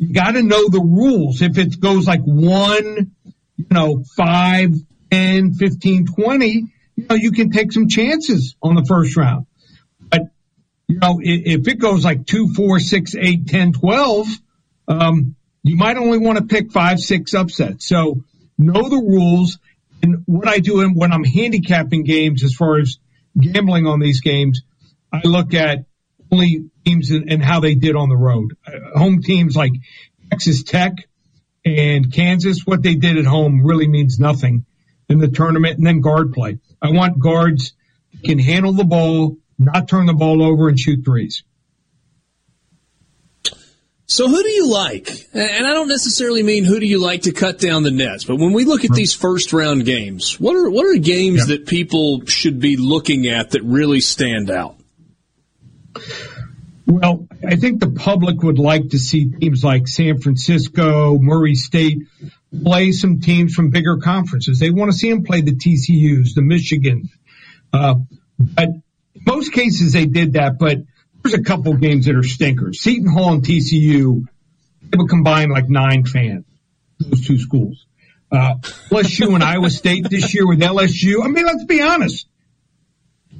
you 0.00 0.12
got 0.12 0.32
to 0.32 0.42
know 0.42 0.68
the 0.68 0.80
rules. 0.80 1.40
If 1.40 1.58
it 1.58 1.78
goes 1.78 2.08
like 2.08 2.22
one, 2.22 3.12
you 3.56 3.66
know, 3.70 4.02
five, 4.16 4.74
10, 5.12 5.54
15, 5.54 6.06
20, 6.06 6.48
you 6.48 7.06
know, 7.08 7.14
you 7.14 7.30
can 7.30 7.52
take 7.52 7.70
some 7.70 7.88
chances 7.88 8.56
on 8.60 8.74
the 8.74 8.84
first 8.84 9.16
round. 9.16 9.46
But, 10.00 10.22
you 10.88 10.98
know, 10.98 11.20
if 11.22 11.68
it 11.68 11.78
goes 11.78 12.04
like 12.04 12.26
two, 12.26 12.52
four, 12.52 12.80
six, 12.80 13.14
eight, 13.14 13.46
10, 13.46 13.74
12, 13.74 14.26
um, 14.88 15.36
you 15.62 15.76
might 15.76 15.96
only 15.96 16.18
want 16.18 16.38
to 16.38 16.44
pick 16.44 16.72
five, 16.72 16.98
six 16.98 17.32
upsets. 17.34 17.86
So 17.86 18.24
know 18.58 18.88
the 18.88 18.96
rules. 18.96 19.58
And 20.02 20.22
what 20.26 20.48
I 20.48 20.58
do 20.58 20.88
when 20.90 21.12
I'm 21.12 21.24
handicapping 21.24 22.04
games 22.04 22.44
as 22.44 22.54
far 22.54 22.78
as 22.78 22.98
gambling 23.38 23.86
on 23.86 24.00
these 24.00 24.20
games, 24.20 24.62
I 25.12 25.20
look 25.24 25.54
at 25.54 25.84
only 26.30 26.70
teams 26.84 27.10
and 27.10 27.42
how 27.42 27.60
they 27.60 27.74
did 27.74 27.96
on 27.96 28.08
the 28.08 28.16
road. 28.16 28.56
Uh, 28.66 28.98
home 28.98 29.22
teams 29.22 29.56
like 29.56 29.72
Texas 30.30 30.62
Tech 30.62 30.92
and 31.64 32.12
Kansas, 32.12 32.64
what 32.64 32.82
they 32.82 32.94
did 32.94 33.18
at 33.18 33.24
home 33.24 33.64
really 33.64 33.88
means 33.88 34.18
nothing 34.18 34.66
in 35.08 35.18
the 35.18 35.28
tournament. 35.28 35.78
And 35.78 35.86
then 35.86 36.00
guard 36.00 36.32
play. 36.32 36.58
I 36.80 36.90
want 36.90 37.18
guards 37.18 37.72
can 38.24 38.38
handle 38.38 38.72
the 38.72 38.84
ball, 38.84 39.36
not 39.58 39.88
turn 39.88 40.06
the 40.06 40.14
ball 40.14 40.42
over 40.42 40.68
and 40.68 40.78
shoot 40.78 41.04
threes. 41.04 41.42
So 44.08 44.28
who 44.28 44.40
do 44.40 44.48
you 44.48 44.68
like? 44.70 45.10
And 45.32 45.66
I 45.66 45.74
don't 45.74 45.88
necessarily 45.88 46.44
mean 46.44 46.64
who 46.64 46.78
do 46.78 46.86
you 46.86 47.00
like 47.00 47.22
to 47.22 47.32
cut 47.32 47.58
down 47.58 47.82
the 47.82 47.90
nets, 47.90 48.24
but 48.24 48.36
when 48.36 48.52
we 48.52 48.64
look 48.64 48.84
at 48.84 48.92
these 48.92 49.12
first 49.12 49.52
round 49.52 49.84
games, 49.84 50.38
what 50.38 50.54
are 50.54 50.70
what 50.70 50.86
are 50.86 50.96
games 50.98 51.40
yeah. 51.40 51.56
that 51.56 51.66
people 51.66 52.24
should 52.26 52.60
be 52.60 52.76
looking 52.76 53.26
at 53.26 53.50
that 53.50 53.62
really 53.64 54.00
stand 54.00 54.48
out? 54.48 54.76
Well, 56.86 57.26
I 57.44 57.56
think 57.56 57.80
the 57.80 57.90
public 57.90 58.44
would 58.44 58.60
like 58.60 58.90
to 58.90 58.98
see 58.98 59.28
teams 59.28 59.64
like 59.64 59.88
San 59.88 60.20
Francisco, 60.20 61.18
Murray 61.18 61.56
State 61.56 62.06
play 62.62 62.92
some 62.92 63.20
teams 63.20 63.54
from 63.54 63.70
bigger 63.70 63.96
conferences. 63.96 64.60
They 64.60 64.70
want 64.70 64.92
to 64.92 64.96
see 64.96 65.10
them 65.10 65.24
play 65.24 65.40
the 65.40 65.56
TCUs, 65.56 66.34
the 66.34 66.42
Michigans. 66.42 67.08
Uh, 67.72 67.96
but 68.38 68.68
most 69.26 69.52
cases 69.52 69.94
they 69.94 70.06
did 70.06 70.34
that, 70.34 70.60
but 70.60 70.78
there's 71.26 71.40
a 71.40 71.44
couple 71.44 71.74
games 71.74 72.06
that 72.06 72.14
are 72.14 72.22
stinkers. 72.22 72.80
Seton 72.80 73.08
Hall 73.08 73.32
and 73.32 73.42
TCU 73.42 74.26
they 74.82 74.98
would 74.98 75.08
combine 75.08 75.50
like 75.50 75.68
nine 75.68 76.04
fans, 76.04 76.44
those 77.00 77.26
two 77.26 77.38
schools. 77.38 77.86
Uh, 78.30 78.54
LSU 78.90 79.34
and 79.34 79.42
Iowa 79.42 79.70
State 79.70 80.08
this 80.08 80.34
year 80.34 80.46
with 80.46 80.60
LSU. 80.60 81.24
I 81.24 81.28
mean, 81.28 81.44
let's 81.44 81.64
be 81.64 81.82
honest. 81.82 82.28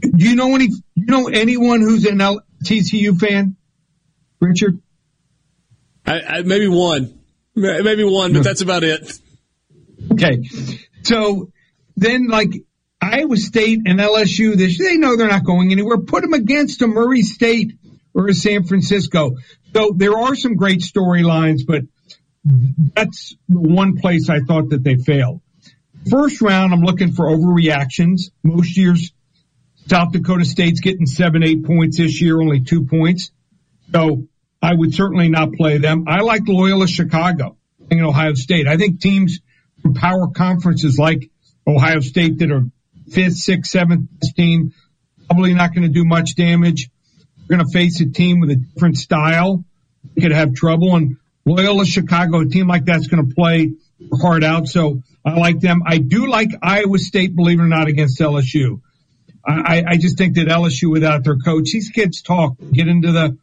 Do 0.00 0.28
you 0.28 0.34
know 0.34 0.54
any, 0.54 0.68
you 0.94 1.06
know 1.06 1.28
anyone 1.28 1.80
who's 1.80 2.04
an 2.04 2.20
L- 2.20 2.42
TCU 2.64 3.18
fan? 3.18 3.56
Richard? 4.40 4.80
I, 6.04 6.20
I, 6.20 6.42
maybe 6.42 6.68
one. 6.68 7.20
Maybe 7.54 8.04
one, 8.04 8.32
but 8.32 8.44
that's 8.44 8.60
about 8.60 8.84
it. 8.84 9.18
Okay. 10.12 10.42
So 11.02 11.50
then 11.96 12.26
like 12.28 12.50
Iowa 13.14 13.36
State 13.36 13.80
and 13.86 13.98
LSU, 13.98 14.56
they, 14.56 14.72
they 14.72 14.96
know 14.96 15.16
they're 15.16 15.28
not 15.28 15.44
going 15.44 15.72
anywhere. 15.72 15.98
Put 15.98 16.22
them 16.22 16.32
against 16.32 16.82
a 16.82 16.86
Murray 16.86 17.22
State 17.22 17.72
or 18.14 18.28
a 18.28 18.34
San 18.34 18.64
Francisco. 18.64 19.36
So 19.74 19.92
there 19.94 20.16
are 20.16 20.34
some 20.34 20.54
great 20.54 20.80
storylines, 20.80 21.60
but 21.66 21.82
that's 22.94 23.36
one 23.48 23.98
place 23.98 24.30
I 24.30 24.40
thought 24.40 24.70
that 24.70 24.82
they 24.82 24.96
failed. 24.96 25.40
First 26.08 26.40
round, 26.40 26.72
I'm 26.72 26.82
looking 26.82 27.12
for 27.12 27.26
overreactions. 27.26 28.30
Most 28.42 28.76
years, 28.76 29.12
South 29.88 30.12
Dakota 30.12 30.44
State's 30.44 30.80
getting 30.80 31.06
seven, 31.06 31.42
eight 31.42 31.64
points 31.64 31.98
this 31.98 32.20
year, 32.20 32.40
only 32.40 32.60
two 32.60 32.86
points. 32.86 33.32
So 33.92 34.28
I 34.62 34.74
would 34.74 34.94
certainly 34.94 35.28
not 35.28 35.52
play 35.52 35.78
them. 35.78 36.04
I 36.06 36.20
like 36.20 36.42
Loyola 36.46 36.86
Chicago 36.86 37.56
in 37.90 38.00
Ohio 38.00 38.34
State. 38.34 38.66
I 38.66 38.76
think 38.76 39.00
teams 39.00 39.40
from 39.82 39.94
power 39.94 40.28
conferences 40.28 40.98
like 40.98 41.30
Ohio 41.66 42.00
State 42.00 42.38
that 42.38 42.50
are 42.50 42.64
fifth, 43.10 43.36
sixth, 43.36 43.70
seventh 43.70 44.08
team 44.36 44.72
probably 45.28 45.54
not 45.54 45.74
going 45.74 45.86
to 45.86 45.92
do 45.92 46.04
much 46.04 46.34
damage. 46.34 46.88
We're 47.48 47.56
going 47.56 47.66
to 47.66 47.72
face 47.72 48.00
a 48.00 48.06
team 48.06 48.40
with 48.40 48.50
a 48.50 48.56
different 48.56 48.96
style. 48.96 49.64
We 50.14 50.22
could 50.22 50.32
have 50.32 50.54
trouble. 50.54 50.94
And 50.96 51.16
Loyola 51.44 51.84
Chicago, 51.84 52.40
a 52.40 52.46
team 52.46 52.66
like 52.66 52.84
that's 52.84 53.06
going 53.06 53.28
to 53.28 53.34
play 53.34 53.72
hard 54.20 54.44
out. 54.44 54.66
So 54.66 55.02
I 55.24 55.34
like 55.34 55.60
them. 55.60 55.82
I 55.86 55.98
do 55.98 56.26
like 56.26 56.50
Iowa 56.62 56.98
State, 56.98 57.34
believe 57.34 57.60
it 57.60 57.62
or 57.62 57.68
not, 57.68 57.88
against 57.88 58.20
LSU. 58.20 58.80
I, 59.48 59.84
I 59.86 59.96
just 59.96 60.18
think 60.18 60.34
that 60.34 60.48
LSU 60.48 60.90
without 60.90 61.22
their 61.22 61.36
coach, 61.36 61.70
these 61.70 61.90
kids 61.90 62.20
talk, 62.20 62.54
get 62.72 62.88
into 62.88 63.12
the, 63.12 63.38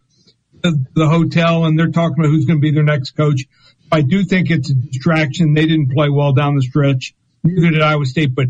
the, 0.61 0.85
the 0.95 1.07
hotel 1.07 1.63
and 1.63 1.79
they're 1.79 1.91
talking 1.91 2.19
about 2.19 2.29
who's 2.29 2.45
going 2.45 2.59
to 2.59 2.61
be 2.61 2.71
their 2.71 2.83
next 2.83 3.11
coach. 3.11 3.45
I 3.89 4.01
do 4.01 4.25
think 4.25 4.51
it's 4.51 4.69
a 4.69 4.73
distraction. 4.73 5.53
They 5.53 5.65
didn't 5.65 5.91
play 5.91 6.09
well 6.09 6.33
down 6.33 6.55
the 6.55 6.61
stretch. 6.61 7.13
Neither 7.43 7.71
did 7.71 7.81
Iowa 7.81 8.05
State, 8.05 8.35
but 8.35 8.47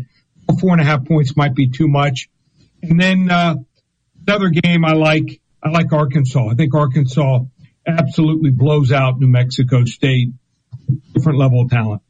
four 0.60 0.72
and 0.72 0.80
a 0.80 0.84
half 0.84 1.04
points 1.04 1.36
might 1.36 1.54
be 1.54 1.68
too 1.68 1.88
much. 1.88 2.28
And 2.82 3.00
then, 3.00 3.30
uh, 3.30 3.56
another 4.26 4.48
game 4.50 4.84
I 4.84 4.92
like, 4.92 5.40
I 5.62 5.70
like 5.70 5.92
Arkansas. 5.92 6.48
I 6.48 6.54
think 6.54 6.74
Arkansas 6.74 7.40
absolutely 7.86 8.50
blows 8.50 8.92
out 8.92 9.18
New 9.18 9.28
Mexico 9.28 9.84
State. 9.84 10.30
Different 11.14 11.38
level 11.38 11.62
of 11.62 11.70
talent. 11.70 12.02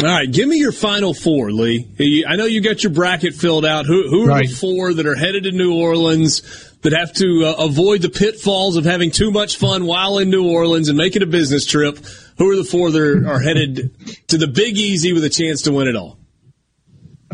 All 0.00 0.08
right, 0.08 0.30
give 0.30 0.48
me 0.48 0.56
your 0.56 0.72
final 0.72 1.14
four, 1.14 1.52
Lee. 1.52 2.24
I 2.26 2.34
know 2.36 2.44
you 2.44 2.60
got 2.60 2.82
your 2.82 2.92
bracket 2.92 3.34
filled 3.34 3.64
out. 3.64 3.86
Who, 3.86 4.08
who 4.08 4.24
are 4.24 4.28
right. 4.28 4.48
the 4.48 4.54
four 4.54 4.92
that 4.92 5.06
are 5.06 5.14
headed 5.14 5.44
to 5.44 5.52
New 5.52 5.78
Orleans 5.78 6.42
that 6.80 6.92
have 6.92 7.12
to 7.14 7.44
uh, 7.44 7.64
avoid 7.66 8.02
the 8.02 8.08
pitfalls 8.08 8.76
of 8.76 8.84
having 8.84 9.12
too 9.12 9.30
much 9.30 9.58
fun 9.58 9.84
while 9.84 10.18
in 10.18 10.28
New 10.28 10.50
Orleans 10.50 10.88
and 10.88 10.98
making 10.98 11.22
a 11.22 11.26
business 11.26 11.66
trip? 11.66 11.98
Who 12.38 12.50
are 12.50 12.56
the 12.56 12.64
four 12.64 12.90
that 12.90 13.00
are, 13.00 13.28
are 13.28 13.40
headed 13.40 13.94
to 14.28 14.38
the 14.38 14.48
Big 14.48 14.76
Easy 14.76 15.12
with 15.12 15.24
a 15.24 15.30
chance 15.30 15.62
to 15.62 15.72
win 15.72 15.86
it 15.86 15.94
all? 15.94 16.18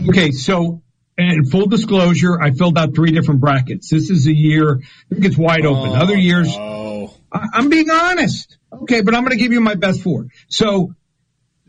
Okay, 0.08 0.30
so 0.30 0.82
and 1.18 1.50
full 1.50 1.66
disclosure, 1.66 2.40
I 2.40 2.52
filled 2.52 2.78
out 2.78 2.94
three 2.94 3.10
different 3.10 3.40
brackets. 3.40 3.90
This 3.90 4.08
is 4.08 4.26
a 4.26 4.32
year, 4.32 4.80
I 4.80 5.14
think 5.14 5.24
it's 5.24 5.36
wide 5.36 5.66
open. 5.66 5.90
Oh, 5.90 5.94
Other 5.96 6.16
years, 6.16 6.48
oh. 6.56 7.12
I, 7.32 7.46
I'm 7.54 7.68
being 7.68 7.90
honest. 7.90 8.56
Okay, 8.72 9.00
but 9.00 9.14
I'm 9.14 9.22
going 9.22 9.36
to 9.36 9.42
give 9.42 9.52
you 9.52 9.60
my 9.60 9.74
best 9.74 10.02
four. 10.02 10.28
So 10.48 10.94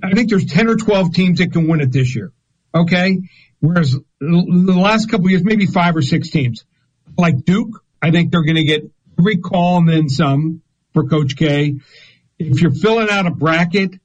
I 0.03 0.11
think 0.11 0.29
there's 0.29 0.45
10 0.45 0.67
or 0.67 0.75
12 0.75 1.13
teams 1.13 1.39
that 1.39 1.51
can 1.51 1.67
win 1.67 1.81
it 1.81 1.91
this 1.91 2.15
year. 2.15 2.31
Okay. 2.73 3.17
Whereas 3.59 3.97
the 4.19 4.79
last 4.79 5.09
couple 5.09 5.29
years, 5.29 5.43
maybe 5.43 5.65
five 5.65 5.95
or 5.95 6.01
six 6.01 6.29
teams 6.29 6.63
like 7.17 7.43
Duke. 7.43 7.83
I 8.01 8.11
think 8.11 8.31
they're 8.31 8.43
going 8.43 8.55
to 8.55 8.63
get 8.63 8.89
every 9.17 9.37
call 9.37 9.79
and 9.79 9.89
then 9.89 10.09
some 10.09 10.61
for 10.93 11.07
Coach 11.07 11.35
K. 11.35 11.75
If 12.37 12.61
you're 12.61 12.71
filling 12.71 13.09
out 13.09 13.25
a 13.25 13.31
bracket, 13.31 13.95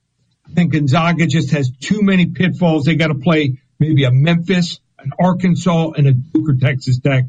I 0.49 0.53
think 0.55 0.73
Gonzaga 0.73 1.27
just 1.27 1.51
has 1.51 1.71
too 1.81 2.03
many 2.03 2.27
pitfalls. 2.27 2.85
They 2.85 2.97
got 2.97 3.09
to 3.09 3.15
play 3.15 3.59
maybe 3.89 4.05
a 4.05 4.11
Memphis, 4.11 4.81
an 4.99 5.13
Arkansas, 5.19 5.91
and 5.97 6.07
a 6.07 6.13
Duke 6.13 6.49
or 6.49 6.55
Texas 6.55 6.99
Tech. 6.99 7.25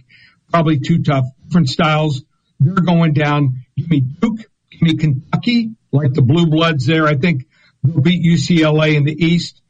Probably 0.51 0.79
too 0.79 1.03
tough. 1.03 1.25
Different 1.45 1.69
styles. 1.69 2.23
They're 2.59 2.75
going 2.75 3.13
down. 3.13 3.65
Give 3.75 3.89
me 3.89 3.99
Duke. 3.99 4.39
Give 4.71 4.81
me 4.81 4.95
Kentucky, 4.95 5.71
like 5.91 6.13
the 6.13 6.21
Blue 6.21 6.47
Bloods 6.47 6.85
there. 6.85 7.07
I 7.07 7.15
think 7.15 7.45
They'll 7.85 8.01
beat 8.01 8.23
UCLA 8.23 8.95
in 8.95 9.03
the 9.03 9.13
East. 9.13 9.61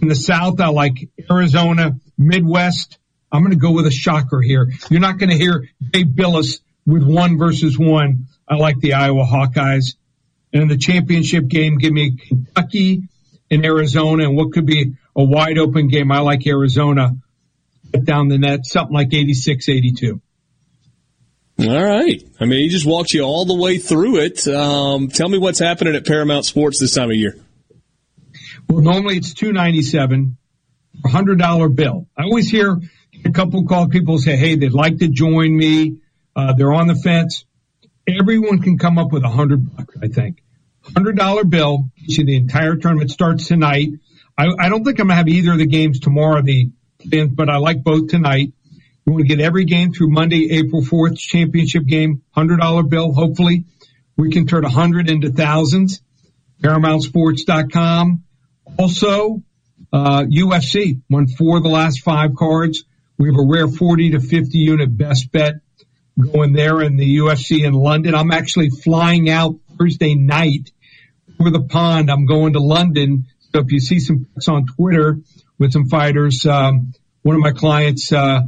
In 0.00 0.08
the 0.08 0.14
South, 0.14 0.60
I 0.60 0.68
like 0.68 1.08
Arizona, 1.30 1.98
Midwest. 2.18 2.98
I'm 3.32 3.42
going 3.42 3.52
to 3.52 3.58
go 3.58 3.72
with 3.72 3.86
a 3.86 3.90
shocker 3.90 4.40
here. 4.40 4.70
You're 4.90 5.00
not 5.00 5.18
going 5.18 5.30
to 5.30 5.36
hear 5.36 5.68
Dave 5.90 6.14
Billis 6.14 6.60
with 6.84 7.02
one 7.02 7.38
versus 7.38 7.78
one. 7.78 8.26
I 8.48 8.56
like 8.56 8.78
the 8.78 8.94
Iowa 8.94 9.24
Hawkeyes. 9.24 9.96
And 10.52 10.62
in 10.62 10.68
the 10.68 10.76
championship 10.76 11.48
game, 11.48 11.78
give 11.78 11.92
me 11.92 12.16
Kentucky 12.16 13.02
and 13.50 13.64
Arizona 13.64 14.24
and 14.24 14.36
what 14.36 14.52
could 14.52 14.66
be 14.66 14.94
a 15.16 15.24
wide 15.24 15.58
open 15.58 15.88
game. 15.88 16.12
I 16.12 16.20
like 16.20 16.46
Arizona 16.46 17.16
down 18.04 18.28
the 18.28 18.38
net, 18.38 18.66
something 18.66 18.94
like 18.94 19.12
86, 19.12 19.68
82. 19.68 20.20
All 21.58 21.82
right. 21.82 22.22
I 22.38 22.44
mean, 22.44 22.60
he 22.60 22.68
just 22.68 22.84
walked 22.84 23.14
you 23.14 23.22
all 23.22 23.46
the 23.46 23.56
way 23.56 23.78
through 23.78 24.18
it. 24.18 24.46
Um, 24.46 25.08
tell 25.08 25.28
me 25.28 25.38
what's 25.38 25.58
happening 25.58 25.94
at 25.94 26.04
Paramount 26.04 26.44
Sports 26.44 26.78
this 26.78 26.94
time 26.94 27.10
of 27.10 27.16
year. 27.16 27.34
Well, 28.68 28.82
normally 28.82 29.16
it's 29.16 29.32
two 29.32 29.52
ninety 29.52 29.82
seven, 29.82 30.36
a 31.04 31.08
hundred 31.08 31.38
dollar 31.38 31.68
bill. 31.68 32.08
I 32.16 32.24
always 32.24 32.50
hear 32.50 32.76
a 33.24 33.30
couple 33.30 33.64
call 33.64 33.88
people 33.88 34.18
say, 34.18 34.36
"Hey, 34.36 34.56
they'd 34.56 34.72
like 34.72 34.98
to 34.98 35.08
join 35.08 35.56
me. 35.56 35.98
Uh, 36.34 36.52
they're 36.52 36.74
on 36.74 36.88
the 36.88 36.96
fence." 36.96 37.44
Everyone 38.08 38.60
can 38.60 38.76
come 38.76 38.98
up 38.98 39.12
with 39.12 39.22
a 39.22 39.28
hundred 39.28 39.74
bucks. 39.76 39.94
I 40.02 40.08
think 40.08 40.42
hundred 40.94 41.16
dollar 41.16 41.44
bill. 41.44 41.90
See, 42.08 42.24
the 42.24 42.36
entire 42.36 42.76
tournament 42.76 43.10
starts 43.10 43.48
tonight. 43.48 43.88
I, 44.38 44.48
I 44.58 44.68
don't 44.68 44.84
think 44.84 44.98
I'm 44.98 45.08
gonna 45.08 45.16
have 45.16 45.28
either 45.28 45.52
of 45.52 45.58
the 45.58 45.66
games 45.66 46.00
tomorrow. 46.00 46.42
The 46.42 46.70
but 47.32 47.48
I 47.48 47.56
like 47.58 47.82
both 47.82 48.08
tonight. 48.08 48.52
You 49.04 49.12
want 49.12 49.28
to 49.28 49.28
get 49.28 49.40
every 49.40 49.64
game 49.64 49.92
through 49.92 50.10
Monday, 50.10 50.50
April 50.50 50.82
4th, 50.82 51.16
championship 51.16 51.86
game, 51.86 52.22
$100 52.36 52.88
bill. 52.88 53.12
Hopefully 53.12 53.64
we 54.16 54.30
can 54.30 54.46
turn 54.46 54.64
a 54.64 54.68
100 54.68 55.08
into 55.08 55.30
thousands. 55.30 56.00
ParamountSports.com. 56.62 58.24
Also, 58.78 59.42
uh, 59.92 60.22
UFC 60.22 61.00
won 61.08 61.28
four 61.28 61.58
of 61.58 61.62
the 61.62 61.68
last 61.68 62.00
five 62.00 62.34
cards. 62.34 62.84
We 63.18 63.28
have 63.28 63.38
a 63.38 63.46
rare 63.46 63.68
40 63.68 64.12
to 64.12 64.20
50 64.20 64.58
unit 64.58 64.96
best 64.96 65.30
bet 65.30 65.54
going 66.18 66.52
there 66.52 66.82
in 66.82 66.96
the 66.96 67.18
UFC 67.18 67.64
in 67.64 67.74
London. 67.74 68.14
I'm 68.14 68.32
actually 68.32 68.70
flying 68.70 69.28
out 69.30 69.56
Thursday 69.78 70.14
night 70.14 70.72
over 71.38 71.50
the 71.50 71.62
pond. 71.62 72.10
I'm 72.10 72.26
going 72.26 72.54
to 72.54 72.60
London. 72.60 73.26
So 73.56 73.62
if 73.62 73.72
you 73.72 73.80
see 73.80 74.00
some 74.00 74.26
pics 74.34 74.48
on 74.48 74.66
Twitter 74.66 75.18
with 75.58 75.72
some 75.72 75.88
fighters, 75.88 76.44
um, 76.44 76.92
one 77.22 77.36
of 77.36 77.40
my 77.40 77.52
clients, 77.52 78.12
uh, 78.12 78.42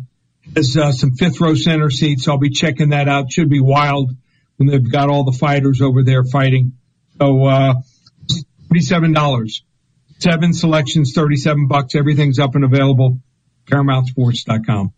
has 0.55 0.77
uh, 0.77 0.93
some 0.93 1.13
fifth 1.13 1.41
row 1.41 1.55
center 1.55 1.89
seats. 1.89 2.29
I'll 2.29 2.37
be 2.37 2.51
checking 2.51 2.91
that 2.91 3.09
out. 3.09 3.33
Should 3.33 3.49
be 3.49 3.63
wild 3.63 4.15
when 4.59 4.69
they've 4.69 4.93
got 4.93 5.09
all 5.09 5.25
the 5.25 5.33
fighters 5.33 5.81
over 5.81 6.03
there 6.03 6.25
fighting. 6.25 6.73
So, 7.19 7.47
uh, 7.47 7.75
$37 8.71 9.63
seven 10.19 10.53
selections, 10.53 11.15
37 11.15 11.69
bucks. 11.69 11.95
Everything's 11.95 12.39
up 12.39 12.55
and 12.55 12.65
available. 12.65 13.19
ParamountSports.com. 13.65 14.93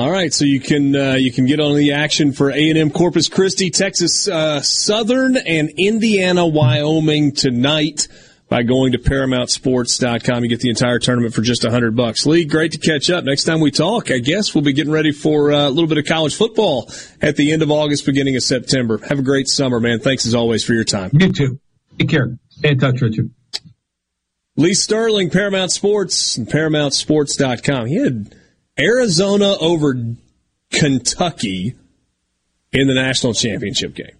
All 0.00 0.10
right, 0.10 0.34
so 0.34 0.44
you 0.44 0.58
can 0.58 0.96
uh, 0.96 1.12
you 1.12 1.30
can 1.30 1.46
get 1.46 1.60
on 1.60 1.76
the 1.76 1.92
action 1.92 2.32
for 2.32 2.50
A 2.50 2.70
and 2.70 2.78
M 2.78 2.90
Corpus 2.90 3.28
Christi, 3.28 3.70
Texas 3.70 4.26
uh, 4.26 4.60
Southern, 4.62 5.36
and 5.36 5.70
Indiana 5.76 6.44
Wyoming 6.44 7.32
tonight 7.32 8.08
by 8.52 8.62
going 8.62 8.92
to 8.92 8.98
ParamountSports.com. 8.98 10.42
You 10.42 10.50
get 10.50 10.60
the 10.60 10.68
entire 10.68 10.98
tournament 10.98 11.32
for 11.32 11.40
just 11.40 11.64
a 11.64 11.70
hundred 11.70 11.96
bucks. 11.96 12.26
Lee, 12.26 12.44
great 12.44 12.72
to 12.72 12.78
catch 12.78 13.08
up. 13.08 13.24
Next 13.24 13.44
time 13.44 13.60
we 13.60 13.70
talk, 13.70 14.10
I 14.10 14.18
guess 14.18 14.54
we'll 14.54 14.62
be 14.62 14.74
getting 14.74 14.92
ready 14.92 15.10
for 15.10 15.50
uh, 15.50 15.68
a 15.68 15.70
little 15.70 15.88
bit 15.88 15.96
of 15.96 16.04
college 16.04 16.36
football 16.36 16.92
at 17.22 17.36
the 17.36 17.50
end 17.50 17.62
of 17.62 17.70
August, 17.70 18.04
beginning 18.04 18.36
of 18.36 18.42
September. 18.42 18.98
Have 19.08 19.18
a 19.18 19.22
great 19.22 19.48
summer, 19.48 19.80
man. 19.80 20.00
Thanks 20.00 20.26
as 20.26 20.34
always 20.34 20.62
for 20.64 20.74
your 20.74 20.84
time. 20.84 21.12
You 21.14 21.32
too. 21.32 21.60
Take 21.98 22.10
care. 22.10 22.36
Stay 22.50 22.72
in 22.72 22.78
touch, 22.78 23.00
Richard. 23.00 23.30
Lee 24.56 24.74
Sterling, 24.74 25.30
Paramount 25.30 25.72
Sports, 25.72 26.36
and 26.36 26.46
ParamountSports.com. 26.46 27.86
He 27.86 27.96
had 27.96 28.34
Arizona 28.78 29.56
over 29.62 29.94
Kentucky 30.70 31.74
in 32.70 32.86
the 32.86 32.94
national 32.94 33.32
championship 33.32 33.94
game. 33.94 34.18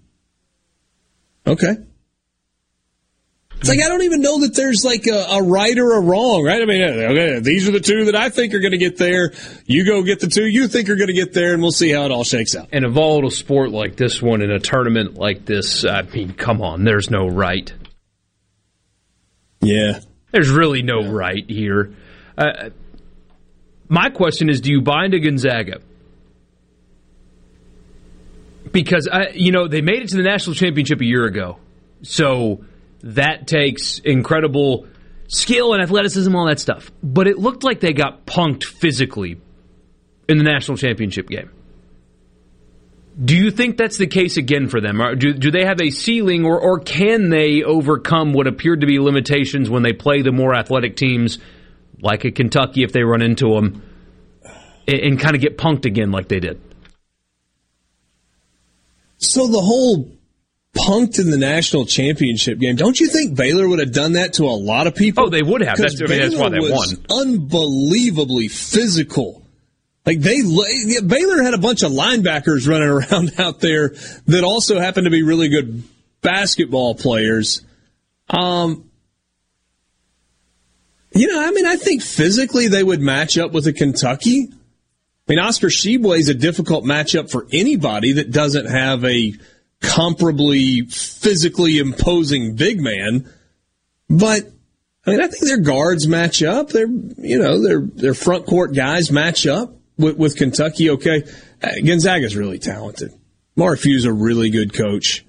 Okay. 1.47 1.77
It's 3.63 3.69
like 3.69 3.79
I 3.81 3.87
don't 3.87 4.03
even 4.03 4.23
know 4.23 4.41
that 4.41 4.57
there's 4.57 4.85
like 4.85 5.07
a, 5.07 5.25
a 5.31 5.41
right 5.41 5.79
or 5.79 5.93
a 5.93 6.01
wrong, 6.01 6.43
right? 6.43 6.61
I 6.61 6.65
mean, 6.65 6.83
okay, 6.83 7.39
these 7.39 7.69
are 7.69 7.71
the 7.71 7.79
two 7.79 8.07
that 8.07 8.17
I 8.17 8.29
think 8.29 8.55
are 8.55 8.59
going 8.59 8.73
to 8.73 8.79
get 8.79 8.97
there. 8.97 9.33
You 9.67 9.87
go 9.87 10.03
get 10.03 10.19
the 10.19 10.27
two 10.27 10.47
you 10.47 10.67
think 10.67 10.89
are 10.89 10.97
going 10.97 11.07
to 11.07 11.13
get 11.13 11.33
there, 11.33 11.53
and 11.53 11.63
we'll 11.63 11.71
see 11.71 11.91
how 11.91 12.05
it 12.05 12.11
all 12.11 12.25
shakes 12.25 12.57
out. 12.57 12.71
In 12.73 12.83
a 12.83 12.91
volatile 12.91 13.31
sport 13.31 13.71
like 13.71 13.95
this 13.95 14.21
one, 14.21 14.43
in 14.43 14.51
a 14.51 14.59
tournament 14.59 15.15
like 15.15 15.45
this, 15.45 15.85
I 15.85 16.03
mean, 16.03 16.33
come 16.33 16.61
on, 16.61 16.83
there's 16.83 17.09
no 17.09 17.29
right. 17.29 17.73
Yeah, 19.61 20.01
there's 20.33 20.51
really 20.51 20.83
no 20.83 21.09
right 21.09 21.49
here. 21.49 21.95
Uh, 22.37 22.71
my 23.89 24.11
question 24.11 24.49
is, 24.49 24.61
do 24.61 24.73
you 24.73 24.81
buy 24.81 25.05
into 25.05 25.21
Gonzaga? 25.21 25.81
Because 28.73 29.07
I, 29.07 29.29
you 29.35 29.53
know 29.53 29.69
they 29.69 29.83
made 29.83 30.03
it 30.03 30.09
to 30.09 30.17
the 30.17 30.25
national 30.25 30.57
championship 30.57 31.01
a 31.01 31.05
year 31.05 31.27
ago, 31.27 31.59
so 32.03 32.65
that 33.03 33.47
takes 33.47 33.99
incredible 33.99 34.87
skill 35.29 35.73
and 35.73 35.83
athleticism, 35.83 36.35
all 36.35 36.47
that 36.47 36.61
stuff. 36.61 36.91
But 37.03 37.27
it 37.27 37.39
looked 37.39 37.65
like 37.65 37.81
they 37.81 37.93
got 37.93 38.27
punked 38.27 38.65
physically 38.65 39.41
in 40.29 40.39
the 40.39 40.45
national 40.45 40.77
championship 40.77 41.29
game. 41.29 41.51
Do 43.23 43.37
you 43.37 43.51
think 43.51 43.77
that's 43.77 43.99
the 43.99 44.07
case 44.07 44.39
again 44.39 44.69
for 44.69 44.81
them? 44.81 44.99
Do, 45.19 45.35
do 45.35 45.51
they 45.51 45.67
have 45.67 45.83
a 45.83 45.91
ceiling, 45.91 46.47
or, 46.47 46.59
or 46.59 46.79
can 46.79 47.29
they 47.29 47.63
overcome 47.63 48.33
what 48.33 48.47
appeared 48.47 48.81
to 48.81 48.87
be 48.87 48.99
limitations 48.99 49.69
when 49.69 49.83
they 49.83 49.93
play 49.93 50.23
the 50.23 50.33
more 50.33 50.55
athletic 50.55 50.97
teams, 50.97 51.39
like 52.01 52.25
a 52.25 52.31
Kentucky, 52.31 52.83
if 52.83 52.93
they 52.93 53.03
run 53.03 53.21
into 53.21 53.55
them, 53.55 53.83
and, 54.89 54.99
and 54.99 55.21
kind 55.21 55.35
of 55.35 55.43
get 55.43 55.59
punked 55.59 55.85
again 55.85 56.11
like 56.11 56.29
they 56.29 56.41
did? 56.41 56.61
So 59.19 59.47
the 59.47 59.61
whole 59.61 60.11
punked 60.77 61.19
in 61.19 61.31
the 61.31 61.37
national 61.37 61.85
championship 61.87 62.59
game. 62.59 62.77
Don't 62.77 62.99
you 62.99 63.09
think 63.09 63.37
Baylor 63.37 63.69
would 63.69 63.79
have 63.79 63.93
done 63.93 64.13
that 64.15 64.35
to 64.35 64.45
a 64.45 64.57
lot 64.57 64.87
of 64.87 64.95
people? 64.95 65.25
Oh, 65.25 65.29
they 65.29 65.43
would 65.43 65.61
have. 65.61 65.77
That's, 65.77 66.01
I 66.01 66.07
mean, 66.07 66.21
that's 66.21 66.37
why 66.37 66.49
they 66.49 66.61
won. 66.61 66.89
Unbelievably 67.11 68.49
physical. 68.49 69.43
Like 70.05 70.21
they, 70.21 70.41
Baylor 70.41 71.43
had 71.43 71.55
a 71.55 71.59
bunch 71.59 71.83
of 71.83 71.93
linebackers 71.93 72.67
running 72.67 72.89
around 73.13 73.39
out 73.39 73.61
there 73.61 73.91
that 74.27 74.45
also 74.45 74.81
happened 74.81 75.05
to 75.05 75.11
be 75.11 75.23
really 75.23 75.49
good 75.49 75.83
basketball 76.23 76.95
players. 76.95 77.63
Um, 78.31 78.91
you 81.15 81.29
know, 81.29 81.47
I 81.47 81.51
mean, 81.51 81.67
I 81.67 81.77
think 81.77 82.03
physically 82.03 82.69
they 82.69 82.83
would 82.83 83.01
match 83.01 83.37
up 83.37 83.53
with 83.53 83.67
a 83.67 83.73
Kentucky. 83.73 84.49
I 84.51 84.55
mean, 85.29 85.39
Oscar 85.39 85.69
Tshiebwe 85.69 86.19
is 86.19 86.29
a 86.29 86.35
difficult 86.35 86.85
matchup 86.85 87.31
for 87.31 87.47
anybody 87.53 88.15
that 88.15 88.33
doesn't 88.33 88.67
have 88.67 89.05
a 89.05 89.35
comparably 89.83 90.91
physically 90.93 91.79
imposing 91.79 92.55
big 92.55 92.81
man. 92.81 93.31
But 94.09 94.51
I 95.07 95.11
mean, 95.11 95.21
I 95.21 95.27
think 95.27 95.45
their 95.45 95.61
guards 95.61 96.07
match 96.07 96.43
up. 96.43 96.71
Their 96.71 96.87
you 96.87 97.39
know 97.39 97.63
their 97.63 97.81
their 97.81 98.15
front 98.15 98.47
court 98.47 98.75
guys 98.75 99.11
match 99.11 99.47
up 99.47 99.75
with, 99.99 100.17
with 100.17 100.37
Kentucky. 100.37 100.91
Okay, 100.91 101.25
Gonzaga's 101.85 102.37
really 102.37 102.59
talented. 102.59 103.13
Mark 103.57 103.81
Few's 103.81 104.07
a 104.07 104.13
really 104.13 104.51
good 104.51 104.73
coach, 104.73 105.25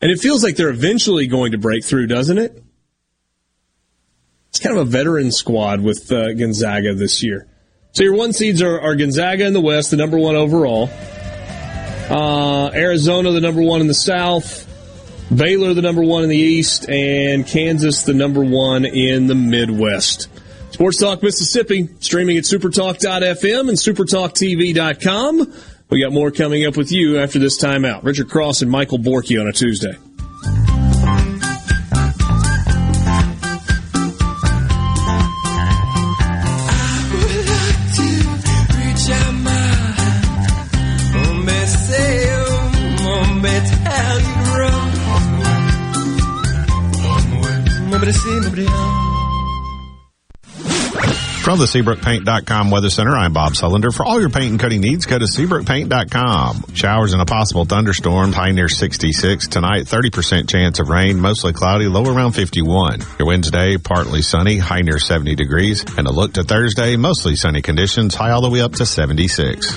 and 0.00 0.10
it 0.10 0.18
feels 0.18 0.42
like 0.42 0.56
they're 0.56 0.68
eventually 0.68 1.26
going 1.26 1.52
to 1.52 1.58
break 1.58 1.84
through, 1.84 2.08
doesn't 2.08 2.38
it? 2.38 2.62
It's 4.50 4.58
kind 4.58 4.76
of 4.76 4.86
a 4.86 4.90
veteran 4.90 5.32
squad 5.32 5.80
with 5.80 6.12
uh, 6.12 6.34
Gonzaga 6.34 6.94
this 6.94 7.22
year. 7.22 7.48
So 7.92 8.04
your 8.04 8.14
one 8.14 8.34
seeds 8.34 8.60
are, 8.60 8.80
are 8.80 8.96
Gonzaga 8.96 9.46
in 9.46 9.54
the 9.54 9.60
West, 9.60 9.90
the 9.90 9.96
number 9.96 10.18
one 10.18 10.34
overall. 10.36 10.90
Uh, 12.10 12.70
Arizona, 12.74 13.32
the 13.32 13.40
number 13.40 13.62
one 13.62 13.80
in 13.80 13.86
the 13.86 13.94
South. 13.94 14.68
Baylor, 15.34 15.72
the 15.72 15.82
number 15.82 16.02
one 16.02 16.24
in 16.24 16.28
the 16.28 16.36
East. 16.36 16.88
And 16.88 17.46
Kansas, 17.46 18.02
the 18.02 18.14
number 18.14 18.44
one 18.44 18.84
in 18.84 19.26
the 19.26 19.34
Midwest. 19.34 20.28
Sports 20.72 20.98
Talk 20.98 21.22
Mississippi, 21.22 21.88
streaming 22.00 22.38
at 22.38 22.44
supertalk.fm 22.44 23.68
and 23.68 23.78
supertalktv.com. 23.78 25.54
We 25.90 26.02
got 26.02 26.12
more 26.12 26.30
coming 26.30 26.64
up 26.64 26.76
with 26.76 26.90
you 26.90 27.18
after 27.18 27.38
this 27.38 27.62
timeout. 27.62 28.04
Richard 28.04 28.30
Cross 28.30 28.62
and 28.62 28.70
Michael 28.70 28.98
Borky 28.98 29.38
on 29.40 29.46
a 29.46 29.52
Tuesday. 29.52 29.94
From 51.42 51.58
the 51.58 51.64
SeabrookPaint.com 51.64 52.70
Weather 52.70 52.88
Center, 52.88 53.16
I'm 53.16 53.32
Bob 53.32 53.54
Sullender. 53.54 53.92
For 53.92 54.06
all 54.06 54.20
your 54.20 54.30
paint 54.30 54.52
and 54.52 54.60
coating 54.60 54.80
needs, 54.80 55.06
go 55.06 55.18
to 55.18 55.24
SeabrookPaint.com. 55.24 56.66
Showers 56.72 57.14
and 57.14 57.20
a 57.20 57.24
possible 57.24 57.64
thunderstorm, 57.64 58.32
high 58.32 58.52
near 58.52 58.68
66. 58.68 59.48
Tonight, 59.48 59.86
30% 59.86 60.48
chance 60.48 60.78
of 60.78 60.88
rain, 60.88 61.18
mostly 61.18 61.52
cloudy, 61.52 61.88
low 61.88 62.04
around 62.04 62.32
51. 62.32 63.00
Your 63.18 63.26
Wednesday, 63.26 63.76
partly 63.76 64.22
sunny, 64.22 64.58
high 64.58 64.82
near 64.82 65.00
70 65.00 65.34
degrees. 65.34 65.84
And 65.98 66.06
a 66.06 66.12
look 66.12 66.34
to 66.34 66.44
Thursday, 66.44 66.94
mostly 66.94 67.34
sunny 67.34 67.60
conditions, 67.60 68.14
high 68.14 68.30
all 68.30 68.42
the 68.42 68.48
way 68.48 68.60
up 68.60 68.74
to 68.74 68.86
76. 68.86 69.76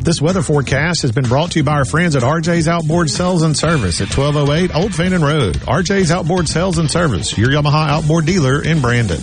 This 0.00 0.22
weather 0.22 0.40
forecast 0.42 1.02
has 1.02 1.12
been 1.12 1.28
brought 1.28 1.50
to 1.52 1.58
you 1.58 1.64
by 1.64 1.72
our 1.72 1.84
friends 1.84 2.16
at 2.16 2.22
RJ's 2.22 2.68
Outboard 2.68 3.10
Sales 3.10 3.42
and 3.42 3.54
Service 3.54 4.00
at 4.00 4.16
1208 4.16 4.74
Old 4.74 4.94
Fannin 4.94 5.20
Road. 5.20 5.56
RJ's 5.56 6.10
Outboard 6.10 6.48
Sales 6.48 6.78
and 6.78 6.90
Service, 6.90 7.36
your 7.36 7.50
Yamaha 7.50 7.90
outboard 7.90 8.24
dealer 8.24 8.64
in 8.64 8.80
Brandon. 8.80 9.20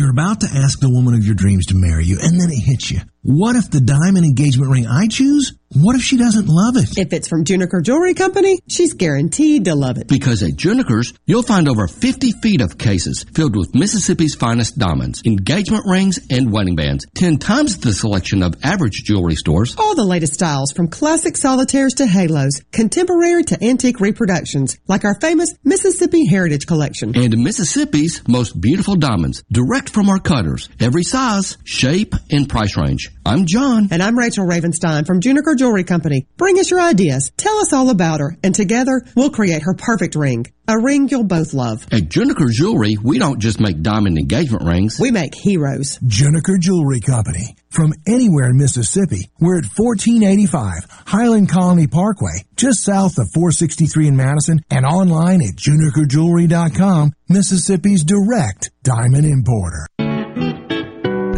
You're 0.00 0.08
about 0.08 0.40
to 0.40 0.46
ask 0.46 0.80
the 0.80 0.88
woman 0.88 1.12
of 1.12 1.26
your 1.26 1.34
dreams 1.34 1.66
to 1.66 1.74
marry 1.74 2.06
you, 2.06 2.16
and 2.22 2.40
then 2.40 2.48
it 2.48 2.56
hits 2.56 2.90
you. 2.90 3.00
What 3.20 3.54
if 3.54 3.70
the 3.70 3.82
diamond 3.82 4.24
engagement 4.24 4.72
ring 4.72 4.86
I 4.86 5.08
choose? 5.08 5.59
What 5.72 5.94
if 5.94 6.02
she 6.02 6.16
doesn't 6.16 6.48
love 6.48 6.74
it? 6.76 6.98
If 6.98 7.12
it's 7.12 7.28
from 7.28 7.44
Juniker 7.44 7.80
Jewelry 7.80 8.14
Company, 8.14 8.58
she's 8.68 8.94
guaranteed 8.94 9.66
to 9.66 9.76
love 9.76 9.98
it. 9.98 10.08
Because 10.08 10.42
at 10.42 10.56
Juniker's, 10.56 11.14
you'll 11.26 11.44
find 11.44 11.68
over 11.68 11.86
50 11.86 12.32
feet 12.42 12.60
of 12.60 12.76
cases 12.76 13.24
filled 13.36 13.54
with 13.54 13.72
Mississippi's 13.72 14.34
finest 14.34 14.78
diamonds, 14.78 15.22
engagement 15.24 15.84
rings, 15.86 16.18
and 16.28 16.50
wedding 16.50 16.74
bands. 16.74 17.06
10 17.14 17.38
times 17.38 17.78
the 17.78 17.92
selection 17.92 18.42
of 18.42 18.56
average 18.64 19.04
jewelry 19.04 19.36
stores. 19.36 19.76
All 19.78 19.94
the 19.94 20.04
latest 20.04 20.34
styles 20.34 20.72
from 20.72 20.88
classic 20.88 21.36
solitaires 21.36 21.94
to 21.94 22.06
halos, 22.06 22.60
contemporary 22.72 23.44
to 23.44 23.64
antique 23.64 24.00
reproductions, 24.00 24.76
like 24.88 25.04
our 25.04 25.14
famous 25.20 25.54
Mississippi 25.62 26.26
Heritage 26.26 26.66
Collection. 26.66 27.16
And 27.16 27.38
Mississippi's 27.38 28.26
most 28.26 28.60
beautiful 28.60 28.96
diamonds, 28.96 29.44
direct 29.52 29.90
from 29.90 30.08
our 30.08 30.18
cutters. 30.18 30.68
Every 30.80 31.04
size, 31.04 31.58
shape, 31.62 32.16
and 32.28 32.48
price 32.48 32.76
range. 32.76 33.08
I'm 33.24 33.44
John. 33.46 33.88
And 33.90 34.02
I'm 34.02 34.18
Rachel 34.18 34.46
Ravenstein 34.46 35.06
from 35.06 35.20
Juniker 35.20 35.56
Jewelry 35.56 35.84
Company. 35.84 36.26
Bring 36.36 36.58
us 36.58 36.70
your 36.70 36.80
ideas. 36.80 37.30
Tell 37.36 37.56
us 37.58 37.72
all 37.72 37.90
about 37.90 38.20
her. 38.20 38.36
And 38.42 38.54
together, 38.54 39.02
we'll 39.14 39.30
create 39.30 39.62
her 39.62 39.74
perfect 39.74 40.14
ring. 40.14 40.46
A 40.66 40.78
ring 40.78 41.08
you'll 41.08 41.24
both 41.24 41.52
love. 41.52 41.82
At 41.92 42.08
Juniker 42.08 42.50
Jewelry, 42.50 42.96
we 43.02 43.18
don't 43.18 43.38
just 43.38 43.60
make 43.60 43.82
diamond 43.82 44.18
engagement 44.18 44.64
rings. 44.64 44.98
We 44.98 45.10
make 45.10 45.34
heroes. 45.34 45.98
Juniker 45.98 46.58
Jewelry 46.58 47.00
Company. 47.00 47.56
From 47.68 47.92
anywhere 48.06 48.50
in 48.50 48.56
Mississippi, 48.56 49.30
we're 49.38 49.58
at 49.58 49.66
1485 49.76 51.04
Highland 51.06 51.48
Colony 51.48 51.86
Parkway, 51.86 52.44
just 52.56 52.82
south 52.82 53.18
of 53.18 53.28
463 53.34 54.08
in 54.08 54.16
Madison, 54.16 54.60
and 54.70 54.84
online 54.84 55.40
at 55.42 55.56
junikerjewelry.com, 55.56 57.12
Mississippi's 57.28 58.02
direct 58.02 58.70
diamond 58.82 59.24
importer. 59.24 59.86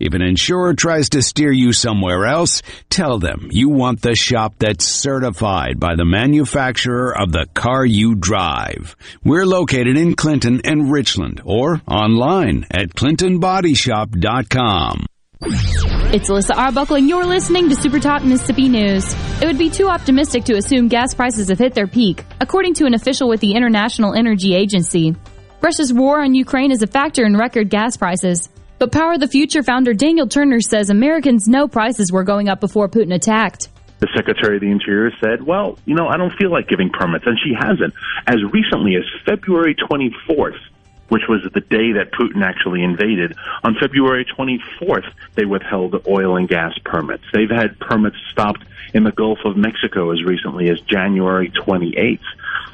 If 0.00 0.14
an 0.14 0.22
insurer 0.22 0.74
tries 0.74 1.08
to 1.10 1.22
steer 1.22 1.52
you 1.52 1.72
somewhere 1.72 2.24
else, 2.24 2.62
tell 2.88 3.18
them 3.18 3.48
you 3.50 3.68
want 3.68 4.00
the 4.00 4.14
shop 4.14 4.54
that's 4.58 4.86
certified 4.86 5.80
by 5.80 5.96
the 5.96 6.04
manufacturer 6.04 7.12
of 7.18 7.32
the 7.32 7.46
car 7.54 7.84
you 7.84 8.14
drive. 8.14 8.94
We're 9.24 9.46
located 9.46 9.96
in 9.96 10.14
Clinton 10.14 10.60
and 10.64 10.92
Richland 10.92 11.40
or 11.44 11.82
online 11.86 12.66
at 12.70 12.90
clintonbodyshop.com. 12.90 15.06
It's 15.40 16.28
Alyssa 16.28 16.56
Arbuckle, 16.56 16.96
and 16.96 17.08
you're 17.08 17.24
listening 17.24 17.68
to 17.68 17.76
Super 17.76 18.00
Talk 18.00 18.24
Mississippi 18.24 18.68
News. 18.68 19.14
It 19.40 19.46
would 19.46 19.58
be 19.58 19.70
too 19.70 19.88
optimistic 19.88 20.44
to 20.44 20.56
assume 20.56 20.88
gas 20.88 21.14
prices 21.14 21.48
have 21.48 21.58
hit 21.58 21.74
their 21.74 21.86
peak, 21.86 22.24
according 22.40 22.74
to 22.74 22.86
an 22.86 22.94
official 22.94 23.28
with 23.28 23.40
the 23.40 23.54
International 23.54 24.14
Energy 24.14 24.54
Agency. 24.54 25.14
Russia's 25.60 25.92
war 25.92 26.22
on 26.22 26.34
Ukraine 26.34 26.72
is 26.72 26.82
a 26.82 26.86
factor 26.86 27.24
in 27.24 27.36
record 27.36 27.68
gas 27.68 27.96
prices. 27.96 28.48
But 28.78 28.92
Power 28.92 29.18
the 29.18 29.26
Future 29.26 29.64
founder 29.64 29.92
Daniel 29.92 30.28
Turner 30.28 30.60
says 30.60 30.88
Americans 30.88 31.48
know 31.48 31.66
prices 31.66 32.12
were 32.12 32.22
going 32.22 32.48
up 32.48 32.60
before 32.60 32.88
Putin 32.88 33.12
attacked. 33.12 33.68
The 33.98 34.06
Secretary 34.14 34.56
of 34.56 34.60
the 34.60 34.70
Interior 34.70 35.10
said, 35.20 35.42
well, 35.42 35.76
you 35.84 35.96
know, 35.96 36.06
I 36.06 36.16
don't 36.16 36.32
feel 36.38 36.52
like 36.52 36.68
giving 36.68 36.88
permits. 36.90 37.26
And 37.26 37.36
she 37.42 37.52
hasn't. 37.58 37.92
As 38.28 38.36
recently 38.52 38.94
as 38.94 39.02
February 39.26 39.74
24th, 39.74 40.60
which 41.08 41.22
was 41.28 41.40
the 41.52 41.60
day 41.60 41.92
that 41.92 42.12
Putin 42.12 42.44
actually 42.44 42.84
invaded, 42.84 43.34
on 43.64 43.74
February 43.80 44.24
24th, 44.24 45.10
they 45.34 45.44
withheld 45.44 46.06
oil 46.06 46.36
and 46.36 46.48
gas 46.48 46.78
permits. 46.84 47.24
They've 47.32 47.50
had 47.50 47.80
permits 47.80 48.16
stopped 48.30 48.64
in 48.94 49.02
the 49.02 49.10
Gulf 49.10 49.38
of 49.44 49.56
Mexico 49.56 50.12
as 50.12 50.22
recently 50.22 50.70
as 50.70 50.80
January 50.82 51.50
28th. 51.50 52.20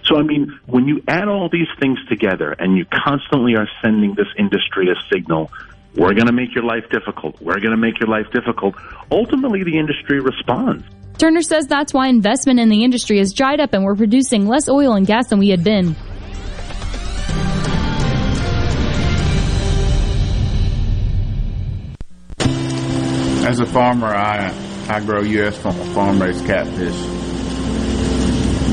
So, 0.04 0.18
I 0.18 0.22
mean, 0.22 0.58
when 0.66 0.86
you 0.86 1.02
add 1.08 1.28
all 1.28 1.48
these 1.48 1.68
things 1.80 1.98
together 2.10 2.54
and 2.58 2.76
you 2.76 2.84
constantly 2.84 3.56
are 3.56 3.68
sending 3.80 4.14
this 4.14 4.28
industry 4.36 4.90
a 4.90 4.96
signal 5.10 5.50
we're 5.96 6.14
going 6.14 6.26
to 6.26 6.32
make 6.32 6.54
your 6.54 6.64
life 6.64 6.84
difficult. 6.90 7.40
We're 7.40 7.60
going 7.60 7.70
to 7.70 7.76
make 7.76 8.00
your 8.00 8.08
life 8.08 8.26
difficult. 8.32 8.74
Ultimately, 9.10 9.62
the 9.62 9.78
industry 9.78 10.20
responds. 10.20 10.84
Turner 11.18 11.42
says 11.42 11.66
that's 11.66 11.94
why 11.94 12.08
investment 12.08 12.58
in 12.58 12.68
the 12.68 12.82
industry 12.82 13.18
has 13.18 13.32
dried 13.32 13.60
up 13.60 13.72
and 13.72 13.84
we're 13.84 13.94
producing 13.94 14.48
less 14.48 14.68
oil 14.68 14.94
and 14.94 15.06
gas 15.06 15.28
than 15.28 15.38
we 15.38 15.48
had 15.50 15.62
been. 15.62 15.94
As 23.46 23.60
a 23.60 23.66
farmer, 23.66 24.06
I 24.06 24.52
I 24.88 25.00
grow 25.00 25.22
U.S. 25.22 25.56
farm 25.58 26.20
raised 26.20 26.44
catfish. 26.46 26.96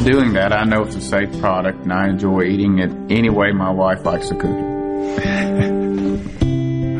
Doing 0.05 0.33
that, 0.33 0.51
I 0.51 0.63
know 0.63 0.83
it's 0.83 0.95
a 0.95 1.01
safe 1.01 1.39
product, 1.39 1.83
and 1.83 1.93
I 1.93 2.09
enjoy 2.09 2.43
eating 2.43 2.79
it 2.79 2.89
any 3.09 3.29
way 3.29 3.51
my 3.51 3.69
wife 3.69 4.03
likes 4.05 4.29
to 4.29 4.35
cook 4.35 4.51
it. 4.51 5.77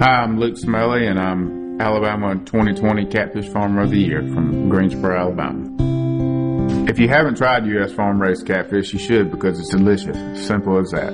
Hi, 0.01 0.23
I'm 0.23 0.39
Luke 0.39 0.57
Smelly, 0.57 1.05
and 1.05 1.19
I'm 1.19 1.79
Alabama 1.79 2.33
2020 2.33 3.05
Catfish 3.05 3.47
Farmer 3.49 3.83
of 3.83 3.91
the 3.91 3.99
Year 3.99 4.21
from 4.33 4.67
Greensboro, 4.67 5.15
Alabama. 5.15 6.89
If 6.89 6.97
you 6.97 7.07
haven't 7.07 7.37
tried 7.37 7.67
U.S. 7.67 7.91
farm 7.91 8.19
raised 8.19 8.47
catfish, 8.47 8.93
you 8.93 8.97
should 8.97 9.29
because 9.29 9.59
it's 9.59 9.69
delicious. 9.69 10.17
Simple 10.47 10.79
as 10.79 10.89
that. 10.89 11.13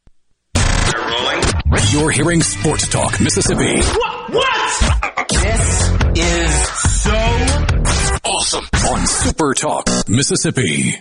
You're 1.91 2.11
hearing 2.11 2.41
Sports 2.41 2.89
Talk 2.89 3.19
Mississippi. 3.21 3.79
What? 3.79 4.29
What? 4.33 5.27
This 5.29 5.91
is 6.15 6.67
so 7.01 7.11
awesome 8.25 8.65
on 8.89 9.07
Super 9.07 9.53
Talk 9.53 9.87
Mississippi. 10.09 10.99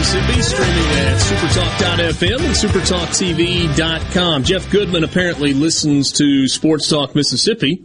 Mississippi, 0.00 0.40
streaming 0.40 0.90
at 0.96 1.18
supertalk.fm 1.18 2.40
and 2.40 2.54
supertalktv.com. 2.54 4.44
Jeff 4.44 4.70
Goodman 4.70 5.04
apparently 5.04 5.52
listens 5.52 6.12
to 6.12 6.48
Sports 6.48 6.88
Talk 6.88 7.14
Mississippi 7.14 7.84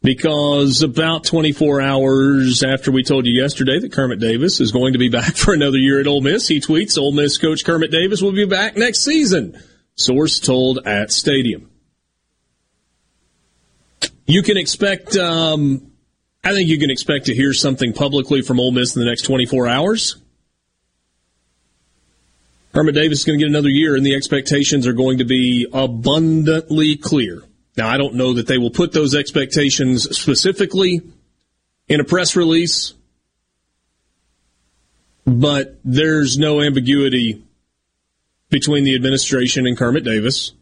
because 0.00 0.82
about 0.82 1.24
24 1.24 1.82
hours 1.82 2.62
after 2.62 2.90
we 2.90 3.02
told 3.02 3.26
you 3.26 3.38
yesterday 3.38 3.78
that 3.78 3.92
Kermit 3.92 4.18
Davis 4.18 4.62
is 4.62 4.72
going 4.72 4.94
to 4.94 4.98
be 4.98 5.08
back 5.10 5.36
for 5.36 5.52
another 5.52 5.76
year 5.76 6.00
at 6.00 6.06
Ole 6.06 6.22
Miss, 6.22 6.48
he 6.48 6.58
tweets, 6.58 6.96
Ole 6.96 7.12
Miss 7.12 7.36
coach 7.36 7.66
Kermit 7.66 7.90
Davis 7.90 8.22
will 8.22 8.32
be 8.32 8.46
back 8.46 8.78
next 8.78 9.00
season. 9.00 9.62
Source 9.96 10.40
told 10.40 10.86
at 10.86 11.12
Stadium. 11.12 11.70
You 14.24 14.42
can 14.42 14.56
expect, 14.56 15.18
um, 15.18 15.92
I 16.42 16.52
think 16.54 16.70
you 16.70 16.78
can 16.78 16.90
expect 16.90 17.26
to 17.26 17.34
hear 17.34 17.52
something 17.52 17.92
publicly 17.92 18.40
from 18.40 18.58
Ole 18.58 18.72
Miss 18.72 18.96
in 18.96 19.00
the 19.00 19.06
next 19.06 19.22
24 19.26 19.68
hours. 19.68 20.16
Kermit 22.74 22.96
Davis 22.96 23.20
is 23.20 23.24
going 23.24 23.38
to 23.38 23.44
get 23.44 23.48
another 23.48 23.68
year, 23.68 23.94
and 23.94 24.04
the 24.04 24.16
expectations 24.16 24.88
are 24.88 24.92
going 24.92 25.18
to 25.18 25.24
be 25.24 25.68
abundantly 25.72 26.96
clear. 26.96 27.44
Now, 27.76 27.88
I 27.88 27.98
don't 27.98 28.14
know 28.14 28.34
that 28.34 28.48
they 28.48 28.58
will 28.58 28.70
put 28.70 28.92
those 28.92 29.14
expectations 29.14 30.16
specifically 30.16 31.00
in 31.86 32.00
a 32.00 32.04
press 32.04 32.34
release, 32.34 32.94
but 35.24 35.78
there's 35.84 36.36
no 36.36 36.60
ambiguity 36.60 37.44
between 38.50 38.82
the 38.82 38.96
administration 38.96 39.68
and 39.68 39.76
Kermit 39.76 40.02
Davis. 40.02 40.52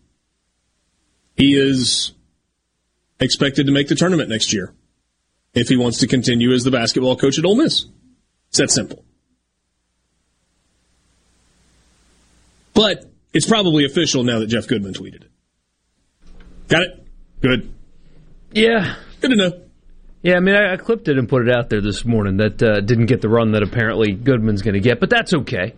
He 1.34 1.54
is 1.54 2.12
expected 3.20 3.66
to 3.66 3.72
make 3.72 3.88
the 3.88 3.94
tournament 3.94 4.28
next 4.28 4.52
year 4.52 4.74
if 5.54 5.68
he 5.68 5.76
wants 5.78 5.98
to 6.00 6.06
continue 6.06 6.52
as 6.52 6.62
the 6.62 6.70
basketball 6.70 7.16
coach 7.16 7.38
at 7.38 7.46
Ole 7.46 7.56
Miss. 7.56 7.86
It's 8.50 8.58
that 8.58 8.70
simple. 8.70 9.02
But 12.82 13.08
it's 13.32 13.46
probably 13.46 13.84
official 13.84 14.24
now 14.24 14.40
that 14.40 14.48
Jeff 14.48 14.66
Goodman 14.66 14.92
tweeted 14.92 15.22
it. 15.22 15.30
Got 16.66 16.82
it? 16.82 17.06
Good. 17.40 17.72
Yeah. 18.50 18.96
Good 19.20 19.30
to 19.30 19.36
know. 19.36 19.62
Yeah, 20.22 20.34
I 20.34 20.40
mean, 20.40 20.56
I, 20.56 20.72
I 20.72 20.76
clipped 20.78 21.06
it 21.06 21.16
and 21.16 21.28
put 21.28 21.46
it 21.46 21.54
out 21.54 21.70
there 21.70 21.80
this 21.80 22.04
morning 22.04 22.38
that 22.38 22.60
uh, 22.60 22.80
didn't 22.80 23.06
get 23.06 23.20
the 23.20 23.28
run 23.28 23.52
that 23.52 23.62
apparently 23.62 24.10
Goodman's 24.14 24.62
going 24.62 24.74
to 24.74 24.80
get, 24.80 24.98
but 24.98 25.10
that's 25.10 25.32
okay. 25.32 25.74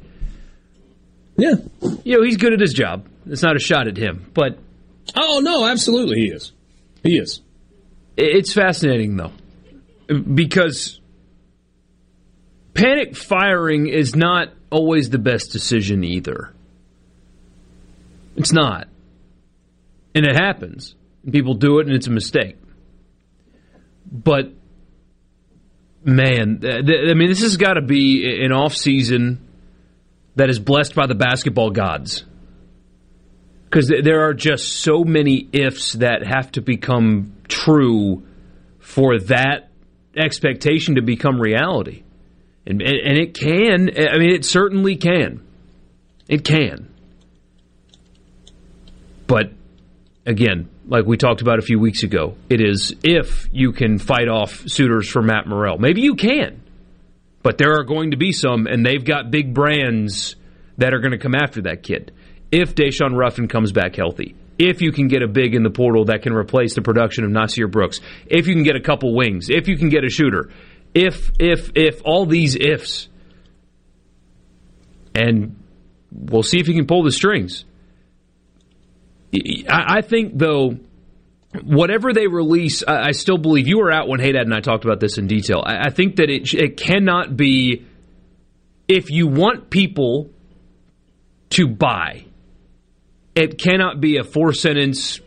Yeah. 1.37 1.57
You 2.05 2.19
know, 2.19 2.23
he's 2.23 2.39
good 2.39 2.55
at 2.55 2.61
his 2.61 2.73
job. 2.73 3.07
It's 3.27 3.43
not 3.43 3.55
a 3.55 3.59
shot 3.59 3.87
at 3.87 3.99
him, 3.99 4.31
but 4.33 4.59
oh 5.15 5.41
no, 5.41 5.67
absolutely 5.67 6.21
he 6.21 6.29
is. 6.29 6.53
He 7.03 7.19
is. 7.19 7.43
It's 8.17 8.55
fascinating 8.55 9.19
though, 9.19 9.33
because 10.07 11.01
panic 12.73 13.15
firing 13.15 13.89
is 13.89 14.17
not 14.17 14.55
always 14.71 15.11
the 15.11 15.19
best 15.19 15.53
decision 15.53 16.03
either. 16.03 16.54
It's 18.37 18.53
not, 18.53 18.89
and 20.15 20.25
it 20.25 20.35
happens. 20.35 20.95
And 21.23 21.33
People 21.33 21.55
do 21.55 21.79
it, 21.79 21.87
and 21.87 21.95
it's 21.95 22.07
a 22.07 22.11
mistake. 22.11 22.57
But 24.11 24.53
man, 26.05 26.61
th- 26.61 26.87
th- 26.87 27.11
I 27.11 27.15
mean, 27.15 27.29
this 27.29 27.43
has 27.43 27.57
got 27.57 27.75
to 27.75 27.83
be 27.83 28.45
an 28.45 28.53
off 28.53 28.77
season 28.77 29.41
that 30.37 30.51
is 30.51 30.59
blessed 30.59 30.95
by 30.95 31.07
the 31.07 31.15
basketball 31.15 31.71
gods 31.71 32.25
because 33.75 33.89
there 33.89 34.29
are 34.29 34.35
just 34.35 34.69
so 34.69 35.03
many 35.03 35.49
ifs 35.53 35.95
that 35.95 36.25
have 36.25 36.53
to 36.53 36.61
become 36.61 37.33
true 37.49 38.23
for 38.79 39.19
that 39.19 39.71
expectation 40.17 40.95
to 40.95 41.03
become 41.03 41.41
reality. 41.41 42.05
And, 42.67 42.81
and 42.81 43.19
it 43.19 43.35
can, 43.35 43.91
I 43.99 44.19
mean, 44.19 44.31
it 44.31 44.45
certainly 44.45 44.95
can. 44.97 45.45
It 46.29 46.45
can. 46.45 46.94
But 49.35 49.51
again, 50.25 50.69
like 50.87 51.07
we 51.07 51.17
talked 51.17 51.43
about 51.43 51.59
a 51.59 51.63
few 51.63 51.81
weeks 51.81 52.05
ago, 52.05 52.37
it 52.49 52.61
is 52.61 52.95
if 53.03 53.49
you 53.51 53.73
can 53.73 53.99
fight 53.99 54.29
off 54.29 54.63
suitors 54.69 55.11
for 55.11 55.23
Matt 55.23 55.49
Murrell. 55.49 55.77
Maybe 55.77 56.03
you 56.03 56.15
can, 56.15 56.63
but 57.43 57.59
there 57.59 57.73
are 57.73 57.83
going 57.83 58.13
to 58.13 58.17
be 58.17 58.31
some, 58.31 58.69
and 58.69 58.87
they've 58.87 59.05
got 59.05 59.33
big 59.33 59.53
brands 59.53 60.37
that 60.79 60.95
are 60.95 61.01
going 61.01 61.11
to 61.11 61.19
come 61.19 61.35
after 61.35 61.63
that 61.63 61.83
kid. 61.83 62.13
If 62.53 62.77
Daeshun 62.77 63.17
Ruffin 63.17 63.49
comes 63.49 63.73
back 63.73 63.97
healthy, 63.97 64.37
if 64.57 64.81
you 64.81 64.93
can 64.93 65.09
get 65.09 65.25
a 65.25 65.27
big 65.27 65.57
in 65.57 65.65
the 65.65 65.71
portal 65.71 66.05
that 66.05 66.23
can 66.23 66.33
replace 66.33 66.77
the 66.77 66.83
production 66.83 67.25
of 67.25 67.33
Nysier 67.33 67.69
Brooks, 67.69 68.01
if 68.29 68.47
you 68.47 68.55
can 68.55 68.63
get 68.63 68.77
a 68.77 68.81
couple 68.81 69.17
wings, 69.17 69.51
if 69.51 69.67
you 69.67 69.77
can 69.77 69.89
get 69.89 70.05
a 70.05 70.11
shooter, 70.11 70.53
if 70.95 71.33
if 71.41 71.73
if 71.75 72.03
all 72.05 72.25
these 72.25 72.55
ifs, 72.55 73.09
and 75.13 75.57
we'll 76.13 76.45
see 76.45 76.61
if 76.61 76.69
he 76.69 76.75
can 76.75 76.87
pull 76.87 77.03
the 77.03 77.11
strings. 77.11 77.65
I, 79.69 80.03
think 80.03 80.39
though, 80.39 80.79
whatever 81.63 82.13
they 82.13 82.27
release, 82.27 82.83
I, 82.87 83.13
still 83.13 83.39
believe 83.39 83.67
you 83.67 83.79
were 83.79 83.93
out 83.93 84.09
when 84.09 84.21
Haydad 84.21 84.43
and 84.43 84.55
I 84.55 84.61
talked 84.61 84.85
about 84.85 85.01
this 85.01 85.19
in 85.19 85.27
detail. 85.27 85.63
I, 85.65 85.87
I 85.87 85.91
think 85.91 86.17
that 86.17 86.31
it 86.31 86.53
it 86.55 86.77
cannot 86.77 87.37
be 87.37 87.85
if 88.87 89.11
you 89.11 89.27
want 89.27 89.71
people 89.71 90.31
to 91.51 91.69
buy 91.69 92.25
it 93.35 93.59
cannot 93.59 94.01
be 94.01 94.19
a 94.19 94.25
four 94.25 94.53
sentence, 94.53 95.21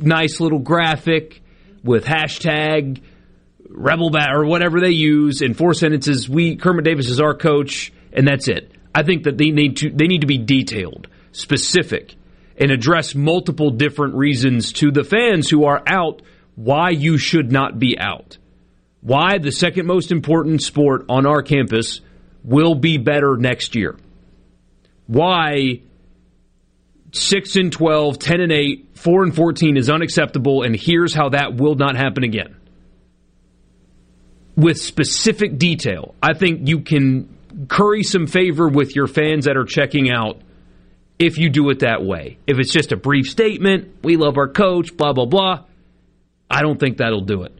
nice 0.00 0.40
little 0.40 0.58
graphic 0.58 1.42
with 1.84 2.04
hashtag 2.04 3.02
rebel 3.68 4.10
bat 4.10 4.30
or 4.32 4.44
whatever 4.44 4.80
they 4.80 4.90
use 4.90 5.42
in 5.42 5.54
four 5.54 5.74
sentences. 5.74 6.28
We 6.28 6.56
Kermit 6.56 6.84
Davis 6.84 7.10
is 7.10 7.20
our 7.20 7.34
coach, 7.34 7.92
and 8.12 8.26
that's 8.26 8.48
it. 8.48 8.72
I 8.94 9.02
think 9.02 9.24
that 9.24 9.36
they 9.36 9.50
need 9.50 9.76
to 9.78 9.90
they 9.90 10.06
need 10.06 10.22
to 10.22 10.26
be 10.26 10.38
detailed, 10.38 11.08
specific, 11.32 12.14
and 12.60 12.70
address 12.70 13.14
multiple 13.14 13.70
different 13.70 14.14
reasons 14.14 14.72
to 14.74 14.90
the 14.90 15.02
fans 15.02 15.48
who 15.48 15.64
are 15.64 15.82
out 15.86 16.20
why 16.54 16.90
you 16.90 17.16
should 17.16 17.50
not 17.50 17.78
be 17.78 17.98
out. 17.98 18.36
Why 19.00 19.38
the 19.38 19.50
second 19.50 19.86
most 19.86 20.12
important 20.12 20.60
sport 20.60 21.06
on 21.08 21.26
our 21.26 21.42
campus 21.42 22.02
will 22.44 22.74
be 22.74 22.98
better 22.98 23.36
next 23.38 23.74
year. 23.74 23.96
Why 25.06 25.80
6 27.12 27.56
and 27.56 27.72
12, 27.72 28.18
10 28.18 28.40
and 28.40 28.52
8, 28.52 28.88
4 28.94 29.22
and 29.24 29.34
14 29.34 29.76
is 29.78 29.88
unacceptable, 29.88 30.62
and 30.62 30.76
here's 30.76 31.14
how 31.14 31.30
that 31.30 31.54
will 31.54 31.74
not 31.74 31.96
happen 31.96 32.24
again. 32.24 32.56
With 34.54 34.78
specific 34.78 35.58
detail, 35.58 36.14
I 36.22 36.34
think 36.34 36.68
you 36.68 36.80
can 36.80 37.34
curry 37.68 38.02
some 38.02 38.26
favor 38.26 38.68
with 38.68 38.94
your 38.94 39.06
fans 39.06 39.46
that 39.46 39.56
are 39.56 39.64
checking 39.64 40.10
out 40.10 40.42
if 41.20 41.38
you 41.38 41.50
do 41.50 41.70
it 41.70 41.80
that 41.80 42.02
way. 42.02 42.38
If 42.48 42.58
it's 42.58 42.72
just 42.72 42.90
a 42.90 42.96
brief 42.96 43.26
statement, 43.26 44.02
we 44.02 44.16
love 44.16 44.36
our 44.36 44.48
coach, 44.48 44.96
blah, 44.96 45.12
blah, 45.12 45.26
blah, 45.26 45.64
I 46.50 46.62
don't 46.62 46.80
think 46.80 46.96
that'll 46.96 47.20
do 47.20 47.44
it. 47.44 47.52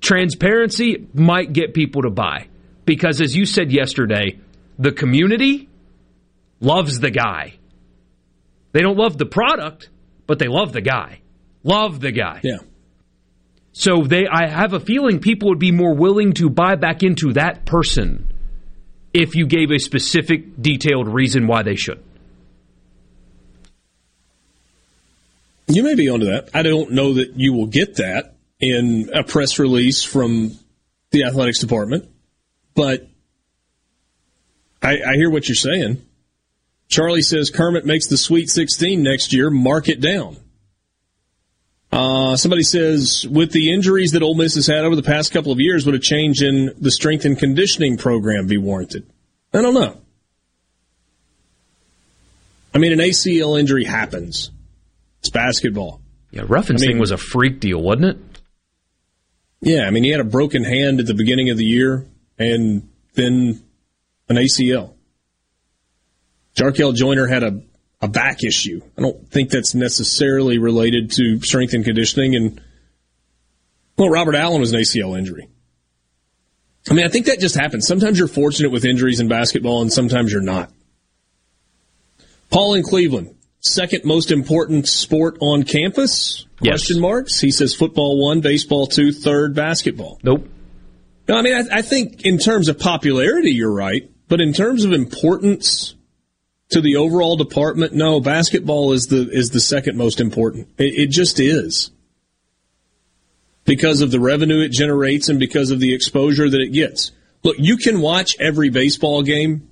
Transparency 0.00 1.06
might 1.12 1.52
get 1.52 1.74
people 1.74 2.02
to 2.02 2.10
buy 2.10 2.48
because, 2.86 3.20
as 3.20 3.36
you 3.36 3.44
said 3.44 3.70
yesterday, 3.70 4.38
the 4.78 4.92
community 4.92 5.68
loves 6.60 7.00
the 7.00 7.10
guy 7.10 7.58
they 8.74 8.80
don't 8.80 8.98
love 8.98 9.16
the 9.16 9.24
product, 9.24 9.88
but 10.26 10.40
they 10.40 10.48
love 10.48 10.72
the 10.72 10.80
guy. 10.80 11.20
Love 11.62 12.00
the 12.00 12.10
guy. 12.10 12.40
Yeah. 12.42 12.58
So 13.72 14.02
they 14.02 14.26
I 14.26 14.48
have 14.48 14.72
a 14.72 14.80
feeling 14.80 15.20
people 15.20 15.50
would 15.50 15.60
be 15.60 15.70
more 15.70 15.94
willing 15.94 16.32
to 16.34 16.50
buy 16.50 16.74
back 16.74 17.04
into 17.04 17.32
that 17.34 17.64
person 17.64 18.32
if 19.12 19.36
you 19.36 19.46
gave 19.46 19.70
a 19.70 19.78
specific 19.78 20.60
detailed 20.60 21.08
reason 21.08 21.46
why 21.46 21.62
they 21.62 21.76
should. 21.76 22.02
You 25.66 25.82
may 25.82 25.94
be 25.94 26.08
onto 26.08 26.26
that. 26.26 26.50
I 26.52 26.62
don't 26.62 26.92
know 26.92 27.14
that 27.14 27.34
you 27.36 27.52
will 27.52 27.66
get 27.66 27.96
that 27.96 28.34
in 28.60 29.10
a 29.14 29.24
press 29.24 29.58
release 29.58 30.02
from 30.02 30.58
the 31.10 31.24
athletics 31.24 31.60
department, 31.60 32.08
but 32.74 33.08
I, 34.82 35.00
I 35.06 35.14
hear 35.14 35.30
what 35.30 35.48
you're 35.48 35.56
saying. 35.56 36.04
Charlie 36.88 37.22
says 37.22 37.50
Kermit 37.50 37.86
makes 37.86 38.08
the 38.08 38.18
Sweet 38.18 38.50
16 38.50 39.02
next 39.02 39.32
year. 39.32 39.48
Mark 39.50 39.88
it 39.88 40.00
down. 40.00 40.36
Uh, 41.90 42.36
somebody 42.36 42.62
says, 42.62 43.26
with 43.30 43.52
the 43.52 43.72
injuries 43.72 44.12
that 44.12 44.22
Ole 44.22 44.34
Miss 44.34 44.56
has 44.56 44.66
had 44.66 44.84
over 44.84 44.96
the 44.96 45.02
past 45.02 45.32
couple 45.32 45.52
of 45.52 45.60
years, 45.60 45.86
would 45.86 45.94
a 45.94 46.00
change 46.00 46.42
in 46.42 46.74
the 46.78 46.90
strength 46.90 47.24
and 47.24 47.38
conditioning 47.38 47.96
program 47.96 48.48
be 48.48 48.58
warranted? 48.58 49.06
I 49.52 49.62
don't 49.62 49.74
know. 49.74 49.96
I 52.74 52.78
mean, 52.78 52.92
an 52.92 52.98
ACL 52.98 53.58
injury 53.58 53.84
happens. 53.84 54.50
It's 55.24 55.30
basketball. 55.30 56.02
Yeah, 56.32 56.42
Ruffin's 56.46 56.82
I 56.82 56.84
mean, 56.84 56.96
thing 56.96 57.00
was 57.00 57.10
a 57.10 57.16
freak 57.16 57.58
deal, 57.58 57.80
wasn't 57.80 58.04
it? 58.04 58.18
Yeah, 59.62 59.86
I 59.86 59.90
mean, 59.90 60.04
he 60.04 60.10
had 60.10 60.20
a 60.20 60.24
broken 60.24 60.64
hand 60.64 61.00
at 61.00 61.06
the 61.06 61.14
beginning 61.14 61.48
of 61.48 61.56
the 61.56 61.64
year 61.64 62.06
and 62.38 62.90
then 63.14 63.64
an 64.28 64.36
ACL. 64.36 64.92
Jarkel 66.54 66.94
Joiner 66.94 67.26
had 67.26 67.42
a, 67.42 67.62
a 68.02 68.08
back 68.08 68.44
issue. 68.44 68.82
I 68.98 69.00
don't 69.00 69.30
think 69.30 69.48
that's 69.48 69.74
necessarily 69.74 70.58
related 70.58 71.12
to 71.12 71.40
strength 71.40 71.72
and 71.72 71.86
conditioning. 71.86 72.36
And, 72.36 72.60
well, 73.96 74.10
Robert 74.10 74.34
Allen 74.34 74.60
was 74.60 74.74
an 74.74 74.80
ACL 74.80 75.16
injury. 75.16 75.48
I 76.90 76.92
mean, 76.92 77.06
I 77.06 77.08
think 77.08 77.26
that 77.26 77.40
just 77.40 77.54
happens. 77.54 77.86
Sometimes 77.86 78.18
you're 78.18 78.28
fortunate 78.28 78.72
with 78.72 78.84
injuries 78.84 79.20
in 79.20 79.28
basketball, 79.28 79.80
and 79.80 79.90
sometimes 79.90 80.30
you're 80.30 80.42
not. 80.42 80.70
Paul 82.50 82.74
in 82.74 82.82
Cleveland, 82.82 83.34
second 83.64 84.04
most 84.04 84.30
important 84.30 84.86
sport 84.86 85.36
on 85.40 85.64
campus? 85.64 86.46
Yes. 86.60 86.82
Question 86.82 87.00
marks. 87.00 87.40
He 87.40 87.50
says 87.50 87.74
football 87.74 88.22
one, 88.22 88.40
baseball 88.40 88.86
two, 88.86 89.12
third 89.12 89.54
basketball. 89.54 90.20
Nope. 90.22 90.48
No, 91.26 91.36
I 91.36 91.42
mean, 91.42 91.54
I, 91.54 91.78
I 91.78 91.82
think 91.82 92.24
in 92.24 92.38
terms 92.38 92.68
of 92.68 92.78
popularity, 92.78 93.50
you're 93.50 93.72
right, 93.72 94.10
but 94.28 94.40
in 94.40 94.52
terms 94.52 94.84
of 94.84 94.92
importance, 94.92 95.94
to 96.70 96.80
the 96.80 96.96
overall 96.96 97.36
department, 97.36 97.92
no, 97.94 98.20
basketball 98.20 98.92
is 98.92 99.06
the 99.06 99.28
is 99.30 99.50
the 99.50 99.60
second 99.60 99.96
most 99.96 100.20
important. 100.20 100.68
It, 100.78 100.94
it, 100.94 101.10
just 101.10 101.40
is 101.40 101.90
because 103.64 104.00
of 104.00 104.10
the 104.10 104.20
revenue 104.20 104.60
it 104.60 104.72
generates 104.72 105.28
and 105.28 105.38
because 105.38 105.70
of 105.70 105.80
the 105.80 105.94
exposure 105.94 106.48
that 106.48 106.60
it 106.60 106.70
gets. 106.70 107.12
Look, 107.42 107.56
you 107.58 107.76
can 107.76 108.00
watch 108.00 108.36
every 108.40 108.70
baseball 108.70 109.22
game 109.22 109.70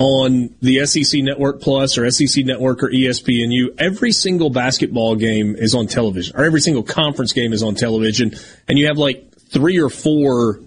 on 0.00 0.54
the 0.62 0.84
SEC 0.86 1.22
Network 1.22 1.60
Plus 1.60 1.98
or 1.98 2.10
SEC 2.10 2.44
Network 2.46 2.82
or 2.82 2.88
ESPNU. 2.88 3.74
Every 3.78 4.12
single 4.12 4.48
basketball 4.48 5.14
game 5.14 5.54
is 5.54 5.74
on 5.74 5.86
television, 5.86 6.34
or 6.36 6.44
every 6.44 6.62
single 6.62 6.82
conference 6.82 7.34
game 7.34 7.52
is 7.52 7.62
on 7.62 7.74
television, 7.74 8.32
and 8.66 8.78
you 8.78 8.86
have 8.86 8.96
like 8.96 9.30
three 9.50 9.78
or 9.78 9.90
four 9.90 10.60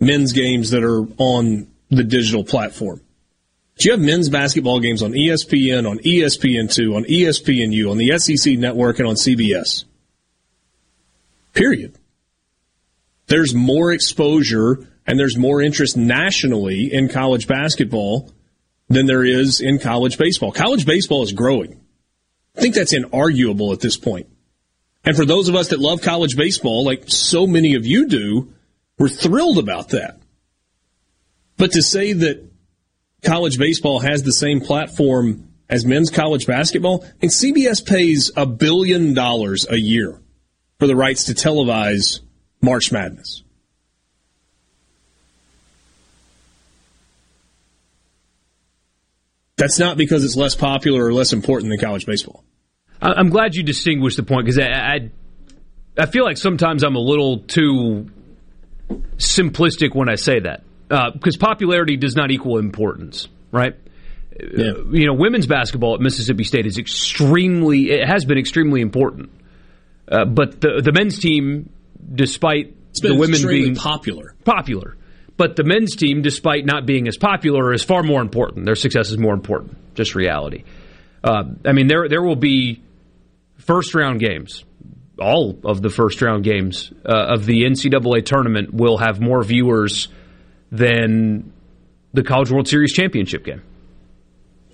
men's 0.00 0.32
games 0.32 0.70
that 0.70 0.82
are 0.82 1.06
on 1.16 1.68
the 1.90 2.02
digital 2.02 2.44
platform. 2.44 3.00
Do 3.78 3.86
you 3.86 3.92
have 3.92 4.00
men's 4.00 4.28
basketball 4.28 4.80
games 4.80 5.00
on 5.00 5.12
ESPN, 5.12 5.88
on 5.88 5.98
ESPN2, 5.98 6.96
on 6.96 7.04
ESPNU, 7.04 7.90
on 7.90 7.98
the 7.98 8.18
SEC 8.18 8.58
network, 8.58 8.98
and 8.98 9.06
on 9.06 9.14
CBS. 9.14 9.84
Period. 11.52 11.94
There's 13.28 13.54
more 13.54 13.92
exposure 13.92 14.88
and 15.06 15.20
there's 15.20 15.36
more 15.36 15.62
interest 15.62 15.96
nationally 15.96 16.92
in 16.92 17.08
college 17.08 17.46
basketball 17.46 18.32
than 18.88 19.06
there 19.06 19.24
is 19.24 19.60
in 19.60 19.78
college 19.78 20.18
baseball. 20.18 20.52
College 20.52 20.86
baseball 20.86 21.22
is 21.22 21.32
growing. 21.32 21.80
I 22.56 22.60
think 22.60 22.74
that's 22.74 22.94
inarguable 22.94 23.72
at 23.72 23.80
this 23.80 23.96
point. 23.96 24.28
And 25.04 25.16
for 25.16 25.24
those 25.24 25.48
of 25.48 25.54
us 25.54 25.68
that 25.68 25.78
love 25.78 26.02
college 26.02 26.36
baseball, 26.36 26.84
like 26.84 27.04
so 27.06 27.46
many 27.46 27.74
of 27.74 27.86
you 27.86 28.08
do, 28.08 28.52
we're 28.98 29.08
thrilled 29.08 29.58
about 29.58 29.90
that. 29.90 30.20
But 31.56 31.72
to 31.72 31.82
say 31.82 32.12
that 32.12 32.50
college 33.22 33.58
baseball 33.58 34.00
has 34.00 34.22
the 34.22 34.32
same 34.32 34.60
platform 34.60 35.48
as 35.68 35.84
men's 35.84 36.10
college 36.10 36.46
basketball, 36.46 37.04
and 37.20 37.30
CBS 37.30 37.84
pays 37.84 38.30
a 38.36 38.46
billion 38.46 39.14
dollars 39.14 39.66
a 39.68 39.76
year 39.76 40.20
for 40.78 40.86
the 40.86 40.96
rights 40.96 41.24
to 41.24 41.34
televise 41.34 42.20
March 42.62 42.92
Madness. 42.92 43.42
That's 49.56 49.78
not 49.78 49.96
because 49.96 50.24
it's 50.24 50.36
less 50.36 50.54
popular 50.54 51.04
or 51.04 51.12
less 51.12 51.32
important 51.32 51.70
than 51.70 51.78
college 51.78 52.06
baseball. 52.06 52.44
I'm 53.00 53.28
glad 53.28 53.54
you 53.54 53.62
distinguished 53.62 54.16
the 54.16 54.22
point 54.22 54.46
because 54.46 54.58
I, 54.58 54.70
I, 54.70 55.10
I 55.98 56.06
feel 56.06 56.24
like 56.24 56.36
sometimes 56.36 56.82
I'm 56.82 56.96
a 56.96 57.00
little 57.00 57.40
too 57.40 58.10
simplistic 59.16 59.94
when 59.94 60.08
I 60.08 60.14
say 60.14 60.40
that 60.40 60.62
because 60.88 61.36
uh, 61.36 61.40
popularity 61.40 61.96
does 61.96 62.16
not 62.16 62.30
equal 62.30 62.58
importance, 62.58 63.28
right? 63.50 63.74
Yeah. 64.38 64.70
Uh, 64.70 64.84
you 64.90 65.06
know, 65.06 65.14
women's 65.14 65.46
basketball 65.46 65.94
at 65.94 66.00
Mississippi 66.00 66.44
State 66.44 66.66
is 66.66 66.78
extremely, 66.78 67.90
it 67.90 68.06
has 68.06 68.24
been 68.24 68.38
extremely 68.38 68.80
important. 68.80 69.30
Uh, 70.08 70.24
but 70.24 70.60
the 70.60 70.80
the 70.84 70.92
men's 70.92 71.18
team, 71.18 71.68
despite 72.14 72.74
the 73.00 73.16
women 73.16 73.44
being 73.48 73.74
popular, 73.74 74.34
popular, 74.44 74.96
but 75.36 75.56
the 75.56 75.64
men's 75.64 75.96
team, 75.96 76.22
despite 76.22 76.64
not 76.64 76.86
being 76.86 77.08
as 77.08 77.16
popular, 77.16 77.72
is 77.72 77.84
far 77.84 78.02
more 78.02 78.22
important. 78.22 78.64
Their 78.64 78.74
success 78.74 79.10
is 79.10 79.18
more 79.18 79.34
important. 79.34 79.94
Just 79.94 80.14
reality. 80.14 80.64
Uh, 81.22 81.44
I 81.64 81.72
mean, 81.72 81.88
there 81.88 82.08
there 82.08 82.22
will 82.22 82.36
be 82.36 82.82
first 83.58 83.94
round 83.94 84.20
games. 84.20 84.64
All 85.20 85.58
of 85.64 85.80
the 85.82 85.90
first 85.90 86.20
round 86.22 86.44
games 86.44 86.92
uh, 87.04 87.34
of 87.34 87.46
the 87.46 87.62
NCAA 87.62 88.24
tournament 88.24 88.72
will 88.72 88.98
have 88.98 89.20
more 89.20 89.42
viewers 89.42 90.08
than 90.70 91.52
the 92.12 92.22
College 92.22 92.50
World 92.50 92.68
Series 92.68 92.92
championship 92.92 93.44
game. 93.44 93.62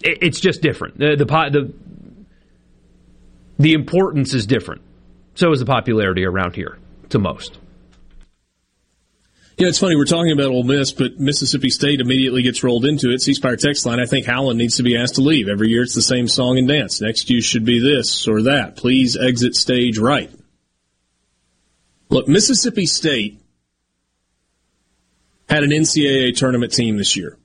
It, 0.02 0.18
it's 0.22 0.40
just 0.40 0.62
different. 0.62 0.98
The, 0.98 1.16
the 1.16 1.24
the 1.24 1.74
the 3.58 3.72
importance 3.72 4.34
is 4.34 4.46
different. 4.46 4.82
So 5.34 5.50
is 5.52 5.60
the 5.60 5.66
popularity 5.66 6.24
around 6.24 6.54
here 6.54 6.78
to 7.10 7.18
most. 7.18 7.58
Yeah, 9.62 9.68
it's 9.68 9.78
funny. 9.78 9.94
We're 9.94 10.06
talking 10.06 10.32
about 10.32 10.50
Ole 10.50 10.64
Miss, 10.64 10.90
but 10.90 11.20
Mississippi 11.20 11.70
State 11.70 12.00
immediately 12.00 12.42
gets 12.42 12.64
rolled 12.64 12.84
into 12.84 13.12
it. 13.12 13.22
C 13.22 13.32
Spire 13.32 13.54
text 13.54 13.86
line. 13.86 14.00
I 14.00 14.06
think 14.06 14.26
Howland 14.26 14.58
needs 14.58 14.78
to 14.78 14.82
be 14.82 14.96
asked 14.96 15.14
to 15.14 15.20
leave. 15.20 15.48
Every 15.48 15.68
year 15.68 15.84
it's 15.84 15.94
the 15.94 16.02
same 16.02 16.26
song 16.26 16.58
and 16.58 16.66
dance. 16.66 17.00
Next 17.00 17.30
you 17.30 17.40
should 17.40 17.64
be 17.64 17.78
this 17.78 18.26
or 18.26 18.42
that. 18.42 18.74
Please 18.74 19.16
exit 19.16 19.54
stage 19.54 19.98
right. 19.98 20.32
Look, 22.08 22.26
Mississippi 22.26 22.86
State 22.86 23.40
had 25.48 25.62
an 25.62 25.70
NCAA 25.70 26.36
tournament 26.36 26.72
team 26.72 26.96
this 26.96 27.16
year 27.16 27.38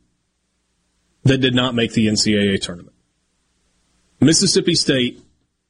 that 1.21 1.37
did 1.37 1.53
not 1.53 1.75
make 1.75 1.93
the 1.93 2.07
NCAA 2.07 2.59
tournament. 2.59 2.95
Mississippi 4.19 4.73
State 4.73 5.21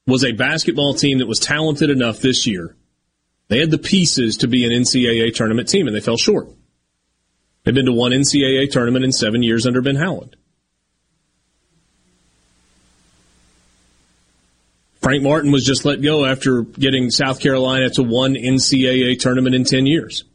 was 0.05 0.23
a 0.23 0.31
basketball 0.31 0.93
team 0.93 1.19
that 1.19 1.27
was 1.27 1.39
talented 1.39 1.89
enough 1.89 2.19
this 2.19 2.47
year. 2.47 2.76
They 3.49 3.59
had 3.59 3.71
the 3.71 3.77
pieces 3.77 4.37
to 4.37 4.47
be 4.47 4.65
an 4.65 4.71
NCAA 4.71 5.33
tournament 5.33 5.69
team, 5.69 5.87
and 5.87 5.95
they 5.95 6.01
fell 6.01 6.17
short. 6.17 6.49
They've 7.63 7.73
been 7.73 7.85
to 7.85 7.93
one 7.93 8.11
NCAA 8.11 8.71
tournament 8.71 9.05
in 9.05 9.11
seven 9.11 9.43
years 9.43 9.65
under 9.65 9.81
Ben 9.81 9.95
Howland. 9.95 10.35
Frank 15.01 15.23
Martin 15.23 15.51
was 15.51 15.65
just 15.65 15.85
let 15.85 16.01
go 16.01 16.25
after 16.25 16.63
getting 16.63 17.09
South 17.09 17.39
Carolina 17.39 17.89
to 17.91 18.03
one 18.03 18.35
NCAA 18.35 19.19
tournament 19.19 19.55
in 19.55 19.63
10 19.63 19.85
years. 19.85 20.25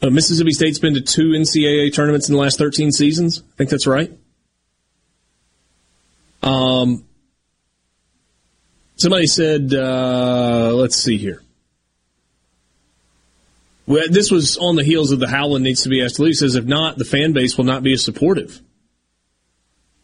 Uh, 0.00 0.10
Mississippi 0.10 0.52
State's 0.52 0.78
been 0.78 0.94
to 0.94 1.00
two 1.00 1.30
NCAA 1.30 1.94
tournaments 1.94 2.28
in 2.28 2.34
the 2.34 2.40
last 2.40 2.58
13 2.58 2.92
seasons. 2.92 3.40
I 3.40 3.56
think 3.56 3.70
that's 3.70 3.86
right. 3.86 4.10
Um, 6.42 7.04
somebody 8.96 9.26
said, 9.26 9.72
uh, 9.72 10.72
let's 10.74 10.96
see 10.96 11.16
here. 11.16 11.42
Well, 13.86 14.04
this 14.08 14.30
was 14.30 14.56
on 14.56 14.76
the 14.76 14.84
heels 14.84 15.12
of 15.12 15.20
the 15.20 15.28
Howland 15.28 15.62
needs 15.62 15.82
to 15.82 15.90
be 15.90 16.02
asked 16.02 16.16
to 16.16 16.22
leave. 16.22 16.36
Says 16.36 16.54
if 16.54 16.64
not, 16.64 16.96
the 16.96 17.04
fan 17.04 17.32
base 17.32 17.56
will 17.58 17.64
not 17.64 17.82
be 17.82 17.92
as 17.92 18.02
supportive. 18.02 18.60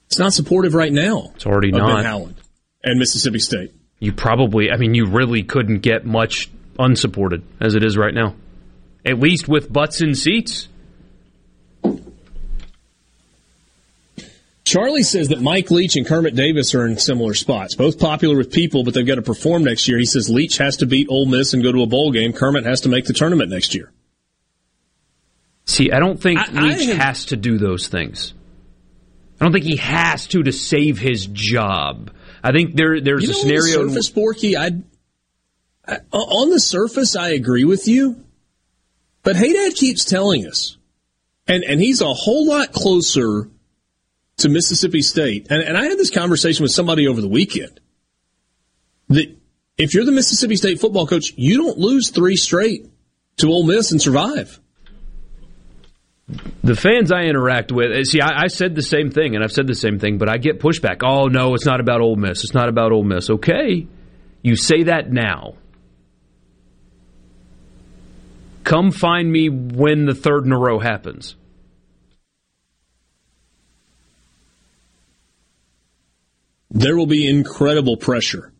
It's 0.06 0.18
not 0.18 0.32
supportive 0.32 0.74
right 0.74 0.92
now. 0.92 1.32
It's 1.36 1.46
already 1.46 1.70
not. 1.70 1.96
Ben 1.96 2.04
Howland 2.04 2.36
and 2.82 2.98
Mississippi 2.98 3.38
State. 3.38 3.72
You 4.00 4.12
probably, 4.12 4.70
I 4.70 4.76
mean, 4.76 4.94
you 4.94 5.06
really 5.06 5.42
couldn't 5.42 5.78
get 5.78 6.04
much 6.04 6.50
unsupported 6.78 7.42
as 7.60 7.74
it 7.74 7.84
is 7.84 7.96
right 7.96 8.12
now. 8.12 8.34
At 9.04 9.18
least 9.18 9.48
with 9.48 9.72
butts 9.72 10.02
in 10.02 10.14
seats. 10.14 10.68
Charlie 14.70 15.02
says 15.02 15.30
that 15.30 15.40
Mike 15.40 15.72
Leach 15.72 15.96
and 15.96 16.06
Kermit 16.06 16.36
Davis 16.36 16.76
are 16.76 16.86
in 16.86 16.96
similar 16.96 17.34
spots. 17.34 17.74
Both 17.74 17.98
popular 17.98 18.36
with 18.36 18.52
people, 18.52 18.84
but 18.84 18.94
they've 18.94 19.04
got 19.04 19.16
to 19.16 19.22
perform 19.22 19.64
next 19.64 19.88
year. 19.88 19.98
He 19.98 20.04
says 20.04 20.30
Leach 20.30 20.58
has 20.58 20.76
to 20.76 20.86
beat 20.86 21.08
Ole 21.10 21.26
Miss 21.26 21.54
and 21.54 21.60
go 21.60 21.72
to 21.72 21.82
a 21.82 21.88
bowl 21.88 22.12
game. 22.12 22.32
Kermit 22.32 22.64
has 22.64 22.82
to 22.82 22.88
make 22.88 23.04
the 23.04 23.12
tournament 23.12 23.50
next 23.50 23.74
year. 23.74 23.90
See, 25.64 25.90
I 25.90 25.98
don't 25.98 26.22
think 26.22 26.38
I, 26.38 26.52
Leach 26.52 26.88
I 26.88 26.92
have, 26.92 26.96
has 26.98 27.24
to 27.26 27.36
do 27.36 27.58
those 27.58 27.88
things. 27.88 28.32
I 29.40 29.44
don't 29.44 29.52
think 29.52 29.64
he 29.64 29.74
has 29.74 30.28
to 30.28 30.44
to 30.44 30.52
save 30.52 31.00
his 31.00 31.26
job. 31.26 32.12
I 32.40 32.52
think 32.52 32.76
there 32.76 33.00
there's 33.00 33.24
you 33.24 33.30
a 33.32 33.34
scenario. 33.34 33.80
On 33.80 33.86
the 33.88 34.00
surface, 34.04 34.10
Borky, 34.12 34.56
I, 34.56 35.92
I 35.92 35.98
on 36.16 36.50
the 36.50 36.60
surface, 36.60 37.16
I 37.16 37.30
agree 37.30 37.64
with 37.64 37.88
you, 37.88 38.24
but 39.24 39.34
Haydad 39.34 39.74
keeps 39.74 40.04
telling 40.04 40.46
us, 40.46 40.76
and 41.48 41.64
and 41.64 41.80
he's 41.80 42.00
a 42.02 42.14
whole 42.14 42.46
lot 42.46 42.70
closer 42.70 43.50
to 44.40 44.48
Mississippi 44.48 45.02
State, 45.02 45.46
and, 45.50 45.62
and 45.62 45.76
I 45.76 45.84
had 45.84 45.98
this 45.98 46.10
conversation 46.10 46.62
with 46.62 46.72
somebody 46.72 47.06
over 47.08 47.20
the 47.20 47.28
weekend 47.28 47.80
that 49.08 49.36
if 49.78 49.94
you're 49.94 50.04
the 50.04 50.12
Mississippi 50.12 50.56
State 50.56 50.80
football 50.80 51.06
coach, 51.06 51.32
you 51.36 51.58
don't 51.58 51.78
lose 51.78 52.10
three 52.10 52.36
straight 52.36 52.86
to 53.38 53.48
Ole 53.48 53.66
Miss 53.66 53.92
and 53.92 54.00
survive. 54.00 54.60
The 56.62 56.76
fans 56.76 57.10
I 57.10 57.22
interact 57.22 57.72
with, 57.72 57.90
eh, 57.90 58.04
see, 58.04 58.20
I, 58.20 58.44
I, 58.44 58.46
said 58.46 58.76
the 58.76 58.82
same 58.82 59.10
thing, 59.10 59.34
and 59.34 59.42
I've 59.42 59.50
said 59.50 59.66
the 59.66 59.74
same 59.74 59.98
thing, 59.98 60.18
but 60.18 60.28
I 60.28 60.36
get 60.36 60.60
pushback. 60.60 61.02
Oh 61.02 61.26
no, 61.26 61.54
it's 61.54 61.64
not 61.64 61.80
about 61.80 62.00
Ole 62.00 62.16
Miss. 62.16 62.44
It's 62.44 62.54
not 62.54 62.68
about 62.68 62.92
Ole 62.92 63.02
Miss. 63.02 63.30
Okay, 63.30 63.88
you 64.42 64.54
say 64.54 64.84
that 64.84 65.10
now. 65.10 65.54
Come 68.62 68.92
find 68.92 69.32
me 69.32 69.48
when 69.48 70.04
the 70.04 70.14
third 70.14 70.44
in 70.44 70.52
a 70.52 70.58
row 70.58 70.78
happens. 70.78 71.34
There 76.70 76.96
will 76.96 77.06
be 77.06 77.28
incredible 77.28 77.96
pressure 77.96 78.52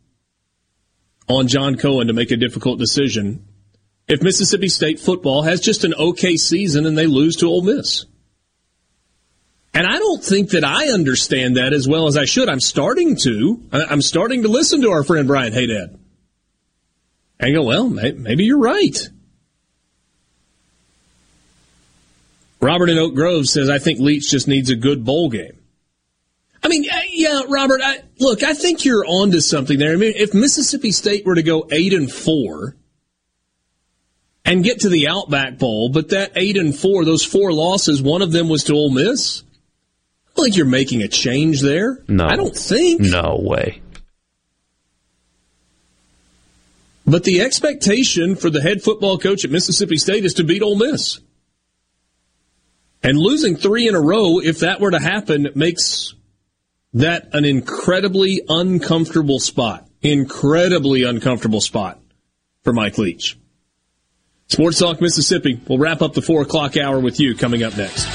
on 1.28 1.49
John 1.49 1.77
Cohen 1.77 2.09
to 2.09 2.12
make 2.12 2.31
a 2.31 2.37
difficult 2.37 2.78
decision 2.78 3.47
if 4.09 4.23
Mississippi 4.23 4.69
State 4.69 4.99
football 4.99 5.43
has 5.43 5.61
just 5.61 5.85
an 5.85 5.95
okay 5.95 6.37
season 6.37 6.87
and 6.87 6.99
they 6.99 7.07
lose 7.07 7.37
to 7.37 7.47
Ole 7.47 7.62
Miss. 7.62 8.07
And 9.73 9.87
I 9.87 9.99
don't 9.99 10.23
think 10.23 10.51
that 10.51 10.65
I 10.65 10.89
understand 10.89 11.57
that 11.57 11.73
as 11.73 11.87
well 11.87 12.09
as 12.09 12.16
I 12.16 12.24
should. 12.24 12.49
I'm 12.49 12.61
starting 12.61 13.16
to. 13.23 13.62
I'm 13.73 14.03
starting 14.03 14.43
to 14.43 14.49
listen 14.49 14.82
to 14.82 14.91
our 14.91 15.05
friend 15.05 15.28
Brian 15.28 15.53
Haydad. 15.53 15.97
And 17.39 17.55
go, 17.55 17.62
well, 17.62 17.89
maybe 17.89 18.45
you're 18.45 18.59
right. 18.59 18.99
Robert 22.61 22.91
in 22.91 22.99
Oak 22.99 23.15
Grove 23.15 23.47
says, 23.47 23.70
I 23.70 23.78
think 23.78 24.01
Leach 24.01 24.28
just 24.28 24.49
needs 24.49 24.70
a 24.70 24.77
good 24.77 25.05
bowl 25.05 25.31
game. 25.31 25.60
I 26.62 26.69
mean, 26.69 26.85
uh, 26.91 26.97
yeah, 27.11 27.43
Robert. 27.49 27.81
I, 27.82 28.03
look, 28.19 28.43
I 28.43 28.53
think 28.53 28.85
you're 28.85 29.05
onto 29.07 29.41
something 29.41 29.78
there. 29.78 29.93
I 29.93 29.97
mean, 29.97 30.12
if 30.16 30.35
Mississippi 30.35 30.93
State 30.93 31.24
were 31.24 31.35
to 31.35 31.43
go 31.43 31.66
eight 31.70 31.95
and 31.95 32.11
four 32.11 32.77
and 34.45 34.62
get 34.62 34.81
to 34.81 34.89
the 34.89 35.09
Outback 35.09 35.59
Bowl, 35.59 35.91
but 35.91 36.11
that 36.11 36.32
eight 36.37 36.57
and 36.57 36.77
four, 36.77 37.05
those 37.05 37.24
four 37.24 37.53
losses, 37.53 38.03
one 38.03 38.20
of 38.20 38.32
them 38.32 38.49
was 38.49 38.65
to 38.65 38.74
Ole 38.74 38.91
Miss. 38.91 39.43
I 39.43 40.32
don't 40.37 40.45
think 40.45 40.57
you're 40.57 40.66
making 40.66 41.03
a 41.03 41.09
change 41.09 41.61
there. 41.61 42.03
No, 42.09 42.27
I 42.27 42.37
don't 42.37 42.57
think. 42.57 43.01
No 43.01 43.41
way. 43.43 43.81
But 47.07 47.24
the 47.24 47.41
expectation 47.41 48.37
for 48.37 48.51
the 48.51 48.61
head 48.61 48.82
football 48.82 49.19
coach 49.19 49.45
at 49.45 49.51
Mississippi 49.51 49.97
State 49.97 50.24
is 50.24 50.35
to 50.35 50.45
beat 50.45 50.62
Ole 50.62 50.77
Miss. 50.77 51.20
And 53.03 53.19
losing 53.19 53.57
three 53.57 53.89
in 53.89 53.95
a 53.95 54.01
row, 54.01 54.39
if 54.39 54.61
that 54.61 54.81
were 54.81 54.91
to 54.91 55.01
happen, 55.01 55.49
makes 55.55 56.15
that 56.94 57.34
an 57.34 57.44
incredibly 57.44 58.42
uncomfortable 58.48 59.38
spot. 59.38 59.88
Incredibly 60.02 61.02
uncomfortable 61.04 61.60
spot 61.60 62.00
for 62.64 62.72
Mike 62.72 62.98
Leach. 62.98 63.38
Sports 64.48 64.78
Talk 64.78 65.00
Mississippi. 65.00 65.60
We'll 65.68 65.78
wrap 65.78 66.02
up 66.02 66.14
the 66.14 66.22
four 66.22 66.42
o'clock 66.42 66.76
hour 66.76 66.98
with 66.98 67.20
you 67.20 67.36
coming 67.36 67.62
up 67.62 67.76
next. 67.76 68.06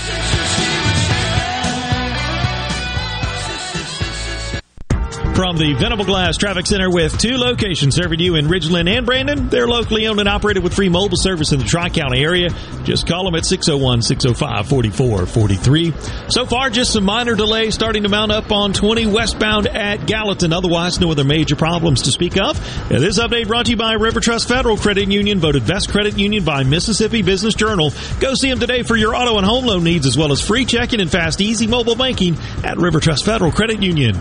From 5.35 5.57
the 5.57 5.73
Venable 5.73 6.05
Glass 6.05 6.37
Traffic 6.37 6.65
Center 6.65 6.89
with 6.89 7.19
two 7.19 7.35
locations 7.35 7.93
serving 7.93 8.21
you 8.21 8.35
in 8.35 8.47
Ridgeland 8.47 8.89
and 8.89 9.05
Brandon. 9.05 9.49
They're 9.49 9.67
locally 9.67 10.07
owned 10.07 10.21
and 10.21 10.29
operated 10.29 10.63
with 10.63 10.73
free 10.73 10.87
mobile 10.87 11.17
service 11.17 11.51
in 11.51 11.59
the 11.59 11.65
Tri-County 11.65 12.23
area. 12.23 12.51
Just 12.85 13.05
call 13.05 13.25
them 13.25 13.35
at 13.35 13.43
601-605-4443. 13.43 16.31
So 16.31 16.45
far, 16.45 16.69
just 16.69 16.93
some 16.93 17.03
minor 17.03 17.35
delays 17.35 17.75
starting 17.75 18.03
to 18.03 18.09
mount 18.09 18.31
up 18.31 18.49
on 18.53 18.71
20 18.71 19.07
westbound 19.07 19.67
at 19.67 20.07
Gallatin. 20.07 20.53
Otherwise, 20.53 21.01
no 21.01 21.11
other 21.11 21.25
major 21.25 21.57
problems 21.57 22.03
to 22.03 22.13
speak 22.13 22.37
of. 22.37 22.57
This 22.87 23.19
update 23.19 23.47
brought 23.47 23.65
to 23.65 23.71
you 23.71 23.77
by 23.77 23.95
River 23.95 24.21
Trust 24.21 24.47
Federal 24.47 24.77
Credit 24.77 25.11
Union, 25.11 25.41
voted 25.41 25.67
best 25.67 25.89
credit 25.89 26.17
union 26.17 26.45
by 26.45 26.63
Mississippi 26.63 27.23
Business 27.23 27.55
Journal. 27.55 27.91
Go 28.21 28.35
see 28.35 28.49
them 28.49 28.61
today 28.61 28.83
for 28.83 28.95
your 28.95 29.13
auto 29.13 29.35
and 29.35 29.45
home 29.45 29.65
loan 29.65 29.83
needs 29.83 30.05
as 30.05 30.17
well 30.17 30.31
as 30.31 30.39
free 30.39 30.63
checking 30.63 31.01
and 31.01 31.11
fast, 31.11 31.41
easy 31.41 31.67
mobile 31.67 31.97
banking 31.97 32.37
at 32.63 32.77
River 32.77 33.01
Trust 33.01 33.25
Federal 33.25 33.51
Credit 33.51 33.83
Union. 33.83 34.15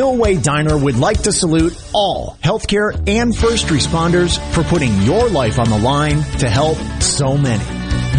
Spillway 0.00 0.36
Diner 0.36 0.78
would 0.78 0.96
like 0.96 1.24
to 1.24 1.30
salute 1.30 1.78
all 1.92 2.38
healthcare 2.42 2.90
and 3.06 3.36
first 3.36 3.66
responders 3.66 4.38
for 4.54 4.62
putting 4.62 5.02
your 5.02 5.28
life 5.28 5.58
on 5.58 5.68
the 5.68 5.76
line 5.76 6.22
to 6.38 6.48
help 6.48 6.78
so 7.02 7.36
many. 7.36 7.62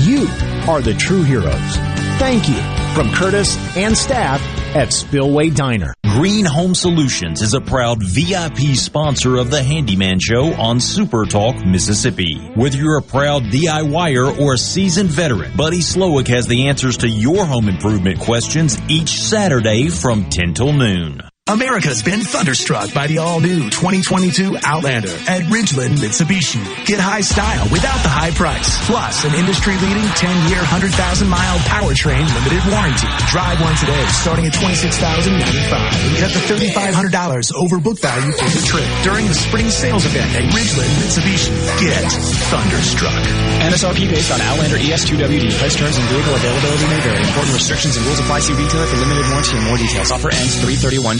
You 0.06 0.28
are 0.70 0.80
the 0.80 0.94
true 0.94 1.24
heroes. 1.24 1.76
Thank 2.20 2.48
you 2.48 2.62
from 2.94 3.12
Curtis 3.16 3.58
and 3.76 3.98
staff 3.98 4.40
at 4.76 4.94
Spillway 4.94 5.50
Diner. 5.50 5.96
Green 6.04 6.46
Home 6.46 6.76
Solutions 6.76 7.42
is 7.42 7.56
a 7.56 7.62
proud 7.62 7.98
VIP 8.04 8.76
sponsor 8.76 9.38
of 9.38 9.50
the 9.50 9.64
Handyman 9.64 10.20
Show 10.20 10.54
on 10.54 10.80
Super 10.80 11.26
Talk, 11.26 11.66
Mississippi. 11.66 12.38
Whether 12.54 12.78
you're 12.78 13.00
a 13.00 13.02
proud 13.02 13.46
DIYer 13.46 14.40
or 14.40 14.54
a 14.54 14.58
seasoned 14.60 15.10
veteran, 15.10 15.58
Buddy 15.58 15.80
Slowick 15.80 16.28
has 16.28 16.46
the 16.46 16.68
answers 16.68 16.98
to 16.98 17.10
your 17.10 17.44
home 17.44 17.68
improvement 17.68 18.20
questions 18.20 18.78
each 18.88 19.20
Saturday 19.20 19.90
from 19.90 20.30
10 20.30 20.54
till 20.54 20.74
noon. 20.74 21.24
America's 21.52 22.00
been 22.02 22.24
thunderstruck 22.24 22.96
by 22.96 23.12
the 23.12 23.20
all-new 23.20 23.68
2022 23.76 24.56
Outlander 24.64 25.12
at 25.28 25.44
Ridgeland 25.52 26.00
Mitsubishi. 26.00 26.64
Get 26.88 27.04
high 27.04 27.20
style 27.20 27.68
without 27.68 28.00
the 28.08 28.14
high 28.14 28.32
price. 28.32 28.80
Plus, 28.88 29.28
an 29.28 29.36
industry-leading 29.36 30.08
10-year, 30.16 30.64
100,000-mile 30.64 31.60
powertrain 31.68 32.24
limited 32.24 32.64
warranty. 32.72 33.12
Drive 33.28 33.60
one 33.60 33.76
today, 33.76 34.00
starting 34.16 34.48
at 34.48 34.56
$26,095 34.56 35.76
and 36.08 36.16
get 36.16 36.24
up 36.24 36.32
to 36.32 36.42
$3,500 36.56 37.12
over 37.60 37.84
book 37.84 38.00
value 38.00 38.32
for 38.32 38.48
the 38.48 38.64
trip 38.64 38.88
during 39.04 39.28
the 39.28 39.36
spring 39.36 39.68
sales 39.68 40.08
event 40.08 40.32
at 40.32 40.48
Ridgeland 40.56 40.94
Mitsubishi. 41.04 41.52
Get 41.84 42.08
thunderstruck. 42.48 43.28
MSRP 43.68 44.08
based 44.08 44.32
on 44.32 44.40
Outlander 44.40 44.80
ES2WD. 44.80 45.52
Price 45.60 45.76
terms 45.76 46.00
and 46.00 46.08
vehicle 46.08 46.32
availability 46.32 46.88
may 46.88 47.02
vary. 47.04 47.20
Important 47.28 47.60
restrictions 47.60 48.00
and 48.00 48.08
rules 48.08 48.24
apply. 48.24 48.40
See 48.40 48.56
retailer 48.56 48.88
for 48.88 48.96
limited 49.04 49.28
warranty 49.28 49.60
and 49.60 49.68
more 49.68 49.76
details. 49.76 50.16
Offer 50.16 50.32
ends 50.32 50.56
331 50.64 51.20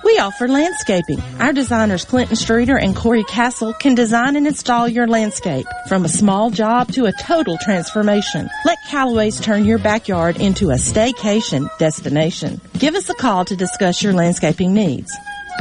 We 0.03 0.17
offer 0.17 0.47
landscaping. 0.47 1.21
Our 1.39 1.53
designers 1.53 2.05
Clinton 2.05 2.35
Streeter 2.35 2.77
and 2.77 2.95
Corey 2.95 3.23
Castle 3.25 3.73
can 3.73 3.93
design 3.93 4.35
and 4.35 4.47
install 4.47 4.87
your 4.87 5.07
landscape 5.07 5.67
from 5.87 6.05
a 6.05 6.09
small 6.09 6.49
job 6.49 6.91
to 6.93 7.05
a 7.05 7.13
total 7.13 7.57
transformation. 7.59 8.49
Let 8.65 8.79
Callaway's 8.89 9.39
turn 9.39 9.65
your 9.65 9.77
backyard 9.77 10.37
into 10.37 10.71
a 10.71 10.75
staycation 10.75 11.69
destination. 11.77 12.59
Give 12.79 12.95
us 12.95 13.09
a 13.09 13.13
call 13.13 13.45
to 13.45 13.55
discuss 13.55 14.01
your 14.01 14.13
landscaping 14.13 14.73
needs. 14.73 15.11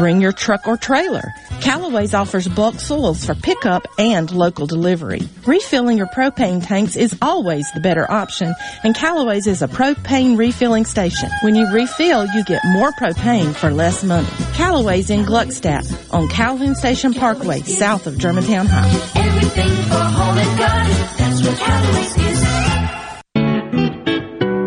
Bring 0.01 0.23
your 0.23 0.33
truck 0.33 0.67
or 0.67 0.79
trailer. 0.79 1.35
Callaway's 1.61 2.15
offers 2.15 2.49
bulk 2.49 2.81
soils 2.81 3.27
for 3.27 3.35
pickup 3.35 3.87
and 3.99 4.33
local 4.33 4.67
delivery. 4.67 5.29
Refilling 5.47 5.99
your 5.99 6.07
propane 6.07 6.67
tanks 6.67 6.97
is 6.97 7.15
always 7.21 7.71
the 7.73 7.81
better 7.81 8.11
option, 8.11 8.55
and 8.83 8.95
Callaway's 8.95 9.47
is 9.47 9.61
a 9.61 9.69
propane 9.69 10.39
refilling 10.39 10.87
station. 10.87 11.29
When 11.43 11.55
you 11.55 11.71
refill, 11.71 12.25
you 12.29 12.43
get 12.45 12.63
more 12.65 12.93
propane 12.93 13.55
for 13.55 13.71
less 13.71 14.03
money. 14.03 14.27
Callaway's 14.55 15.11
in 15.11 15.27
Gluckstadt 15.27 15.85
on 16.15 16.29
Calhoun 16.29 16.75
Station 16.75 17.13
Parkway, 17.13 17.61
south 17.61 18.07
of 18.07 18.17
Germantown 18.17 18.65
High. 18.71 18.89
Everything 19.17 19.69
for 19.69 19.97
home 19.97 20.39
and 20.39 20.59
garden, 20.59 20.97
that's 21.19 21.47
what 21.47 21.59
Callaway's 21.59 22.17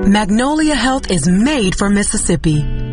is. 0.05 0.11
Magnolia 0.11 0.76
Health 0.76 1.10
is 1.10 1.27
made 1.27 1.73
for 1.73 1.89
Mississippi. 1.89 2.93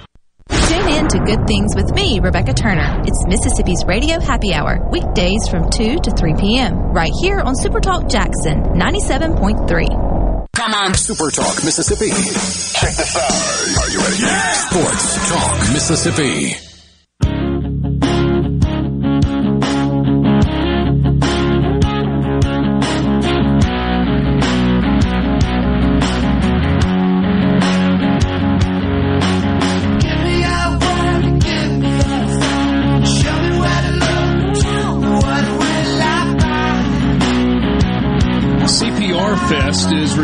Tune 0.71 0.87
in 0.87 1.07
to 1.09 1.19
Good 1.19 1.45
Things 1.47 1.75
with 1.75 1.93
me, 1.93 2.21
Rebecca 2.21 2.53
Turner. 2.53 3.01
It's 3.05 3.25
Mississippi's 3.27 3.83
Radio 3.85 4.21
Happy 4.21 4.53
Hour, 4.53 4.87
weekdays 4.89 5.49
from 5.49 5.69
2 5.69 5.97
to 5.99 6.11
3 6.11 6.35
p.m., 6.35 6.77
right 6.93 7.11
here 7.21 7.41
on 7.41 7.57
Super 7.57 7.81
Talk 7.81 8.07
Jackson 8.07 8.63
97.3. 8.79 10.47
Come 10.53 10.73
on. 10.73 10.93
Super 10.93 11.29
Talk 11.29 11.61
Mississippi. 11.65 12.07
Check 12.07 12.95
this 12.95 13.17
out. 13.17 13.83
Are 13.83 13.89
you 13.89 13.99
ready? 13.99 14.15
Yeah. 14.21 14.53
Sports 14.53 15.29
Talk 15.29 15.73
Mississippi. 15.73 16.70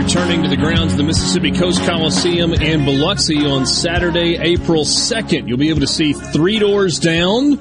Returning 0.08 0.42
to 0.44 0.48
the 0.48 0.56
grounds 0.56 0.94
of 0.94 0.98
the 0.98 1.04
Mississippi 1.04 1.52
Coast 1.52 1.84
Coliseum 1.84 2.54
in 2.54 2.86
Biloxi 2.86 3.46
on 3.46 3.66
Saturday, 3.66 4.38
April 4.38 4.86
2nd. 4.86 5.50
You'll 5.50 5.58
be 5.58 5.68
able 5.68 5.82
to 5.82 5.88
see 5.88 6.14
Three 6.14 6.60
Doors 6.60 6.98
Down, 6.98 7.60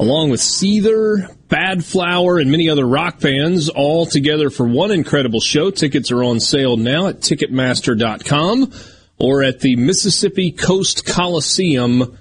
along 0.00 0.30
with 0.30 0.40
Seether, 0.40 1.32
Badflower, 1.46 2.42
and 2.42 2.50
many 2.50 2.68
other 2.68 2.84
rock 2.84 3.20
bands, 3.20 3.68
all 3.68 4.06
together 4.06 4.50
for 4.50 4.66
one 4.66 4.90
incredible 4.90 5.38
show. 5.38 5.70
Tickets 5.70 6.10
are 6.10 6.24
on 6.24 6.40
sale 6.40 6.76
now 6.76 7.06
at 7.06 7.20
Ticketmaster.com. 7.20 8.72
or 9.20 9.44
at 9.44 9.60
the 9.60 9.76
Mississippi 9.76 10.50
Coast 10.50 11.06
Coliseum 11.06 12.18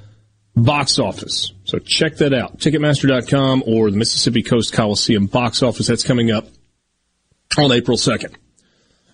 box 0.56 1.00
office. 1.00 1.52
So 1.64 1.80
check 1.80 2.18
that 2.18 2.32
out. 2.32 2.60
Ticketmaster.com 2.60 3.64
or 3.66 3.90
the 3.90 3.98
Mississippi 3.98 4.44
Coast 4.44 4.72
Coliseum 4.72 5.26
box 5.26 5.64
office. 5.64 5.88
That's 5.88 6.04
coming 6.04 6.30
up 6.30 6.46
on 7.58 7.72
April 7.72 7.98
2nd. 7.98 8.36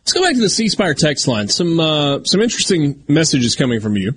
Let's 0.10 0.18
go 0.18 0.26
back 0.26 0.34
to 0.34 0.42
the 0.42 0.50
C 0.50 0.70
Spire 0.70 0.96
text 0.96 1.28
line. 1.28 1.50
Some 1.50 1.80
uh, 1.80 2.24
some 2.24 2.42
interesting 2.42 3.04
messages 3.08 3.56
coming 3.56 3.80
from 3.80 3.96
you. 3.96 4.16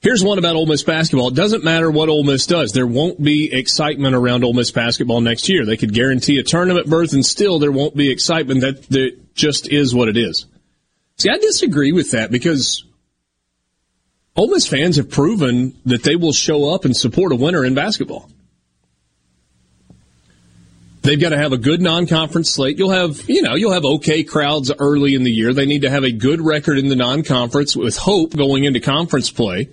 Here's 0.00 0.24
one 0.24 0.38
about 0.38 0.56
Ole 0.56 0.66
Miss 0.66 0.82
basketball. 0.82 1.28
It 1.28 1.36
doesn't 1.36 1.62
matter 1.62 1.88
what 1.88 2.08
Ole 2.08 2.24
Miss 2.24 2.48
does. 2.48 2.72
There 2.72 2.84
won't 2.84 3.22
be 3.22 3.48
excitement 3.52 4.16
around 4.16 4.42
Ole 4.42 4.54
Miss 4.54 4.72
basketball 4.72 5.20
next 5.20 5.48
year. 5.48 5.64
They 5.64 5.76
could 5.76 5.94
guarantee 5.94 6.40
a 6.40 6.42
tournament 6.42 6.88
berth 6.88 7.12
and 7.12 7.24
still 7.24 7.60
there 7.60 7.70
won't 7.70 7.94
be 7.94 8.10
excitement. 8.10 8.62
That, 8.62 8.82
that 8.88 9.36
just 9.36 9.70
is 9.70 9.94
what 9.94 10.08
it 10.08 10.16
is. 10.16 10.46
See, 11.16 11.30
I 11.30 11.38
disagree 11.38 11.92
with 11.92 12.10
that 12.10 12.32
because 12.32 12.84
Ole 14.34 14.48
Miss 14.48 14.66
fans 14.66 14.96
have 14.96 15.08
proven 15.08 15.76
that 15.84 16.02
they 16.02 16.16
will 16.16 16.32
show 16.32 16.74
up 16.74 16.84
and 16.84 16.96
support 16.96 17.30
a 17.30 17.36
winner 17.36 17.64
in 17.64 17.74
basketball. 17.74 18.28
They've 21.06 21.20
got 21.20 21.28
to 21.28 21.38
have 21.38 21.52
a 21.52 21.56
good 21.56 21.80
non-conference 21.80 22.50
slate. 22.50 22.78
You'll 22.78 22.90
have, 22.90 23.30
you 23.30 23.40
know, 23.40 23.54
you'll 23.54 23.72
have 23.72 23.84
okay 23.84 24.24
crowds 24.24 24.72
early 24.76 25.14
in 25.14 25.22
the 25.22 25.30
year. 25.30 25.54
They 25.54 25.64
need 25.64 25.82
to 25.82 25.90
have 25.90 26.02
a 26.02 26.10
good 26.10 26.40
record 26.40 26.78
in 26.78 26.88
the 26.88 26.96
non-conference 26.96 27.76
with 27.76 27.96
hope 27.96 28.36
going 28.36 28.64
into 28.64 28.80
conference 28.80 29.30
play. 29.30 29.68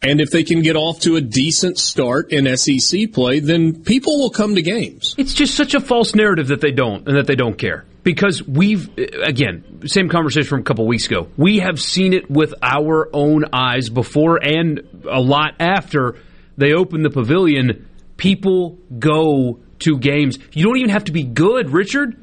And 0.00 0.20
if 0.20 0.30
they 0.30 0.44
can 0.44 0.62
get 0.62 0.76
off 0.76 1.00
to 1.00 1.16
a 1.16 1.20
decent 1.20 1.78
start 1.78 2.32
in 2.32 2.56
SEC 2.56 3.12
play, 3.12 3.40
then 3.40 3.82
people 3.82 4.20
will 4.20 4.30
come 4.30 4.54
to 4.54 4.62
games. 4.62 5.16
It's 5.18 5.34
just 5.34 5.56
such 5.56 5.74
a 5.74 5.80
false 5.80 6.14
narrative 6.14 6.46
that 6.48 6.60
they 6.60 6.70
don't 6.70 7.08
and 7.08 7.16
that 7.16 7.26
they 7.26 7.36
don't 7.36 7.58
care. 7.58 7.84
Because 8.04 8.40
we've, 8.40 8.88
again, 9.20 9.82
same 9.86 10.08
conversation 10.08 10.48
from 10.48 10.60
a 10.60 10.64
couple 10.64 10.86
weeks 10.86 11.06
ago. 11.06 11.26
We 11.36 11.58
have 11.58 11.80
seen 11.80 12.12
it 12.12 12.30
with 12.30 12.54
our 12.62 13.08
own 13.12 13.46
eyes 13.52 13.88
before 13.90 14.38
and 14.40 15.04
a 15.10 15.20
lot 15.20 15.54
after 15.58 16.14
they 16.56 16.72
opened 16.72 17.04
the 17.04 17.10
pavilion. 17.10 17.88
People 18.16 18.78
go 18.96 19.58
to 19.82 19.98
games. 19.98 20.38
You 20.52 20.64
don't 20.64 20.78
even 20.78 20.90
have 20.90 21.04
to 21.04 21.12
be 21.12 21.24
good, 21.24 21.70
Richard. 21.70 22.16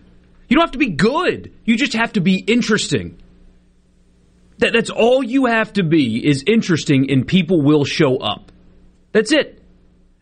You 0.48 0.56
don't 0.56 0.64
have 0.64 0.72
to 0.72 0.80
be 0.80 0.90
good. 0.90 1.54
You 1.64 1.78
just 1.78 1.94
have 1.94 2.14
to 2.14 2.22
be 2.22 2.38
interesting. 2.38 3.22
That, 4.58 4.74
that's 4.74 4.90
all 4.90 5.24
you 5.24 5.46
have 5.46 5.74
to 5.74 5.84
be 5.84 6.26
is 6.26 6.44
interesting, 6.46 7.10
and 7.12 7.26
people 7.26 7.62
will 7.62 7.86
show 7.86 8.18
up. 8.18 8.52
That's 9.12 9.32
it. 9.32 9.62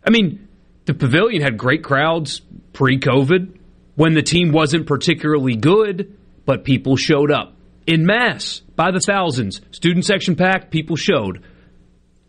I 0.06 0.10
mean, 0.10 0.48
the 0.86 0.94
pavilion 0.94 1.42
had 1.42 1.58
great 1.58 1.84
crowds 1.84 2.42
pre 2.74 3.00
COVID 3.00 3.58
when 3.96 4.14
the 4.14 4.22
team 4.22 4.52
wasn't 4.52 4.86
particularly 4.86 5.56
good, 5.56 6.18
but 6.46 6.64
people 6.64 6.98
showed 6.98 7.32
up 7.32 7.54
in 7.86 8.06
mass 8.06 8.62
by 8.76 8.92
the 8.92 9.00
thousands. 9.00 9.62
Student 9.72 10.06
section 10.06 10.36
packed, 10.36 10.72
people 10.72 10.96
showed. 10.96 11.44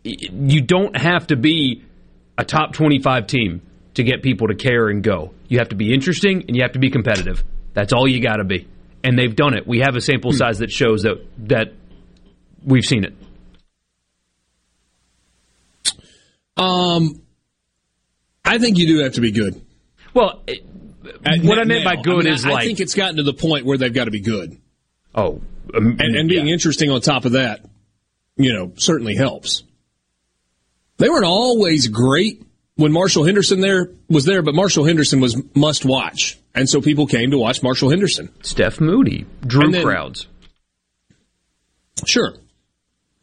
You 0.03 0.61
don't 0.61 0.97
have 0.97 1.27
to 1.27 1.35
be 1.35 1.83
a 2.37 2.45
top 2.45 2.73
25 2.73 3.27
team 3.27 3.61
to 3.99 4.03
get 4.03 4.23
people 4.23 4.47
to 4.47 4.55
care 4.55 4.87
and 4.87 5.03
go. 5.03 5.33
You 5.49 5.59
have 5.59 5.69
to 5.69 5.75
be 5.75 5.93
interesting 5.93 6.45
and 6.47 6.55
you 6.55 6.63
have 6.63 6.71
to 6.71 6.79
be 6.79 6.89
competitive. 6.89 7.43
That's 7.73 7.91
all 7.91 8.07
you 8.07 8.21
got 8.21 8.37
to 8.37 8.45
be. 8.45 8.65
And 9.03 9.19
they've 9.19 9.35
done 9.35 9.53
it. 9.53 9.67
We 9.67 9.79
have 9.79 9.95
a 9.95 10.01
sample 10.01 10.31
size 10.31 10.59
that 10.59 10.71
shows 10.71 11.03
that 11.03 11.25
that 11.47 11.73
we've 12.65 12.85
seen 12.85 13.03
it. 13.03 13.13
Um, 16.57 17.21
I 18.43 18.57
think 18.57 18.77
you 18.77 18.87
do 18.87 19.03
have 19.03 19.13
to 19.13 19.21
be 19.21 19.31
good. 19.31 19.61
Well, 20.13 20.43
it, 20.47 20.63
what 21.43 21.59
I 21.59 21.63
meant 21.65 21.85
by 21.85 21.95
good 21.95 22.25
I 22.25 22.29
mean, 22.29 22.33
is 22.33 22.45
I, 22.45 22.49
like 22.49 22.63
I 22.63 22.65
think 22.65 22.79
it's 22.79 22.95
gotten 22.95 23.17
to 23.17 23.23
the 23.23 23.33
point 23.33 23.65
where 23.65 23.77
they've 23.77 23.93
got 23.93 24.05
to 24.05 24.11
be 24.11 24.19
good. 24.19 24.57
Oh, 25.13 25.41
and, 25.73 26.01
and 26.01 26.29
being 26.29 26.47
interesting 26.47 26.89
on 26.89 27.01
top 27.01 27.25
of 27.25 27.33
that, 27.33 27.65
you 28.35 28.53
know, 28.53 28.73
certainly 28.75 29.15
helps. 29.15 29.63
They 30.97 31.09
weren't 31.09 31.25
always 31.25 31.87
great 31.87 32.43
when 32.79 32.93
Marshall 32.93 33.25
Henderson 33.25 33.59
there 33.59 33.91
was 34.07 34.23
there, 34.23 34.41
but 34.41 34.55
Marshall 34.55 34.85
Henderson 34.85 35.19
was 35.19 35.35
must 35.53 35.83
watch, 35.83 36.39
and 36.55 36.69
so 36.69 36.79
people 36.79 37.07
came 37.07 37.31
to 37.31 37.37
watch 37.37 37.61
Marshall 37.61 37.89
Henderson. 37.89 38.29
Steph 38.41 38.79
Moody 38.79 39.25
drew 39.45 39.69
then- 39.69 39.83
crowds. 39.83 40.27
Sure. 42.05 42.33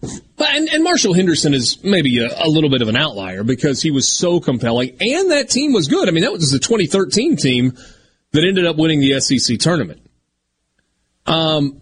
But, 0.02 0.48
and, 0.50 0.68
and 0.68 0.84
Marshall 0.84 1.14
Henderson 1.14 1.54
is 1.54 1.82
maybe 1.82 2.18
a, 2.18 2.28
a 2.28 2.46
little 2.46 2.68
bit 2.68 2.82
of 2.82 2.88
an 2.88 2.96
outlier 2.96 3.42
because 3.42 3.80
he 3.80 3.90
was 3.90 4.06
so 4.06 4.40
compelling, 4.40 4.90
and 5.00 5.30
that 5.30 5.48
team 5.48 5.72
was 5.72 5.88
good. 5.88 6.06
I 6.06 6.12
mean, 6.12 6.22
that 6.22 6.32
was 6.32 6.50
the 6.50 6.58
2013 6.58 7.36
team 7.36 7.72
that 8.32 8.44
ended 8.44 8.66
up 8.66 8.76
winning 8.76 9.00
the 9.00 9.18
SEC 9.18 9.58
tournament. 9.58 10.02
Um, 11.24 11.80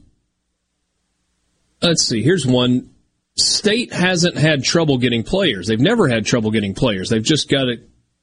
let's 1.82 2.04
see. 2.04 2.22
Here's 2.22 2.46
one. 2.46 2.93
State 3.36 3.92
hasn't 3.92 4.36
had 4.36 4.62
trouble 4.62 4.98
getting 4.98 5.24
players. 5.24 5.66
They've 5.66 5.80
never 5.80 6.08
had 6.08 6.24
trouble 6.24 6.50
getting 6.50 6.74
players. 6.74 7.08
They've 7.08 7.22
just 7.22 7.48
got 7.48 7.64
to 7.64 7.76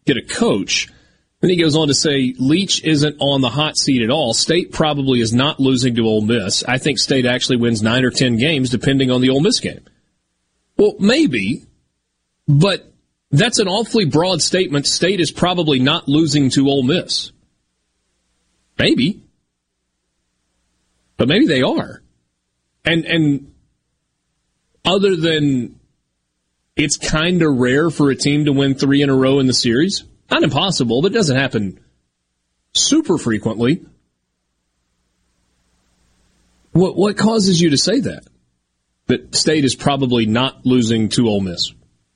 get 0.05 0.17
a 0.17 0.21
coach. 0.21 0.88
Then 1.41 1.49
he 1.49 1.57
goes 1.57 1.75
on 1.75 1.88
to 1.88 1.93
say 1.93 2.33
Leach 2.38 2.83
isn't 2.83 3.17
on 3.19 3.41
the 3.41 3.49
hot 3.49 3.75
seat 3.75 4.03
at 4.03 4.09
all. 4.09 4.33
State 4.33 4.71
probably 4.71 5.19
is 5.19 5.33
not 5.33 5.59
losing 5.59 5.95
to 5.95 6.03
Ole 6.03 6.21
Miss. 6.21 6.63
I 6.63 6.77
think 6.77 6.97
State 6.97 7.25
actually 7.25 7.57
wins 7.57 7.81
nine 7.81 8.05
or 8.05 8.11
ten 8.11 8.38
games 8.38 8.69
depending 8.69 9.11
on 9.11 9.21
the 9.21 9.29
Ole 9.29 9.41
Miss 9.41 9.59
game. 9.59 9.83
Well, 10.77 10.93
maybe, 10.99 11.65
but 12.47 12.91
that's 13.31 13.59
an 13.59 13.67
awfully 13.67 14.05
broad 14.05 14.41
statement. 14.41 14.88
State 14.88 15.19
is 15.19 15.31
probably 15.31 15.79
not 15.79 16.07
losing 16.07 16.49
to 16.51 16.67
Ole 16.67 16.83
Miss. 16.83 17.31
Maybe, 18.77 19.23
but 21.17 21.27
maybe 21.27 21.47
they 21.47 21.61
are. 21.61 22.01
And 22.85 23.05
and 23.05 23.50
other 24.85 25.15
than 25.15 25.79
it's 26.75 26.97
kind 26.97 27.41
of 27.41 27.57
rare 27.57 27.89
for 27.89 28.09
a 28.09 28.15
team 28.15 28.45
to 28.45 28.51
win 28.51 28.75
three 28.75 29.01
in 29.01 29.09
a 29.09 29.15
row 29.15 29.39
in 29.39 29.47
the 29.47 29.53
series. 29.53 30.03
Not 30.29 30.43
impossible, 30.43 31.01
but 31.01 31.11
it 31.11 31.15
doesn't 31.15 31.35
happen 31.35 31.79
super 32.73 33.17
frequently. 33.17 33.85
What 36.71 36.95
what 36.95 37.17
causes 37.17 37.59
you 37.59 37.71
to 37.71 37.77
say 37.77 37.99
that? 37.99 38.23
That 39.07 39.35
State 39.35 39.65
is 39.65 39.75
probably 39.75 40.25
not 40.25 40.65
losing 40.65 41.09
to 41.09 41.27
Ole 41.27 41.41
Miss. 41.41 41.73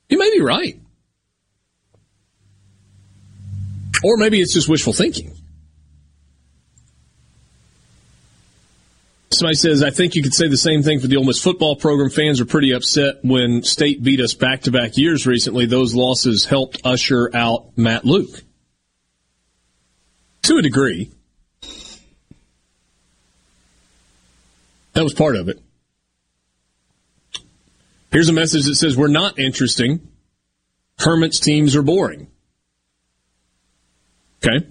You 0.08 0.18
may 0.18 0.30
be 0.30 0.40
right. 0.40 0.80
Or 4.02 4.16
maybe 4.16 4.40
it's 4.40 4.54
just 4.54 4.68
wishful 4.68 4.92
thinking. 4.92 5.35
Somebody 9.36 9.56
says, 9.56 9.82
I 9.82 9.90
think 9.90 10.14
you 10.14 10.22
could 10.22 10.32
say 10.32 10.48
the 10.48 10.56
same 10.56 10.82
thing 10.82 10.98
for 10.98 11.08
the 11.08 11.16
Ole 11.16 11.24
Miss 11.24 11.42
football 11.42 11.76
program. 11.76 12.08
Fans 12.08 12.40
are 12.40 12.46
pretty 12.46 12.72
upset 12.72 13.16
when 13.22 13.62
State 13.62 14.02
beat 14.02 14.20
us 14.20 14.32
back 14.32 14.62
to 14.62 14.70
back 14.70 14.96
years 14.96 15.26
recently. 15.26 15.66
Those 15.66 15.94
losses 15.94 16.46
helped 16.46 16.80
usher 16.84 17.30
out 17.34 17.76
Matt 17.76 18.06
Luke. 18.06 18.42
To 20.44 20.56
a 20.56 20.62
degree. 20.62 21.10
That 24.94 25.04
was 25.04 25.12
part 25.12 25.36
of 25.36 25.50
it. 25.50 25.60
Here's 28.10 28.30
a 28.30 28.32
message 28.32 28.64
that 28.64 28.76
says, 28.76 28.96
We're 28.96 29.08
not 29.08 29.38
interesting. 29.38 30.08
Kermit's 30.98 31.40
teams 31.40 31.76
are 31.76 31.82
boring. 31.82 32.28
Okay. 34.42 34.66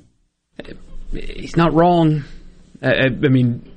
He's 1.11 1.55
not 1.55 1.73
wrong. 1.73 2.23
I, 2.81 2.93
I, 2.93 3.05
I 3.05 3.09
mean, 3.09 3.71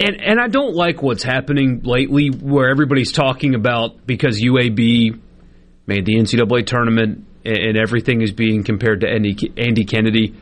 and 0.00 0.20
and 0.20 0.40
I 0.40 0.48
don't 0.48 0.74
like 0.74 1.02
what's 1.02 1.22
happening 1.22 1.82
lately, 1.82 2.28
where 2.28 2.70
everybody's 2.70 3.12
talking 3.12 3.54
about 3.54 4.06
because 4.06 4.40
UAB 4.40 5.20
made 5.86 6.06
the 6.06 6.14
NCAA 6.16 6.66
tournament 6.66 7.26
and, 7.44 7.76
everything 7.76 8.20
is 8.20 8.32
being 8.32 8.62
compared 8.62 9.00
to 9.00 9.08
Andy, 9.08 9.36
Andy 9.56 9.84
Kennedy, 9.84 10.34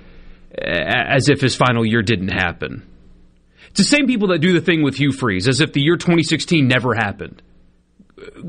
as 0.58 1.28
if 1.28 1.40
his 1.40 1.54
final 1.54 1.86
year 1.86 2.02
didn't 2.02 2.28
happen. 2.28 2.84
It's 3.70 3.78
the 3.78 3.84
same 3.84 4.06
people 4.06 4.28
that 4.28 4.40
do 4.40 4.52
the 4.52 4.60
thing 4.60 4.82
with 4.82 4.96
Hugh 4.96 5.12
Freeze, 5.12 5.48
as 5.48 5.60
if 5.60 5.72
the 5.72 5.80
year 5.80 5.96
2016 5.96 6.66
never 6.66 6.94
happened. 6.94 7.42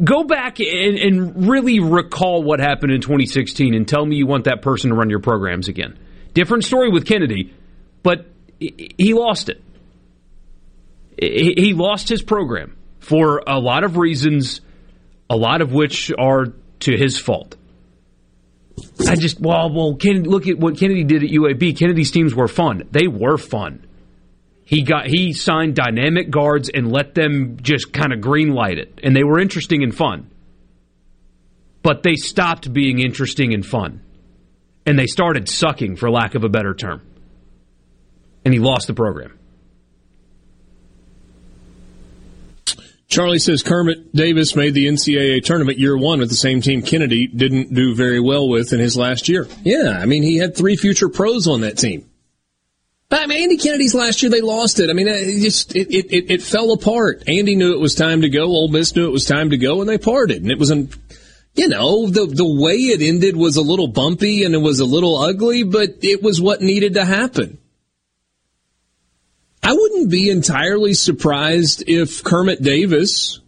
Go 0.04 0.24
back 0.24 0.60
and, 0.60 0.98
and 0.98 1.48
really 1.48 1.80
recall 1.80 2.42
what 2.42 2.60
happened 2.60 2.94
in 2.94 3.02
2016 3.02 3.74
and 3.74 3.88
tell 3.88 4.06
me 4.06 4.16
you 4.16 4.26
want 4.26 4.46
that 4.46 4.62
person 4.62 4.90
to 4.90 4.96
run 4.96 5.10
your 5.10 5.20
programs 5.20 5.68
again. 5.68 6.00
Different 6.34 6.64
story 6.64 6.90
with 6.90 7.06
Kennedy, 7.06 7.54
but 8.04 8.26
he 8.60 9.14
lost 9.14 9.50
it. 9.50 9.62
He 11.20 11.74
lost 11.74 12.10
his 12.10 12.22
program 12.22 12.78
for 13.00 13.42
a 13.48 13.60
lot 13.60 13.84
of 13.84 13.98
reasons, 13.98 14.62
a 15.30 15.36
lot 15.36 15.62
of 15.62 15.72
which 15.72 16.12
are 16.18 16.48
to 16.82 16.98
his 16.98 17.20
fault. 17.20 17.56
I 19.08 19.16
just 19.16 19.40
well, 19.40 19.72
well, 19.74 19.98
look 19.98 20.48
at 20.48 20.60
what 20.60 20.78
Kennedy 20.78 21.04
did 21.04 21.24
at 21.24 21.30
UAB. 21.30 21.78
Kennedy's 21.78 22.12
teams 22.12 22.36
were 22.36 22.48
fun. 22.48 22.84
They 22.92 23.08
were 23.08 23.38
fun. 23.38 23.86
He 24.66 24.84
got 24.84 25.08
he 25.08 25.34
signed 25.34 25.76
dynamic 25.76 26.30
guards 26.30 26.70
and 26.70 26.92
let 26.92 27.16
them 27.16 27.58
just 27.62 27.94
kind 27.94 28.14
of 28.14 28.22
green 28.22 28.54
light 28.54 28.78
it, 28.78 29.00
and 29.02 29.16
they 29.16 29.24
were 29.24 29.40
interesting 29.40 29.82
and 29.82 29.96
fun. 29.96 30.30
But 31.82 32.04
they 32.04 32.16
stopped 32.16 32.72
being 32.72 33.00
interesting 33.00 33.54
and 33.54 33.66
fun, 33.66 34.02
and 34.86 35.00
they 35.00 35.08
started 35.08 35.48
sucking, 35.48 35.96
for 35.96 36.12
lack 36.12 36.36
of 36.36 36.44
a 36.44 36.50
better 36.50 36.74
term. 36.74 37.02
And 38.44 38.54
he 38.54 38.60
lost 38.60 38.88
the 38.88 38.94
program. 38.94 39.37
Charlie 43.08 43.40
says 43.40 43.64
Kermit 43.64 44.14
Davis 44.14 44.56
made 44.56 44.74
the 44.74 44.88
NCAA 44.88 45.44
tournament 45.44 45.80
year 45.80 45.98
one 45.98 46.20
with 46.20 46.30
the 46.30 46.36
same 46.36 46.62
team 46.62 46.82
Kennedy 46.82 47.28
didn't 47.28 47.74
do 47.74 47.96
very 47.96 48.20
well 48.20 48.50
with 48.50 48.74
in 48.74 48.80
his 48.80 48.98
last 48.98 49.30
year. 49.30 49.48
Yeah, 49.64 49.98
I 50.00 50.06
mean, 50.06 50.24
he 50.24 50.38
had 50.38 50.56
three 50.56 50.76
future 50.76 51.08
pros 51.08 51.48
on 51.48 51.62
that 51.62 51.78
team. 51.78 52.10
But 53.10 53.22
I 53.22 53.28
mean, 53.28 53.44
Andy 53.44 53.58
Kennedy's 53.58 53.96
last 53.96 54.22
year, 54.22 54.30
they 54.30 54.42
lost 54.42 54.82
it. 54.82 54.90
I 54.90 54.94
mean, 54.94 55.08
it 55.08 55.40
just, 55.42 55.74
it, 55.74 55.88
it, 55.90 56.30
it 56.30 56.42
fell 56.42 56.74
apart. 56.74 57.24
Andy 57.28 57.56
knew 57.56 57.74
it 57.74 57.80
was 57.80 57.96
time 57.96 58.22
to 58.22 58.30
go. 58.30 58.44
Ole 58.44 58.68
Miss 58.68 58.94
knew 58.96 59.08
it 59.08 59.14
was 59.14 59.26
time 59.26 59.52
to 59.52 59.58
go 59.58 59.80
and 59.80 59.90
they 59.90 59.98
parted. 59.98 60.42
And 60.42 60.52
it 60.52 60.60
was 60.60 60.72
an, 60.72 60.90
you 61.56 61.70
know, 61.70 62.10
the, 62.10 62.26
the 62.26 62.46
way 62.46 62.76
it 62.76 63.02
ended 63.02 63.38
was 63.38 63.56
a 63.56 63.62
little 63.62 63.88
bumpy 63.88 64.44
and 64.44 64.54
it 64.54 64.58
was 64.60 64.82
a 64.82 64.86
little 64.86 65.18
ugly, 65.18 65.64
but 65.64 66.00
it 66.02 66.22
was 66.22 66.42
what 66.42 66.62
needed 66.62 66.96
to 66.96 67.06
happen. 67.06 67.58
I 69.68 69.74
wouldn't 69.74 70.10
be 70.10 70.30
entirely 70.30 70.94
surprised 70.94 71.84
if 71.88 72.24
Kermit 72.24 72.62
Davis 72.62 73.42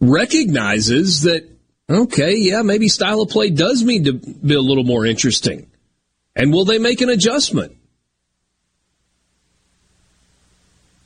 recognizes 0.00 1.20
that, 1.24 1.46
okay, 1.90 2.34
yeah, 2.34 2.62
maybe 2.62 2.88
style 2.88 3.20
of 3.20 3.28
play 3.28 3.50
does 3.50 3.82
need 3.82 4.06
to 4.06 4.14
be 4.14 4.54
a 4.54 4.60
little 4.62 4.84
more 4.84 5.04
interesting. 5.04 5.70
And 6.34 6.50
will 6.50 6.64
they 6.64 6.78
make 6.78 7.02
an 7.02 7.10
adjustment? 7.10 7.76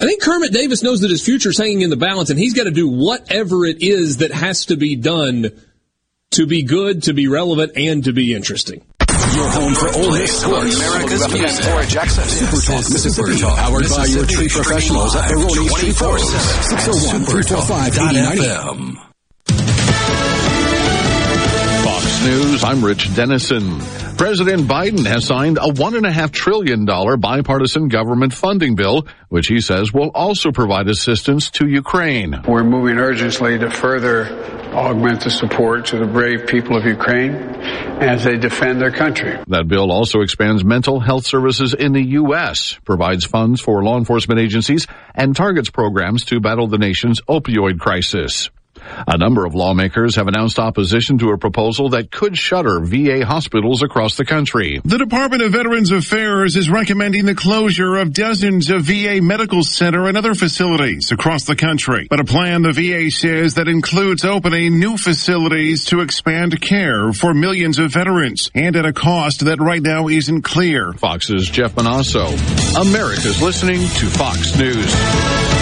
I 0.00 0.04
think 0.06 0.22
Kermit 0.22 0.52
Davis 0.52 0.84
knows 0.84 1.00
that 1.00 1.10
his 1.10 1.24
future 1.24 1.50
is 1.50 1.58
hanging 1.58 1.80
in 1.80 1.90
the 1.90 1.96
balance 1.96 2.30
and 2.30 2.38
he's 2.38 2.54
got 2.54 2.64
to 2.64 2.70
do 2.70 2.88
whatever 2.88 3.64
it 3.64 3.82
is 3.82 4.18
that 4.18 4.30
has 4.30 4.66
to 4.66 4.76
be 4.76 4.94
done 4.94 5.50
to 6.30 6.46
be 6.46 6.62
good, 6.62 7.02
to 7.02 7.12
be 7.12 7.26
relevant, 7.26 7.72
and 7.74 8.04
to 8.04 8.12
be 8.12 8.34
interesting. 8.34 8.84
Your 9.42 9.50
home 9.50 9.74
for 9.74 9.88
Ole 9.98 10.12
Miss 10.12 10.40
sports. 10.40 10.76
America's 10.76 11.26
music. 11.34 11.64
Super 11.64 12.62
Talk 12.62 12.76
Mississippi. 12.76 13.42
Powered 13.42 13.88
by 13.88 14.04
your 14.04 14.24
tree 14.24 14.48
professionals 14.48 15.16
at 15.16 15.28
Baroni 15.28 15.68
Tree 15.68 15.92
Pros. 15.92 16.30
601 16.30 17.24
345 17.24 17.88
8090. 17.88 19.00
Fox 21.82 22.24
News, 22.24 22.62
I'm 22.62 22.84
Rich 22.84 23.16
Dennison. 23.16 24.01
President 24.22 24.68
Biden 24.68 25.04
has 25.04 25.26
signed 25.26 25.58
a 25.58 25.62
$1.5 25.62 26.30
trillion 26.30 26.84
bipartisan 26.84 27.88
government 27.88 28.32
funding 28.32 28.76
bill, 28.76 29.04
which 29.30 29.48
he 29.48 29.60
says 29.60 29.92
will 29.92 30.12
also 30.14 30.52
provide 30.52 30.86
assistance 30.86 31.50
to 31.50 31.66
Ukraine. 31.66 32.40
We're 32.46 32.62
moving 32.62 32.98
urgently 32.98 33.58
to 33.58 33.68
further 33.68 34.26
augment 34.72 35.24
the 35.24 35.30
support 35.30 35.86
to 35.86 35.98
the 35.98 36.06
brave 36.06 36.46
people 36.46 36.76
of 36.76 36.84
Ukraine 36.84 37.34
as 38.00 38.22
they 38.22 38.36
defend 38.36 38.80
their 38.80 38.92
country. 38.92 39.38
That 39.48 39.66
bill 39.66 39.90
also 39.90 40.20
expands 40.20 40.64
mental 40.64 41.00
health 41.00 41.26
services 41.26 41.74
in 41.74 41.92
the 41.92 42.04
U.S., 42.22 42.78
provides 42.84 43.24
funds 43.24 43.60
for 43.60 43.82
law 43.82 43.98
enforcement 43.98 44.38
agencies, 44.38 44.86
and 45.16 45.34
targets 45.34 45.68
programs 45.68 46.26
to 46.26 46.38
battle 46.38 46.68
the 46.68 46.78
nation's 46.78 47.20
opioid 47.22 47.80
crisis. 47.80 48.50
A 49.06 49.18
number 49.18 49.44
of 49.44 49.54
lawmakers 49.54 50.16
have 50.16 50.28
announced 50.28 50.58
opposition 50.58 51.18
to 51.18 51.30
a 51.30 51.38
proposal 51.38 51.90
that 51.90 52.10
could 52.10 52.36
shutter 52.36 52.80
VA 52.80 53.24
hospitals 53.24 53.82
across 53.82 54.16
the 54.16 54.24
country. 54.24 54.80
The 54.84 54.98
Department 54.98 55.42
of 55.42 55.52
Veterans 55.52 55.90
Affairs 55.90 56.56
is 56.56 56.70
recommending 56.70 57.24
the 57.26 57.34
closure 57.34 57.96
of 57.96 58.12
dozens 58.12 58.70
of 58.70 58.82
VA 58.82 59.20
medical 59.20 59.62
center 59.62 60.06
and 60.06 60.16
other 60.16 60.34
facilities 60.34 61.12
across 61.12 61.44
the 61.44 61.56
country. 61.56 62.06
But 62.08 62.20
a 62.20 62.24
plan 62.24 62.62
the 62.62 62.72
VA 62.72 63.10
says 63.10 63.54
that 63.54 63.68
includes 63.68 64.24
opening 64.24 64.78
new 64.78 64.96
facilities 64.96 65.86
to 65.86 66.00
expand 66.00 66.60
care 66.60 67.12
for 67.12 67.34
millions 67.34 67.78
of 67.78 67.92
veterans 67.92 68.50
and 68.54 68.76
at 68.76 68.86
a 68.86 68.92
cost 68.92 69.44
that 69.44 69.60
right 69.60 69.82
now 69.82 70.08
isn't 70.08 70.42
clear. 70.42 70.92
Fox's 70.92 71.48
Jeff 71.48 71.74
Monosso. 71.74 72.26
America's 72.80 73.40
listening 73.42 73.80
to 73.80 74.06
Fox 74.06 74.56
News. 74.58 75.61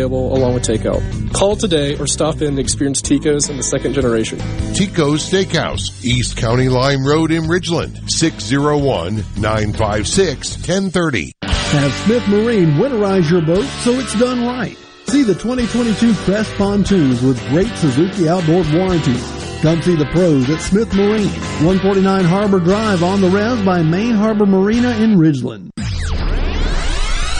along 0.00 0.54
with 0.54 0.62
takeout. 0.64 1.02
Call 1.34 1.56
today 1.56 1.96
or 1.98 2.06
stop 2.06 2.40
in 2.40 2.56
to 2.56 2.60
experience 2.60 3.02
Tico's 3.02 3.48
in 3.48 3.56
the 3.56 3.62
second 3.62 3.92
generation. 3.92 4.38
Tico's 4.74 5.30
Steakhouse, 5.30 6.04
East 6.04 6.36
County 6.36 6.68
Line 6.68 7.04
Road 7.04 7.30
in 7.30 7.42
Ridgeland, 7.44 8.10
601 8.10 9.16
956 9.36 10.56
1030. 10.56 11.32
Have 11.42 11.92
Smith 12.04 12.28
Marine 12.28 12.72
winterize 12.72 13.30
your 13.30 13.42
boat 13.42 13.64
so 13.80 13.92
it's 13.92 14.18
done 14.18 14.44
right. 14.46 14.76
See 15.06 15.22
the 15.22 15.34
2022 15.34 16.14
Crest 16.24 16.52
pontoons 16.54 17.22
with 17.22 17.38
great 17.48 17.74
Suzuki 17.76 18.28
outboard 18.28 18.66
warranties. 18.72 19.42
Come 19.62 19.80
see 19.82 19.94
the 19.94 20.06
pros 20.06 20.50
at 20.50 20.60
Smith 20.60 20.92
Marine, 20.92 21.28
149 21.64 22.24
Harbor 22.24 22.60
Drive 22.60 23.02
on 23.02 23.20
the 23.20 23.28
res 23.28 23.64
by 23.64 23.82
Main 23.82 24.12
Harbor 24.14 24.44
Marina 24.44 24.90
in 24.96 25.16
Ridgeland. 25.16 25.71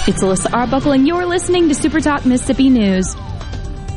It's 0.05 0.21
Alyssa 0.21 0.53
Arbuckle, 0.53 0.91
and 0.91 1.07
you're 1.07 1.25
listening 1.25 1.69
to 1.69 1.77
Super 1.77 2.01
Talk 2.01 2.27
Mississippi 2.27 2.69
News. 2.69 3.15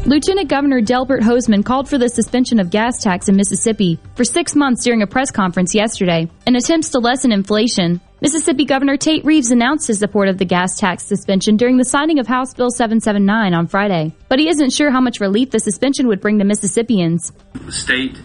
Lieutenant 0.05 0.47
Governor 0.49 0.79
Delbert 0.79 1.23
Hosemann 1.23 1.65
called 1.65 1.89
for 1.89 1.97
the 1.97 2.09
suspension 2.09 2.59
of 2.59 2.69
gas 2.69 3.01
tax 3.01 3.27
in 3.27 3.35
Mississippi 3.35 3.97
for 4.13 4.23
six 4.23 4.53
months 4.55 4.83
during 4.83 5.01
a 5.01 5.07
press 5.07 5.31
conference 5.31 5.73
yesterday 5.73 6.29
in 6.45 6.55
attempts 6.55 6.89
to 6.89 6.99
lessen 6.99 7.31
inflation. 7.31 7.99
Mississippi 8.21 8.65
Governor 8.65 8.97
Tate 8.97 9.25
Reeves 9.25 9.49
announced 9.49 9.87
his 9.87 9.97
support 9.97 10.27
of 10.27 10.37
the 10.37 10.45
gas 10.45 10.77
tax 10.77 11.05
suspension 11.05 11.57
during 11.57 11.77
the 11.77 11.85
signing 11.85 12.19
of 12.19 12.27
House 12.27 12.53
Bill 12.53 12.69
779 12.69 13.55
on 13.55 13.65
Friday, 13.65 14.13
but 14.29 14.37
he 14.37 14.47
isn't 14.47 14.73
sure 14.73 14.91
how 14.91 15.01
much 15.01 15.19
relief 15.19 15.49
the 15.49 15.59
suspension 15.59 16.07
would 16.07 16.21
bring 16.21 16.37
to 16.37 16.45
Mississippians. 16.45 17.31
State 17.69 18.15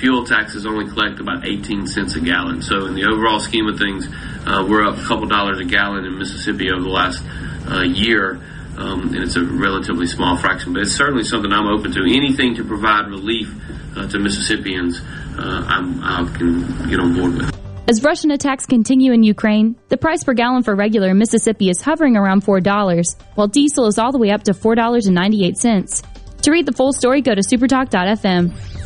fuel 0.00 0.24
taxes 0.24 0.64
only 0.64 0.88
collect 0.88 1.20
about 1.20 1.46
18 1.46 1.86
cents 1.86 2.16
a 2.16 2.20
gallon. 2.20 2.62
So 2.62 2.86
in 2.86 2.94
the 2.94 3.04
overall 3.04 3.38
scheme 3.38 3.66
of 3.66 3.78
things, 3.78 4.08
uh, 4.46 4.66
we're 4.68 4.84
up 4.84 4.98
a 4.98 5.02
couple 5.02 5.26
dollars 5.26 5.60
a 5.60 5.64
gallon 5.64 6.06
in 6.06 6.18
Mississippi 6.18 6.70
over 6.70 6.80
the 6.80 6.88
last 6.88 7.22
uh, 7.70 7.82
year. 7.82 8.40
Um, 8.78 9.14
and 9.14 9.16
it's 9.16 9.36
a 9.36 9.44
relatively 9.44 10.06
small 10.06 10.38
fraction, 10.38 10.72
but 10.72 10.82
it's 10.82 10.92
certainly 10.92 11.24
something 11.24 11.52
I'm 11.52 11.66
open 11.66 11.92
to. 11.92 12.00
Anything 12.00 12.54
to 12.54 12.64
provide 12.64 13.08
relief 13.08 13.54
uh, 13.94 14.08
to 14.08 14.18
Mississippians, 14.18 15.00
uh, 15.38 15.64
I'm, 15.68 16.02
I 16.02 16.24
can 16.36 16.88
get 16.88 16.98
on 16.98 17.14
board 17.14 17.34
with. 17.34 17.60
As 17.86 18.02
Russian 18.02 18.30
attacks 18.30 18.64
continue 18.64 19.12
in 19.12 19.22
Ukraine, 19.22 19.76
the 19.88 19.96
price 19.98 20.24
per 20.24 20.32
gallon 20.32 20.62
for 20.62 20.74
regular 20.74 21.12
Mississippi 21.12 21.68
is 21.68 21.82
hovering 21.82 22.16
around 22.16 22.44
$4, 22.44 23.16
while 23.34 23.48
diesel 23.48 23.86
is 23.86 23.98
all 23.98 24.12
the 24.12 24.18
way 24.18 24.30
up 24.30 24.44
to 24.44 24.52
$4.98. 24.52 26.42
To 26.42 26.50
read 26.50 26.64
the 26.64 26.72
full 26.72 26.92
story, 26.94 27.20
go 27.20 27.34
to 27.34 27.42
supertalk.fm. 27.42 28.79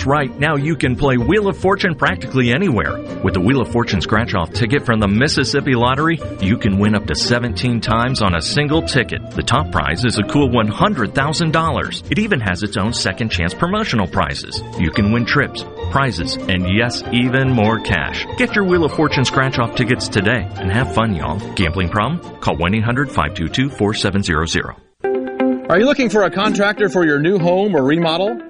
That's 0.00 0.06
right. 0.06 0.38
Now 0.38 0.56
you 0.56 0.76
can 0.76 0.96
play 0.96 1.18
Wheel 1.18 1.46
of 1.46 1.58
Fortune 1.58 1.94
practically 1.94 2.54
anywhere. 2.54 2.96
With 3.22 3.34
the 3.34 3.40
Wheel 3.42 3.60
of 3.60 3.70
Fortune 3.70 4.00
scratch 4.00 4.32
off 4.32 4.50
ticket 4.50 4.86
from 4.86 4.98
the 4.98 5.06
Mississippi 5.06 5.74
Lottery, 5.74 6.18
you 6.40 6.56
can 6.56 6.78
win 6.78 6.94
up 6.94 7.04
to 7.08 7.14
17 7.14 7.82
times 7.82 8.22
on 8.22 8.34
a 8.34 8.40
single 8.40 8.80
ticket. 8.80 9.30
The 9.32 9.42
top 9.42 9.70
prize 9.70 10.06
is 10.06 10.18
a 10.18 10.22
cool 10.22 10.48
$100,000. 10.48 12.10
It 12.10 12.18
even 12.18 12.40
has 12.40 12.62
its 12.62 12.78
own 12.78 12.94
second 12.94 13.28
chance 13.28 13.52
promotional 13.52 14.06
prizes. 14.06 14.62
You 14.78 14.90
can 14.90 15.12
win 15.12 15.26
trips, 15.26 15.66
prizes, 15.90 16.36
and 16.36 16.74
yes, 16.74 17.02
even 17.12 17.50
more 17.50 17.78
cash. 17.78 18.24
Get 18.38 18.56
your 18.56 18.64
Wheel 18.64 18.86
of 18.86 18.94
Fortune 18.94 19.26
scratch 19.26 19.58
off 19.58 19.76
tickets 19.76 20.08
today 20.08 20.48
and 20.54 20.72
have 20.72 20.94
fun, 20.94 21.14
y'all. 21.14 21.38
Gambling 21.56 21.90
problem? 21.90 22.40
Call 22.40 22.56
1 22.56 22.74
800 22.74 23.08
522 23.08 23.68
4700. 23.68 25.68
Are 25.68 25.78
you 25.78 25.84
looking 25.84 26.08
for 26.08 26.22
a 26.22 26.30
contractor 26.30 26.88
for 26.88 27.04
your 27.04 27.20
new 27.20 27.38
home 27.38 27.76
or 27.76 27.84
remodel? 27.84 28.49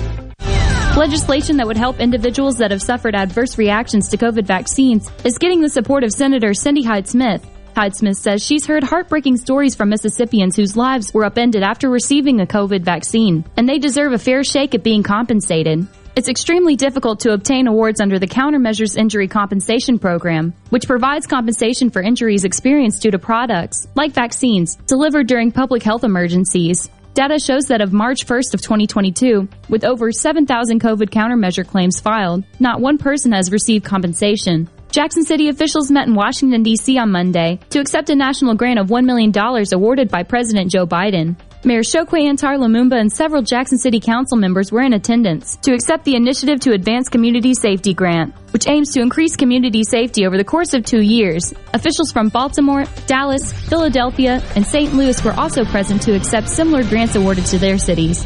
Legislation 0.97 1.55
that 1.55 1.65
would 1.65 1.77
help 1.77 2.01
individuals 2.01 2.57
that 2.57 2.71
have 2.71 2.81
suffered 2.81 3.15
adverse 3.15 3.57
reactions 3.57 4.09
to 4.09 4.17
COVID 4.17 4.43
vaccines 4.43 5.09
is 5.23 5.37
getting 5.37 5.61
the 5.61 5.69
support 5.69 6.03
of 6.03 6.11
Senator 6.11 6.53
Cindy 6.53 6.83
Hyde 6.83 7.07
Smith. 7.07 7.49
Hyde 7.77 7.95
Smith 7.95 8.17
says 8.17 8.45
she's 8.45 8.65
heard 8.65 8.83
heartbreaking 8.83 9.37
stories 9.37 9.73
from 9.73 9.87
Mississippians 9.87 10.57
whose 10.57 10.75
lives 10.75 11.13
were 11.13 11.23
upended 11.23 11.63
after 11.63 11.89
receiving 11.89 12.41
a 12.41 12.45
COVID 12.45 12.81
vaccine, 12.81 13.45
and 13.55 13.69
they 13.69 13.79
deserve 13.79 14.11
a 14.11 14.19
fair 14.19 14.43
shake 14.43 14.75
at 14.75 14.83
being 14.83 15.01
compensated. 15.01 15.87
It's 16.17 16.27
extremely 16.27 16.75
difficult 16.75 17.21
to 17.21 17.31
obtain 17.31 17.67
awards 17.67 18.01
under 18.01 18.19
the 18.19 18.27
Countermeasures 18.27 18.97
Injury 18.97 19.29
Compensation 19.29 19.97
Program, 19.97 20.53
which 20.71 20.87
provides 20.87 21.25
compensation 21.25 21.89
for 21.89 22.01
injuries 22.01 22.43
experienced 22.43 23.01
due 23.01 23.11
to 23.11 23.17
products, 23.17 23.87
like 23.95 24.11
vaccines, 24.11 24.75
delivered 24.87 25.27
during 25.27 25.53
public 25.53 25.83
health 25.83 26.03
emergencies. 26.03 26.89
Data 27.13 27.39
shows 27.39 27.65
that 27.65 27.81
of 27.81 27.91
March 27.91 28.25
1st 28.25 28.53
of 28.53 28.61
2022, 28.61 29.45
with 29.67 29.83
over 29.83 30.13
7,000 30.13 30.79
COVID 30.79 31.09
countermeasure 31.09 31.67
claims 31.67 31.99
filed, 31.99 32.45
not 32.57 32.79
one 32.79 32.97
person 32.97 33.33
has 33.33 33.51
received 33.51 33.83
compensation. 33.83 34.69
Jackson 34.91 35.25
City 35.25 35.49
officials 35.49 35.91
met 35.91 36.07
in 36.07 36.15
Washington, 36.15 36.63
D.C. 36.63 36.97
on 36.97 37.11
Monday 37.11 37.59
to 37.69 37.79
accept 37.79 38.09
a 38.09 38.15
national 38.15 38.55
grant 38.55 38.79
of 38.79 38.87
$1 38.87 39.03
million 39.03 39.33
awarded 39.73 40.09
by 40.09 40.23
President 40.23 40.71
Joe 40.71 40.87
Biden. 40.87 41.35
Mayor 41.63 41.81
Chokwe 41.81 42.27
Antar 42.27 42.57
Lumumba 42.57 42.99
and 42.99 43.13
several 43.13 43.43
Jackson 43.43 43.77
City 43.77 43.99
Council 43.99 44.35
members 44.35 44.71
were 44.71 44.81
in 44.81 44.93
attendance 44.93 45.57
to 45.57 45.73
accept 45.73 46.05
the 46.05 46.15
Initiative 46.15 46.59
to 46.61 46.73
Advance 46.73 47.07
Community 47.07 47.53
Safety 47.53 47.93
Grant, 47.93 48.33
which 48.51 48.67
aims 48.67 48.91
to 48.93 49.01
increase 49.01 49.35
community 49.35 49.83
safety 49.83 50.25
over 50.25 50.37
the 50.37 50.43
course 50.43 50.73
of 50.73 50.83
two 50.83 51.01
years. 51.01 51.53
Officials 51.71 52.11
from 52.11 52.29
Baltimore, 52.29 52.85
Dallas, 53.05 53.53
Philadelphia, 53.53 54.41
and 54.55 54.65
St. 54.65 54.91
Louis 54.95 55.23
were 55.23 55.33
also 55.33 55.63
present 55.63 56.01
to 56.01 56.15
accept 56.15 56.49
similar 56.49 56.83
grants 56.83 57.15
awarded 57.15 57.45
to 57.45 57.59
their 57.59 57.77
cities. 57.77 58.25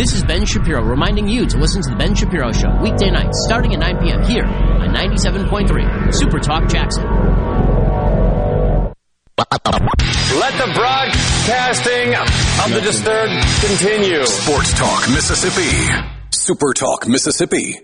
This 0.00 0.14
is 0.14 0.24
Ben 0.24 0.46
Shapiro 0.46 0.82
reminding 0.82 1.28
you 1.28 1.44
to 1.44 1.58
listen 1.58 1.82
to 1.82 1.90
The 1.90 1.96
Ben 1.96 2.14
Shapiro 2.14 2.52
Show 2.52 2.74
weekday 2.80 3.10
nights 3.10 3.44
starting 3.44 3.74
at 3.74 3.80
9 3.80 3.98
p.m. 3.98 4.22
here 4.22 4.46
on 4.46 4.94
97.3 4.94 6.14
Super 6.14 6.38
Talk 6.38 6.70
Jackson. 6.70 7.04
Let 9.36 9.50
the 10.56 10.72
broadcasting 10.74 12.14
of 12.14 12.72
the 12.72 12.80
disturbed 12.80 13.44
continue. 13.60 14.24
Sports 14.24 14.72
Talk 14.72 15.06
Mississippi. 15.10 15.68
Super 16.30 16.72
Talk 16.72 17.06
Mississippi. 17.06 17.78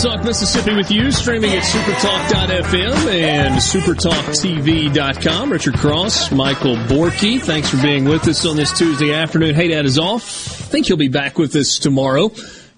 Talk 0.00 0.24
Mississippi 0.24 0.74
with 0.74 0.90
you, 0.90 1.12
streaming 1.12 1.50
at 1.52 1.62
supertalk.fm 1.62 3.12
and 3.12 3.54
supertalktv.com. 3.56 5.52
Richard 5.52 5.74
Cross, 5.74 6.32
Michael 6.32 6.76
Borky, 6.76 7.40
thanks 7.40 7.68
for 7.68 7.76
being 7.82 8.04
with 8.04 8.26
us 8.26 8.46
on 8.46 8.56
this 8.56 8.76
Tuesday 8.76 9.12
afternoon. 9.12 9.54
Hey, 9.54 9.68
Dad 9.68 9.84
is 9.84 9.98
off. 9.98 10.22
I 10.22 10.64
think 10.64 10.86
he'll 10.86 10.96
be 10.96 11.08
back 11.08 11.36
with 11.38 11.54
us 11.56 11.78
tomorrow. 11.78 12.30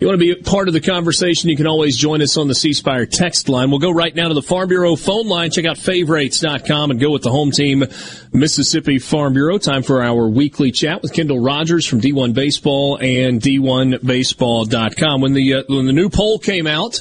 You 0.04 0.08
want 0.08 0.20
to 0.20 0.34
be 0.36 0.42
part 0.42 0.68
of 0.68 0.74
the 0.74 0.82
conversation, 0.82 1.48
you 1.48 1.56
can 1.56 1.66
always 1.66 1.96
join 1.96 2.20
us 2.20 2.36
on 2.36 2.46
the 2.46 2.54
C 2.54 2.74
text 2.74 3.48
line. 3.48 3.70
We'll 3.70 3.78
go 3.78 3.90
right 3.90 4.14
now 4.14 4.28
to 4.28 4.34
the 4.34 4.42
Farm 4.42 4.68
Bureau 4.68 4.96
phone 4.96 5.26
line. 5.28 5.50
Check 5.50 5.64
out 5.64 5.78
favorites.com 5.78 6.90
and 6.90 7.00
go 7.00 7.10
with 7.10 7.22
the 7.22 7.30
home 7.30 7.50
team, 7.50 7.84
Mississippi 8.30 8.98
Farm 8.98 9.32
Bureau. 9.32 9.56
Time 9.56 9.82
for 9.82 10.02
our 10.02 10.28
weekly 10.28 10.72
chat 10.72 11.00
with 11.00 11.14
Kendall 11.14 11.40
Rogers 11.40 11.86
from 11.86 12.02
D1 12.02 12.34
Baseball 12.34 12.98
and 12.98 13.40
D1Baseball.com. 13.40 15.22
When 15.22 15.32
the, 15.32 15.54
uh, 15.54 15.62
when 15.68 15.86
the 15.86 15.94
new 15.94 16.10
poll 16.10 16.38
came 16.38 16.66
out, 16.66 17.00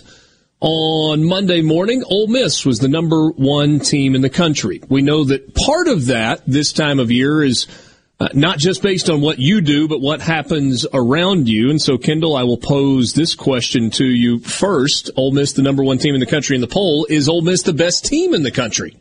on 0.61 1.25
Monday 1.25 1.61
morning, 1.61 2.05
Ole 2.09 2.27
Miss 2.27 2.65
was 2.65 2.80
the 2.80 2.88
number 2.88 3.31
one 3.31 3.81
team 3.81 4.15
in 4.15 4.21
the 4.21 4.30
country. 4.30 4.81
We 4.88 5.01
know 5.01 5.25
that 5.25 5.53
part 5.55 5.89
of 5.89 6.05
that 6.05 6.41
this 6.47 6.71
time 6.71 6.99
of 6.99 7.11
year 7.11 7.43
is 7.43 7.67
uh, 8.19 8.30
not 8.34 8.57
just 8.57 8.81
based 8.81 9.10
on 9.10 9.22
what 9.22 9.40
you 9.40 9.61
do, 9.61 9.88
but 9.88 9.99
what 9.99 10.22
happens 10.22 10.85
around 10.94 11.49
you. 11.49 11.69
And 11.69 11.81
so, 11.81 11.98
Kendall, 11.98 12.35
I 12.35 12.44
will 12.44 12.57
pose 12.57 13.14
this 13.14 13.35
question 13.35 13.90
to 13.91 14.06
you 14.06 14.40
first. 14.40 15.10
Ole 15.18 15.31
Miss, 15.31 15.53
the 15.53 15.61
number 15.61 15.84
one 15.84 15.98
team 15.98 16.14
in 16.14 16.19
the 16.19 16.26
country 16.26 16.56
in 16.56 16.61
the 16.61 16.68
poll, 16.68 17.06
is 17.10 17.27
Ole 17.27 17.41
Miss 17.41 17.64
the 17.64 17.73
best 17.73 18.06
team 18.06 18.34
in 18.34 18.44
the 18.44 18.52
country? 18.52 18.95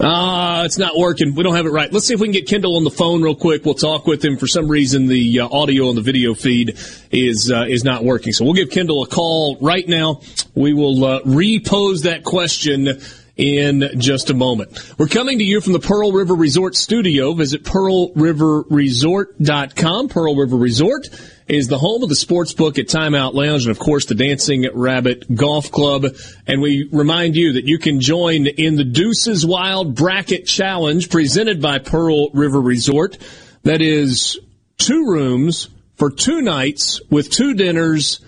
Ah, 0.00 0.60
uh, 0.60 0.64
it's 0.64 0.78
not 0.78 0.96
working. 0.96 1.34
We 1.34 1.42
don't 1.42 1.56
have 1.56 1.66
it 1.66 1.70
right. 1.70 1.92
Let's 1.92 2.06
see 2.06 2.14
if 2.14 2.20
we 2.20 2.28
can 2.28 2.32
get 2.32 2.46
Kendall 2.46 2.76
on 2.76 2.84
the 2.84 2.90
phone 2.90 3.20
real 3.20 3.34
quick. 3.34 3.64
We'll 3.64 3.74
talk 3.74 4.06
with 4.06 4.24
him. 4.24 4.36
For 4.36 4.46
some 4.46 4.68
reason, 4.68 5.08
the 5.08 5.40
uh, 5.40 5.48
audio 5.48 5.88
on 5.88 5.96
the 5.96 6.02
video 6.02 6.34
feed 6.34 6.78
is 7.10 7.50
uh, 7.52 7.64
is 7.68 7.82
not 7.82 8.04
working. 8.04 8.32
So 8.32 8.44
we'll 8.44 8.54
give 8.54 8.70
Kendall 8.70 9.02
a 9.02 9.08
call 9.08 9.58
right 9.60 9.86
now. 9.88 10.20
We 10.54 10.72
will 10.72 11.04
uh, 11.04 11.20
repose 11.24 12.02
that 12.02 12.22
question 12.22 13.00
in 13.38 13.88
just 13.96 14.28
a 14.30 14.34
moment. 14.34 14.94
We're 14.98 15.06
coming 15.06 15.38
to 15.38 15.44
you 15.44 15.62
from 15.62 15.72
the 15.72 15.78
Pearl 15.78 16.12
River 16.12 16.34
Resort 16.34 16.74
Studio. 16.74 17.32
Visit 17.34 17.62
pearlriverresort.com. 17.62 20.08
Pearl 20.08 20.34
River 20.34 20.56
Resort 20.56 21.08
is 21.46 21.68
the 21.68 21.78
home 21.78 22.02
of 22.02 22.08
the 22.08 22.16
sports 22.16 22.52
book 22.52 22.76
at 22.78 22.88
Timeout 22.88 23.34
Lounge 23.34 23.62
and 23.62 23.70
of 23.70 23.78
course 23.78 24.06
the 24.06 24.16
Dancing 24.16 24.68
Rabbit 24.74 25.32
Golf 25.34 25.70
Club. 25.70 26.06
And 26.46 26.60
we 26.60 26.88
remind 26.92 27.36
you 27.36 27.52
that 27.54 27.64
you 27.64 27.78
can 27.78 28.00
join 28.00 28.46
in 28.48 28.74
the 28.74 28.84
Deuces 28.84 29.46
Wild 29.46 29.94
Bracket 29.94 30.44
Challenge 30.46 31.08
presented 31.08 31.62
by 31.62 31.78
Pearl 31.78 32.30
River 32.30 32.60
Resort. 32.60 33.18
That 33.62 33.80
is 33.80 34.36
two 34.78 35.06
rooms 35.06 35.68
for 35.94 36.10
two 36.10 36.42
nights 36.42 37.00
with 37.08 37.30
two 37.30 37.54
dinners 37.54 38.18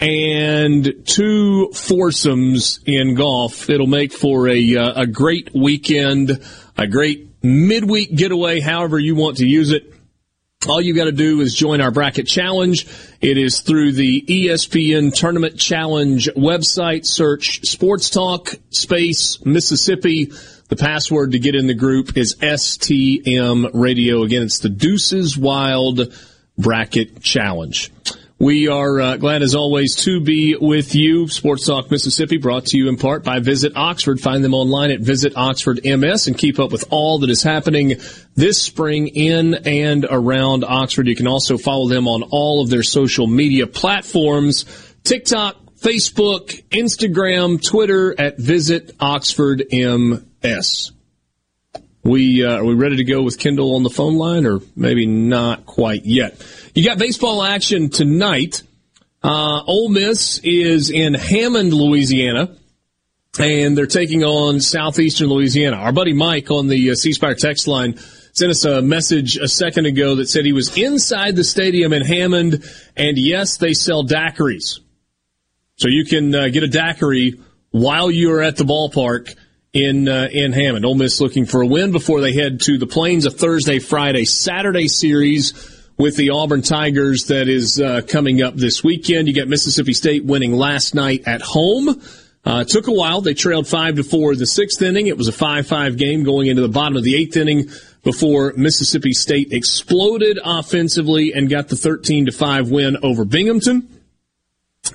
and 0.00 1.02
two 1.04 1.70
foursomes 1.72 2.80
in 2.86 3.14
golf. 3.14 3.68
It'll 3.68 3.86
make 3.86 4.12
for 4.12 4.48
a 4.48 4.76
uh, 4.76 5.02
a 5.02 5.06
great 5.06 5.50
weekend, 5.54 6.42
a 6.76 6.86
great 6.86 7.28
midweek 7.42 8.14
getaway, 8.14 8.60
however 8.60 8.98
you 8.98 9.14
want 9.14 9.38
to 9.38 9.46
use 9.46 9.70
it. 9.70 9.94
All 10.68 10.80
you 10.80 10.94
got 10.94 11.04
to 11.04 11.12
do 11.12 11.40
is 11.40 11.54
join 11.54 11.80
our 11.80 11.90
bracket 11.90 12.26
challenge. 12.26 12.86
It 13.22 13.38
is 13.38 13.60
through 13.60 13.92
the 13.92 14.20
ESPN 14.20 15.14
Tournament 15.14 15.58
Challenge 15.58 16.28
website. 16.36 17.06
Search 17.06 17.66
Sports 17.66 18.10
Talk 18.10 18.50
Space 18.68 19.42
Mississippi. 19.44 20.26
The 20.68 20.76
password 20.76 21.32
to 21.32 21.38
get 21.38 21.54
in 21.54 21.66
the 21.66 21.74
group 21.74 22.14
is 22.16 22.36
STM 22.36 23.70
Radio. 23.72 24.22
Again, 24.22 24.42
it's 24.42 24.58
the 24.58 24.68
Deuces 24.68 25.36
Wild 25.36 26.14
Bracket 26.58 27.22
Challenge. 27.22 27.90
We 28.40 28.68
are 28.68 28.98
uh, 28.98 29.16
glad, 29.18 29.42
as 29.42 29.54
always, 29.54 29.94
to 29.96 30.18
be 30.18 30.56
with 30.56 30.94
you. 30.94 31.28
Sports 31.28 31.66
Talk 31.66 31.90
Mississippi, 31.90 32.38
brought 32.38 32.64
to 32.68 32.78
you 32.78 32.88
in 32.88 32.96
part 32.96 33.22
by 33.22 33.38
Visit 33.38 33.76
Oxford. 33.76 34.18
Find 34.18 34.42
them 34.42 34.54
online 34.54 34.90
at 34.90 35.00
Visit 35.00 35.34
Oxford 35.36 35.78
MS 35.84 36.26
and 36.26 36.38
keep 36.38 36.58
up 36.58 36.72
with 36.72 36.86
all 36.88 37.18
that 37.18 37.28
is 37.28 37.42
happening 37.42 37.96
this 38.36 38.58
spring 38.58 39.08
in 39.08 39.56
and 39.66 40.06
around 40.10 40.64
Oxford. 40.64 41.06
You 41.06 41.16
can 41.16 41.26
also 41.26 41.58
follow 41.58 41.86
them 41.86 42.08
on 42.08 42.22
all 42.30 42.62
of 42.62 42.70
their 42.70 42.82
social 42.82 43.26
media 43.26 43.66
platforms 43.66 44.64
TikTok, 45.04 45.56
Facebook, 45.78 46.64
Instagram, 46.70 47.62
Twitter 47.62 48.18
at 48.18 48.38
Visit 48.38 48.96
Oxford 49.00 49.64
MS. 49.70 50.92
We 52.02 52.44
uh, 52.46 52.56
are 52.56 52.64
we 52.64 52.74
ready 52.74 52.96
to 52.96 53.04
go 53.04 53.22
with 53.22 53.38
Kendall 53.38 53.76
on 53.76 53.82
the 53.82 53.90
phone 53.90 54.16
line, 54.16 54.46
or 54.46 54.60
maybe 54.74 55.06
not 55.06 55.66
quite 55.66 56.06
yet? 56.06 56.42
You 56.74 56.84
got 56.84 56.98
baseball 56.98 57.42
action 57.42 57.90
tonight. 57.90 58.62
Uh, 59.22 59.62
Ole 59.66 59.90
Miss 59.90 60.38
is 60.38 60.88
in 60.88 61.12
Hammond, 61.12 61.74
Louisiana, 61.74 62.56
and 63.38 63.76
they're 63.76 63.86
taking 63.86 64.24
on 64.24 64.60
Southeastern 64.60 65.28
Louisiana. 65.28 65.76
Our 65.76 65.92
buddy 65.92 66.14
Mike 66.14 66.50
on 66.50 66.68
the 66.68 66.90
uh, 66.90 66.94
C 66.94 67.12
Spire 67.12 67.34
text 67.34 67.68
line 67.68 67.98
sent 68.32 68.50
us 68.50 68.64
a 68.64 68.80
message 68.80 69.36
a 69.36 69.48
second 69.48 69.84
ago 69.84 70.14
that 70.14 70.28
said 70.28 70.46
he 70.46 70.54
was 70.54 70.74
inside 70.78 71.36
the 71.36 71.44
stadium 71.44 71.92
in 71.92 72.02
Hammond, 72.02 72.64
and 72.96 73.18
yes, 73.18 73.58
they 73.58 73.74
sell 73.74 74.04
daiquiris. 74.04 74.80
So 75.76 75.88
you 75.88 76.06
can 76.06 76.34
uh, 76.34 76.48
get 76.48 76.62
a 76.62 76.68
daiquiri 76.68 77.40
while 77.72 78.10
you're 78.10 78.40
at 78.40 78.56
the 78.56 78.64
ballpark 78.64 79.34
in 79.72 80.08
uh, 80.08 80.28
in 80.32 80.52
Hammond. 80.52 80.84
Ole 80.84 80.94
Miss 80.94 81.20
looking 81.20 81.46
for 81.46 81.62
a 81.62 81.66
win 81.66 81.92
before 81.92 82.20
they 82.20 82.32
head 82.32 82.60
to 82.62 82.78
the 82.78 82.86
Plains 82.86 83.26
a 83.26 83.30
Thursday, 83.30 83.78
Friday, 83.78 84.24
Saturday 84.24 84.88
series 84.88 85.78
with 85.96 86.16
the 86.16 86.30
Auburn 86.30 86.62
Tigers 86.62 87.26
that 87.26 87.48
is 87.48 87.80
uh, 87.80 88.00
coming 88.06 88.42
up 88.42 88.54
this 88.54 88.82
weekend. 88.82 89.28
You 89.28 89.34
got 89.34 89.48
Mississippi 89.48 89.92
State 89.92 90.24
winning 90.24 90.52
last 90.52 90.94
night 90.94 91.22
at 91.26 91.42
home. 91.42 92.00
Uh, 92.42 92.64
took 92.64 92.86
a 92.86 92.92
while. 92.92 93.20
They 93.20 93.34
trailed 93.34 93.68
five 93.68 93.96
to 93.96 94.02
four 94.02 94.32
in 94.32 94.38
the 94.38 94.46
sixth 94.46 94.80
inning. 94.80 95.08
It 95.08 95.18
was 95.18 95.28
a 95.28 95.32
five-five 95.32 95.98
game 95.98 96.24
going 96.24 96.46
into 96.46 96.62
the 96.62 96.70
bottom 96.70 96.96
of 96.96 97.04
the 97.04 97.14
eighth 97.14 97.36
inning 97.36 97.68
before 98.02 98.54
Mississippi 98.56 99.12
State 99.12 99.52
exploded 99.52 100.38
offensively 100.42 101.32
and 101.34 101.50
got 101.50 101.68
the 101.68 101.76
13 101.76 102.26
to 102.26 102.32
5 102.32 102.70
win 102.70 102.96
over 103.02 103.26
Binghamton. 103.26 103.86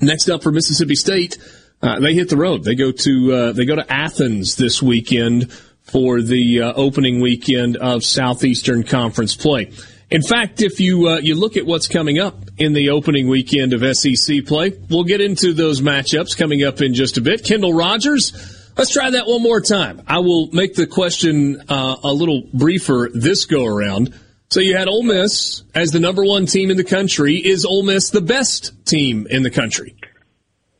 Next 0.01 0.27
up 0.29 0.41
for 0.41 0.51
Mississippi 0.51 0.95
State, 0.95 1.37
uh, 1.85 1.99
they 1.99 2.13
hit 2.13 2.29
the 2.29 2.37
road. 2.37 2.63
They 2.63 2.75
go 2.75 2.91
to 2.91 3.33
uh, 3.33 3.51
they 3.51 3.65
go 3.65 3.75
to 3.75 3.91
Athens 3.91 4.55
this 4.55 4.81
weekend 4.81 5.51
for 5.83 6.21
the 6.21 6.61
uh, 6.61 6.73
opening 6.73 7.21
weekend 7.21 7.77
of 7.77 8.03
Southeastern 8.03 8.83
Conference 8.83 9.35
play. 9.35 9.71
In 10.09 10.21
fact, 10.21 10.61
if 10.61 10.79
you 10.79 11.07
uh, 11.07 11.17
you 11.17 11.35
look 11.35 11.57
at 11.57 11.65
what's 11.65 11.87
coming 11.87 12.19
up 12.19 12.35
in 12.57 12.73
the 12.73 12.89
opening 12.89 13.27
weekend 13.27 13.73
of 13.73 13.95
SEC 13.95 14.45
play, 14.45 14.73
we'll 14.89 15.03
get 15.03 15.21
into 15.21 15.53
those 15.53 15.81
matchups 15.81 16.37
coming 16.37 16.63
up 16.63 16.81
in 16.81 16.93
just 16.93 17.17
a 17.17 17.21
bit. 17.21 17.43
Kendall 17.43 17.73
Rogers 17.73 18.55
Let's 18.77 18.91
try 18.91 19.09
that 19.09 19.25
one 19.25 19.41
more 19.41 19.61
time. 19.61 20.01
I 20.05 20.19
will 20.19 20.49
make 20.51 20.75
the 20.75 20.85
question 20.85 21.61
uh, 21.69 21.95
a 22.03 22.11
little 22.11 22.43
briefer 22.53 23.09
this 23.13 23.45
go 23.45 23.65
around. 23.65 24.13
So 24.49 24.59
you 24.59 24.75
had 24.75 24.89
Ole 24.89 25.03
Miss 25.03 25.63
as 25.73 25.91
the 25.91 26.01
number 26.01 26.25
one 26.25 26.45
team 26.45 26.69
in 26.69 26.75
the 26.75 26.83
country. 26.83 27.37
Is 27.37 27.63
Ole 27.63 27.83
Miss 27.83 28.09
the 28.09 28.19
best 28.19 28.85
team 28.85 29.27
in 29.29 29.43
the 29.43 29.49
country? 29.49 29.95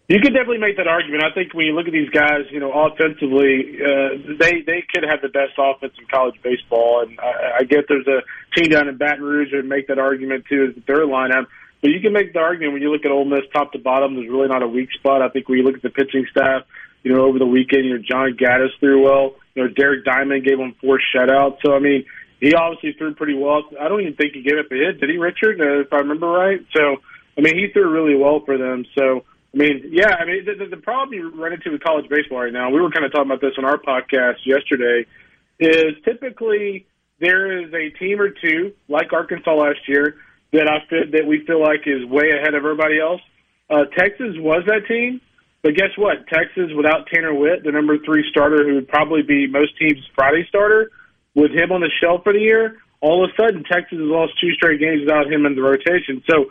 You 0.07 0.19
could 0.21 0.33
definitely 0.33 0.59
make 0.59 0.77
that 0.77 0.87
argument. 0.87 1.23
I 1.23 1.33
think 1.33 1.55
when 1.55 1.65
you 1.65 1.73
look 1.73 1.87
at 1.87 1.93
these 1.93 2.09
guys, 2.09 2.45
you 2.51 2.59
know, 2.59 2.71
offensively, 2.71 3.81
uh, 3.81 4.37
they 4.37 4.61
they 4.61 4.85
could 4.93 5.01
have 5.01 5.21
the 5.21 5.33
best 5.33 5.57
offense 5.57 5.93
in 5.97 6.05
college 6.05 6.35
baseball, 6.43 7.01
and 7.01 7.19
I, 7.19 7.61
I 7.61 7.63
get 7.63 7.85
there's 7.89 8.05
a 8.05 8.21
team 8.55 8.69
down 8.69 8.87
in 8.87 8.97
Baton 8.97 9.23
Rouge 9.23 9.49
that 9.49 9.57
would 9.57 9.65
make 9.65 9.87
that 9.87 9.97
argument 9.97 10.45
too 10.47 10.67
as 10.69 10.75
the 10.75 10.81
third 10.81 11.09
lineup. 11.09 11.47
But 11.81 11.89
you 11.89 12.01
can 12.01 12.13
make 12.13 12.33
the 12.33 12.39
argument 12.39 12.73
when 12.73 12.81
you 12.83 12.91
look 12.91 13.03
at 13.03 13.11
Ole 13.11 13.25
Miss 13.25 13.49
top 13.51 13.71
to 13.73 13.79
bottom. 13.79 14.15
There's 14.15 14.29
really 14.29 14.47
not 14.47 14.61
a 14.61 14.67
weak 14.67 14.89
spot. 14.93 15.23
I 15.23 15.29
think 15.29 15.49
when 15.49 15.57
you 15.57 15.63
look 15.65 15.75
at 15.75 15.81
the 15.81 15.89
pitching 15.89 16.27
staff, 16.29 16.63
you 17.01 17.13
know, 17.13 17.25
over 17.25 17.39
the 17.39 17.45
weekend. 17.45 17.85
You 17.85 17.97
know, 17.97 18.03
John 18.07 18.37
Gaddis 18.37 18.77
threw 18.79 19.03
well. 19.03 19.35
You 19.55 19.63
know, 19.63 19.69
Derek 19.69 20.05
Diamond 20.05 20.45
gave 20.45 20.59
him 20.59 20.75
four 20.81 20.99
shutouts. 20.99 21.57
So 21.65 21.73
I 21.73 21.79
mean, 21.79 22.05
he 22.39 22.53
obviously 22.53 22.93
threw 22.93 23.15
pretty 23.15 23.35
well. 23.35 23.63
I 23.79 23.87
don't 23.87 24.01
even 24.01 24.13
think 24.13 24.33
he 24.33 24.43
gave 24.43 24.59
up 24.59 24.71
a 24.71 24.75
hit, 24.75 24.99
did 24.99 25.09
he, 25.09 25.17
Richard? 25.17 25.59
Uh, 25.59 25.81
if 25.81 25.93
I 25.93 25.97
remember 25.97 26.27
right. 26.27 26.63
So 26.75 26.97
I 27.37 27.41
mean, 27.41 27.57
he 27.57 27.73
threw 27.73 27.89
really 27.89 28.15
well 28.15 28.41
for 28.45 28.57
them. 28.57 28.85
So 28.93 29.25
I 29.55 29.57
mean, 29.57 29.89
yeah. 29.89 30.15
I 30.19 30.25
mean, 30.25 30.45
the, 30.45 30.65
the 30.69 30.81
problem 30.81 31.13
you 31.13 31.29
run 31.29 31.53
into 31.53 31.71
with 31.71 31.81
college 31.81 32.09
baseball 32.09 32.41
right 32.43 32.51
now, 32.51 32.69
we 32.69 32.81
were 32.81 32.91
kind 32.91 33.05
of 33.05 33.11
talking 33.13 33.31
about 33.31 33.41
this 33.41 33.53
on 33.57 33.63
our 33.63 33.77
podcast 33.77 34.45
yesterday, 34.45 35.05
is 35.59 35.95
typically 36.03 36.85
there 37.19 37.63
is 37.63 37.73
a 37.73 37.89
team 37.97 38.19
or 38.19 38.29
two 38.29 38.73
like 38.89 39.13
Arkansas 39.13 39.53
last 39.53 39.79
year 39.87 40.17
that 40.51 40.67
I 40.67 40.85
feel 40.89 41.09
that 41.11 41.25
we 41.25 41.45
feel 41.45 41.61
like 41.61 41.87
is 41.87 42.03
way 42.05 42.31
ahead 42.31 42.53
of 42.53 42.65
everybody 42.65 42.99
else. 42.99 43.21
Uh, 43.69 43.85
Texas 43.97 44.35
was 44.37 44.63
that 44.67 44.87
team, 44.87 45.21
but 45.63 45.73
guess 45.75 45.95
what? 45.97 46.27
Texas, 46.27 46.71
without 46.75 47.07
Tanner 47.07 47.33
Witt, 47.33 47.63
the 47.63 47.71
number 47.71 47.97
three 47.99 48.27
starter, 48.29 48.67
who 48.67 48.75
would 48.75 48.89
probably 48.89 49.21
be 49.21 49.47
most 49.47 49.77
teams' 49.79 50.03
Friday 50.13 50.45
starter, 50.49 50.91
with 51.33 51.51
him 51.51 51.71
on 51.71 51.81
the 51.81 51.91
shelf 52.01 52.23
for 52.23 52.33
the 52.33 52.39
year, 52.39 52.77
all 53.01 53.23
of 53.23 53.29
a 53.29 53.33
sudden 53.35 53.63
Texas 53.63 53.99
has 53.99 54.07
lost 54.07 54.33
two 54.39 54.51
straight 54.53 54.79
games 54.79 55.01
without 55.01 55.31
him 55.31 55.45
in 55.45 55.55
the 55.55 55.61
rotation. 55.61 56.23
So 56.29 56.45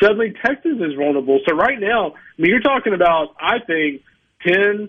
suddenly 0.00 0.34
Texas 0.44 0.76
is 0.80 0.94
vulnerable. 0.96 1.40
So 1.48 1.54
right 1.54 1.78
now, 1.78 2.12
I 2.12 2.42
mean, 2.42 2.50
you're 2.50 2.60
talking 2.60 2.94
about, 2.94 3.34
I 3.40 3.58
think, 3.60 4.02
10, 4.46 4.88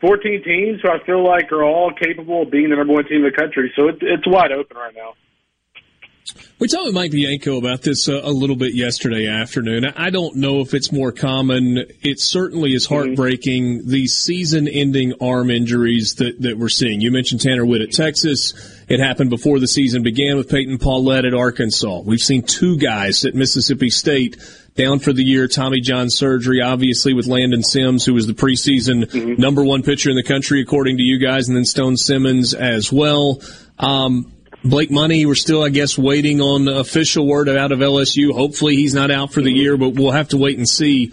14 0.00 0.44
teams 0.44 0.80
who 0.82 0.88
I 0.88 1.04
feel 1.04 1.24
like 1.24 1.50
are 1.52 1.64
all 1.64 1.92
capable 1.92 2.42
of 2.42 2.50
being 2.50 2.70
the 2.70 2.76
number 2.76 2.92
one 2.92 3.04
team 3.04 3.24
in 3.24 3.30
the 3.30 3.36
country. 3.36 3.72
So 3.76 3.88
it's, 3.88 3.98
it's 4.02 4.26
wide 4.26 4.52
open 4.52 4.76
right 4.76 4.94
now. 4.94 5.14
We 6.58 6.68
talked 6.68 6.86
with 6.86 6.94
Mike 6.94 7.12
Bianco 7.12 7.56
about 7.56 7.82
this 7.82 8.08
uh, 8.08 8.20
a 8.22 8.30
little 8.30 8.56
bit 8.56 8.74
yesterday 8.74 9.26
afternoon. 9.26 9.86
I 9.96 10.10
don't 10.10 10.36
know 10.36 10.60
if 10.60 10.74
it's 10.74 10.92
more 10.92 11.12
common. 11.12 11.84
It 12.02 12.20
certainly 12.20 12.74
is 12.74 12.84
heartbreaking. 12.84 13.78
Mm-hmm. 13.78 13.90
The 13.90 14.06
season-ending 14.06 15.14
arm 15.20 15.50
injuries 15.50 16.16
that, 16.16 16.42
that 16.42 16.58
we're 16.58 16.68
seeing. 16.68 17.00
You 17.00 17.12
mentioned 17.12 17.40
Tanner 17.40 17.64
Witt 17.64 17.80
at 17.80 17.92
Texas. 17.92 18.52
It 18.88 19.00
happened 19.00 19.28
before 19.28 19.58
the 19.58 19.68
season 19.68 20.02
began 20.02 20.36
with 20.36 20.48
Peyton 20.48 20.78
Pallette 20.78 21.26
at 21.26 21.34
Arkansas. 21.34 22.00
We've 22.00 22.20
seen 22.20 22.42
two 22.42 22.78
guys 22.78 23.24
at 23.26 23.34
Mississippi 23.34 23.90
State 23.90 24.38
down 24.76 24.98
for 24.98 25.12
the 25.12 25.22
year. 25.22 25.46
Tommy 25.46 25.80
John 25.80 26.08
surgery, 26.08 26.62
obviously 26.62 27.12
with 27.12 27.26
Landon 27.26 27.62
Sims, 27.62 28.06
who 28.06 28.14
was 28.14 28.26
the 28.26 28.32
preseason 28.32 29.04
mm-hmm. 29.04 29.40
number 29.40 29.62
one 29.62 29.82
pitcher 29.82 30.08
in 30.08 30.16
the 30.16 30.22
country, 30.22 30.62
according 30.62 30.96
to 30.96 31.02
you 31.02 31.18
guys, 31.18 31.48
and 31.48 31.56
then 31.56 31.66
Stone 31.66 31.98
Simmons 31.98 32.54
as 32.54 32.90
well. 32.90 33.42
Um, 33.78 34.32
Blake 34.64 34.90
Money, 34.90 35.26
we're 35.26 35.34
still, 35.34 35.62
I 35.62 35.68
guess, 35.68 35.98
waiting 35.98 36.40
on 36.40 36.66
official 36.66 37.26
word 37.26 37.48
out 37.48 37.72
of 37.72 37.80
LSU. 37.80 38.32
Hopefully 38.32 38.76
he's 38.76 38.94
not 38.94 39.10
out 39.10 39.32
for 39.32 39.42
the 39.42 39.52
year, 39.52 39.76
but 39.76 39.90
we'll 39.90 40.12
have 40.12 40.28
to 40.28 40.38
wait 40.38 40.56
and 40.56 40.68
see. 40.68 41.12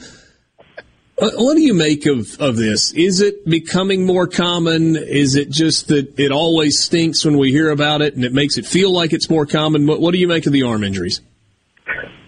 What 1.18 1.56
do 1.56 1.62
you 1.62 1.74
make 1.74 2.06
of, 2.06 2.40
of 2.42 2.58
this? 2.58 2.94
Is 2.94 3.22
it 3.22 3.48
becoming 3.48 4.06
more 4.06 4.28
common? 4.28 4.98
Is 4.98 5.36
it 5.36 5.50
just 5.50 5.88
that 5.88 6.20
it 6.20 6.32
always 6.32 6.80
stinks 6.80 7.24
when 7.24 7.38
we 7.38 7.52
hear 7.52 7.70
about 7.70 8.02
it 8.02 8.16
and 8.16 8.26
it 8.26 8.34
makes 8.34 8.58
it 8.58 8.66
feel 8.66 8.92
like 8.92 9.14
it's 9.14 9.30
more 9.30 9.46
common? 9.46 9.88
What, 9.88 10.02
what 10.02 10.12
do 10.12 10.18
you 10.18 10.28
make 10.28 10.46
of 10.46 10.52
the 10.52 10.64
arm 10.64 10.84
injuries? 10.84 11.22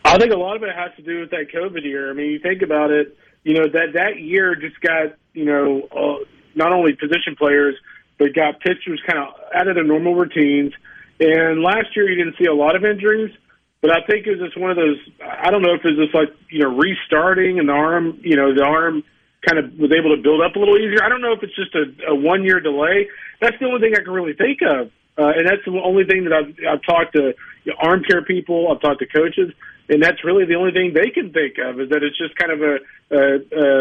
I 0.06 0.18
think 0.18 0.32
a 0.32 0.38
lot 0.38 0.56
of 0.56 0.64
it 0.64 0.74
has 0.74 0.92
to 0.96 1.02
do 1.02 1.20
with 1.20 1.32
that 1.32 1.48
COVID 1.54 1.84
year. 1.84 2.10
I 2.10 2.14
mean, 2.14 2.32
you 2.32 2.40
think 2.40 2.62
about 2.62 2.92
it, 2.92 3.18
you 3.44 3.56
know, 3.56 3.68
that, 3.68 3.94
that 3.94 4.20
year 4.20 4.56
just 4.56 4.80
got, 4.80 5.18
you 5.34 5.44
know, 5.44 5.82
uh, 5.92 6.24
not 6.56 6.72
only 6.72 6.94
position 6.94 7.36
players, 7.38 7.76
but 8.18 8.34
got 8.34 8.62
pitchers 8.62 9.02
kind 9.06 9.20
of 9.20 9.34
out 9.54 9.68
of 9.68 9.76
their 9.76 9.84
normal 9.84 10.16
routines– 10.16 10.74
and 11.20 11.64
last 11.64 11.96
year, 11.96 12.10
you 12.10 12.16
didn't 12.16 12.38
see 12.38 12.46
a 12.46 12.54
lot 12.54 12.76
of 12.76 12.86
injuries, 12.86 13.36
but 13.82 13.92
I 13.92 14.02
think 14.06 14.26
it 14.26 14.38
was 14.38 14.50
just 14.50 14.58
one 14.58 14.72
of 14.72 14.78
those. 14.78 14.98
I 15.22 15.52
don't 15.52 15.62
know 15.62 15.74
if 15.74 15.82
it's 15.86 15.98
just 15.98 16.14
like 16.14 16.30
you 16.50 16.60
know 16.60 16.76
restarting 16.76 17.60
and 17.60 17.70
the 17.70 17.74
arm, 17.74 18.20
you 18.24 18.36
know, 18.36 18.54
the 18.54 18.64
arm 18.64 19.04
kind 19.48 19.60
of 19.60 19.78
was 19.78 19.92
able 19.92 20.16
to 20.16 20.22
build 20.22 20.42
up 20.42 20.56
a 20.56 20.60
little 20.60 20.78
easier. 20.78 21.04
I 21.04 21.10
don't 21.10 21.22
know 21.22 21.34
if 21.34 21.44
it's 21.44 21.56
just 21.56 21.74
a, 21.76 22.12
a 22.12 22.16
one 22.16 22.44
year 22.44 22.60
delay. 22.60 23.08
That's 23.40 23.58
the 23.60 23.66
only 23.66 23.80
thing 23.80 23.94
I 23.96 24.04
can 24.04 24.12
really 24.12 24.34
think 24.34 24.60
of, 24.62 24.90
uh, 25.18 25.34
and 25.38 25.46
that's 25.46 25.64
the 25.66 25.78
only 25.84 26.06
thing 26.06 26.26
that 26.26 26.34
I've, 26.34 26.54
I've 26.68 26.84
talked 26.84 27.14
to 27.14 27.34
you 27.64 27.72
know, 27.72 27.78
arm 27.80 28.04
care 28.04 28.24
people, 28.24 28.72
I've 28.72 28.82
talked 28.82 29.00
to 29.00 29.08
coaches, 29.08 29.54
and 29.90 30.02
that's 30.02 30.24
really 30.26 30.46
the 30.46 30.56
only 30.56 30.72
thing 30.72 30.94
they 30.94 31.12
can 31.12 31.32
think 31.32 31.58
of 31.60 31.80
is 31.80 31.90
that 31.90 32.02
it's 32.02 32.18
just 32.18 32.36
kind 32.36 32.52
of 32.52 32.62
a, 32.62 32.76
a, 33.14 33.20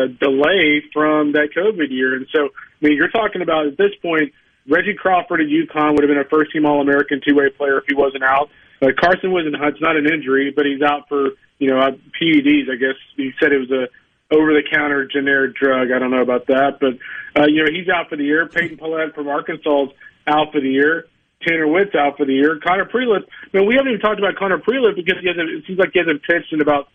a 0.05 0.09
delay 0.09 0.85
from 0.93 1.33
that 1.33 1.51
COVID 1.57 1.91
year. 1.91 2.15
And 2.17 2.27
so, 2.33 2.47
I 2.53 2.79
mean, 2.81 2.97
you're 2.97 3.09
talking 3.09 3.43
about 3.43 3.67
at 3.67 3.77
this 3.77 3.93
point 4.03 4.33
Reggie 4.69 4.95
Crawford 4.95 5.41
at 5.41 5.47
UConn 5.47 5.93
would 5.93 6.03
have 6.03 6.09
been 6.09 6.19
a 6.19 6.29
first 6.29 6.53
team 6.53 6.67
All 6.67 6.81
American 6.81 7.21
two 7.27 7.35
way 7.35 7.51
player 7.51 7.79
if 7.79 7.85
he 7.89 7.95
wasn't 7.95 8.25
out. 8.25 8.51
Uh, 8.83 8.89
Carson 8.99 9.31
Whisenhunt's 9.31 9.81
not 9.81 9.97
an 9.97 10.07
injury, 10.07 10.53
but 10.55 10.67
he's 10.67 10.83
out 10.83 11.09
for 11.09 11.31
you 11.59 11.69
know 11.69 11.77
PEDs. 11.77 12.71
I 12.71 12.77
guess 12.77 12.97
he 13.17 13.33
said 13.41 13.53
it 13.53 13.59
was 13.59 13.71
a 13.71 14.35
over 14.35 14.53
the 14.53 14.63
counter 14.71 15.07
generic 15.07 15.55
drug. 15.55 15.89
I 15.95 15.99
don't 15.99 16.11
know 16.11 16.23
about 16.23 16.47
that, 16.49 16.79
but 16.81 16.99
uh, 17.41 17.47
you 17.47 17.65
know 17.65 17.71
he's 17.71 17.89
out 17.89 18.09
for 18.09 18.17
the 18.17 18.25
year. 18.25 18.49
Peyton 18.49 18.77
Pallette 18.77 19.15
from 19.15 19.29
Arkansas's 19.29 19.95
out 20.27 20.53
for 20.53 20.61
the 20.61 20.69
year. 20.69 21.07
Tanner 21.47 21.67
Witt's 21.67 21.95
out 21.95 22.17
for 22.17 22.27
the 22.27 22.33
year. 22.33 22.59
Connor 22.65 22.87
Prielipp. 22.87 23.25
I 23.53 23.59
mean, 23.59 23.69
we 23.69 23.77
haven't 23.77 23.93
even 23.93 24.01
talked 24.01 24.19
about 24.19 24.37
Connor 24.37 24.59
Prielipp 24.59 24.97
because 24.97 25.21
he 25.21 25.29
hasn't. 25.29 25.49
It 25.51 25.65
seems 25.67 25.79
like 25.79 25.91
he 25.93 26.01
hasn't 26.01 26.23
pitched 26.23 26.53
in 26.53 26.61
about 26.61 26.89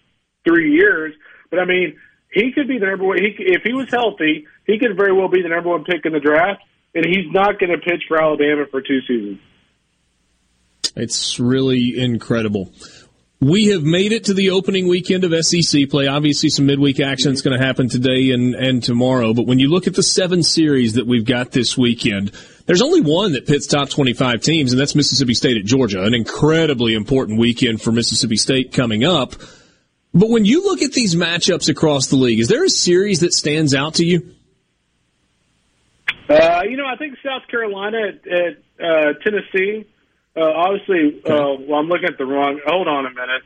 three 0.44 0.74
years. 0.74 1.14
But 1.50 1.60
I 1.60 1.66
mean, 1.66 1.98
he 2.32 2.52
could 2.52 2.68
be 2.68 2.78
the 2.78 2.88
number 2.88 3.06
one. 3.06 3.18
He, 3.18 3.34
if 3.38 3.64
he 3.64 3.74
was 3.74 3.90
healthy, 3.90 4.48
he 4.66 4.80
could 4.80 4.98
very 4.98 5.14
well 5.14 5.30
be 5.30 5.42
the 5.42 5.50
number 5.50 5.70
one 5.70 5.84
pick 5.84 6.06
in 6.06 6.14
the 6.14 6.20
draft 6.20 6.62
and 6.94 7.06
he's 7.06 7.32
not 7.32 7.60
going 7.60 7.72
to 7.72 7.78
pitch 7.78 8.04
for 8.08 8.22
Alabama 8.22 8.66
for 8.70 8.82
two 8.82 9.02
seasons. 9.08 9.40
It's 10.96 11.40
really 11.40 12.00
incredible. 12.00 12.72
We 13.40 13.68
have 13.68 13.82
made 13.82 14.12
it 14.12 14.26
to 14.26 14.36
the 14.36 14.52
opening 14.52 14.88
weekend 14.88 15.24
of 15.24 15.34
SEC 15.46 15.90
play. 15.90 16.06
Obviously, 16.06 16.50
some 16.50 16.68
midweek 16.68 17.00
action 17.00 17.32
is 17.32 17.42
going 17.42 17.60
to 17.60 17.66
happen 17.66 17.90
today 17.90 18.30
and, 18.32 18.54
and 18.54 18.84
tomorrow. 18.84 19.34
But 19.34 19.48
when 19.48 19.58
you 19.58 19.70
look 19.70 19.88
at 19.88 19.96
the 19.96 20.04
seven 20.04 20.44
series 20.44 20.94
that 20.94 21.08
we've 21.08 21.26
got 21.26 21.52
this 21.52 21.76
weekend, 21.76 22.34
there's 22.68 22.84
only 22.84 23.02
one 23.02 23.34
that 23.34 23.48
pits 23.48 23.66
top 23.66 23.90
25 23.90 24.42
teams, 24.42 24.72
and 24.72 24.80
that's 24.80 24.94
Mississippi 24.94 25.34
State 25.34 25.58
at 25.58 25.66
Georgia. 25.66 26.04
An 26.04 26.14
incredibly 26.14 26.94
important 26.94 27.40
weekend 27.40 27.82
for 27.82 27.92
Mississippi 27.92 28.38
State 28.38 28.74
coming 28.74 29.04
up. 29.04 29.34
But 30.14 30.30
when 30.30 30.46
you 30.46 30.64
look 30.64 30.84
at 30.84 30.92
these 30.92 31.16
matchups 31.16 31.68
across 31.68 32.08
the 32.08 32.18
league, 32.18 32.40
is 32.40 32.48
there 32.48 32.64
a 32.64 32.70
series 32.70 33.22
that 33.22 33.34
stands 33.34 33.74
out 33.74 33.96
to 33.96 34.06
you? 34.06 34.36
Uh, 36.30 36.62
you 36.70 36.78
know, 36.78 36.86
I 36.86 36.96
think 36.96 37.18
South 37.24 37.48
Carolina 37.50 37.98
at, 38.08 38.32
at 38.32 38.58
uh, 38.86 39.14
Tennessee. 39.24 39.88
Uh, 40.36 40.42
obviously, 40.44 41.22
uh, 41.26 41.60
well, 41.68 41.80
I'm 41.80 41.88
looking 41.88 42.08
at 42.08 42.18
the 42.18 42.26
wrong. 42.26 42.60
Hold 42.66 42.88
on 42.88 43.06
a 43.06 43.10
minute. 43.10 43.44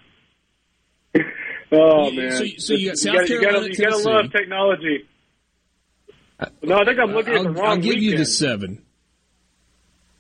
oh 1.72 2.12
man! 2.12 2.32
So, 2.32 2.46
so 2.58 2.74
you 2.74 2.90
got 2.90 2.98
South 2.98 3.16
gotta, 3.16 3.28
Carolina, 3.28 3.68
you 3.68 3.76
gotta, 3.76 3.84
you 3.84 4.04
gotta 4.04 4.10
love 4.10 4.32
technology. 4.32 5.08
No, 6.62 6.78
I 6.78 6.86
think 6.86 7.00
I'm 7.00 7.12
looking 7.12 7.34
at 7.34 7.44
the 7.44 7.50
wrong. 7.50 7.66
I'll 7.66 7.78
give 7.78 7.96
you 7.98 8.18
the 8.18 8.26
seven. 8.26 8.84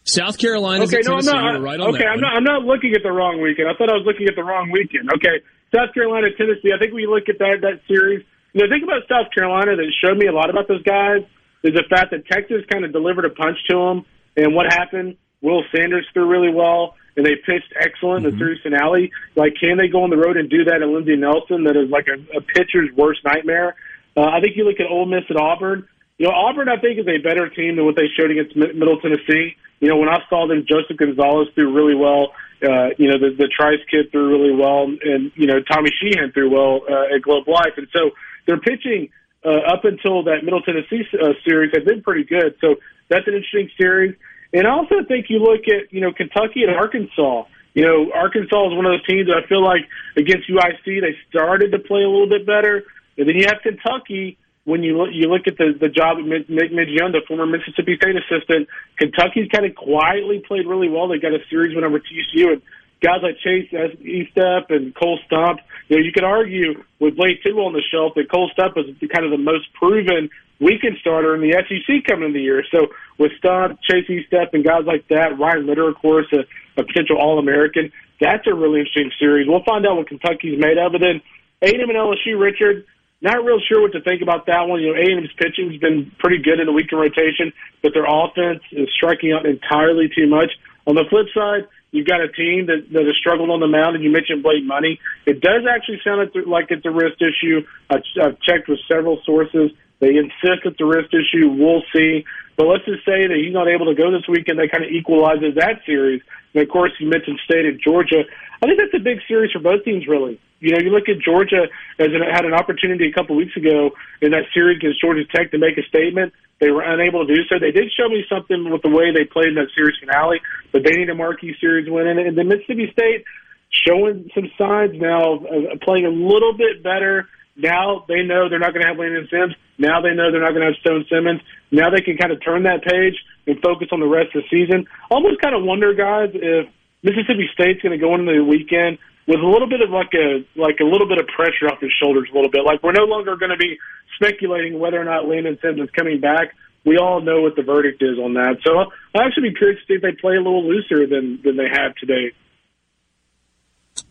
South 0.05 0.37
Carolina. 0.37 0.85
Okay, 0.85 1.01
no, 1.03 1.17
I'm 1.17 1.25
not. 1.25 1.61
Right 1.61 1.79
on 1.79 1.95
okay, 1.95 2.05
I'm 2.05 2.21
one. 2.21 2.21
not. 2.21 2.37
I'm 2.37 2.43
not 2.43 2.61
looking 2.63 2.93
at 2.95 3.03
the 3.03 3.11
wrong 3.11 3.41
weekend. 3.41 3.67
I 3.67 3.73
thought 3.77 3.89
I 3.89 3.97
was 3.97 4.05
looking 4.05 4.27
at 4.27 4.35
the 4.35 4.43
wrong 4.43 4.71
weekend. 4.71 5.09
Okay, 5.17 5.41
South 5.75 5.93
Carolina, 5.93 6.27
Tennessee. 6.37 6.71
I 6.73 6.79
think 6.79 6.93
we 6.93 7.05
look 7.05 7.29
at 7.29 7.37
that 7.39 7.61
that 7.61 7.81
series. 7.87 8.23
You 8.53 8.61
know, 8.61 8.69
think 8.73 8.83
about 8.83 9.03
South 9.09 9.33
Carolina. 9.33 9.75
That 9.75 9.91
showed 10.01 10.17
me 10.17 10.27
a 10.27 10.31
lot 10.31 10.49
about 10.49 10.67
those 10.67 10.81
guys 10.83 11.21
is 11.65 11.73
the 11.73 11.83
fact 11.89 12.11
that 12.11 12.25
Texas 12.27 12.61
kind 12.71 12.85
of 12.85 12.93
delivered 12.93 13.25
a 13.25 13.29
punch 13.29 13.57
to 13.69 13.75
them. 13.75 14.05
And 14.37 14.53
what 14.53 14.71
happened? 14.71 15.17
Will 15.41 15.63
Sanders 15.75 16.07
threw 16.13 16.27
really 16.27 16.53
well, 16.53 16.95
and 17.17 17.25
they 17.25 17.35
pitched 17.35 17.73
excellent 17.79 18.25
in 18.25 18.31
the 18.31 18.37
series 18.37 18.61
finale. 18.61 19.11
Like, 19.35 19.53
can 19.59 19.77
they 19.77 19.87
go 19.87 20.03
on 20.03 20.09
the 20.09 20.17
road 20.17 20.37
and 20.37 20.49
do 20.49 20.63
that 20.65 20.81
at 20.81 20.87
Lindsey 20.87 21.15
Nelson? 21.15 21.63
That 21.63 21.77
is 21.77 21.89
like 21.89 22.07
a, 22.07 22.19
a 22.37 22.41
pitcher's 22.41 22.89
worst 22.95 23.21
nightmare. 23.23 23.75
Uh, 24.17 24.29
I 24.29 24.41
think 24.41 24.55
you 24.55 24.65
look 24.65 24.79
at 24.79 24.87
Ole 24.87 25.05
Miss 25.05 25.23
at 25.29 25.37
Auburn. 25.37 25.87
You 26.17 26.27
know, 26.27 26.33
Auburn, 26.33 26.69
I 26.69 26.79
think, 26.79 26.99
is 26.99 27.07
a 27.07 27.17
better 27.17 27.49
team 27.49 27.75
than 27.75 27.85
what 27.85 27.95
they 27.95 28.07
showed 28.17 28.31
against 28.31 28.55
Middle 28.55 28.99
Tennessee. 29.01 29.55
You 29.79 29.89
know, 29.89 29.97
when 29.97 30.07
I 30.07 30.19
saw 30.29 30.47
them, 30.47 30.65
Joseph 30.67 30.97
Gonzalez 30.97 31.49
threw 31.55 31.73
really 31.73 31.95
well. 31.95 32.31
Uh, 32.63 32.95
you 32.97 33.09
know, 33.09 33.19
the, 33.19 33.35
the 33.37 33.49
Trice 33.51 33.83
kid 33.91 34.11
threw 34.11 34.31
really 34.31 34.55
well, 34.55 34.85
and 34.85 35.31
you 35.35 35.45
know, 35.45 35.59
Tommy 35.61 35.91
Sheehan 35.99 36.31
threw 36.31 36.49
well 36.49 36.81
uh, 36.89 37.13
at 37.13 37.21
Globe 37.21 37.47
Life, 37.47 37.75
and 37.75 37.87
so 37.91 38.11
their 38.47 38.57
pitching 38.57 39.09
uh, 39.43 39.59
up 39.67 39.83
until 39.83 40.23
that 40.23 40.43
Middle 40.43 40.61
Tennessee 40.61 41.03
uh, 41.21 41.33
series 41.45 41.71
had 41.73 41.83
been 41.83 42.01
pretty 42.01 42.23
good. 42.23 42.55
So 42.61 42.75
that's 43.09 43.27
an 43.27 43.33
interesting 43.35 43.69
series. 43.77 44.15
And 44.55 44.65
I 44.65 44.71
also 44.71 45.03
think 45.05 45.25
you 45.29 45.39
look 45.39 45.67
at 45.67 45.91
you 45.91 45.99
know 45.99 46.13
Kentucky 46.13 46.63
and 46.63 46.73
Arkansas. 46.73 47.43
You 47.73 47.83
know, 47.83 48.11
Arkansas 48.15 48.71
is 48.71 48.73
one 48.73 48.85
of 48.85 48.93
those 48.93 49.05
teams 49.05 49.27
that 49.27 49.35
I 49.35 49.45
feel 49.47 49.61
like 49.61 49.83
against 50.15 50.47
UIC 50.47 51.01
they 51.01 51.13
started 51.29 51.73
to 51.73 51.79
play 51.79 52.03
a 52.03 52.09
little 52.09 52.29
bit 52.29 52.45
better, 52.47 52.85
and 53.17 53.27
then 53.27 53.35
you 53.35 53.45
have 53.47 53.59
Kentucky 53.61 54.37
when 54.63 54.81
you 54.81 54.97
look, 54.97 55.09
you 55.11 55.27
look 55.27 55.45
at 55.47 55.57
the 55.57 55.75
the 55.77 55.89
job 55.89 56.19
of 56.19 56.25
Nick 56.25 56.47
Mingione 56.47 57.11
the 57.11 57.21
former 57.27 57.45
Mississippi 57.45 57.97
State 57.97 58.15
assistant, 58.15 58.69
Kentucky's 58.97 59.51
kind 59.51 59.65
of 59.65 59.75
quietly 59.75 60.41
played 60.47 60.65
really 60.65 60.87
well. 60.87 61.09
They 61.09 61.19
got 61.19 61.33
a 61.33 61.43
series 61.49 61.75
win 61.75 61.83
over 61.83 61.99
TCU, 61.99 62.53
and 62.53 62.61
guys 63.01 63.19
like 63.23 63.37
Chase 63.43 63.69
Estep 63.71 64.71
and 64.71 64.95
Cole 64.95 65.19
Stump. 65.27 65.59
You 65.87 65.97
know, 65.97 66.03
you 66.03 66.11
could 66.11 66.23
argue 66.23 66.83
with 66.99 67.15
Blake 67.15 67.43
Tidwell 67.43 67.67
on 67.67 67.73
the 67.73 67.83
shelf 67.91 68.13
that 68.15 68.31
Cole 68.31 68.49
Stump 68.53 68.75
is 68.77 68.85
kind 69.13 69.25
of 69.25 69.31
the 69.31 69.37
most 69.37 69.71
proven 69.73 70.29
weekend 70.59 70.97
starter 70.99 71.35
in 71.35 71.41
the 71.41 71.53
SEC 71.53 72.05
coming 72.07 72.27
into 72.27 72.39
the 72.39 72.43
year. 72.43 72.63
So 72.71 72.87
with 73.17 73.31
Stump, 73.37 73.79
Chase 73.81 74.07
Estep, 74.09 74.53
and 74.53 74.63
guys 74.63 74.85
like 74.85 75.07
that, 75.09 75.37
Ryan 75.37 75.67
Ritter, 75.67 75.87
of 75.87 75.95
course, 75.95 76.27
a, 76.33 76.45
a 76.79 76.83
potential 76.83 77.17
All 77.17 77.39
American. 77.39 77.91
That's 78.19 78.47
a 78.47 78.53
really 78.53 78.79
interesting 78.79 79.11
series. 79.19 79.47
We'll 79.47 79.63
find 79.63 79.85
out 79.85 79.97
what 79.97 80.07
Kentucky's 80.07 80.59
made 80.59 80.77
of. 80.77 80.93
And 80.93 81.03
then 81.03 81.21
A&M 81.61 81.89
and 81.89 81.97
LSU, 81.97 82.39
Richard. 82.39 82.85
Not 83.21 83.43
real 83.43 83.59
sure 83.67 83.81
what 83.81 83.93
to 83.93 84.01
think 84.01 84.21
about 84.21 84.45
that 84.47 84.67
one. 84.67 84.81
You 84.81 84.93
know, 84.93 84.99
A&M's 84.99 85.31
pitching's 85.37 85.79
been 85.79 86.11
pretty 86.19 86.37
good 86.37 86.59
in 86.59 86.67
the 86.67 86.71
weekend 86.71 87.01
rotation, 87.01 87.53
but 87.81 87.93
their 87.93 88.05
offense 88.05 88.61
is 88.71 88.87
striking 88.95 89.31
out 89.31 89.45
entirely 89.45 90.09
too 90.13 90.27
much. 90.27 90.51
On 90.85 90.95
the 90.95 91.05
flip 91.09 91.27
side, 91.33 91.67
you've 91.95 92.07
got 92.07 92.21
a 92.21 92.27
team 92.27 92.67
that, 92.67 92.87
that 92.91 93.05
has 93.05 93.15
struggled 93.17 93.49
on 93.49 93.59
the 93.59 93.67
mound, 93.67 93.95
and 93.95 94.03
you 94.03 94.11
mentioned 94.11 94.43
Blake 94.43 94.63
Money. 94.63 94.99
It 95.25 95.41
does 95.41 95.63
actually 95.69 96.01
sound 96.03 96.29
like 96.45 96.67
it's 96.69 96.85
a 96.85 96.91
wrist 96.91 97.21
issue. 97.21 97.65
I've, 97.89 98.03
checked 98.41 98.67
with 98.67 98.79
several 98.87 99.21
sources. 99.25 99.71
They 99.99 100.17
insist 100.17 100.65
it's 100.65 100.79
a 100.81 100.85
wrist 100.85 101.13
issue. 101.13 101.49
We'll 101.49 101.83
see. 101.95 102.25
But 102.57 102.67
let's 102.67 102.85
just 102.85 103.05
say 103.05 103.27
that 103.27 103.35
he's 103.35 103.53
not 103.53 103.67
able 103.67 103.87
to 103.87 103.95
go 103.95 104.11
this 104.11 104.27
weekend. 104.27 104.59
That 104.59 104.71
kind 104.71 104.83
of 104.83 104.91
equalizes 104.91 105.55
that 105.55 105.81
series. 105.85 106.21
And 106.53 106.63
of 106.63 106.69
course, 106.69 106.91
you 106.99 107.09
mentioned 107.09 107.39
State 107.43 107.65
and 107.65 107.79
Georgia. 107.81 108.23
I 108.61 108.65
think 108.65 108.79
that's 108.79 108.95
a 108.95 109.03
big 109.03 109.19
series 109.27 109.51
for 109.51 109.59
both 109.59 109.83
teams, 109.83 110.07
really. 110.07 110.39
You 110.59 110.71
know, 110.71 110.79
you 110.79 110.89
look 110.89 111.09
at 111.09 111.19
Georgia 111.19 111.67
as 111.99 112.07
it 112.11 112.21
had 112.33 112.45
an 112.45 112.53
opportunity 112.53 113.07
a 113.07 113.13
couple 113.13 113.35
weeks 113.35 113.55
ago 113.57 113.91
in 114.21 114.31
that 114.31 114.45
series 114.53 114.77
against 114.77 115.01
Georgia 115.01 115.25
Tech 115.25 115.51
to 115.51 115.57
make 115.57 115.77
a 115.77 115.83
statement. 115.83 116.33
They 116.59 116.71
were 116.71 116.83
unable 116.83 117.27
to 117.27 117.33
do 117.33 117.41
so. 117.49 117.59
They 117.59 117.71
did 117.71 117.91
show 117.91 118.07
me 118.07 118.23
something 118.29 118.71
with 118.71 118.81
the 118.81 118.89
way 118.89 119.11
they 119.11 119.25
played 119.25 119.49
in 119.49 119.55
that 119.55 119.67
series 119.75 119.97
finale, 119.99 120.39
but 120.71 120.83
they 120.83 120.95
need 120.95 121.09
a 121.09 121.15
marquee 121.15 121.55
series 121.59 121.89
win. 121.89 122.07
And, 122.07 122.19
and 122.19 122.37
the 122.37 122.43
Mississippi 122.43 122.87
State 122.91 123.25
showing 123.69 124.29
some 124.33 124.49
signs 124.57 124.95
now 124.95 125.35
of, 125.35 125.43
of 125.43 125.79
playing 125.81 126.05
a 126.05 126.15
little 126.15 126.53
bit 126.55 126.81
better. 126.81 127.27
Now 127.57 128.05
they 128.07 128.23
know 128.23 128.47
they're 128.47 128.59
not 128.59 128.73
going 128.73 128.83
to 128.83 128.87
have 128.87 128.97
Landon 128.97 129.27
Sims. 129.29 129.55
Now 129.77 129.99
they 130.01 130.15
know 130.15 130.31
they're 130.31 130.43
not 130.43 130.55
going 130.55 130.63
to 130.63 130.71
have 130.71 130.79
Stone 130.79 131.05
Simmons. 131.11 131.41
Now 131.71 131.89
they 131.89 132.01
can 132.01 132.15
kind 132.15 132.31
of 132.31 132.39
turn 132.43 132.63
that 132.63 132.83
page 132.83 133.15
and 133.47 133.59
focus 133.61 133.89
on 133.91 133.99
the 133.99 134.07
rest 134.07 134.35
of 134.35 134.43
the 134.43 134.49
season. 134.49 134.87
Almost 135.11 135.41
kind 135.41 135.55
of 135.55 135.63
wonder, 135.63 135.93
guys, 135.93 136.31
if 136.33 136.67
Mississippi 137.03 137.49
State's 137.53 137.81
going 137.81 137.97
to 137.97 138.01
go 138.01 138.15
into 138.15 138.31
the 138.31 138.43
weekend 138.43 138.97
with 139.27 139.39
a 139.39 139.47
little 139.47 139.67
bit 139.67 139.81
of 139.81 139.89
like 139.89 140.13
a 140.13 140.45
like 140.59 140.79
a 140.79 140.85
little 140.85 141.07
bit 141.07 141.17
of 141.17 141.27
pressure 141.27 141.67
off 141.71 141.81
his 141.81 141.91
shoulders 141.99 142.29
a 142.31 142.35
little 142.35 142.51
bit. 142.51 142.63
Like 142.65 142.83
we're 142.83 142.93
no 142.93 143.05
longer 143.05 143.35
going 143.35 143.51
to 143.51 143.57
be 143.57 143.77
speculating 144.15 144.79
whether 144.79 144.99
or 144.99 145.05
not 145.05 145.27
Landon 145.27 145.57
Sims 145.61 145.79
is 145.79 145.89
coming 145.91 146.19
back. 146.19 146.53
We 146.85 146.97
all 146.97 147.21
know 147.21 147.41
what 147.41 147.55
the 147.55 147.63
verdict 147.63 148.03
is 148.03 148.19
on 148.19 148.35
that. 148.35 148.57
So 148.63 148.77
I'll 148.77 149.25
actually 149.25 149.49
be 149.49 149.55
curious 149.55 149.79
to 149.81 149.85
see 149.87 149.93
if 149.95 150.01
they 150.01 150.11
play 150.19 150.35
a 150.35 150.41
little 150.41 150.63
looser 150.63 151.07
than 151.07 151.41
than 151.43 151.57
they 151.57 151.67
have 151.71 151.95
today. 151.95 152.33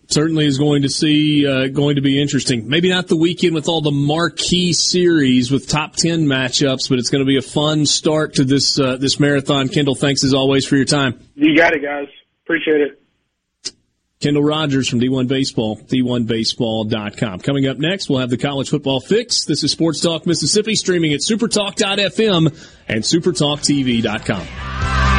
Certainly 0.06 0.46
is 0.46 0.58
going 0.58 0.82
to 0.82 0.88
see 0.88 1.46
uh, 1.46 1.68
going 1.68 1.96
to 1.96 2.02
be 2.02 2.20
interesting. 2.20 2.68
Maybe 2.68 2.90
not 2.90 3.06
the 3.06 3.16
weekend 3.16 3.54
with 3.54 3.68
all 3.68 3.80
the 3.80 3.90
marquee 3.90 4.72
series 4.72 5.50
with 5.50 5.68
top 5.68 5.94
ten 5.94 6.26
matchups, 6.26 6.88
but 6.88 6.98
it's 6.98 7.10
going 7.10 7.24
to 7.24 7.26
be 7.26 7.38
a 7.38 7.42
fun 7.42 7.86
start 7.86 8.34
to 8.34 8.44
this 8.44 8.78
uh, 8.78 8.96
this 8.96 9.20
marathon. 9.20 9.68
Kendall, 9.68 9.94
thanks 9.94 10.24
as 10.24 10.34
always 10.34 10.66
for 10.66 10.76
your 10.76 10.84
time. 10.84 11.20
You 11.34 11.56
got 11.56 11.74
it, 11.74 11.82
guys. 11.82 12.08
Appreciate 12.44 12.80
it. 12.80 13.03
Kendall 14.24 14.42
Rogers 14.42 14.88
from 14.88 15.00
D1 15.00 15.28
Baseball, 15.28 15.76
D1Baseball.com. 15.76 17.40
Coming 17.40 17.66
up 17.66 17.76
next, 17.76 18.08
we'll 18.08 18.20
have 18.20 18.30
the 18.30 18.38
college 18.38 18.70
football 18.70 18.98
fix. 18.98 19.44
This 19.44 19.62
is 19.62 19.70
Sports 19.70 20.00
Talk 20.00 20.24
Mississippi, 20.24 20.76
streaming 20.76 21.12
at 21.12 21.20
supertalk.fm 21.20 22.46
and 22.88 23.04
supertalktv.com. 23.04 25.13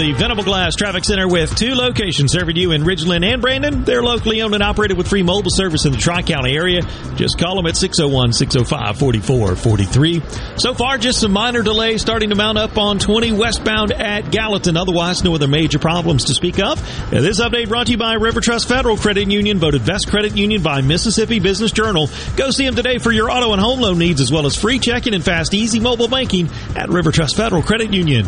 the 0.00 0.12
Venable 0.12 0.44
Glass 0.44 0.76
Traffic 0.76 1.04
Center 1.04 1.28
with 1.28 1.54
two 1.56 1.74
locations 1.74 2.32
serving 2.32 2.56
you 2.56 2.72
in 2.72 2.84
Ridgeland 2.84 3.22
and 3.22 3.42
Brandon. 3.42 3.84
They're 3.84 4.02
locally 4.02 4.40
owned 4.40 4.54
and 4.54 4.62
operated 4.62 4.96
with 4.96 5.08
free 5.08 5.22
mobile 5.22 5.50
service 5.50 5.84
in 5.84 5.92
the 5.92 5.98
Tri-County 5.98 6.56
area. 6.56 6.80
Just 7.16 7.38
call 7.38 7.56
them 7.56 7.66
at 7.66 7.74
601-605-4443. 7.74 10.58
So 10.58 10.72
far, 10.72 10.96
just 10.96 11.20
some 11.20 11.32
minor 11.32 11.62
delays 11.62 12.00
starting 12.00 12.30
to 12.30 12.34
mount 12.34 12.56
up 12.56 12.78
on 12.78 12.98
20 12.98 13.32
westbound 13.32 13.92
at 13.92 14.30
Gallatin. 14.30 14.78
Otherwise, 14.78 15.22
no 15.22 15.34
other 15.34 15.48
major 15.48 15.78
problems 15.78 16.24
to 16.24 16.32
speak 16.32 16.60
of. 16.60 16.80
Now, 17.12 17.20
this 17.20 17.38
update 17.38 17.68
brought 17.68 17.88
to 17.88 17.92
you 17.92 17.98
by 17.98 18.14
River 18.14 18.40
Trust 18.40 18.68
Federal 18.68 18.96
Credit 18.96 19.30
Union, 19.30 19.58
voted 19.58 19.84
best 19.84 20.08
credit 20.08 20.34
union 20.34 20.62
by 20.62 20.80
Mississippi 20.80 21.40
Business 21.40 21.72
Journal. 21.72 22.08
Go 22.36 22.50
see 22.50 22.64
them 22.64 22.74
today 22.74 22.96
for 22.96 23.12
your 23.12 23.30
auto 23.30 23.52
and 23.52 23.60
home 23.60 23.80
loan 23.80 23.98
needs 23.98 24.22
as 24.22 24.32
well 24.32 24.46
as 24.46 24.56
free 24.56 24.78
checking 24.78 25.12
and 25.12 25.22
fast, 25.22 25.52
easy 25.52 25.78
mobile 25.78 26.08
banking 26.08 26.48
at 26.74 26.88
River 26.88 27.12
Trust 27.12 27.36
Federal 27.36 27.62
Credit 27.62 27.92
Union. 27.92 28.26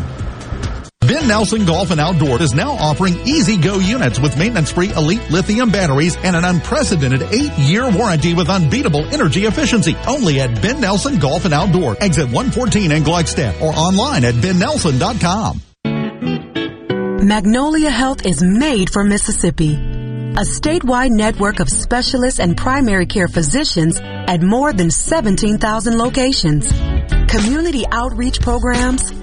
Ben 1.07 1.27
Nelson 1.27 1.65
Golf 1.65 1.91
and 1.91 1.99
Outdoor 1.99 2.41
is 2.41 2.53
now 2.53 2.71
offering 2.71 3.19
easy 3.27 3.57
go 3.57 3.79
units 3.79 4.19
with 4.19 4.37
maintenance-free 4.37 4.93
elite 4.93 5.29
lithium 5.29 5.69
batteries 5.69 6.15
and 6.17 6.35
an 6.35 6.45
unprecedented 6.45 7.23
eight-year 7.23 7.91
warranty 7.91 8.33
with 8.33 8.49
unbeatable 8.49 9.05
energy 9.13 9.45
efficiency. 9.45 9.97
Only 10.07 10.39
at 10.39 10.61
Ben 10.61 10.79
Nelson 10.79 11.19
Golf 11.19 11.45
and 11.45 11.53
Outdoor, 11.53 11.97
exit 12.01 12.25
114 12.25 12.91
in 12.91 13.03
Gluckstadt 13.03 13.61
or 13.61 13.73
online 13.73 14.23
at 14.23 14.35
bennelson.com. 14.35 15.61
Magnolia 17.27 17.89
Health 17.89 18.25
is 18.25 18.41
made 18.43 18.89
for 18.89 19.03
Mississippi. 19.03 19.73
A 19.75 20.45
statewide 20.45 21.11
network 21.11 21.59
of 21.59 21.69
specialists 21.69 22.39
and 22.39 22.57
primary 22.57 23.05
care 23.05 23.27
physicians 23.27 23.99
at 24.01 24.41
more 24.41 24.73
than 24.73 24.89
17,000 24.89 25.97
locations. 25.97 26.71
Community 27.27 27.83
outreach 27.91 28.39
programs 28.41 29.22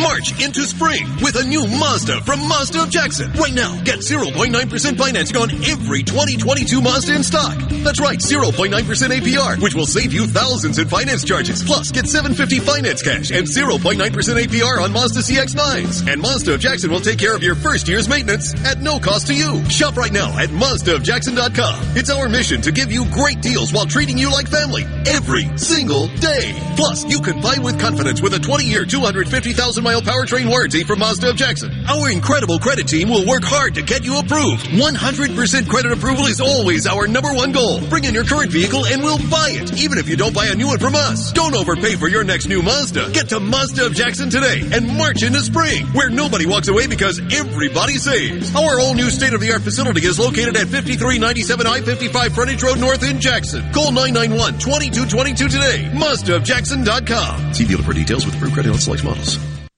March 0.00 0.42
into 0.42 0.64
spring 0.64 1.06
with 1.20 1.36
a 1.36 1.44
new 1.44 1.66
Mazda 1.66 2.22
from 2.22 2.40
Mazda 2.48 2.82
of 2.82 2.90
Jackson. 2.90 3.30
Right 3.32 3.52
now, 3.52 3.76
get 3.84 3.98
0.9% 4.00 4.96
financing 4.96 5.36
on 5.36 5.50
every 5.64 6.02
2022 6.02 6.80
Mazda 6.80 7.14
in 7.14 7.22
stock. 7.22 7.58
That's 7.84 8.00
right, 8.00 8.18
0.9% 8.18 8.72
APR, 8.72 9.60
which 9.62 9.74
will 9.74 9.86
save 9.86 10.12
you 10.12 10.26
thousands 10.26 10.78
in 10.78 10.88
finance 10.88 11.24
charges. 11.24 11.62
Plus, 11.62 11.92
get 11.92 12.06
750 12.06 12.60
finance 12.64 13.02
cash 13.02 13.30
and 13.30 13.46
0.9% 13.46 14.00
APR 14.00 14.82
on 14.82 14.92
Mazda 14.92 15.20
CX-9s. 15.20 16.10
And 16.10 16.20
Mazda 16.22 16.54
of 16.54 16.60
Jackson 16.60 16.90
will 16.90 17.00
take 17.00 17.18
care 17.18 17.34
of 17.34 17.42
your 17.42 17.54
first 17.54 17.86
year's 17.86 18.08
maintenance 18.08 18.54
at 18.64 18.80
no 18.80 18.98
cost 18.98 19.26
to 19.26 19.34
you. 19.34 19.62
Shop 19.68 19.96
right 19.96 20.12
now 20.12 20.36
at 20.38 20.48
MazdaofJackson.com. 20.48 21.96
It's 21.96 22.10
our 22.10 22.28
mission 22.28 22.62
to 22.62 22.72
give 22.72 22.90
you 22.90 23.04
great 23.12 23.42
deals 23.42 23.72
while 23.72 23.86
treating 23.86 24.16
you 24.16 24.32
like 24.32 24.48
family 24.48 24.84
every 25.06 25.46
single 25.58 26.08
day. 26.16 26.56
Plus, 26.76 27.04
you 27.04 27.20
can 27.20 27.40
buy 27.40 27.58
with 27.62 27.78
confidence 27.78 28.22
with 28.22 28.32
a 28.34 28.38
20-year, 28.38 28.86
250,000 28.86 29.84
mile 29.84 29.89
powertrain 29.98 30.48
warranty 30.48 30.84
from 30.84 31.00
Mazda 31.00 31.30
of 31.30 31.36
Jackson. 31.36 31.72
Our 31.88 32.10
incredible 32.10 32.60
credit 32.60 32.86
team 32.86 33.08
will 33.08 33.26
work 33.26 33.42
hard 33.42 33.74
to 33.74 33.82
get 33.82 34.04
you 34.04 34.18
approved. 34.20 34.66
100% 34.66 35.68
credit 35.68 35.90
approval 35.90 36.26
is 36.26 36.40
always 36.40 36.86
our 36.86 37.08
number 37.08 37.34
one 37.34 37.50
goal. 37.50 37.80
Bring 37.88 38.04
in 38.04 38.14
your 38.14 38.24
current 38.24 38.52
vehicle 38.52 38.86
and 38.86 39.02
we'll 39.02 39.18
buy 39.28 39.50
it, 39.50 39.76
even 39.80 39.98
if 39.98 40.08
you 40.08 40.16
don't 40.16 40.32
buy 40.34 40.46
a 40.46 40.54
new 40.54 40.68
one 40.68 40.78
from 40.78 40.94
us. 40.94 41.32
Don't 41.32 41.56
overpay 41.56 41.96
for 41.96 42.06
your 42.06 42.22
next 42.22 42.46
new 42.46 42.62
Mazda. 42.62 43.10
Get 43.10 43.30
to 43.30 43.40
Mazda 43.40 43.86
of 43.86 43.94
Jackson 43.94 44.30
today 44.30 44.62
and 44.72 44.86
march 44.96 45.24
into 45.24 45.40
spring, 45.40 45.86
where 45.86 46.08
nobody 46.10 46.46
walks 46.46 46.68
away 46.68 46.86
because 46.86 47.18
everybody 47.34 47.94
saves. 47.94 48.54
Our 48.54 48.78
all 48.78 48.94
new 48.94 49.10
state 49.10 49.32
of 49.32 49.40
the 49.40 49.50
art 49.52 49.62
facility 49.62 50.06
is 50.06 50.18
located 50.20 50.56
at 50.56 50.68
5397 50.68 51.66
I 51.66 51.80
55 51.80 52.34
Frontage 52.34 52.62
Road 52.62 52.78
North 52.78 53.02
in 53.02 53.18
Jackson. 53.18 53.62
Call 53.72 53.90
991 53.90 54.58
2222 54.60 55.48
today. 55.48 55.90
MazdaofJackson.com. 55.92 57.54
See 57.54 57.64
dealer 57.64 57.82
for 57.82 57.92
details 57.92 58.24
with 58.24 58.36
approved 58.36 58.54
credit 58.54 58.70
on 58.70 58.78
select 58.78 59.02
models. 59.02 59.59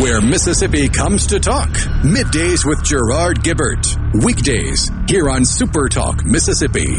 where 0.00 0.20
Mississippi 0.20 0.88
comes 0.88 1.26
to 1.26 1.38
talk. 1.40 1.68
Middays 2.02 2.64
with 2.64 2.82
Gerard 2.82 3.42
Gibert. 3.42 3.86
Weekdays 4.24 4.90
here 5.08 5.28
on 5.28 5.44
Super 5.44 5.88
Talk 5.88 6.24
Mississippi. 6.24 6.96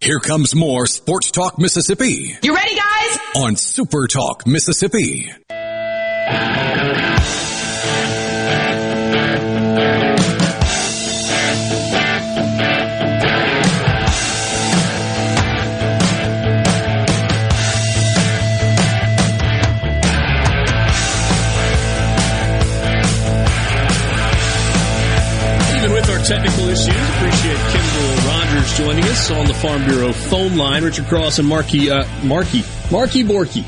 Here 0.00 0.18
comes 0.18 0.54
more 0.54 0.86
Sports 0.86 1.30
Talk 1.30 1.58
Mississippi. 1.58 2.36
You 2.42 2.54
ready, 2.54 2.74
guys? 2.74 3.18
On 3.36 3.56
Super 3.56 4.06
Talk 4.06 4.46
Mississippi. 4.46 5.30
Technical 26.32 26.68
issues. 26.70 26.88
Appreciate 26.88 27.58
Kendall 27.58 28.26
Rogers 28.26 28.78
joining 28.78 29.04
us 29.04 29.30
on 29.30 29.46
the 29.46 29.54
Farm 29.54 29.84
Bureau 29.84 30.12
phone 30.12 30.56
line. 30.56 30.82
Richard 30.82 31.04
Cross 31.04 31.38
and 31.38 31.46
Marky, 31.46 31.90
uh, 31.90 32.06
Marky, 32.24 32.62
Marky 32.90 33.22
Borky. 33.22 33.62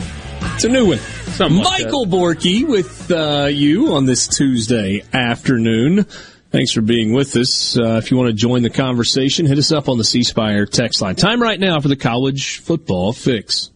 It's 0.54 0.64
a 0.64 0.70
new 0.70 0.88
one. 0.88 0.98
Something 0.98 1.62
Michael 1.62 2.06
like 2.06 2.38
Borky 2.38 2.66
with 2.66 3.10
uh, 3.10 3.48
you 3.50 3.92
on 3.92 4.06
this 4.06 4.28
Tuesday 4.28 5.02
afternoon. 5.12 6.04
Thanks 6.52 6.72
for 6.72 6.80
being 6.80 7.12
with 7.12 7.36
us. 7.36 7.76
Uh, 7.76 8.00
if 8.02 8.10
you 8.10 8.16
want 8.16 8.28
to 8.28 8.34
join 8.34 8.62
the 8.62 8.70
conversation, 8.70 9.44
hit 9.44 9.58
us 9.58 9.70
up 9.70 9.90
on 9.90 9.98
the 9.98 10.04
C 10.04 10.22
Spire 10.22 10.64
text 10.64 11.02
line. 11.02 11.16
Time 11.16 11.42
right 11.42 11.60
now 11.60 11.80
for 11.80 11.88
the 11.88 11.96
college 11.96 12.60
football 12.60 13.12
fix. 13.12 13.72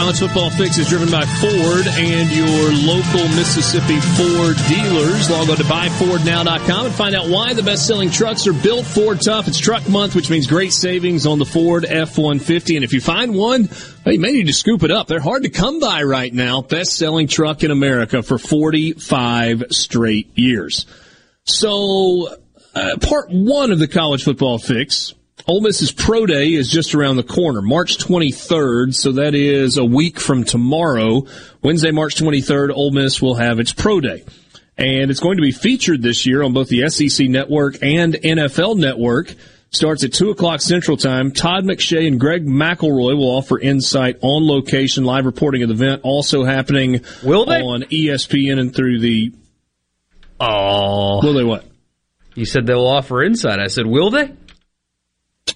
College 0.00 0.20
Football 0.20 0.48
Fix 0.48 0.78
is 0.78 0.88
driven 0.88 1.10
by 1.10 1.20
Ford 1.26 1.86
and 1.86 2.32
your 2.32 2.72
local 2.88 3.28
Mississippi 3.36 4.00
Ford 4.00 4.56
dealers. 4.66 5.28
Log 5.28 5.50
on 5.50 5.58
to 5.58 5.62
buyfordnow.com 5.64 6.86
and 6.86 6.94
find 6.94 7.14
out 7.14 7.28
why 7.28 7.52
the 7.52 7.62
best 7.62 7.86
selling 7.86 8.10
trucks 8.10 8.46
are 8.46 8.54
built 8.54 8.86
Ford 8.86 9.20
tough. 9.20 9.46
It's 9.46 9.58
truck 9.58 9.86
month, 9.90 10.16
which 10.16 10.30
means 10.30 10.46
great 10.46 10.72
savings 10.72 11.26
on 11.26 11.38
the 11.38 11.44
Ford 11.44 11.84
F 11.84 12.16
150. 12.16 12.76
And 12.76 12.84
if 12.84 12.94
you 12.94 13.02
find 13.02 13.34
one, 13.34 13.68
you 14.06 14.18
may 14.18 14.32
need 14.32 14.46
to 14.46 14.54
scoop 14.54 14.84
it 14.84 14.90
up. 14.90 15.06
They're 15.06 15.20
hard 15.20 15.42
to 15.42 15.50
come 15.50 15.80
by 15.80 16.02
right 16.02 16.32
now. 16.32 16.62
Best 16.62 16.96
selling 16.96 17.28
truck 17.28 17.62
in 17.62 17.70
America 17.70 18.22
for 18.22 18.38
45 18.38 19.64
straight 19.68 20.30
years. 20.38 20.86
So, 21.44 22.38
uh, 22.74 22.96
part 23.02 23.28
one 23.28 23.70
of 23.70 23.78
the 23.78 23.88
College 23.88 24.24
Football 24.24 24.56
Fix 24.56 25.12
Ole 25.46 25.60
Miss's 25.60 25.92
Pro 25.92 26.26
Day 26.26 26.52
is 26.52 26.70
just 26.70 26.94
around 26.94 27.16
the 27.16 27.22
corner, 27.22 27.62
March 27.62 27.98
23rd, 27.98 28.94
so 28.94 29.12
that 29.12 29.34
is 29.34 29.78
a 29.78 29.84
week 29.84 30.20
from 30.20 30.44
tomorrow. 30.44 31.24
Wednesday, 31.62 31.90
March 31.90 32.16
23rd, 32.16 32.70
Ole 32.74 32.92
Miss 32.92 33.20
will 33.22 33.34
have 33.34 33.58
its 33.58 33.72
Pro 33.72 34.00
Day. 34.00 34.24
And 34.76 35.10
it's 35.10 35.20
going 35.20 35.36
to 35.36 35.42
be 35.42 35.52
featured 35.52 36.02
this 36.02 36.26
year 36.26 36.42
on 36.42 36.52
both 36.52 36.68
the 36.68 36.88
SEC 36.88 37.28
Network 37.28 37.82
and 37.82 38.14
NFL 38.14 38.78
Network. 38.78 39.34
Starts 39.72 40.02
at 40.02 40.12
2 40.12 40.30
o'clock 40.30 40.60
Central 40.60 40.96
Time. 40.96 41.30
Todd 41.30 41.64
McShay 41.64 42.08
and 42.08 42.18
Greg 42.18 42.44
McElroy 42.44 43.16
will 43.16 43.36
offer 43.36 43.58
insight 43.58 44.18
on 44.20 44.46
location, 44.46 45.04
live 45.04 45.26
reporting 45.26 45.62
of 45.62 45.68
the 45.68 45.74
event, 45.74 46.00
also 46.02 46.42
happening 46.44 47.04
will 47.22 47.46
they? 47.46 47.60
on 47.60 47.82
ESPN 47.82 48.58
and 48.58 48.74
through 48.74 48.98
the... 48.98 49.32
Oh. 50.40 51.20
Will 51.22 51.34
they 51.34 51.44
what? 51.44 51.66
You 52.34 52.46
said 52.46 52.66
they'll 52.66 52.86
offer 52.86 53.22
insight. 53.22 53.60
I 53.60 53.66
said, 53.66 53.86
will 53.86 54.10
they? 54.10 54.32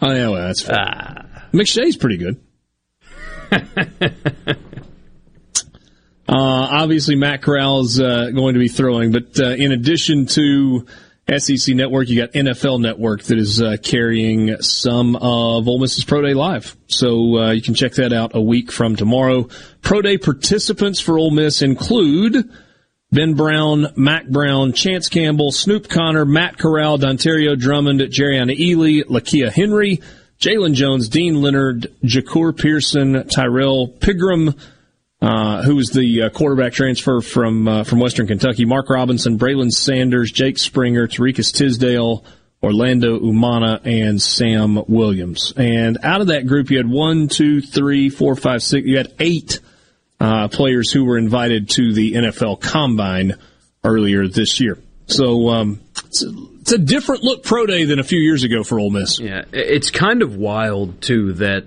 Oh, 0.02 0.12
yeah, 0.12 0.28
well, 0.28 0.47
that's 0.47 0.62
fine. 0.62 0.76
Ah. 0.78 1.48
McShay's 1.52 1.97
pretty 1.97 2.16
good. 2.16 2.40
uh, 3.52 4.56
obviously, 6.28 7.14
Matt 7.14 7.42
Corral 7.42 7.81
is 7.82 8.00
uh, 8.00 8.31
going 8.34 8.55
to 8.55 8.60
be 8.60 8.68
throwing, 8.68 9.12
but 9.12 9.39
uh, 9.39 9.50
in 9.50 9.73
addition 9.73 10.26
to 10.26 10.86
SEC 11.39 11.74
Network, 11.74 12.08
you 12.08 12.20
got 12.20 12.32
NFL 12.32 12.81
Network 12.81 13.23
that 13.24 13.39
is 13.39 13.62
uh, 13.62 13.76
carrying 13.82 14.60
some 14.60 15.16
of 15.16 15.68
Ole 15.68 15.78
Miss's 15.78 16.05
Pro 16.05 16.20
Day 16.20 16.34
Live. 16.34 16.76
So 16.89 17.39
uh, 17.39 17.50
you 17.52 17.62
can 17.62 17.74
check 17.74 17.92
that 17.92 18.12
out 18.12 18.32
a 18.34 18.40
week 18.40 18.70
from 18.70 18.97
tomorrow. 18.97 19.48
Pro 19.81 20.02
Day 20.02 20.18
participants 20.18 21.00
for 21.00 21.18
Ole 21.18 21.31
Miss 21.31 21.62
include 21.62 22.50
Ben 23.15 23.34
Brown, 23.34 23.86
Mack 23.94 24.26
Brown, 24.26 24.73
Chance 24.73 25.09
Campbell, 25.09 25.52
Snoop 25.52 25.89
Conner, 25.89 26.25
Matt 26.25 26.59
Corral, 26.59 26.99
Dontario 26.99 27.57
Drummond, 27.57 28.01
Jerriona 28.01 28.59
Ealy, 28.59 29.05
Lakia 29.05 29.52
Henry, 29.52 30.01
Jalen 30.41 30.75
Jones, 30.75 31.09
Dean 31.09 31.41
Leonard, 31.41 31.94
Jahcour 32.02 32.57
Pearson, 32.57 33.28
Tyrrell 33.28 33.89
Pigrome, 34.01 34.59
uh, 35.23 35.62
who 35.62 35.76
was 35.76 35.91
the 35.91 36.23
uh, 36.23 36.31
quarterback 36.31 36.73
transfer 36.73 37.20
from 37.20 37.68
uh, 37.68 37.84
from 37.84 38.01
Western 38.01 38.26
Kentucky, 38.26 38.65
Mark 38.65 38.91
Robinson, 38.91 39.39
Braylon 39.39 39.70
Sanders, 39.70 40.33
Jake 40.33 40.59
Springer, 40.59 41.07
Tariqus 41.07 41.55
Tisdale, 41.55 42.25
Orlando 42.65 43.20
Umana, 43.20 43.81
and 43.84 44.20
Sam 44.20 44.83
Williams. 44.89 45.52
And 45.57 45.99
out 46.02 46.20
of 46.20 46.26
that 46.26 46.49
group, 46.49 46.70
you 46.73 46.78
had 46.78 46.91
one, 46.91 47.28
two, 47.28 47.60
three, 47.60 48.09
four, 48.09 48.34
five, 48.34 48.60
six. 48.60 48.84
You 48.89 48.97
had 48.97 49.15
eight 49.20 49.60
uh, 50.20 50.49
players 50.49 50.91
who 50.91 51.05
were 51.05 51.18
invited 51.18 51.68
to 51.70 51.93
the 51.93 52.12
NFL 52.12 52.60
Combine 52.60 53.34
earlier 53.83 54.26
this 54.28 54.60
year. 54.60 54.78
So 55.07 55.51
um, 55.51 55.81
it's, 56.07 56.25
a, 56.25 56.33
it's, 56.60 56.73
a, 56.73 56.78
different 56.78 57.23
look 57.23 57.43
pro 57.43 57.67
day 57.67 57.84
than 57.84 57.99
a 57.99 58.05
few 58.05 58.18
years 58.18 58.43
ago 58.43 58.62
for 58.62 58.81
Ole 58.81 58.91
Miss. 58.91 59.20
Yeah, 59.20 59.44
it's 59.52 59.91
kind 59.91 60.23
of 60.23 60.36
wild 60.36 61.02
too 61.02 61.34
that 61.34 61.67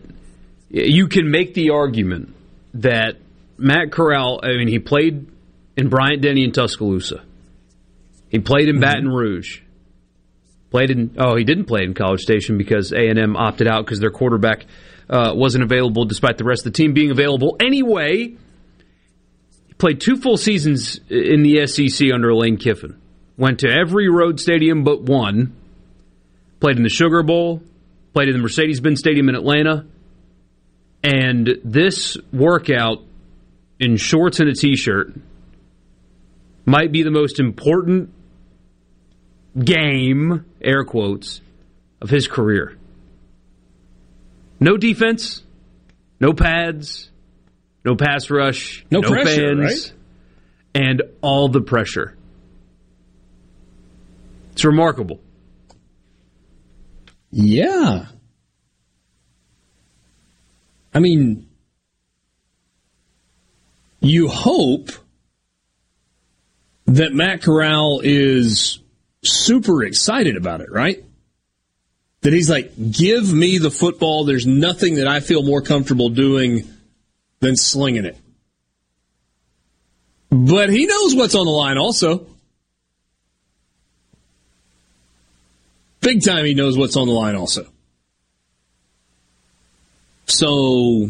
you 0.70 1.08
can 1.08 1.30
make 1.30 1.54
the 1.54 1.70
argument 1.70 2.34
that 2.76 3.18
Matt 3.58 3.92
Corral, 3.92 4.40
I 4.44 4.58
mean, 4.58 4.68
he 4.68 4.80
played 4.80 5.28
in 5.76 5.90
Bryant 5.90 6.22
Denny 6.22 6.44
in 6.44 6.52
Tuscaloosa. 6.52 7.24
He 8.30 8.40
played 8.40 8.70
in 8.70 8.80
Baton 8.80 9.08
Rouge. 9.08 9.62
Played 10.70 10.92
in 10.92 11.16
oh, 11.18 11.36
he 11.36 11.46
didn't 11.46 11.66
play 11.66 11.84
in 11.84 11.94
College 11.94 12.22
Station 12.22 12.58
because 12.58 12.92
A 12.92 13.08
and 13.08 13.18
M 13.18 13.38
opted 13.38 13.68
out 13.68 13.86
because 13.86 14.00
their 14.00 14.12
quarterback 14.12 14.66
uh, 15.10 15.34
wasn't 15.36 15.64
available, 15.64 16.06
despite 16.06 16.38
the 16.38 16.44
rest 16.44 16.66
of 16.66 16.74
the 16.74 16.78
team 16.78 16.94
being 16.94 17.12
available 17.12 17.58
anyway. 17.60 18.36
He 19.68 19.74
played 19.78 20.02
two 20.02 20.18
full 20.18 20.38
seasons 20.38 21.00
in 21.10 21.44
the 21.44 21.66
SEC 21.68 22.12
under 22.14 22.34
Lane 22.34 22.58
Kiffin. 22.58 23.00
Went 23.38 23.60
to 23.60 23.70
every 23.70 24.10
road 24.10 24.40
stadium 24.40 24.84
but 24.84 25.04
one. 25.04 25.56
Played 26.60 26.78
in 26.78 26.84
the 26.84 26.90
Sugar 26.90 27.24
Bowl. 27.24 27.62
Played 28.14 28.30
in 28.30 28.36
the 28.36 28.42
Mercedes-Benz 28.42 29.00
Stadium 29.00 29.30
in 29.30 29.36
Atlanta. 29.36 29.86
And 31.04 31.50
this 31.64 32.18
workout 32.34 33.04
in 33.80 33.98
shorts 33.98 34.40
and 34.40 34.50
a 34.50 34.54
t-shirt 34.54 35.14
might 36.66 36.92
be 36.92 37.04
the 37.04 37.12
most 37.12 37.40
important 37.40 38.12
game, 39.58 40.46
air 40.62 40.84
quotes, 40.84 41.42
of 42.02 42.10
his 42.10 42.28
career. 42.28 42.77
No 44.60 44.78
defense, 44.78 45.44
no 46.20 46.34
pads, 46.34 47.10
no 47.86 47.96
pass 47.96 48.30
rush, 48.30 48.86
No 48.90 49.02
pressure, 49.02 49.56
fans, 49.56 49.60
right? 49.60 49.94
and 50.74 51.02
all 51.22 51.48
the 51.50 51.62
pressure. 51.62 52.16
It's 54.54 54.66
remarkable. 54.66 55.20
Yeah. 57.32 58.06
I 60.94 61.00
mean, 61.00 61.48
you 64.00 64.28
hope 64.28 64.90
that 66.88 67.14
Matt 67.14 67.44
Corral 67.44 68.02
is 68.04 68.80
super 69.24 69.84
excited 69.84 70.38
about 70.38 70.62
it, 70.62 70.72
right? 70.72 71.04
That 72.28 72.34
he's 72.34 72.50
like, 72.50 72.74
give 72.92 73.32
me 73.32 73.58
the 73.58 73.72
football. 73.72 74.26
There's 74.26 74.46
nothing 74.46 74.96
that 74.96 75.08
I 75.08 75.22
feel 75.22 75.44
more 75.44 75.62
comfortable 75.62 76.10
doing 76.10 76.68
than 77.40 77.56
slinging 77.56 78.04
it. 78.04 78.18
But 80.30 80.70
he 80.70 80.88
knows 80.88 81.16
what's 81.16 81.36
on 81.36 81.46
the 81.46 81.54
line 81.54 81.78
also. 81.78 82.28
Big 86.02 86.22
time, 86.22 86.44
he 86.44 86.54
knows 86.54 86.78
what's 86.78 86.98
on 86.98 87.08
the 87.08 87.14
line 87.14 87.36
also. 87.36 87.66
So, 90.26 91.10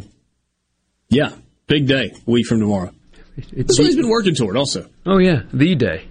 yeah, 1.09 1.31
big 1.65 1.87
day, 1.87 2.13
week 2.27 2.45
from 2.45 2.59
tomorrow. 2.59 2.93
That's 3.55 3.79
what 3.79 3.87
he's 3.87 3.95
been 3.95 4.09
working 4.09 4.35
toward 4.35 4.55
also. 4.55 4.87
Oh 5.07 5.17
yeah, 5.17 5.41
the 5.51 5.73
day. 5.73 6.09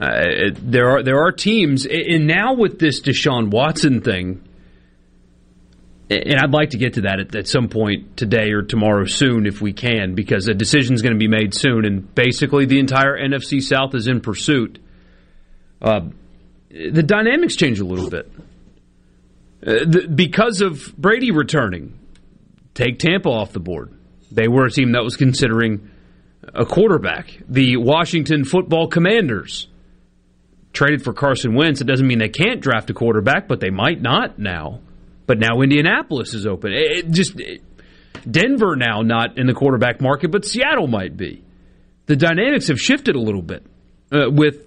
Uh, 0.00 0.50
there 0.54 0.88
are 0.88 1.02
there 1.02 1.20
are 1.20 1.30
teams, 1.30 1.86
and 1.86 2.26
now 2.26 2.54
with 2.54 2.78
this 2.78 3.02
Deshaun 3.02 3.50
Watson 3.50 4.00
thing, 4.00 4.42
and 6.08 6.40
I'd 6.40 6.52
like 6.52 6.70
to 6.70 6.78
get 6.78 6.94
to 6.94 7.02
that 7.02 7.20
at, 7.20 7.36
at 7.36 7.46
some 7.46 7.68
point 7.68 8.16
today 8.16 8.52
or 8.52 8.62
tomorrow 8.62 9.04
soon 9.04 9.46
if 9.46 9.60
we 9.60 9.74
can, 9.74 10.14
because 10.14 10.48
a 10.48 10.54
decision 10.54 10.94
is 10.94 11.02
going 11.02 11.12
to 11.12 11.18
be 11.18 11.28
made 11.28 11.54
soon, 11.54 11.84
and 11.84 12.14
basically 12.14 12.64
the 12.64 12.78
entire 12.78 13.14
NFC 13.14 13.62
South 13.62 13.94
is 13.94 14.08
in 14.08 14.22
pursuit. 14.22 14.78
Uh, 15.82 16.08
the 16.70 17.02
dynamics 17.02 17.56
change 17.56 17.78
a 17.78 17.84
little 17.84 18.08
bit 18.08 18.32
uh, 19.66 19.84
the, 19.84 20.08
because 20.12 20.62
of 20.62 20.96
Brady 20.96 21.30
returning. 21.30 21.98
Take 22.72 23.00
Tampa 23.00 23.28
off 23.28 23.52
the 23.52 23.60
board. 23.60 23.92
They 24.30 24.48
were 24.48 24.64
a 24.64 24.70
team 24.70 24.92
that 24.92 25.02
was 25.02 25.16
considering 25.16 25.90
a 26.54 26.64
quarterback. 26.64 27.36
The 27.48 27.76
Washington 27.76 28.44
Football 28.44 28.88
Commanders 28.88 29.66
traded 30.72 31.02
for 31.02 31.12
Carson 31.12 31.54
Wentz. 31.54 31.80
It 31.80 31.86
doesn't 31.86 32.06
mean 32.06 32.18
they 32.18 32.28
can't 32.28 32.60
draft 32.60 32.90
a 32.90 32.94
quarterback, 32.94 33.48
but 33.48 33.60
they 33.60 33.70
might 33.70 34.00
not 34.00 34.38
now. 34.38 34.80
But 35.26 35.38
now 35.38 35.60
Indianapolis 35.60 36.34
is 36.34 36.46
open. 36.46 36.72
It, 36.72 37.10
just 37.10 37.40
Denver 38.28 38.76
now 38.76 39.02
not 39.02 39.38
in 39.38 39.46
the 39.46 39.54
quarterback 39.54 40.00
market, 40.00 40.30
but 40.30 40.44
Seattle 40.44 40.88
might 40.88 41.16
be. 41.16 41.42
The 42.06 42.16
dynamics 42.16 42.68
have 42.68 42.78
shifted 42.78 43.14
a 43.14 43.20
little 43.20 43.42
bit 43.42 43.64
uh, 44.12 44.30
with 44.30 44.66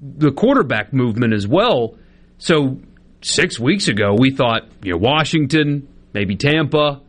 the 0.00 0.32
quarterback 0.32 0.92
movement 0.92 1.32
as 1.32 1.46
well. 1.46 1.96
So 2.38 2.80
six 3.22 3.58
weeks 3.58 3.88
ago, 3.88 4.14
we 4.18 4.30
thought 4.30 4.68
you 4.82 4.92
know 4.92 4.98
Washington, 4.98 5.88
maybe 6.12 6.36
Tampa, 6.36 7.00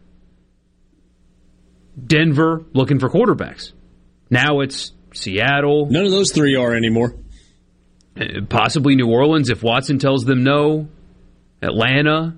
Denver 2.01 2.63
looking 2.73 2.99
for 2.99 3.09
quarterbacks. 3.09 3.73
Now 4.29 4.61
it's 4.61 4.93
Seattle. 5.13 5.87
None 5.87 6.05
of 6.05 6.11
those 6.11 6.31
three 6.31 6.55
are 6.55 6.75
anymore. 6.75 7.15
Possibly 8.49 8.95
New 8.95 9.09
Orleans 9.09 9.49
if 9.49 9.63
Watson 9.63 9.99
tells 9.99 10.25
them 10.25 10.43
no. 10.43 10.87
Atlanta, 11.61 12.37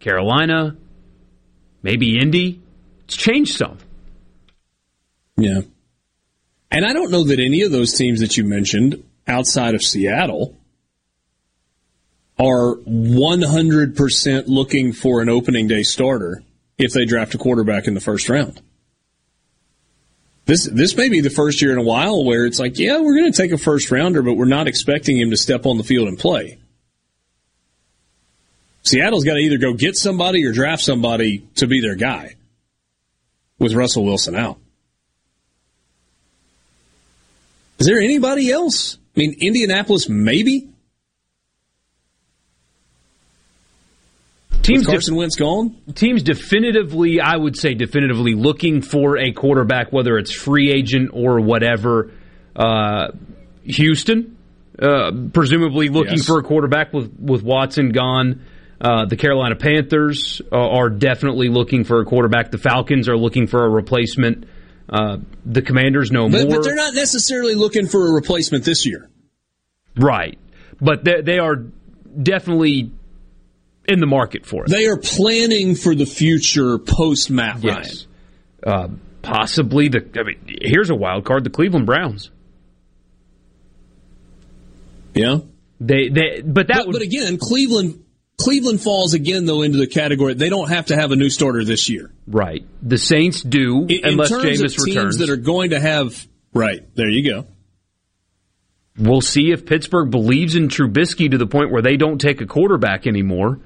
Carolina, 0.00 0.76
maybe 1.82 2.18
Indy. 2.18 2.60
It's 3.04 3.16
changed 3.16 3.56
some. 3.56 3.78
Yeah. 5.36 5.60
And 6.70 6.84
I 6.84 6.92
don't 6.92 7.10
know 7.10 7.24
that 7.24 7.38
any 7.38 7.62
of 7.62 7.70
those 7.70 7.94
teams 7.94 8.20
that 8.20 8.36
you 8.36 8.44
mentioned 8.44 9.04
outside 9.26 9.74
of 9.74 9.82
Seattle 9.82 10.56
are 12.38 12.76
100% 12.76 14.44
looking 14.48 14.92
for 14.92 15.22
an 15.22 15.28
opening 15.28 15.68
day 15.68 15.84
starter 15.84 16.42
if 16.76 16.92
they 16.92 17.04
draft 17.04 17.34
a 17.34 17.38
quarterback 17.38 17.86
in 17.86 17.94
the 17.94 18.00
first 18.00 18.28
round. 18.28 18.60
This 20.46 20.64
this 20.64 20.96
may 20.96 21.08
be 21.08 21.20
the 21.20 21.30
first 21.30 21.62
year 21.62 21.72
in 21.72 21.78
a 21.78 21.82
while 21.82 22.24
where 22.24 22.44
it's 22.44 22.58
like, 22.58 22.78
yeah, 22.78 23.00
we're 23.00 23.16
going 23.16 23.32
to 23.32 23.36
take 23.36 23.52
a 23.52 23.58
first 23.58 23.90
rounder, 23.90 24.22
but 24.22 24.34
we're 24.34 24.44
not 24.44 24.68
expecting 24.68 25.18
him 25.18 25.30
to 25.30 25.36
step 25.36 25.64
on 25.64 25.78
the 25.78 25.84
field 25.84 26.08
and 26.08 26.18
play. 26.18 26.58
Seattle's 28.82 29.24
got 29.24 29.34
to 29.34 29.40
either 29.40 29.56
go 29.56 29.72
get 29.72 29.96
somebody 29.96 30.44
or 30.44 30.52
draft 30.52 30.82
somebody 30.82 31.46
to 31.56 31.66
be 31.66 31.80
their 31.80 31.94
guy 31.94 32.34
with 33.58 33.72
Russell 33.72 34.04
Wilson 34.04 34.36
out. 34.36 34.58
Is 37.78 37.86
there 37.86 37.98
anybody 37.98 38.50
else? 38.50 38.98
I 39.16 39.20
mean, 39.20 39.36
Indianapolis, 39.40 40.08
maybe? 40.08 40.68
Teams 44.64 44.80
With 44.86 44.94
Carson 44.94 45.14
Wentz 45.16 45.36
gone? 45.36 45.76
Teams 45.94 46.22
definitively, 46.22 47.20
I 47.20 47.36
would 47.36 47.56
say, 47.56 47.74
definitively 47.74 48.34
looking 48.34 48.80
for 48.82 49.18
a 49.18 49.30
quarterback, 49.32 49.92
whether 49.92 50.16
it's 50.18 50.32
free 50.32 50.70
agent 50.72 51.10
or 51.12 51.40
whatever. 51.40 52.10
Uh, 52.56 53.08
Houston, 53.64 54.36
uh, 54.80 55.12
presumably 55.32 55.88
looking 55.90 56.16
Yes. 56.16 56.26
for 56.26 56.38
a 56.38 56.42
quarterback 56.42 56.92
with, 56.92 57.12
with 57.18 57.42
Watson 57.42 57.92
gone. 57.92 58.40
Uh, 58.80 59.04
the 59.06 59.16
Carolina 59.16 59.54
Panthers 59.54 60.42
uh, 60.50 60.56
are 60.56 60.90
definitely 60.90 61.48
looking 61.48 61.84
for 61.84 62.00
a 62.00 62.04
quarterback. 62.04 62.50
The 62.50 62.58
Falcons 62.58 63.08
are 63.08 63.16
looking 63.16 63.46
for 63.46 63.64
a 63.64 63.68
replacement. 63.68 64.46
Uh, 64.88 65.18
the 65.46 65.62
Commanders 65.62 66.10
no 66.10 66.28
But, 66.28 66.42
more. 66.48 66.56
but 66.56 66.64
they're 66.64 66.74
not 66.74 66.94
necessarily 66.94 67.54
looking 67.54 67.86
for 67.86 68.08
a 68.08 68.12
replacement 68.12 68.64
this 68.64 68.84
year. 68.84 69.08
Right. 69.96 70.38
But 70.80 71.04
they, 71.04 71.20
they 71.22 71.38
are 71.38 71.56
definitely 72.22 72.90
in 73.88 74.00
the 74.00 74.06
market 74.06 74.46
for 74.46 74.64
it. 74.64 74.70
They 74.70 74.86
are 74.86 74.96
planning 74.96 75.74
for 75.74 75.94
the 75.94 76.06
future 76.06 76.78
post 76.78 77.30
Matt 77.30 77.62
Ryan. 77.62 77.84
Uh, 78.66 78.88
possibly 79.22 79.88
the. 79.88 80.08
I 80.18 80.22
mean, 80.22 80.58
here's 80.62 80.90
a 80.90 80.94
wild 80.94 81.24
card: 81.24 81.44
the 81.44 81.50
Cleveland 81.50 81.86
Browns. 81.86 82.30
Yeah. 85.14 85.38
They 85.80 86.08
they. 86.08 86.40
But 86.44 86.68
that 86.68 86.84
But, 86.86 86.92
but 86.92 87.02
again, 87.02 87.38
Cleveland 87.38 88.02
Cleveland 88.40 88.80
falls 88.80 89.14
again 89.14 89.44
though 89.44 89.62
into 89.62 89.78
the 89.78 89.86
category 89.86 90.34
they 90.34 90.48
don't 90.48 90.68
have 90.68 90.86
to 90.86 90.96
have 90.96 91.12
a 91.12 91.16
new 91.16 91.30
starter 91.30 91.64
this 91.64 91.88
year. 91.88 92.10
Right. 92.26 92.64
The 92.82 92.98
Saints 92.98 93.42
do 93.42 93.82
In, 93.82 93.90
in 93.90 94.00
unless 94.04 94.30
terms 94.30 94.44
Jameis 94.44 94.64
of 94.64 94.84
teams 94.84 94.86
returns. 94.96 95.18
that 95.18 95.30
are 95.30 95.36
going 95.36 95.70
to 95.70 95.80
have 95.80 96.26
right 96.52 96.82
there, 96.96 97.08
you 97.08 97.28
go. 97.30 97.46
we'll 98.98 99.20
see 99.20 99.50
if 99.52 99.66
Pittsburgh 99.66 100.10
believes 100.10 100.56
in 100.56 100.68
Trubisky 100.68 101.30
to 101.30 101.38
the 101.38 101.46
point 101.46 101.70
where 101.70 101.82
they 101.82 101.96
don't 101.96 102.18
take 102.20 102.40
a 102.40 102.46
quarterback 102.46 103.06
anymore. 103.06 103.60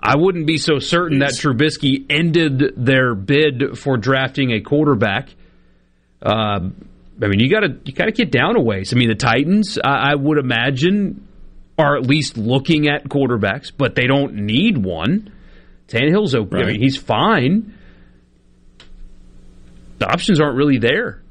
I 0.00 0.16
wouldn't 0.16 0.46
be 0.46 0.58
so 0.58 0.78
certain 0.78 1.20
that 1.20 1.32
Trubisky 1.32 2.06
ended 2.08 2.74
their 2.76 3.14
bid 3.14 3.78
for 3.78 3.96
drafting 3.96 4.52
a 4.52 4.60
quarterback. 4.60 5.28
Uh, 6.22 6.70
I 7.20 7.26
mean, 7.26 7.40
you 7.40 7.50
got 7.50 7.60
to 7.60 7.78
you 7.84 7.92
got 7.92 8.04
to 8.04 8.12
get 8.12 8.30
down 8.30 8.56
a 8.56 8.60
ways. 8.60 8.92
I 8.92 8.96
mean, 8.96 9.08
the 9.08 9.16
Titans, 9.16 9.78
I, 9.82 10.12
I 10.12 10.14
would 10.14 10.38
imagine, 10.38 11.26
are 11.76 11.96
at 11.96 12.06
least 12.06 12.36
looking 12.36 12.88
at 12.88 13.04
quarterbacks, 13.04 13.72
but 13.76 13.96
they 13.96 14.06
don't 14.06 14.34
need 14.34 14.78
one. 14.78 15.32
Tannehill's 15.88 16.34
okay. 16.34 16.58
I 16.58 16.64
mean, 16.64 16.80
he's 16.80 16.96
fine. 16.96 17.74
The 19.98 20.06
options 20.06 20.40
aren't 20.40 20.56
really 20.56 20.78
there. 20.78 21.22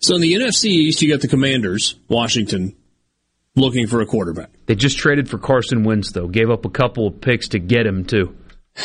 So 0.00 0.14
in 0.14 0.22
the 0.22 0.32
NFC 0.32 0.66
East, 0.66 1.02
you 1.02 1.10
got 1.10 1.20
the 1.20 1.28
Commanders, 1.28 1.96
Washington, 2.08 2.76
looking 3.56 3.86
for 3.88 4.00
a 4.00 4.06
quarterback. 4.06 4.50
They 4.68 4.76
just 4.76 4.98
traded 4.98 5.28
for 5.28 5.38
Carson 5.38 5.82
Wentz, 5.82 6.12
though. 6.12 6.28
Gave 6.28 6.50
up 6.50 6.64
a 6.64 6.70
couple 6.70 7.06
of 7.06 7.20
picks 7.20 7.48
to 7.48 7.58
get 7.58 7.84
him 7.84 8.04
too. 8.04 8.36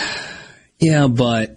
Yeah, 0.79 1.07
but 1.07 1.55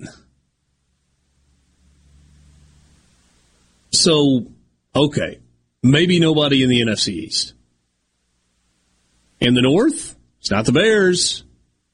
So, 3.90 4.46
okay, 4.94 5.40
maybe 5.82 6.20
nobody 6.20 6.62
in 6.62 6.68
the 6.68 6.80
NFC 6.80 7.08
East. 7.08 7.54
In 9.40 9.54
the 9.54 9.62
North, 9.62 10.14
it's 10.38 10.50
not 10.50 10.64
the 10.64 10.72
Bears, 10.72 11.42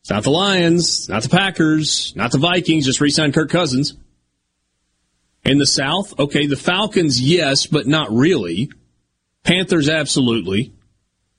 it's 0.00 0.10
not 0.10 0.24
the 0.24 0.30
Lions, 0.30 1.08
not 1.08 1.22
the 1.22 1.28
Packers, 1.28 2.12
not 2.16 2.32
the 2.32 2.38
Vikings, 2.38 2.84
just 2.84 3.00
re-signed 3.00 3.32
Kirk 3.32 3.50
Cousins. 3.50 3.94
In 5.44 5.58
the 5.58 5.66
South, 5.66 6.18
okay, 6.18 6.46
the 6.46 6.56
Falcons, 6.56 7.20
yes, 7.20 7.66
but 7.66 7.86
not 7.86 8.12
really. 8.12 8.70
Panthers, 9.44 9.88
absolutely. 9.88 10.72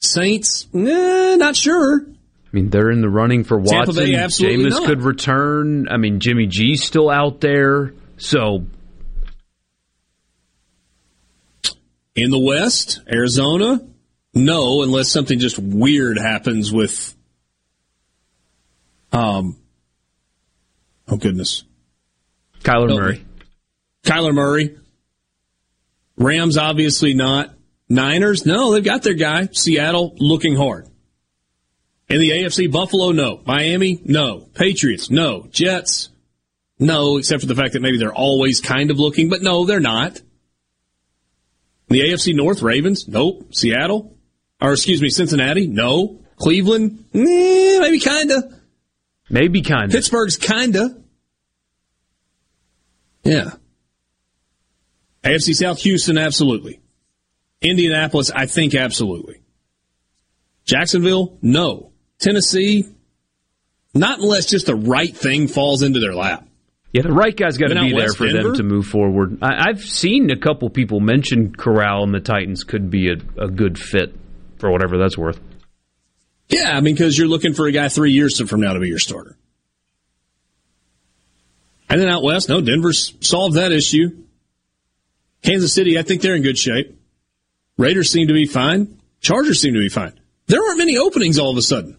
Saints, 0.03 0.67
eh, 0.73 1.35
not 1.35 1.56
sure. 1.56 2.06
I 2.06 2.49
mean, 2.51 2.69
they're 2.69 2.91
in 2.91 3.01
the 3.01 3.09
running 3.09 3.43
for 3.43 3.57
Watson. 3.57 3.77
Tampa 3.77 3.93
Bay, 3.93 4.15
absolutely 4.15 4.65
Jameis 4.65 4.69
not. 4.72 4.85
could 4.85 5.01
return. 5.01 5.88
I 5.90 5.98
mean, 5.98 6.19
Jimmy 6.19 6.45
G's 6.45 6.83
still 6.83 7.09
out 7.09 7.41
there. 7.41 7.93
So 8.17 8.65
In 12.15 12.30
the 12.30 12.40
West, 12.40 13.01
Arizona, 13.11 13.82
no, 14.35 14.83
unless 14.83 15.09
something 15.09 15.40
just 15.40 15.57
weird 15.57 16.19
happens 16.19 16.72
with, 16.72 17.15
um, 19.11 19.57
oh 21.07 21.17
goodness, 21.17 21.64
Kyler 22.61 22.90
Murray. 22.95 23.25
Kyler 24.03 24.33
Murray. 24.33 24.77
Rams, 26.17 26.57
obviously 26.57 27.15
not. 27.15 27.51
Niners, 27.89 28.45
no, 28.45 28.71
they've 28.71 28.83
got 28.83 29.03
their 29.03 29.13
guy. 29.13 29.49
Seattle, 29.51 30.15
looking 30.17 30.55
hard. 30.55 30.87
In 32.09 32.19
the 32.19 32.31
AFC, 32.31 32.71
Buffalo, 32.71 33.11
no. 33.11 33.41
Miami, 33.45 34.01
no. 34.03 34.39
Patriots, 34.53 35.09
no. 35.09 35.47
Jets, 35.51 36.09
no, 36.79 37.17
except 37.17 37.41
for 37.41 37.47
the 37.47 37.55
fact 37.55 37.73
that 37.73 37.81
maybe 37.81 37.97
they're 37.97 38.13
always 38.13 38.61
kind 38.61 38.91
of 38.91 38.99
looking, 38.99 39.29
but 39.29 39.41
no, 39.41 39.65
they're 39.65 39.79
not. 39.79 40.21
The 41.87 42.01
AFC 42.01 42.35
North, 42.35 42.61
Ravens, 42.61 43.07
nope. 43.07 43.53
Seattle, 43.53 44.17
or 44.59 44.73
excuse 44.73 45.01
me, 45.01 45.09
Cincinnati, 45.09 45.67
no. 45.67 46.19
Cleveland, 46.37 47.05
eh, 47.13 47.79
maybe 47.79 47.99
kinda. 47.99 48.59
Maybe 49.29 49.61
kinda. 49.61 49.89
Pittsburgh's 49.89 50.37
kinda. 50.37 50.97
Yeah. 53.23 53.51
AFC 55.23 55.53
South, 55.53 55.79
Houston, 55.79 56.17
absolutely. 56.17 56.81
Indianapolis, 57.64 58.30
I 58.30 58.45
think 58.45 58.75
absolutely. 58.75 59.42
Jacksonville, 60.66 61.38
no. 61.42 61.92
Tennessee, 62.19 62.85
not 63.93 64.19
unless 64.19 64.45
just 64.45 64.66
the 64.66 64.75
right 64.75 65.16
thing 65.16 65.48
falls 65.48 65.82
into 65.82 66.00
their 66.00 66.14
lap. 66.14 66.48
Yeah, 66.92 67.01
the 67.01 67.11
right 67.11 67.35
guy's 67.35 67.58
got 67.58 67.69
to 67.69 67.82
be 67.82 67.90
there 67.90 68.06
west, 68.06 68.17
for 68.17 68.27
Denver? 68.27 68.50
them 68.50 68.58
to 68.58 68.64
move 68.64 68.85
forward. 68.85 69.40
I, 69.42 69.69
I've 69.69 69.82
seen 69.82 70.30
a 70.30 70.38
couple 70.38 70.69
people 70.69 71.00
mention 71.00 71.56
Corral 71.56 72.03
and 72.03 72.14
the 72.14 72.19
Titans 72.19 72.64
could 72.64 72.92
be 72.92 73.09
a, 73.09 73.16
a 73.43 73.48
good 73.48 73.80
fit 73.80 74.16
for 74.58 74.72
whatever 74.72 75.00
that's 75.00 75.17
worth. 75.17 75.40
Yeah, 76.50 76.72
I 76.72 76.82
mean, 76.82 76.93
because 76.93 77.17
you're 77.17 77.27
looking 77.27 77.53
for 77.53 77.66
a 77.66 77.72
guy 77.72 77.88
three 77.90 78.11
years 78.11 78.40
from 78.48 78.61
now 78.61 78.74
to 78.74 78.80
be 78.80 78.90
your 78.90 79.00
starter. 79.00 79.35
And 81.90 82.00
then 82.00 82.09
out 82.09 82.24
west, 82.24 82.48
no, 82.48 82.61
Denver's 82.61 83.14
solved 83.22 83.56
that 83.56 83.72
issue. 83.72 84.24
Kansas 85.42 85.74
City, 85.74 85.98
I 85.98 86.03
think 86.03 86.22
they're 86.22 86.35
in 86.35 86.43
good 86.43 86.58
shape. 86.58 87.00
Raiders 87.77 88.11
seem 88.11 88.27
to 88.27 88.34
be 88.34 88.45
fine. 88.45 89.00
Chargers 89.19 89.60
seem 89.61 89.74
to 89.74 89.80
be 89.80 89.90
fine. 89.90 90.14
There 90.48 90.61
aren't 90.61 90.77
many 90.77 90.98
openings 90.98 91.40
all 91.40 91.52
of 91.52 91.58
a 91.58 91.61
sudden. 91.61 91.98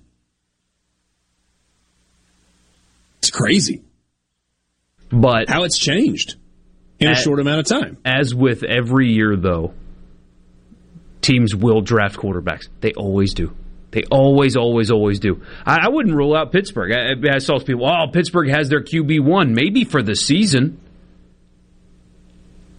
It's 3.19 3.31
crazy 3.31 3.83
But 5.11 5.49
how 5.49 5.65
it's 5.65 5.79
changed 5.79 6.37
in 6.99 7.11
a 7.11 7.15
short 7.15 7.41
amount 7.41 7.61
of 7.61 7.67
time. 7.67 7.97
as 8.05 8.35
with 8.35 8.63
every 8.63 9.13
year, 9.13 9.37
though, 9.37 9.73
teams 11.23 11.55
will 11.55 11.81
draft 11.81 12.17
quarterbacks. 12.17 12.69
They 12.81 12.93
always 12.93 13.33
do. 13.35 13.57
They 13.91 14.03
always, 14.11 14.57
always, 14.57 14.91
always 14.91 15.21
do. 15.21 15.43
I, 15.65 15.87
I 15.87 15.89
wouldn't 15.89 16.15
rule 16.15 16.37
out 16.37 16.53
Pittsburgh. 16.53 16.93
I, 16.93 17.35
I 17.35 17.39
saw 17.39 17.59
people, 17.61 17.87
oh, 17.87 18.11
Pittsburgh 18.13 18.51
has 18.51 18.69
their 18.69 18.83
QB 18.83 19.21
one, 19.25 19.55
maybe 19.55 19.85
for 19.85 20.03
the 20.03 20.17
season. 20.17 20.81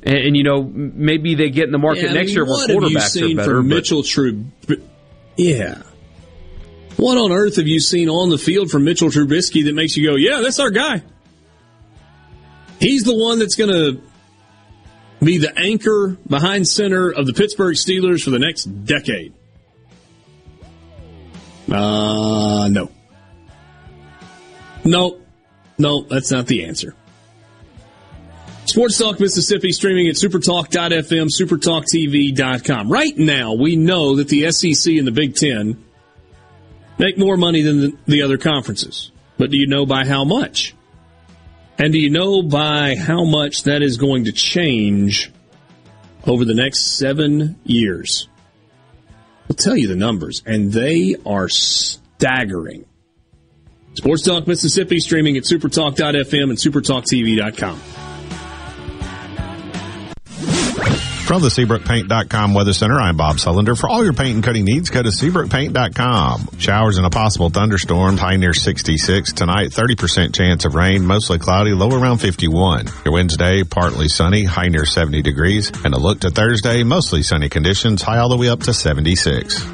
And, 0.06 0.18
and, 0.18 0.38
you 0.38 0.44
know, 0.44 0.62
maybe 0.64 1.34
they 1.36 1.50
get 1.50 1.66
in 1.66 1.72
the 1.72 1.80
market 1.80 2.04
Yeah, 2.04 2.10
I 2.12 2.14
next 2.14 2.28
mean, 2.28 2.36
year 2.36 2.46
where 2.46 2.52
what 2.54 2.70
have 2.70 2.92
you 2.92 2.98
quarterbacks 2.98 3.10
seen 3.10 3.34
are 3.40 3.42
better. 3.42 3.56
from 3.58 3.68
Mitchell 3.70 4.04
Trub? 4.04 4.46
Yeah. 5.36 5.82
What 6.98 7.18
on 7.18 7.32
earth 7.32 7.56
have 7.58 7.68
you 7.68 7.80
seen 7.80 8.08
on 8.08 8.30
the 8.30 8.38
field 8.38 8.70
from 8.70 8.84
Mitchell 8.84 9.10
Trubisky 9.10 9.66
that 9.66 9.74
makes 9.74 9.98
you 9.98 10.08
go, 10.08 10.16
yeah, 10.16 10.42
that's 10.42 10.60
our 10.60 10.70
guy? 10.70 11.02
He's 12.80 13.04
the 13.04 13.16
one 13.16 13.40
that's 13.40 13.56
going 13.56 13.72
to 13.72 14.02
be 15.26 15.40
the 15.40 15.58
anchor 15.58 16.18
behind 16.28 16.68
center 16.68 17.10
of 17.10 17.26
the 17.26 17.34
Pittsburgh 17.34 17.76
Steelers 17.76 18.24
for 18.24 18.30
the 18.30 18.40
next 18.40 18.66
decade. 18.86 19.34
Uh, 21.72 22.68
no. 22.70 22.92
No. 24.84 25.20
No, 25.78 26.04
that's 26.04 26.32
not 26.32 26.46
the 26.48 26.66
answer. 26.66 26.96
Sports 28.66 28.98
Talk 28.98 29.20
Mississippi 29.20 29.72
streaming 29.72 30.08
at 30.08 30.16
supertalk.fm, 30.16 31.30
supertalktv.com. 31.30 32.92
Right 32.92 33.18
now, 33.18 33.54
we 33.54 33.76
know 33.76 34.16
that 34.16 34.28
the 34.28 34.52
SEC 34.52 34.96
and 34.96 35.06
the 35.06 35.12
Big 35.12 35.36
Ten 35.36 35.84
make 36.98 37.18
more 37.18 37.38
money 37.38 37.62
than 37.62 37.80
the, 37.80 37.98
the 38.08 38.22
other 38.24 38.38
conferences. 38.38 39.12
But 39.38 39.52
do 39.52 39.58
you 39.58 39.68
know 39.68 39.86
by 39.86 40.06
how 40.06 40.24
much? 40.24 40.76
And 41.78 41.92
do 41.92 42.00
you 42.00 42.10
know 42.10 42.42
by 42.42 42.96
how 42.96 43.24
much 43.26 43.64
that 43.64 43.82
is 43.82 43.98
going 43.98 44.26
to 44.26 44.32
change 44.32 45.32
over 46.26 46.44
the 46.44 46.54
next 46.54 46.98
seven 46.98 47.60
years? 47.64 48.28
I'll 49.50 49.56
tell 49.56 49.78
you 49.78 49.88
the 49.88 49.96
numbers, 49.96 50.42
and 50.46 50.72
they 50.72 51.16
are 51.26 51.50
staggering. 51.50 52.86
Sports 53.94 54.24
Talk 54.24 54.48
Mississippi 54.48 55.00
streaming 55.00 55.38
at 55.38 55.44
supertalk.fm 55.44 56.50
and 56.50 56.58
supertalktv.com. 56.58 58.05
From 61.26 61.42
the 61.42 61.50
SeabrookPaint.com 61.50 62.54
Weather 62.54 62.72
Center, 62.72 63.00
I'm 63.00 63.18
Bob 63.18 63.38
Sullender. 63.38 63.76
For 63.76 63.90
all 63.90 64.04
your 64.04 64.14
paint 64.14 64.36
and 64.36 64.44
coating 64.44 64.64
needs, 64.64 64.92
go 64.92 65.02
to 65.02 65.10
SeabrookPaint.com. 65.10 66.60
Showers 66.60 66.98
and 66.98 67.08
a 67.08 67.10
possible 67.10 67.50
thunderstorm, 67.50 68.16
high 68.18 68.36
near 68.36 68.54
66. 68.54 69.34
Tonight, 69.34 69.72
30% 69.72 70.36
chance 70.36 70.66
of 70.66 70.76
rain, 70.76 71.04
mostly 71.04 71.40
cloudy, 71.40 71.72
low 71.72 71.90
around 71.90 72.20
51. 72.20 72.86
Your 73.06 73.14
Wednesday, 73.16 73.64
partly 73.64 74.08
sunny, 74.08 74.44
high 74.44 74.68
near 74.68 74.86
70 74.86 75.24
degrees. 75.24 75.72
And 75.84 75.96
a 75.96 75.98
look 75.98 76.20
to 76.20 76.30
Thursday, 76.30 76.84
mostly 76.84 77.24
sunny 77.24 77.50
conditions, 77.50 78.04
high 78.04 78.20
all 78.20 78.30
the 78.30 78.38
way 78.38 78.50
up 78.50 78.60
to 78.62 78.74
76. 78.74 79.66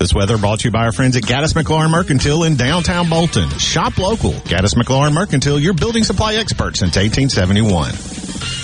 This 0.00 0.12
weather 0.12 0.38
brought 0.38 0.58
to 0.58 0.68
you 0.68 0.72
by 0.72 0.86
our 0.86 0.92
friends 0.92 1.16
at 1.16 1.22
Gaddis 1.22 1.54
McLaurin 1.54 1.92
Mercantile 1.92 2.42
in 2.42 2.56
downtown 2.56 3.08
Bolton. 3.08 3.48
Shop 3.60 3.96
local. 3.96 4.32
Gaddis 4.32 4.74
McLaurin 4.74 5.14
Mercantile, 5.14 5.60
your 5.60 5.74
building 5.74 6.02
supply 6.02 6.34
experts 6.34 6.80
since 6.80 6.96
1871. 6.96 8.63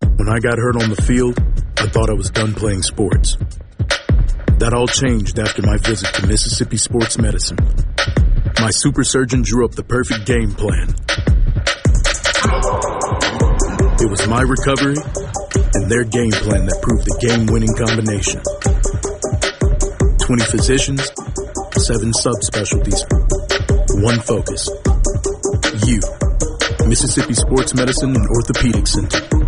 When 0.00 0.28
I 0.28 0.40
got 0.40 0.58
hurt 0.58 0.76
on 0.76 0.90
the 0.90 1.02
field, 1.02 1.38
I 1.78 1.88
thought 1.88 2.10
I 2.10 2.12
was 2.12 2.30
done 2.30 2.52
playing 2.52 2.82
sports. 2.82 3.36
That 4.58 4.72
all 4.74 4.86
changed 4.86 5.38
after 5.38 5.62
my 5.62 5.78
visit 5.78 6.12
to 6.14 6.26
Mississippi 6.26 6.76
Sports 6.76 7.18
Medicine. 7.18 7.56
My 8.60 8.70
super 8.70 9.04
surgeon 9.04 9.42
drew 9.42 9.64
up 9.64 9.72
the 9.72 9.84
perfect 9.84 10.26
game 10.26 10.52
plan. 10.52 10.92
It 14.00 14.10
was 14.10 14.26
my 14.28 14.42
recovery 14.42 15.00
and 15.74 15.88
their 15.88 16.04
game 16.04 16.32
plan 16.44 16.66
that 16.66 16.80
proved 16.84 17.04
the 17.08 17.16
game 17.24 17.46
winning 17.48 17.72
combination. 17.72 18.40
20 20.28 20.44
physicians, 20.44 21.08
7 21.72 22.12
subspecialties, 22.12 23.00
one 24.02 24.20
focus. 24.20 24.68
You. 25.88 26.00
Mississippi 26.86 27.34
Sports 27.34 27.74
Medicine 27.74 28.14
and 28.14 28.26
Orthopedic 28.28 28.86
Center. 28.86 29.45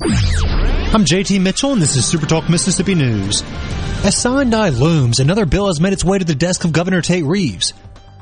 I'm 0.00 1.04
JT 1.04 1.40
Mitchell, 1.40 1.72
and 1.72 1.82
this 1.82 1.96
is 1.96 2.06
Super 2.06 2.26
Talk 2.26 2.48
Mississippi 2.48 2.94
News. 2.94 3.42
As 4.04 4.16
sine 4.16 4.48
die 4.48 4.68
looms, 4.68 5.18
another 5.18 5.44
bill 5.44 5.66
has 5.66 5.80
made 5.80 5.92
its 5.92 6.04
way 6.04 6.18
to 6.18 6.24
the 6.24 6.36
desk 6.36 6.64
of 6.64 6.72
Governor 6.72 7.02
Tate 7.02 7.24
Reeves. 7.24 7.72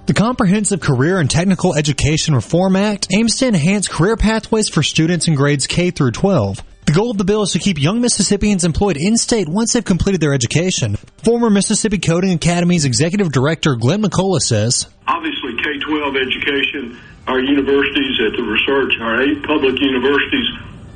The 0.06 0.14
Comprehensive 0.14 0.80
Career 0.80 1.18
and 1.18 1.30
Technical 1.30 1.74
Education 1.74 2.34
Reform 2.34 2.76
Act 2.76 3.08
aims 3.12 3.36
to 3.36 3.48
enhance 3.48 3.88
career 3.88 4.16
pathways 4.16 4.70
for 4.70 4.82
students 4.82 5.28
in 5.28 5.34
grades 5.34 5.66
K 5.66 5.90
through 5.90 6.12
12. 6.12 6.62
The 6.86 6.92
goal 6.92 7.10
of 7.10 7.18
the 7.18 7.24
bill 7.24 7.42
is 7.42 7.52
to 7.52 7.58
keep 7.58 7.78
young 7.78 8.00
Mississippians 8.00 8.64
employed 8.64 8.96
in-state 8.96 9.48
once 9.48 9.74
they've 9.74 9.84
completed 9.84 10.22
their 10.22 10.32
education. 10.32 10.96
Former 11.24 11.50
Mississippi 11.50 11.98
Coding 11.98 12.32
Academy's 12.32 12.86
Executive 12.86 13.30
Director 13.32 13.76
Glenn 13.76 14.02
McCullough 14.02 14.40
says, 14.40 14.88
Obviously, 15.08 15.54
K-12 15.62 16.26
education, 16.26 16.98
our 17.26 17.40
universities 17.40 18.18
at 18.24 18.32
the 18.34 18.44
research, 18.44 18.94
our 19.00 19.20
eight 19.20 19.42
public 19.42 19.78
universities 19.78 20.46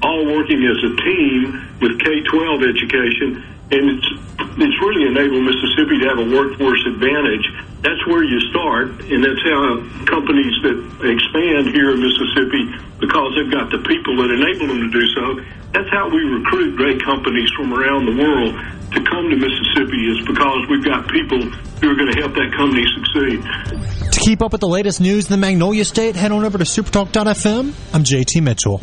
all 0.03 0.27
working 0.27 0.65
as 0.65 0.79
a 0.81 0.93
team 1.05 1.79
with 1.81 2.01
K-12 2.01 2.65
education, 2.65 3.45
and 3.71 3.99
it's 3.99 4.09
it's 4.61 4.79
really 4.83 5.07
enabled 5.07 5.45
Mississippi 5.47 6.01
to 6.03 6.07
have 6.11 6.19
a 6.19 6.29
workforce 6.35 6.83
advantage. 6.87 7.47
That's 7.81 8.03
where 8.09 8.25
you 8.25 8.41
start, 8.51 8.93
and 9.09 9.25
that's 9.25 9.41
how 9.47 9.81
companies 10.05 10.53
that 10.65 10.77
expand 11.07 11.73
here 11.73 11.95
in 11.95 12.03
Mississippi, 12.03 12.69
because 12.99 13.31
they've 13.37 13.53
got 13.53 13.71
the 13.71 13.81
people 13.89 14.17
that 14.21 14.29
enable 14.29 14.69
them 14.69 14.81
to 14.85 14.91
do 14.91 15.05
so. 15.15 15.25
That's 15.73 15.89
how 15.93 16.11
we 16.11 16.19
recruit 16.19 16.77
great 16.77 17.01
companies 17.05 17.49
from 17.57 17.73
around 17.73 18.05
the 18.11 18.17
world 18.21 18.53
to 18.93 19.01
come 19.07 19.31
to 19.31 19.37
Mississippi. 19.39 20.01
Is 20.13 20.21
because 20.27 20.67
we've 20.69 20.85
got 20.85 21.09
people 21.09 21.41
who 21.41 21.87
are 21.89 21.97
going 21.97 22.11
to 22.13 22.19
help 22.21 22.35
that 22.35 22.53
company 22.57 22.85
succeed. 23.01 23.41
To 24.13 24.21
keep 24.21 24.43
up 24.43 24.53
with 24.53 24.61
the 24.61 24.69
latest 24.69 25.01
news 25.01 25.27
in 25.27 25.31
the 25.31 25.41
Magnolia 25.41 25.85
State, 25.85 26.17
head 26.17 26.33
on 26.33 26.45
over 26.45 26.59
to 26.59 26.65
supertalk.fm. 26.65 27.73
I'm 27.95 28.05
JT 28.05 28.43
Mitchell. 28.43 28.83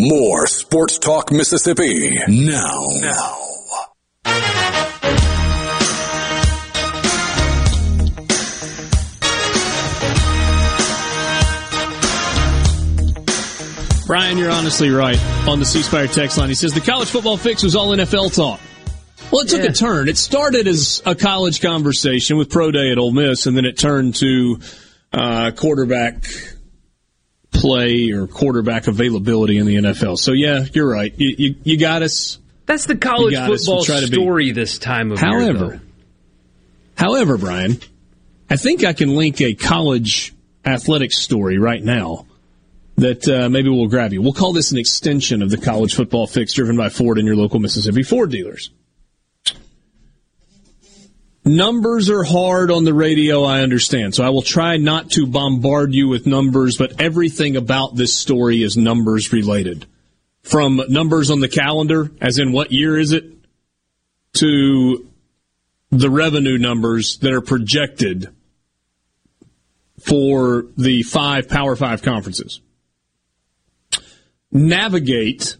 More 0.00 0.46
Sports 0.46 0.96
Talk 0.96 1.32
Mississippi 1.32 2.10
now. 2.28 2.86
Now. 3.00 3.36
Brian, 14.06 14.38
you're 14.38 14.52
honestly 14.52 14.90
right 14.90 15.18
on 15.48 15.58
the 15.58 15.64
C 15.64 15.82
Spire 15.82 16.06
text 16.06 16.38
line. 16.38 16.48
He 16.48 16.54
says 16.54 16.72
the 16.72 16.80
college 16.80 17.08
football 17.08 17.36
fix 17.36 17.64
was 17.64 17.74
all 17.74 17.88
NFL 17.88 18.36
talk. 18.36 18.60
Well, 19.32 19.40
it 19.40 19.48
took 19.48 19.64
yeah. 19.64 19.70
a 19.70 19.72
turn. 19.72 20.08
It 20.08 20.16
started 20.16 20.68
as 20.68 21.02
a 21.06 21.16
college 21.16 21.60
conversation 21.60 22.36
with 22.36 22.50
pro 22.50 22.70
day 22.70 22.92
at 22.92 22.98
Ole 22.98 23.10
Miss, 23.10 23.46
and 23.46 23.56
then 23.56 23.64
it 23.64 23.76
turned 23.76 24.14
to 24.14 24.60
uh, 25.12 25.50
quarterback 25.56 26.22
play 27.60 28.10
or 28.10 28.26
quarterback 28.26 28.86
availability 28.86 29.58
in 29.58 29.66
the 29.66 29.76
NFL. 29.76 30.18
So 30.18 30.32
yeah, 30.32 30.64
you're 30.72 30.88
right. 30.88 31.12
You, 31.16 31.34
you, 31.36 31.54
you 31.62 31.78
got 31.78 32.02
us. 32.02 32.38
That's 32.66 32.86
the 32.86 32.96
college 32.96 33.34
football 33.34 33.82
story 33.82 34.52
this 34.52 34.78
time 34.78 35.12
of 35.12 35.18
however, 35.18 35.42
year. 35.42 35.56
However, 35.56 35.80
however, 36.96 37.38
Brian, 37.38 37.78
I 38.50 38.56
think 38.56 38.84
I 38.84 38.92
can 38.92 39.16
link 39.16 39.40
a 39.40 39.54
college 39.54 40.34
athletics 40.64 41.18
story 41.18 41.58
right 41.58 41.82
now 41.82 42.26
that 42.96 43.28
uh, 43.28 43.48
maybe 43.48 43.68
will 43.68 43.88
grab 43.88 44.12
you. 44.12 44.20
We'll 44.20 44.32
call 44.32 44.52
this 44.52 44.72
an 44.72 44.78
extension 44.78 45.40
of 45.42 45.50
the 45.50 45.56
college 45.56 45.94
football 45.94 46.26
fix 46.26 46.52
driven 46.52 46.76
by 46.76 46.88
Ford 46.88 47.18
and 47.18 47.26
your 47.26 47.36
local 47.36 47.60
Mississippi 47.60 48.02
Ford 48.02 48.30
dealers. 48.30 48.70
Numbers 51.48 52.10
are 52.10 52.24
hard 52.24 52.70
on 52.70 52.84
the 52.84 52.92
radio, 52.92 53.42
I 53.42 53.62
understand. 53.62 54.14
So 54.14 54.22
I 54.22 54.28
will 54.28 54.42
try 54.42 54.76
not 54.76 55.10
to 55.12 55.26
bombard 55.26 55.94
you 55.94 56.06
with 56.06 56.26
numbers, 56.26 56.76
but 56.76 57.00
everything 57.00 57.56
about 57.56 57.96
this 57.96 58.12
story 58.12 58.62
is 58.62 58.76
numbers 58.76 59.32
related. 59.32 59.86
From 60.42 60.78
numbers 60.88 61.30
on 61.30 61.40
the 61.40 61.48
calendar, 61.48 62.10
as 62.20 62.38
in 62.38 62.52
what 62.52 62.70
year 62.70 62.98
is 62.98 63.12
it, 63.12 63.24
to 64.34 65.08
the 65.90 66.10
revenue 66.10 66.58
numbers 66.58 67.16
that 67.22 67.32
are 67.32 67.40
projected 67.40 68.28
for 69.98 70.66
the 70.76 71.02
five 71.02 71.48
Power 71.48 71.76
Five 71.76 72.02
conferences. 72.02 72.60
Navigate 74.52 75.56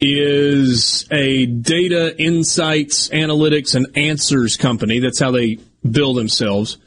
is 0.00 1.06
a 1.10 1.46
data 1.46 2.16
insights, 2.20 3.08
analytics, 3.08 3.74
and 3.74 3.96
answers 3.96 4.56
company. 4.56 5.00
That's 5.00 5.18
how 5.18 5.30
they 5.30 5.58
bill 5.88 6.14
themselves. 6.14 6.78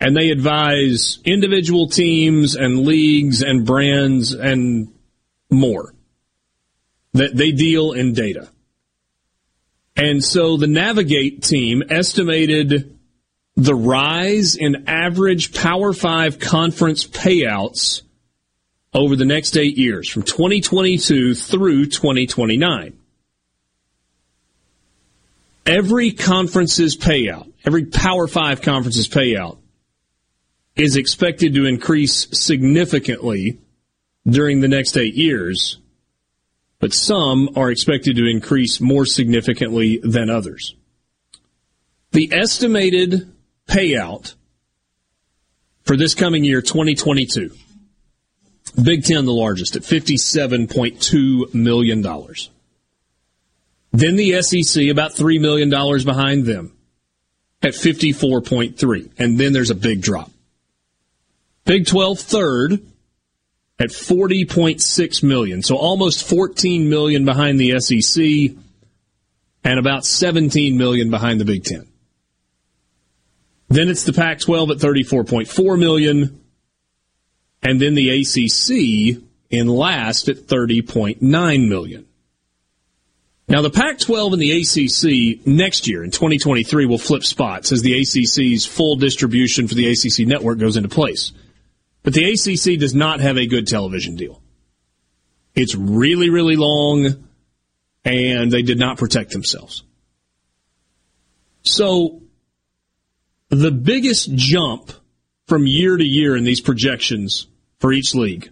And 0.00 0.16
they 0.16 0.30
advise 0.30 1.18
individual 1.24 1.88
teams 1.88 2.54
and 2.54 2.80
leagues 2.86 3.42
and 3.42 3.66
brands 3.66 4.32
and 4.32 4.92
more. 5.50 5.94
That 7.12 7.34
they 7.34 7.52
deal 7.52 7.92
in 7.92 8.12
data. 8.12 8.48
And 9.96 10.22
so 10.22 10.58
the 10.58 10.66
Navigate 10.66 11.42
team 11.42 11.82
estimated 11.88 12.96
the 13.56 13.74
rise 13.74 14.54
in 14.54 14.84
average 14.86 15.54
Power 15.54 15.94
5 15.94 16.38
conference 16.38 17.06
payouts 17.06 18.02
over 18.94 19.16
the 19.16 19.24
next 19.24 19.56
eight 19.56 19.76
years, 19.76 20.08
from 20.08 20.22
2022 20.22 21.34
through 21.34 21.86
2029. 21.86 22.98
Every 25.66 26.12
conference's 26.12 26.96
payout, 26.96 27.52
every 27.64 27.86
Power 27.86 28.26
5 28.26 28.62
conference's 28.62 29.08
payout, 29.08 29.58
is 30.76 30.96
expected 30.96 31.54
to 31.54 31.66
increase 31.66 32.28
significantly 32.38 33.58
during 34.26 34.60
the 34.60 34.68
next 34.68 34.96
eight 34.96 35.14
years 35.14 35.78
but 36.78 36.92
some 36.92 37.50
are 37.56 37.70
expected 37.70 38.16
to 38.16 38.26
increase 38.26 38.80
more 38.80 39.06
significantly 39.06 39.98
than 40.02 40.30
others. 40.30 40.74
The 42.12 42.32
estimated 42.32 43.32
payout 43.66 44.34
for 45.82 45.96
this 45.96 46.14
coming 46.14 46.44
year, 46.44 46.62
2022, 46.62 47.50
Big 48.82 49.04
Ten 49.04 49.24
the 49.24 49.32
largest 49.32 49.76
at 49.76 49.82
$57.2 49.82 51.54
million. 51.54 52.02
Then 53.92 54.16
the 54.16 54.42
SEC 54.42 54.88
about 54.88 55.12
$3 55.12 55.40
million 55.40 55.70
behind 55.70 56.44
them 56.44 56.76
at 57.62 57.72
54.3. 57.72 59.10
And 59.18 59.38
then 59.38 59.52
there's 59.52 59.70
a 59.70 59.74
big 59.74 60.02
drop. 60.02 60.30
Big 61.64 61.86
12 61.86 62.20
third 62.20 62.72
at 63.78 63.88
40.6 63.88 65.22
million. 65.22 65.62
So 65.62 65.76
almost 65.76 66.28
14 66.28 66.88
million 66.88 67.24
behind 67.24 67.58
the 67.58 67.80
SEC 67.80 68.56
and 69.64 69.78
about 69.78 70.04
17 70.04 70.76
million 70.76 71.10
behind 71.10 71.40
the 71.40 71.44
Big 71.44 71.64
10. 71.64 71.86
Then 73.68 73.88
it's 73.88 74.04
the 74.04 74.12
Pac 74.12 74.38
12 74.40 74.70
at 74.70 74.76
34.4 74.76 75.78
million. 75.78 76.40
And 77.66 77.80
then 77.80 77.94
the 77.94 78.10
ACC 78.10 79.20
in 79.50 79.66
last 79.66 80.28
at 80.28 80.36
30.9 80.36 81.68
million. 81.68 82.06
Now 83.48 83.60
the 83.60 83.70
Pac 83.70 83.98
12 83.98 84.34
and 84.34 84.42
the 84.42 84.52
ACC 84.52 85.44
next 85.44 85.88
year 85.88 86.04
in 86.04 86.12
2023 86.12 86.86
will 86.86 86.96
flip 86.96 87.24
spots 87.24 87.72
as 87.72 87.82
the 87.82 88.00
ACC's 88.00 88.66
full 88.66 88.94
distribution 88.94 89.66
for 89.66 89.74
the 89.74 89.90
ACC 89.90 90.28
network 90.28 90.60
goes 90.60 90.76
into 90.76 90.88
place. 90.88 91.32
But 92.04 92.14
the 92.14 92.30
ACC 92.30 92.78
does 92.78 92.94
not 92.94 93.18
have 93.18 93.36
a 93.36 93.48
good 93.48 93.66
television 93.66 94.14
deal. 94.14 94.40
It's 95.56 95.74
really, 95.74 96.30
really 96.30 96.54
long, 96.54 97.26
and 98.04 98.52
they 98.52 98.62
did 98.62 98.78
not 98.78 98.96
protect 98.96 99.32
themselves. 99.32 99.82
So, 101.62 102.22
the 103.48 103.72
biggest 103.72 104.32
jump 104.36 104.92
from 105.48 105.66
year 105.66 105.96
to 105.96 106.04
year 106.04 106.36
in 106.36 106.44
these 106.44 106.60
projections 106.60 107.48
for 107.78 107.92
each 107.92 108.14
league 108.14 108.50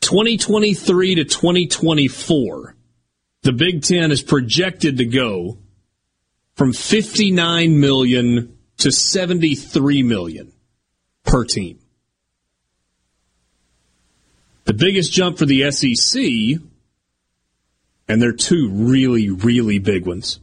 2023 0.00 1.16
to 1.16 1.24
2024, 1.24 2.74
the 3.42 3.52
Big 3.52 3.82
Ten 3.82 4.10
is 4.10 4.22
projected 4.22 4.98
to 4.98 5.04
go 5.04 5.58
from 6.54 6.72
59 6.72 7.78
million 7.78 8.58
to 8.78 8.90
73 8.90 10.02
million 10.02 10.52
per 11.24 11.44
team. 11.44 11.78
The 14.64 14.74
biggest 14.74 15.12
jump 15.12 15.38
for 15.38 15.46
the 15.46 15.70
SEC, 15.70 16.60
and 18.08 18.20
they're 18.20 18.32
two 18.32 18.68
really, 18.70 19.30
really 19.30 19.78
big 19.78 20.06
ones. 20.06 20.40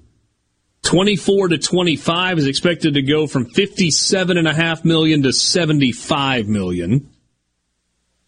24 0.84 1.50
to 1.50 1.58
25 1.58 2.40
is 2.40 2.48
expected 2.48 2.94
to 2.94 3.02
go 3.02 3.28
from 3.28 3.46
57.5 3.46 4.86
million 4.86 5.24
to 5.24 5.34
75 5.34 6.48
million. 6.48 7.10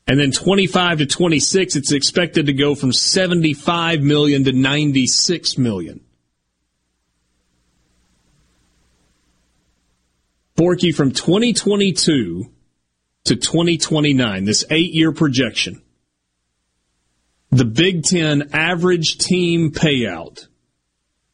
And 0.06 0.20
then 0.20 0.32
25 0.32 0.98
to 0.98 1.06
26, 1.06 1.76
it's 1.76 1.92
expected 1.92 2.48
to 2.48 2.54
go 2.54 2.76
from 2.76 2.92
75 2.92 4.02
million 4.02 4.44
to 4.46 4.52
96 4.52 5.58
million. 5.58 6.02
Borky, 10.58 10.94
from 10.94 11.12
2022 11.12 12.52
to 13.24 13.36
2029, 13.36 14.44
this 14.44 14.66
eight 14.70 14.92
year 14.94 15.14
projection, 15.14 15.82
the 17.52 17.64
Big 17.64 18.04
Ten 18.04 18.50
average 18.52 19.20
team 19.20 19.72
payout 19.72 20.49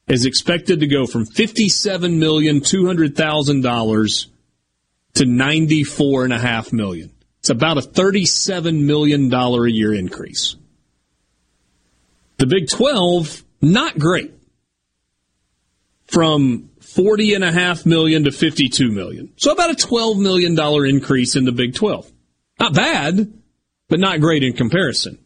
is 0.07 0.25
expected 0.25 0.79
to 0.81 0.87
go 0.87 1.05
from 1.05 1.25
$57,200,000 1.25 4.25
to 5.15 5.23
94.5 5.23 6.73
million. 6.73 7.11
It's 7.39 7.49
about 7.49 7.77
a 7.77 7.81
$37 7.81 8.81
million 8.81 9.33
a 9.33 9.67
year 9.67 9.93
increase. 9.93 10.55
The 12.37 12.47
Big 12.47 12.69
12, 12.69 13.43
not 13.61 13.97
great. 13.97 14.33
From 16.05 16.69
40 16.81 17.33
and 17.33 17.43
a 17.43 17.51
half 17.51 17.85
million 17.85 18.25
to 18.25 18.31
52 18.31 18.91
million. 18.91 19.33
So 19.37 19.51
about 19.51 19.71
a 19.71 19.75
$12 19.75 20.19
million 20.19 20.57
increase 20.87 21.35
in 21.35 21.45
the 21.45 21.51
Big 21.51 21.73
12. 21.73 22.11
Not 22.59 22.73
bad, 22.73 23.33
but 23.87 23.99
not 23.99 24.21
great 24.21 24.43
in 24.43 24.53
comparison. 24.53 25.17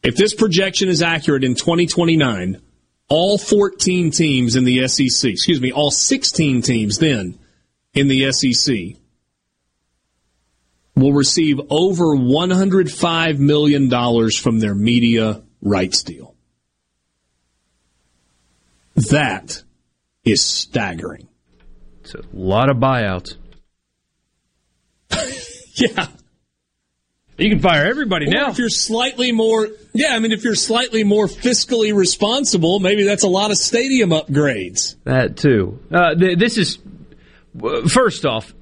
If 0.04 0.16
this 0.16 0.34
projection 0.34 0.88
is 0.88 1.02
accurate 1.02 1.44
in 1.44 1.56
2029, 1.56 2.62
all 3.10 3.38
14 3.38 4.12
teams 4.12 4.56
in 4.56 4.64
the 4.64 4.88
SEC, 4.88 5.32
excuse 5.32 5.60
me, 5.60 5.72
all 5.72 5.92
16 5.92 6.62
teams 6.62 6.98
then 6.98 7.38
in 7.94 8.08
the 8.08 8.32
SEC 8.32 8.98
will 10.96 11.14
receive 11.14 11.60
over 11.70 12.06
$105 12.16 13.38
million 13.40 14.30
from 14.32 14.60
their 14.60 14.76
media 14.76 15.42
rights 15.62 16.04
deal. 16.04 16.36
That 19.12 19.62
is 20.24 20.42
staggering. 20.42 21.28
It's 22.02 22.16
a 22.16 22.22
lot 22.34 22.70
of 22.70 22.78
buyouts. 22.78 23.36
yeah. 25.76 26.08
You 27.38 27.50
can 27.50 27.60
fire 27.60 27.86
everybody 27.86 28.28
Or 28.28 28.30
now. 28.32 28.50
if 28.52 28.58
you're 28.58 28.70
slightly 28.70 29.34
more, 29.34 29.68
yeah, 29.94 30.16
I 30.16 30.20
mean, 30.20 30.32
if 30.32 30.46
you're 30.46 30.56
slightly 30.56 31.04
more 31.04 31.28
fiscally 31.28 31.94
responsible, 31.94 32.80
maybe 32.80 33.04
that's 33.04 33.24
a 33.24 33.28
lot 33.28 33.52
of 33.52 33.58
stadium 33.58 34.12
upgrades. 34.12 34.96
That 35.04 35.36
too. 35.36 35.80
Uh, 35.92 36.16
th- 36.16 36.38
this 36.40 36.58
is 36.58 36.78
first 37.90 38.26
off. 38.26 38.54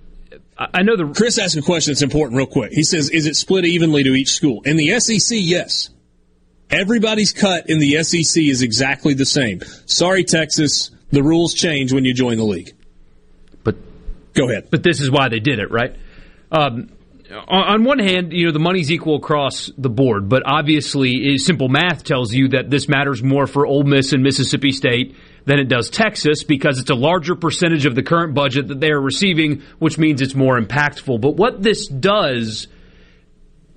I 0.57 0.67
I 0.73 0.83
know 0.83 0.95
the 0.95 1.13
Chris 1.13 1.37
asked 1.37 1.57
a 1.57 1.61
question 1.61 1.91
that's 1.93 2.01
important, 2.01 2.37
real 2.37 2.47
quick. 2.47 2.71
He 2.71 2.83
says, 2.83 3.09
"Is 3.09 3.25
it 3.25 3.35
split 3.35 3.65
evenly 3.65 4.03
to 4.03 4.13
each 4.13 4.31
school?" 4.31 4.61
In 4.65 4.77
the 4.77 4.99
SEC, 4.99 5.37
yes. 5.39 5.89
Everybody's 6.69 7.33
cut 7.33 7.69
in 7.69 7.79
the 7.79 8.03
SEC 8.03 8.43
is 8.43 8.61
exactly 8.63 9.13
the 9.13 9.25
same. 9.25 9.61
Sorry, 9.85 10.23
Texas, 10.23 10.89
the 11.11 11.21
rules 11.21 11.53
change 11.53 11.93
when 11.93 12.03
you 12.03 12.13
join 12.13 12.37
the 12.37 12.43
league. 12.43 12.73
But 13.63 13.75
go 14.33 14.49
ahead. 14.49 14.69
But 14.71 14.81
this 14.81 14.99
is 14.99 15.11
why 15.11 15.29
they 15.29 15.39
did 15.39 15.59
it, 15.59 15.69
right? 15.69 15.95
Um, 16.51 16.89
on, 17.47 17.63
on 17.63 17.83
one 17.83 17.99
hand, 17.99 18.33
you 18.33 18.45
know 18.45 18.51
the 18.51 18.59
money's 18.59 18.91
equal 18.91 19.15
across 19.15 19.71
the 19.77 19.89
board, 19.89 20.29
but 20.29 20.43
obviously, 20.45 21.33
eh, 21.33 21.37
simple 21.37 21.69
math 21.69 22.03
tells 22.03 22.33
you 22.33 22.49
that 22.49 22.69
this 22.69 22.87
matters 22.87 23.21
more 23.21 23.47
for 23.47 23.65
Ole 23.65 23.83
Miss 23.83 24.13
and 24.13 24.23
Mississippi 24.23 24.71
State 24.71 25.15
than 25.45 25.59
it 25.59 25.67
does 25.67 25.89
Texas 25.89 26.43
because 26.43 26.79
it's 26.79 26.89
a 26.89 26.95
larger 26.95 27.35
percentage 27.35 27.85
of 27.85 27.95
the 27.95 28.03
current 28.03 28.33
budget 28.33 28.69
that 28.69 28.79
they 28.79 28.91
are 28.91 29.01
receiving, 29.01 29.61
which 29.79 29.97
means 29.97 30.21
it's 30.21 30.35
more 30.35 30.59
impactful. 30.59 31.19
But 31.19 31.35
what 31.35 31.61
this 31.61 31.87
does 31.87 32.67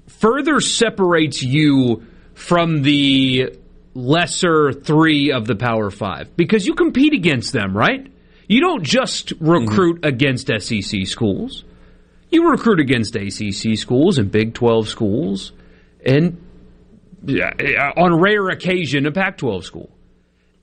further 0.06 0.60
separates 0.60 1.42
you 1.42 2.06
from 2.34 2.82
the 2.82 3.56
lesser 3.94 4.72
three 4.72 5.32
of 5.32 5.46
the 5.46 5.56
Power 5.56 5.90
Five 5.90 6.36
because 6.36 6.66
you 6.66 6.74
compete 6.74 7.14
against 7.14 7.52
them, 7.52 7.76
right? 7.76 8.06
You 8.48 8.60
don't 8.60 8.84
just 8.84 9.28
mm-hmm. 9.30 9.50
recruit 9.50 10.04
against 10.04 10.48
SEC 10.48 11.06
schools. 11.06 11.64
You 12.30 12.50
recruit 12.50 12.80
against 12.80 13.16
ACC 13.16 13.78
schools 13.78 14.18
and 14.18 14.30
Big 14.30 14.54
12 14.54 14.88
schools 14.88 15.52
and 16.04 16.42
on 17.96 18.20
rare 18.20 18.48
occasion 18.50 19.06
a 19.06 19.12
Pac 19.12 19.38
12 19.38 19.64
school. 19.64 19.90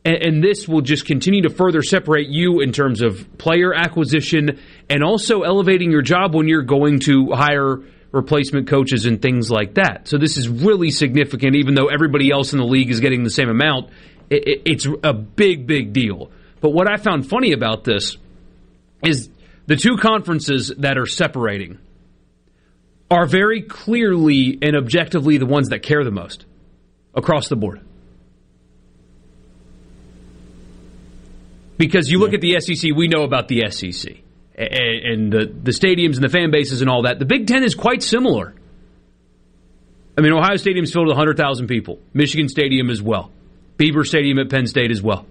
And, 0.05 0.43
this 0.43 0.67
will 0.67 0.81
just 0.81 1.05
continue 1.05 1.43
to 1.43 1.49
further 1.49 1.81
separate 1.81 2.27
you 2.27 2.59
in 2.59 2.73
terms 2.73 3.01
of 3.01 3.37
player 3.37 3.73
acquisition 3.73 4.59
and 4.89 5.01
also 5.01 5.43
elevating 5.43 5.91
your 5.91 6.01
job 6.01 6.35
when 6.35 6.49
you're 6.49 6.61
going 6.61 6.99
to 7.01 7.31
hire 7.31 7.79
replacement 8.11 8.67
coaches 8.67 9.05
and 9.05 9.21
things 9.21 9.49
like 9.49 9.75
that. 9.75 10.09
So 10.09 10.17
this 10.17 10.37
is 10.37 10.49
really 10.49 10.91
significant, 10.91 11.55
even 11.55 11.73
though 11.73 11.87
everybody 11.87 12.31
else 12.31 12.51
in 12.51 12.59
the 12.59 12.65
league 12.65 12.91
is 12.91 12.99
getting 12.99 13.23
the 13.23 13.29
same 13.29 13.49
amount. 13.49 13.91
It, 14.29 14.47
it, 14.47 14.61
it's 14.65 14.87
a 15.03 15.13
big, 15.13 15.67
big 15.67 15.93
deal. 15.93 16.31
But 16.59 16.71
what 16.71 16.91
I 16.91 16.97
found 16.97 17.29
funny 17.29 17.53
about 17.53 17.85
this 17.85 18.17
is 19.03 19.29
the 19.67 19.77
two 19.77 19.97
conferences 19.97 20.71
that 20.79 20.97
are 20.97 21.05
separating 21.05 21.79
are 23.09 23.25
very 23.25 23.61
clearly 23.61 24.57
and 24.61 24.75
objectively 24.75 25.37
the 25.37 25.45
ones 25.45 25.69
that 25.69 25.79
care 25.83 26.03
the 26.03 26.11
most 26.11 26.45
across 27.13 27.47
the 27.47 27.55
board. 27.55 27.81
Because 31.83 32.09
you 32.09 32.17
look 32.17 32.33
at 32.33 32.39
the 32.39 32.61
SEC, 32.61 32.91
we 32.95 33.09
know 33.09 33.23
about 33.23 33.49
the 33.49 33.69
SEC 33.69 34.13
and 34.55 35.33
the, 35.33 35.53
the 35.63 35.71
stadiums 35.71 36.15
and 36.15 36.23
the 36.23 36.29
fan 36.29 36.49
bases 36.49 36.79
and 36.79 36.89
all 36.89 37.01
that. 37.03 37.19
The 37.19 37.25
Big 37.25 37.45
Ten 37.45 37.61
is 37.61 37.75
quite 37.75 38.01
similar. 38.01 38.55
I 40.17 40.21
mean, 40.21 40.31
Ohio 40.31 40.55
Stadium's 40.55 40.93
filled 40.93 41.07
with 41.07 41.17
100,000 41.17 41.67
people. 41.67 41.99
Michigan 42.13 42.47
Stadium 42.47 42.89
as 42.89 43.01
well. 43.01 43.33
Beaver 43.75 44.05
Stadium 44.05 44.39
at 44.39 44.49
Penn 44.49 44.65
State 44.65 44.91
as 44.91 45.01
well. 45.01 45.25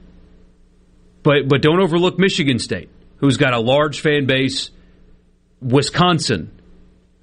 But 1.22 1.48
but 1.48 1.62
don't 1.62 1.81
overlook 1.81 2.18
Michigan 2.18 2.58
State, 2.58 2.90
who's 3.16 3.39
got 3.39 3.55
a 3.55 3.60
large 3.60 4.00
fan 4.00 4.26
base. 4.26 4.70
Wisconsin, 5.62 6.50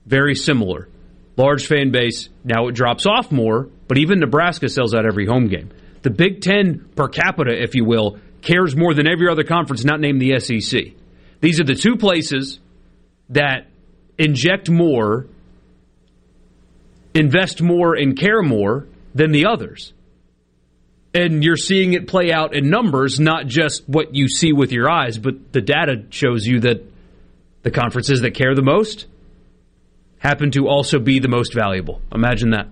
very 0.08 0.33
similar. 0.33 0.90
Large 1.38 1.67
fan 1.67 1.91
base. 1.91 2.30
Now 2.43 2.67
it 2.67 2.72
drops 2.72 3.06
off 3.06 3.32
more, 3.32 3.69
but 3.88 3.99
even 3.99 4.22
Nebraska 4.22 4.69
sells 4.69 4.95
out 4.95 5.06
every 5.06 5.27
home 5.27 5.49
game. 5.49 5.69
The 6.01 6.09
Big 6.09 6.41
Ten 6.41 6.90
per 6.95 7.09
capita, 7.09 7.51
if 7.51 7.75
you 7.75 7.85
will, 7.85 8.17
cares 8.42 8.76
more 8.76 8.93
than 8.93 9.08
every 9.08 9.30
other 9.30 9.43
conference 9.43 9.84
not 9.84 10.00
named 10.00 10.22
the 10.22 10.40
SEC. 10.40 10.93
These 11.42 11.59
are 11.59 11.64
the 11.64 11.76
two 11.76 11.95
places 11.95 12.59
that 13.30 13.68
inject 14.18 14.69
more, 14.69 15.27
invest 17.14 17.61
more, 17.61 17.95
and 17.95 18.18
care 18.18 18.42
more 18.42 18.88
than 19.16 19.32
the 19.32 19.45
others. 19.45 19.93
And 21.14 21.43
you're 21.43 21.58
seeing 21.58 21.93
it 21.93 22.08
play 22.08 22.32
out 22.32 22.56
in 22.56 22.69
numbers, 22.69 23.19
not 23.19 23.48
just 23.48 23.88
what 23.88 24.14
you 24.14 24.27
see 24.27 24.53
with 24.53 24.72
your 24.72 24.90
eyes, 24.90 25.18
but 25.18 25.51
the 25.53 25.61
data 25.61 26.03
shows 26.09 26.45
you 26.45 26.59
that 26.61 26.84
the 27.64 27.72
conferences 27.72 28.22
that 28.22 28.35
care 28.35 28.53
the 28.53 28.61
most 28.61 29.08
happen 30.19 30.51
to 30.51 30.68
also 30.68 31.00
be 31.00 31.19
the 31.19 31.27
most 31.27 31.53
valuable. 31.53 32.01
Imagine 32.14 32.51
that. 32.51 32.68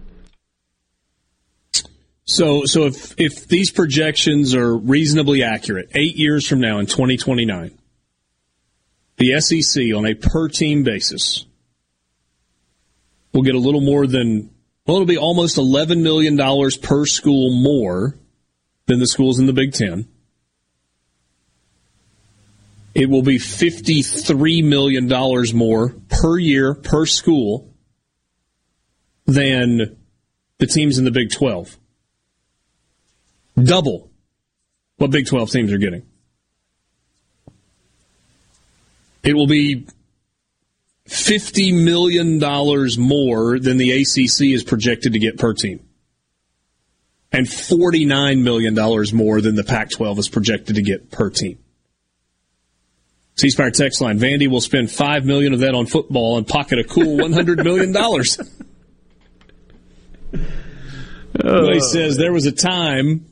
So, 2.28 2.66
so 2.66 2.86
if 2.88 3.18
if 3.18 3.48
these 3.48 3.72
projections 3.72 4.54
are 4.54 4.76
reasonably 4.76 5.44
accurate, 5.44 5.90
eight 5.96 6.18
years 6.18 6.46
from 6.46 6.60
now 6.60 6.80
in 6.80 6.86
2029, 6.86 7.72
the 9.16 9.40
SEC 9.40 9.82
on 9.96 10.06
a 10.06 10.14
per 10.14 10.50
team 10.50 10.84
basis 10.84 11.46
will 13.34 13.44
get 13.44 13.56
a 13.56 13.60
little 13.60 13.82
more 13.82 14.06
than 14.06 14.50
well, 14.86 14.98
it'll 14.98 15.08
be 15.08 15.18
almost 15.18 15.58
11 15.58 16.04
million 16.04 16.36
dollars 16.36 16.76
per 16.76 17.06
school 17.06 17.50
more 17.50 18.18
than 18.88 19.00
the 19.00 19.08
schools 19.08 19.40
in 19.40 19.46
the 19.46 19.54
Big 19.54 19.72
Ten. 19.72 20.08
It 22.94 23.10
will 23.10 23.22
be 23.22 23.38
53 23.38 24.64
million 24.64 25.08
dollars 25.08 25.54
more 25.54 25.96
per 26.10 26.38
year 26.38 26.74
per 26.74 27.06
school 27.06 27.74
than 29.26 29.98
the 30.58 30.68
teams 30.68 30.98
in 30.98 31.06
the 31.06 31.12
Big 31.12 31.32
12 31.32 31.78
double 33.62 34.12
what 34.98 35.12
Big 35.12 35.28
12 35.28 35.52
teams 35.52 35.72
are 35.72 35.78
getting. 35.78 36.06
It 39.24 39.34
will 39.34 39.48
be 39.48 39.88
$50 41.08 41.84
million 41.84 42.40
more 43.00 43.60
than 43.60 43.78
the 43.78 43.92
ACC 43.92 44.54
is 44.54 44.64
projected 44.64 45.14
to 45.14 45.20
get 45.20 45.38
per 45.38 45.54
team. 45.54 45.88
And 47.32 47.46
$49 47.46 48.42
million 48.42 48.74
more 49.14 49.42
than 49.42 49.56
the 49.56 49.64
Pac 49.64 49.92
12 49.92 50.20
is 50.20 50.30
projected 50.30 50.76
to 50.78 50.82
get 50.82 51.12
per 51.12 51.30
team. 51.30 51.60
C 53.36 53.50
Spire 53.50 53.70
text 53.70 54.02
line 54.02 54.18
Vandy 54.18 54.50
will 54.50 54.62
spend 54.62 54.90
5 54.90 55.26
million 55.26 55.54
of 55.54 55.60
that 55.60 55.76
on 55.76 55.86
football 55.86 56.38
and 56.38 56.48
pocket 56.48 56.80
a 56.80 56.84
cool 56.84 57.18
$100 57.18 57.64
million. 57.64 57.94
Well, 57.94 58.24
oh. 61.44 61.72
he 61.72 61.80
says 61.80 62.18
there 62.18 62.34
was 62.34 62.48
a 62.48 62.52
time 62.52 63.32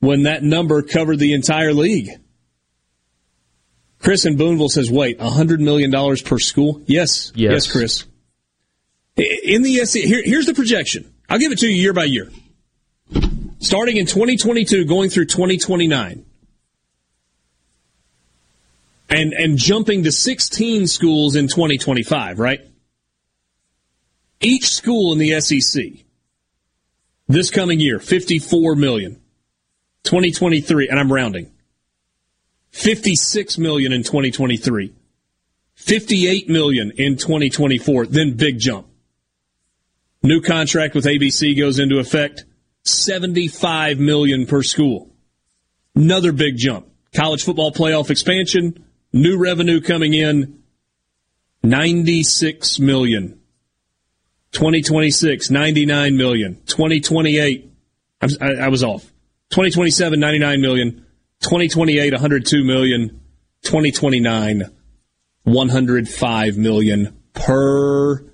when 0.00 0.24
that 0.24 0.42
number 0.42 0.82
covered 0.82 1.18
the 1.18 1.32
entire 1.34 1.72
league. 1.72 2.08
Chris 3.98 4.24
in 4.24 4.36
Boonville 4.36 4.68
says, 4.68 4.90
wait, 4.90 5.18
$100 5.18 5.58
million 5.58 5.90
per 6.24 6.38
school? 6.38 6.82
Yes. 6.86 7.32
Yes. 7.34 7.52
Yes, 7.52 7.72
Chris. 7.72 8.04
In 9.16 9.62
the 9.62 9.84
SEC, 9.84 10.02
here, 10.02 10.22
here's 10.24 10.46
the 10.46 10.54
projection. 10.54 11.12
I'll 11.28 11.38
give 11.38 11.50
it 11.50 11.58
to 11.58 11.68
you 11.68 11.74
year 11.74 11.92
by 11.92 12.04
year. 12.04 12.30
Starting 13.58 13.96
in 13.96 14.06
2022, 14.06 14.84
going 14.84 15.10
through 15.10 15.26
2029. 15.26 16.24
And, 19.10 19.32
and 19.32 19.58
jumping 19.58 20.04
to 20.04 20.12
16 20.12 20.86
schools 20.86 21.34
in 21.34 21.48
2025, 21.48 22.38
right? 22.38 22.60
Each 24.40 24.68
school 24.68 25.12
in 25.12 25.18
the 25.18 25.40
SEC 25.40 26.04
this 27.28 27.50
coming 27.50 27.78
year, 27.78 27.98
54 27.98 28.74
million. 28.74 29.20
2023, 30.04 30.88
and 30.88 30.98
I'm 30.98 31.12
rounding. 31.12 31.52
56 32.70 33.58
million 33.58 33.92
in 33.92 34.02
2023. 34.02 34.94
58 35.74 36.48
million 36.48 36.92
in 36.96 37.16
2024, 37.16 38.06
then 38.06 38.36
big 38.36 38.58
jump. 38.58 38.88
New 40.22 40.40
contract 40.40 40.94
with 40.94 41.04
ABC 41.04 41.56
goes 41.56 41.78
into 41.78 41.98
effect. 41.98 42.44
75 42.82 43.98
million 43.98 44.46
per 44.46 44.62
school. 44.62 45.10
Another 45.94 46.32
big 46.32 46.56
jump. 46.56 46.86
College 47.14 47.44
football 47.44 47.72
playoff 47.72 48.10
expansion, 48.10 48.84
new 49.12 49.38
revenue 49.38 49.80
coming 49.80 50.14
in. 50.14 50.62
96 51.62 52.78
million. 52.78 53.40
2026, 54.52 55.50
99 55.50 56.16
million. 56.16 56.62
2028, 56.66 57.70
I, 58.20 58.28
I 58.54 58.68
was 58.68 58.82
off. 58.82 59.12
2027, 59.50 60.18
99 60.18 60.60
million. 60.60 61.06
2028, 61.40 62.12
102 62.12 62.64
million. 62.64 63.20
2029, 63.62 64.62
105 65.44 66.56
million 66.56 67.16
per 67.32 68.24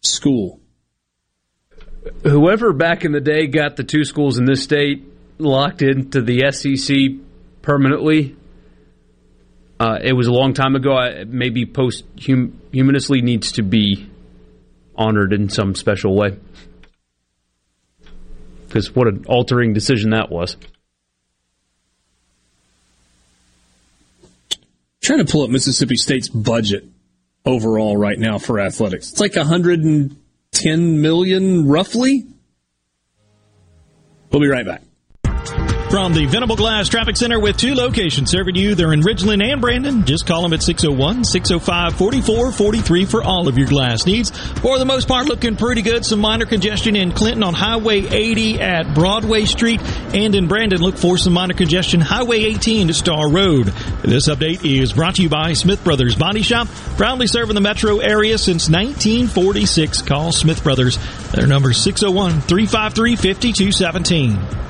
school. 0.00 0.60
Whoever 2.22 2.72
back 2.72 3.04
in 3.04 3.12
the 3.12 3.20
day 3.20 3.46
got 3.46 3.76
the 3.76 3.84
two 3.84 4.04
schools 4.04 4.38
in 4.38 4.44
this 4.44 4.62
state 4.62 5.04
locked 5.38 5.82
into 5.82 6.22
the 6.22 6.50
SEC 6.52 6.96
permanently 7.62 8.36
Uh, 9.78 9.98
it 10.02 10.14
was 10.14 10.26
a 10.26 10.32
long 10.32 10.54
time 10.54 10.74
ago. 10.74 10.96
I, 10.96 11.24
maybe 11.24 11.66
posthumously 11.66 13.20
needs 13.20 13.52
to 13.52 13.62
be 13.62 14.08
honored 14.94 15.34
in 15.34 15.50
some 15.50 15.74
special 15.74 16.16
way. 16.16 16.38
Because 18.76 18.94
what 18.94 19.08
an 19.08 19.24
altering 19.26 19.72
decision 19.72 20.10
that 20.10 20.30
was. 20.30 20.58
trying 25.00 25.24
to 25.24 25.32
pull 25.32 25.42
up 25.42 25.48
Mississippi 25.48 25.96
State's 25.96 26.28
budget 26.28 26.84
overall 27.46 27.96
right 27.96 28.18
now 28.18 28.36
for 28.36 28.60
athletics. 28.60 29.12
It's 29.12 29.20
like 29.20 29.34
110 29.34 31.00
million 31.00 31.66
roughly. 31.66 32.26
We'll 34.30 34.42
be 34.42 34.48
right 34.48 34.66
back. 34.66 34.82
From 35.96 36.12
the 36.12 36.26
Venable 36.26 36.56
Glass 36.56 36.90
Traffic 36.90 37.16
Center 37.16 37.40
with 37.40 37.56
two 37.56 37.74
locations 37.74 38.30
serving 38.30 38.54
you. 38.54 38.74
They're 38.74 38.92
in 38.92 39.00
Ridgeland 39.00 39.42
and 39.42 39.62
Brandon. 39.62 40.04
Just 40.04 40.26
call 40.26 40.42
them 40.42 40.52
at 40.52 40.62
601 40.62 41.24
605 41.24 41.96
4443 41.96 43.04
for 43.06 43.24
all 43.24 43.48
of 43.48 43.56
your 43.56 43.66
glass 43.66 44.04
needs. 44.04 44.28
For 44.58 44.78
the 44.78 44.84
most 44.84 45.08
part, 45.08 45.24
looking 45.24 45.56
pretty 45.56 45.80
good. 45.80 46.04
Some 46.04 46.20
minor 46.20 46.44
congestion 46.44 46.96
in 46.96 47.12
Clinton 47.12 47.42
on 47.42 47.54
Highway 47.54 48.00
80 48.00 48.60
at 48.60 48.94
Broadway 48.94 49.46
Street. 49.46 49.80
And 50.14 50.34
in 50.34 50.48
Brandon, 50.48 50.82
look 50.82 50.98
for 50.98 51.16
some 51.16 51.32
minor 51.32 51.54
congestion 51.54 52.02
Highway 52.02 52.40
18 52.40 52.88
to 52.88 52.92
Star 52.92 53.30
Road. 53.30 53.68
This 54.02 54.28
update 54.28 54.66
is 54.66 54.92
brought 54.92 55.14
to 55.14 55.22
you 55.22 55.30
by 55.30 55.54
Smith 55.54 55.82
Brothers 55.82 56.14
Body 56.14 56.42
Shop. 56.42 56.68
Proudly 56.98 57.26
serving 57.26 57.54
the 57.54 57.62
metro 57.62 58.00
area 58.00 58.36
since 58.36 58.68
1946. 58.68 60.02
Call 60.02 60.32
Smith 60.32 60.62
Brothers. 60.62 60.98
Their 61.32 61.46
number 61.46 61.70
is 61.70 61.82
601 61.82 62.42
353 62.42 63.16
5217. 63.16 64.65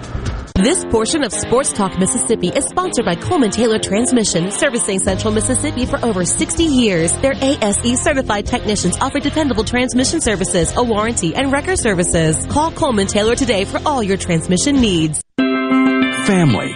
This 0.56 0.86
portion 0.86 1.22
of 1.22 1.34
Sports 1.34 1.70
Talk 1.70 1.98
Mississippi 1.98 2.48
is 2.48 2.64
sponsored 2.64 3.04
by 3.04 3.14
Coleman 3.14 3.50
Taylor 3.50 3.78
Transmission, 3.78 4.50
servicing 4.50 5.00
Central 5.00 5.30
Mississippi 5.30 5.84
for 5.84 6.02
over 6.02 6.24
60 6.24 6.64
years. 6.64 7.12
Their 7.18 7.34
ASE 7.34 8.00
certified 8.00 8.46
technicians 8.46 8.96
offer 8.96 9.20
dependable 9.20 9.64
transmission 9.64 10.22
services, 10.22 10.74
a 10.74 10.82
warranty, 10.82 11.34
and 11.34 11.52
record 11.52 11.78
services. 11.78 12.46
Call 12.46 12.70
Coleman 12.70 13.06
Taylor 13.06 13.36
today 13.36 13.66
for 13.66 13.82
all 13.84 14.02
your 14.02 14.16
transmission 14.16 14.80
needs. 14.80 15.20
Family. 15.36 16.72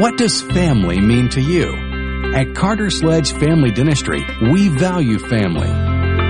What 0.00 0.18
does 0.18 0.42
family 0.42 1.00
mean 1.00 1.28
to 1.30 1.40
you? 1.40 1.72
At 2.34 2.56
Carter 2.56 2.90
Sledge 2.90 3.32
Family 3.32 3.70
Dentistry, 3.70 4.24
we 4.50 4.66
value 4.66 5.20
family. 5.20 5.93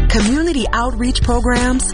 Community 0.10 0.66
outreach 0.74 1.22
programs, 1.22 1.94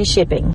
shipping. 0.00 0.54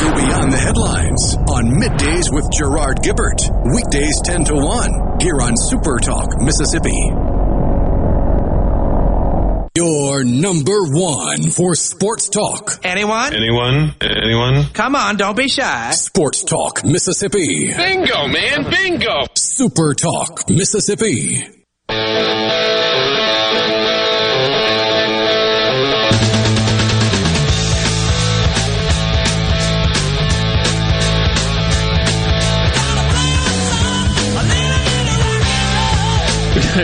Go 0.00 0.14
beyond 0.16 0.52
the 0.52 0.56
headlines 0.58 1.36
on 1.48 1.64
Middays 1.78 2.32
with 2.32 2.50
Gerard 2.50 3.02
Gibert. 3.02 3.40
Weekdays 3.74 4.20
10 4.24 4.44
to 4.44 4.54
1 4.54 5.20
here 5.20 5.40
on 5.42 5.56
Super 5.56 5.98
Talk, 5.98 6.40
Mississippi. 6.40 6.96
Your 9.76 10.24
number 10.24 10.82
one 10.90 11.42
for 11.50 11.74
sports 11.74 12.28
talk. 12.28 12.80
Anyone? 12.82 13.34
Anyone? 13.34 13.94
Anyone? 14.00 14.64
Come 14.72 14.96
on, 14.96 15.16
don't 15.16 15.36
be 15.36 15.48
shy. 15.48 15.92
Sports 15.92 16.44
Talk, 16.44 16.82
Mississippi. 16.84 17.72
Bingo, 17.74 18.26
man, 18.26 18.68
bingo. 18.70 19.26
Super 19.36 19.94
Talk, 19.94 20.48
Mississippi. 20.50 21.44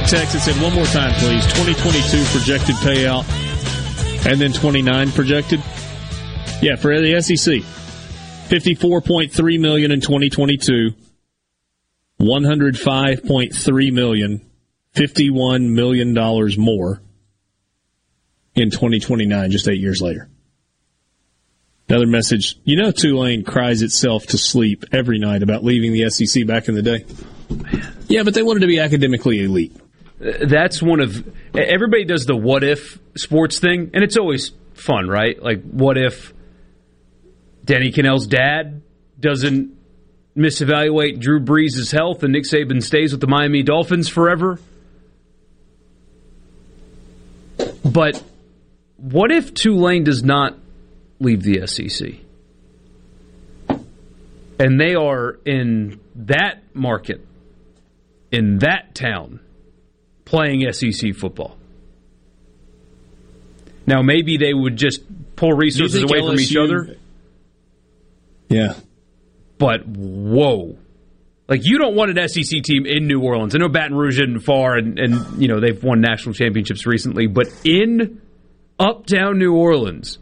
That 0.00 0.08
text 0.10 0.46
and 0.48 0.60
one 0.60 0.74
more 0.74 0.84
time, 0.86 1.12
please. 1.14 1.44
2022 1.54 2.22
projected 2.36 2.74
payout 2.76 3.24
and 4.26 4.38
then 4.38 4.52
29 4.52 5.10
projected. 5.12 5.62
Yeah, 6.60 6.76
for 6.76 7.00
the 7.00 7.20
SEC. 7.22 7.62
54.3 8.50 9.60
million 9.60 9.90
in 9.90 10.00
2022. 10.00 10.92
105.3 12.20 13.92
million. 13.92 14.50
51 14.92 15.74
million 15.74 16.14
dollars 16.14 16.58
more 16.58 17.00
in 18.54 18.70
2029 18.70 19.50
just 19.50 19.68
8 19.68 19.80
years 19.80 20.02
later. 20.02 20.28
Another 21.88 22.06
message, 22.06 22.58
you 22.64 22.76
know 22.76 22.90
Tulane 22.90 23.44
cries 23.44 23.80
itself 23.80 24.26
to 24.26 24.38
sleep 24.38 24.84
every 24.92 25.18
night 25.18 25.42
about 25.42 25.64
leaving 25.64 25.92
the 25.92 26.10
SEC 26.10 26.46
back 26.46 26.68
in 26.68 26.74
the 26.74 26.82
day. 26.82 27.04
Yeah, 28.08 28.22
but 28.22 28.34
they 28.34 28.42
wanted 28.42 28.60
to 28.60 28.66
be 28.66 28.78
academically 28.78 29.42
elite. 29.42 29.76
That's 30.18 30.82
one 30.82 31.00
of 31.00 31.28
everybody 31.54 32.04
does 32.04 32.24
the 32.24 32.36
what 32.36 32.64
if 32.64 32.98
sports 33.16 33.58
thing, 33.58 33.90
and 33.92 34.02
it's 34.02 34.16
always 34.16 34.52
fun, 34.74 35.08
right? 35.08 35.40
Like, 35.42 35.62
what 35.62 35.98
if 35.98 36.32
Danny 37.64 37.92
Kanell's 37.92 38.26
dad 38.26 38.82
doesn't 39.20 39.76
misevaluate 40.36 41.18
Drew 41.18 41.40
Brees' 41.40 41.92
health 41.92 42.22
and 42.22 42.32
Nick 42.32 42.44
Saban 42.44 42.82
stays 42.82 43.12
with 43.12 43.20
the 43.20 43.26
Miami 43.26 43.62
Dolphins 43.62 44.08
forever? 44.08 44.58
But 47.84 48.22
what 48.96 49.30
if 49.30 49.54
Tulane 49.54 50.04
does 50.04 50.22
not 50.22 50.56
leave 51.20 51.42
the 51.42 51.66
SEC? 51.66 52.14
And 54.58 54.80
they 54.80 54.94
are 54.94 55.38
in 55.44 56.00
that 56.14 56.62
market, 56.74 57.26
in 58.32 58.58
that 58.58 58.94
town, 58.94 59.40
playing 60.26 60.70
SEC 60.72 61.14
football. 61.14 61.56
Now, 63.86 64.02
maybe 64.02 64.36
they 64.36 64.52
would 64.52 64.76
just 64.76 65.00
pull 65.36 65.52
resources 65.52 66.02
away 66.02 66.20
LSU, 66.20 66.26
from 66.26 66.40
each 66.40 66.56
other. 66.56 66.96
Yeah. 68.48 68.74
But 69.56 69.86
whoa. 69.86 70.76
Like 71.48 71.64
you 71.64 71.78
don't 71.78 71.94
want 71.94 72.16
an 72.16 72.28
SEC 72.28 72.62
team 72.62 72.84
in 72.86 73.06
New 73.06 73.22
Orleans. 73.22 73.54
I 73.54 73.58
know 73.58 73.68
Baton 73.68 73.96
Rouge 73.96 74.20
isn't 74.20 74.40
far, 74.40 74.76
and, 74.76 74.98
and 74.98 75.40
you 75.40 75.46
know 75.46 75.60
they've 75.60 75.80
won 75.82 76.00
national 76.00 76.34
championships 76.34 76.86
recently, 76.86 77.28
but 77.28 77.46
in 77.62 78.20
uptown 78.80 79.38
New 79.38 79.54
Orleans, 79.54 80.18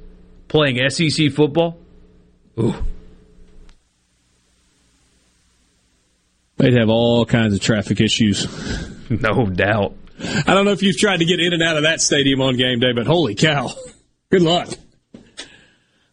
playing 0.48 0.78
SEC 0.90 1.32
football, 1.32 1.78
ooh, 2.58 2.74
they'd 6.58 6.74
have 6.74 6.90
all 6.90 7.24
kinds 7.24 7.54
of 7.54 7.60
traffic 7.60 8.02
issues. 8.02 8.92
no 9.10 9.46
doubt. 9.46 9.96
I 10.20 10.54
don't 10.54 10.64
know 10.64 10.72
if 10.72 10.82
you've 10.82 10.96
tried 10.96 11.18
to 11.18 11.24
get 11.24 11.40
in 11.40 11.52
and 11.52 11.62
out 11.62 11.76
of 11.76 11.82
that 11.82 12.00
stadium 12.00 12.40
on 12.40 12.56
game 12.56 12.78
day, 12.78 12.92
but 12.92 13.06
holy 13.06 13.34
cow, 13.34 13.70
good 14.30 14.42
luck. 14.42 14.68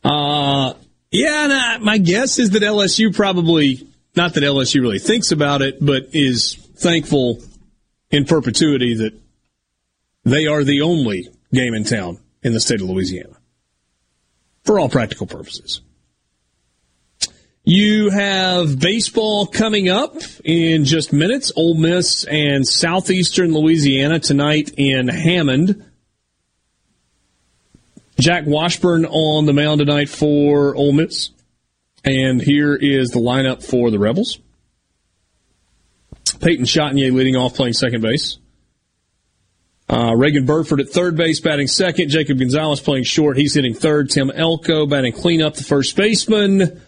Uh, 0.04 0.74
yeah, 1.12 1.48
nah, 1.48 1.78
my 1.80 1.98
guess 1.98 2.40
is 2.40 2.52
that 2.52 2.64
LSU 2.64 3.16
probably, 3.16 3.88
not 4.16 4.34
that 4.34 4.44
LSU 4.44 4.82
really 4.82 5.00
thinks 5.00 5.32
about 5.32 5.62
it, 5.62 5.78
but 5.80 6.08
is 6.14 6.56
thankful 6.76 7.42
in 8.10 8.26
perpetuity 8.26 8.96
that 8.96 9.14
they 10.24 10.48
are 10.48 10.64
the 10.64 10.82
only 10.82 11.28
game 11.54 11.74
in 11.74 11.84
town 11.84 12.20
in 12.44 12.54
the 12.54 12.60
state 12.60 12.82
of 12.82 12.90
Louisiana 12.90 13.38
for 14.64 14.80
all 14.80 14.90
practical 14.90 15.28
purposes. 15.28 15.82
You 17.64 18.10
have 18.10 18.80
baseball 18.80 19.46
coming 19.46 19.88
up 19.88 20.16
in 20.44 20.84
just 20.84 21.14
minutes. 21.14 21.52
Ole 21.56 21.76
Miss 21.76 22.24
and 22.24 22.68
Southeastern 22.68 23.54
Louisiana 23.54 24.20
tonight 24.20 24.72
in 24.78 25.08
Hammond. 25.08 25.86
Jack 28.20 28.46
Washburn 28.48 29.06
on 29.06 29.46
the 29.46 29.54
mound 29.54 29.80
tonight 29.80 30.10
for 30.10 30.76
Ole 30.76 30.92
Miss. 30.92 31.30
And 32.04 32.42
here 32.42 32.76
is 32.76 33.12
the 33.12 33.20
lineup 33.20 33.64
for 33.64 33.92
the 33.92 34.00
Rebels. 34.00 34.40
Peyton 36.40 36.66
Chatagnier 36.66 37.14
leading 37.14 37.36
off 37.36 37.54
playing 37.54 37.74
second 37.74 38.02
base. 38.02 38.40
Uh, 39.88 40.16
Reagan 40.16 40.48
Burford 40.48 40.80
at 40.80 40.90
third 40.90 41.16
base 41.16 41.40
batting 41.40 41.68
second. 41.68 42.10
Jacob 42.10 42.40
Gonzalez 42.40 42.80
playing 42.80 43.04
short. 43.04 43.38
He's 43.38 43.54
hitting 43.54 43.76
third. 43.76 44.10
Tim 44.10 44.32
Elko 44.32 44.88
batting 44.88 45.14
cleanup, 45.14 45.54
the 45.54 45.64
first 45.64 45.96
baseman. 45.96 46.82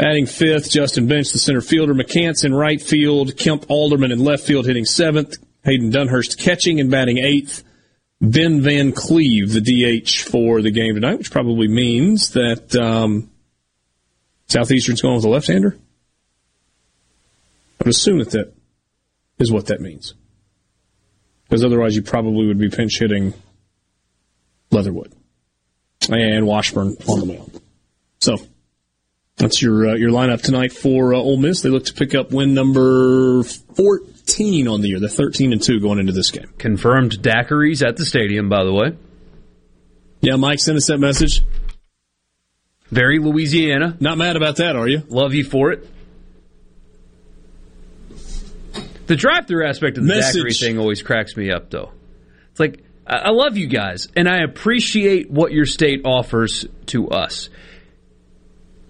Batting 0.00 0.24
fifth, 0.24 0.70
Justin 0.70 1.08
Bench, 1.08 1.30
the 1.30 1.38
center 1.38 1.60
fielder. 1.60 1.92
McCants 1.92 2.42
in 2.42 2.54
right 2.54 2.80
field. 2.80 3.36
Kemp 3.36 3.66
Alderman 3.68 4.12
in 4.12 4.24
left 4.24 4.46
field 4.46 4.64
hitting 4.64 4.86
seventh. 4.86 5.36
Hayden 5.62 5.92
Dunhurst 5.92 6.38
catching 6.38 6.80
and 6.80 6.90
batting 6.90 7.18
eighth. 7.18 7.62
Ben 8.18 8.62
Van 8.62 8.92
Cleve, 8.92 9.52
the 9.52 9.60
DH 9.60 10.22
for 10.22 10.62
the 10.62 10.70
game 10.70 10.94
tonight, 10.94 11.18
which 11.18 11.30
probably 11.30 11.68
means 11.68 12.30
that 12.30 12.74
um, 12.76 13.30
Southeastern's 14.46 15.02
going 15.02 15.16
with 15.16 15.24
a 15.26 15.28
left-hander. 15.28 15.76
I 17.80 17.84
would 17.84 17.88
assume 17.88 18.20
that 18.20 18.30
that 18.30 18.54
is 19.38 19.52
what 19.52 19.66
that 19.66 19.82
means, 19.82 20.14
because 21.44 21.62
otherwise 21.62 21.94
you 21.94 22.00
probably 22.00 22.46
would 22.46 22.58
be 22.58 22.70
pinch 22.70 22.98
hitting 22.98 23.34
Leatherwood 24.70 25.12
and 26.08 26.46
Washburn 26.46 26.96
on 27.06 27.20
the 27.20 27.26
mound. 27.26 27.60
So 28.20 28.38
that's 29.40 29.60
your 29.60 29.88
uh, 29.88 29.94
your 29.94 30.10
lineup 30.10 30.42
tonight 30.42 30.72
for 30.72 31.14
uh, 31.14 31.18
Ole 31.18 31.38
Miss. 31.38 31.62
They 31.62 31.70
look 31.70 31.86
to 31.86 31.94
pick 31.94 32.14
up 32.14 32.30
win 32.30 32.54
number 32.54 33.42
14 33.42 34.68
on 34.68 34.82
the 34.82 34.88
year. 34.88 35.00
They're 35.00 35.08
13 35.08 35.52
and 35.52 35.62
2 35.62 35.80
going 35.80 35.98
into 35.98 36.12
this 36.12 36.30
game. 36.30 36.52
Confirmed 36.58 37.12
daiquiris 37.22 37.86
at 37.86 37.96
the 37.96 38.04
stadium, 38.04 38.48
by 38.48 38.64
the 38.64 38.72
way. 38.72 38.96
Yeah, 40.20 40.36
Mike 40.36 40.60
sent 40.60 40.76
us 40.76 40.86
that 40.88 40.98
message. 40.98 41.42
Very 42.90 43.18
Louisiana. 43.18 43.96
Not 43.98 44.18
mad 44.18 44.36
about 44.36 44.56
that, 44.56 44.76
are 44.76 44.86
you? 44.86 45.02
Love 45.08 45.32
you 45.32 45.44
for 45.44 45.72
it. 45.72 45.88
The 49.06 49.16
drive-through 49.16 49.66
aspect 49.66 49.96
of 49.98 50.04
the 50.04 50.14
message. 50.14 50.34
daiquiri 50.34 50.54
thing 50.54 50.78
always 50.78 51.02
cracks 51.02 51.36
me 51.36 51.50
up, 51.50 51.70
though. 51.70 51.92
It's 52.50 52.60
like 52.60 52.84
I 53.06 53.30
love 53.30 53.56
you 53.56 53.66
guys, 53.66 54.06
and 54.14 54.28
I 54.28 54.42
appreciate 54.42 55.30
what 55.30 55.50
your 55.50 55.66
state 55.66 56.02
offers 56.04 56.64
to 56.86 57.08
us. 57.08 57.48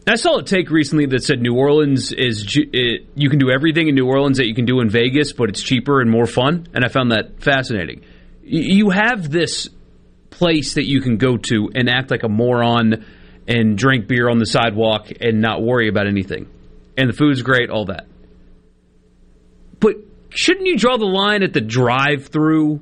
I 0.06 0.16
saw 0.16 0.38
a 0.38 0.42
take 0.42 0.70
recently 0.70 1.06
that 1.06 1.22
said 1.22 1.40
New 1.40 1.54
Orleans 1.54 2.12
is 2.12 2.44
it, 2.56 3.06
you 3.14 3.28
can 3.28 3.38
do 3.38 3.50
everything 3.50 3.88
in 3.88 3.94
New 3.94 4.06
Orleans 4.06 4.38
that 4.38 4.46
you 4.46 4.54
can 4.54 4.64
do 4.64 4.80
in 4.80 4.88
Vegas, 4.88 5.32
but 5.32 5.50
it's 5.50 5.62
cheaper 5.62 6.00
and 6.00 6.10
more 6.10 6.26
fun, 6.26 6.66
and 6.74 6.84
I 6.84 6.88
found 6.88 7.12
that 7.12 7.42
fascinating. 7.42 8.02
You 8.42 8.90
have 8.90 9.30
this 9.30 9.68
place 10.30 10.74
that 10.74 10.86
you 10.86 11.00
can 11.00 11.16
go 11.16 11.36
to 11.36 11.70
and 11.74 11.88
act 11.88 12.10
like 12.10 12.22
a 12.22 12.28
moron 12.28 13.04
and 13.46 13.76
drink 13.76 14.08
beer 14.08 14.28
on 14.28 14.38
the 14.38 14.46
sidewalk 14.46 15.10
and 15.20 15.40
not 15.40 15.62
worry 15.62 15.88
about 15.88 16.06
anything, 16.06 16.48
and 16.96 17.08
the 17.08 17.14
food's 17.14 17.42
great, 17.42 17.70
all 17.70 17.84
that. 17.86 18.06
But 19.78 19.96
shouldn't 20.30 20.66
you 20.66 20.76
draw 20.76 20.96
the 20.96 21.04
line 21.04 21.42
at 21.42 21.52
the 21.52 21.60
drive-through 21.60 22.80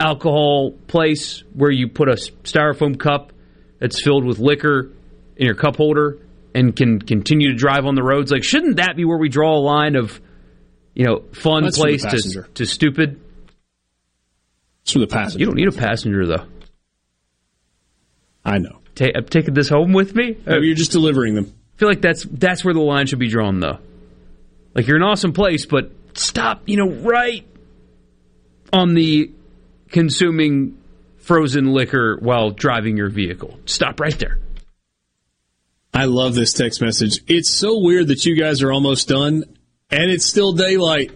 alcohol 0.00 0.72
place 0.88 1.44
where 1.52 1.70
you 1.70 1.88
put 1.88 2.08
a 2.08 2.14
styrofoam 2.42 2.98
cup 2.98 3.32
that's 3.78 4.02
filled 4.02 4.24
with 4.24 4.38
liquor? 4.38 4.90
In 5.36 5.46
your 5.46 5.54
cup 5.54 5.76
holder 5.76 6.18
and 6.54 6.74
can 6.74 7.00
continue 7.00 7.50
to 7.50 7.56
drive 7.56 7.86
on 7.86 7.94
the 7.94 8.02
roads? 8.02 8.30
Like, 8.30 8.44
shouldn't 8.44 8.76
that 8.76 8.96
be 8.96 9.04
where 9.04 9.18
we 9.18 9.28
draw 9.28 9.56
a 9.56 9.60
line 9.60 9.96
of, 9.96 10.20
you 10.94 11.04
know, 11.04 11.24
fun 11.32 11.64
That's 11.64 11.78
place 11.78 12.02
to, 12.02 12.42
to 12.54 12.66
stupid? 12.66 13.20
It's 14.82 14.92
for 14.92 14.98
the 14.98 15.06
passenger. 15.06 15.40
You 15.40 15.46
don't 15.46 15.56
need 15.56 15.68
a 15.68 15.72
passenger, 15.72 16.26
though. 16.26 16.46
I 18.44 18.58
know. 18.58 18.80
Ta- 18.94 19.06
uh, 19.06 19.18
I'm 19.18 19.24
taking 19.24 19.54
this 19.54 19.68
home 19.68 19.92
with 19.92 20.14
me. 20.14 20.36
Oh, 20.46 20.60
you're 20.60 20.76
just 20.76 20.92
delivering 20.92 21.34
them. 21.34 21.52
I 21.74 21.78
feel 21.78 21.88
like 21.88 22.02
that's 22.02 22.24
that's 22.24 22.64
where 22.64 22.74
the 22.74 22.80
line 22.80 23.06
should 23.06 23.18
be 23.18 23.28
drawn, 23.28 23.60
though. 23.60 23.78
Like 24.74 24.86
you're 24.86 24.96
an 24.96 25.02
awesome 25.02 25.32
place, 25.32 25.66
but 25.66 25.90
stop, 26.14 26.62
you 26.66 26.76
know, 26.76 26.90
right 26.90 27.46
on 28.72 28.94
the 28.94 29.30
consuming 29.88 30.78
frozen 31.16 31.72
liquor 31.72 32.18
while 32.20 32.50
driving 32.50 32.96
your 32.96 33.08
vehicle. 33.08 33.58
Stop 33.66 34.00
right 34.00 34.16
there. 34.18 34.38
I 35.96 36.06
love 36.06 36.34
this 36.34 36.52
text 36.52 36.80
message. 36.80 37.20
It's 37.28 37.48
so 37.48 37.78
weird 37.78 38.08
that 38.08 38.26
you 38.26 38.36
guys 38.36 38.62
are 38.64 38.72
almost 38.72 39.06
done 39.06 39.44
and 39.90 40.10
it's 40.10 40.26
still 40.26 40.52
daylight. 40.52 41.12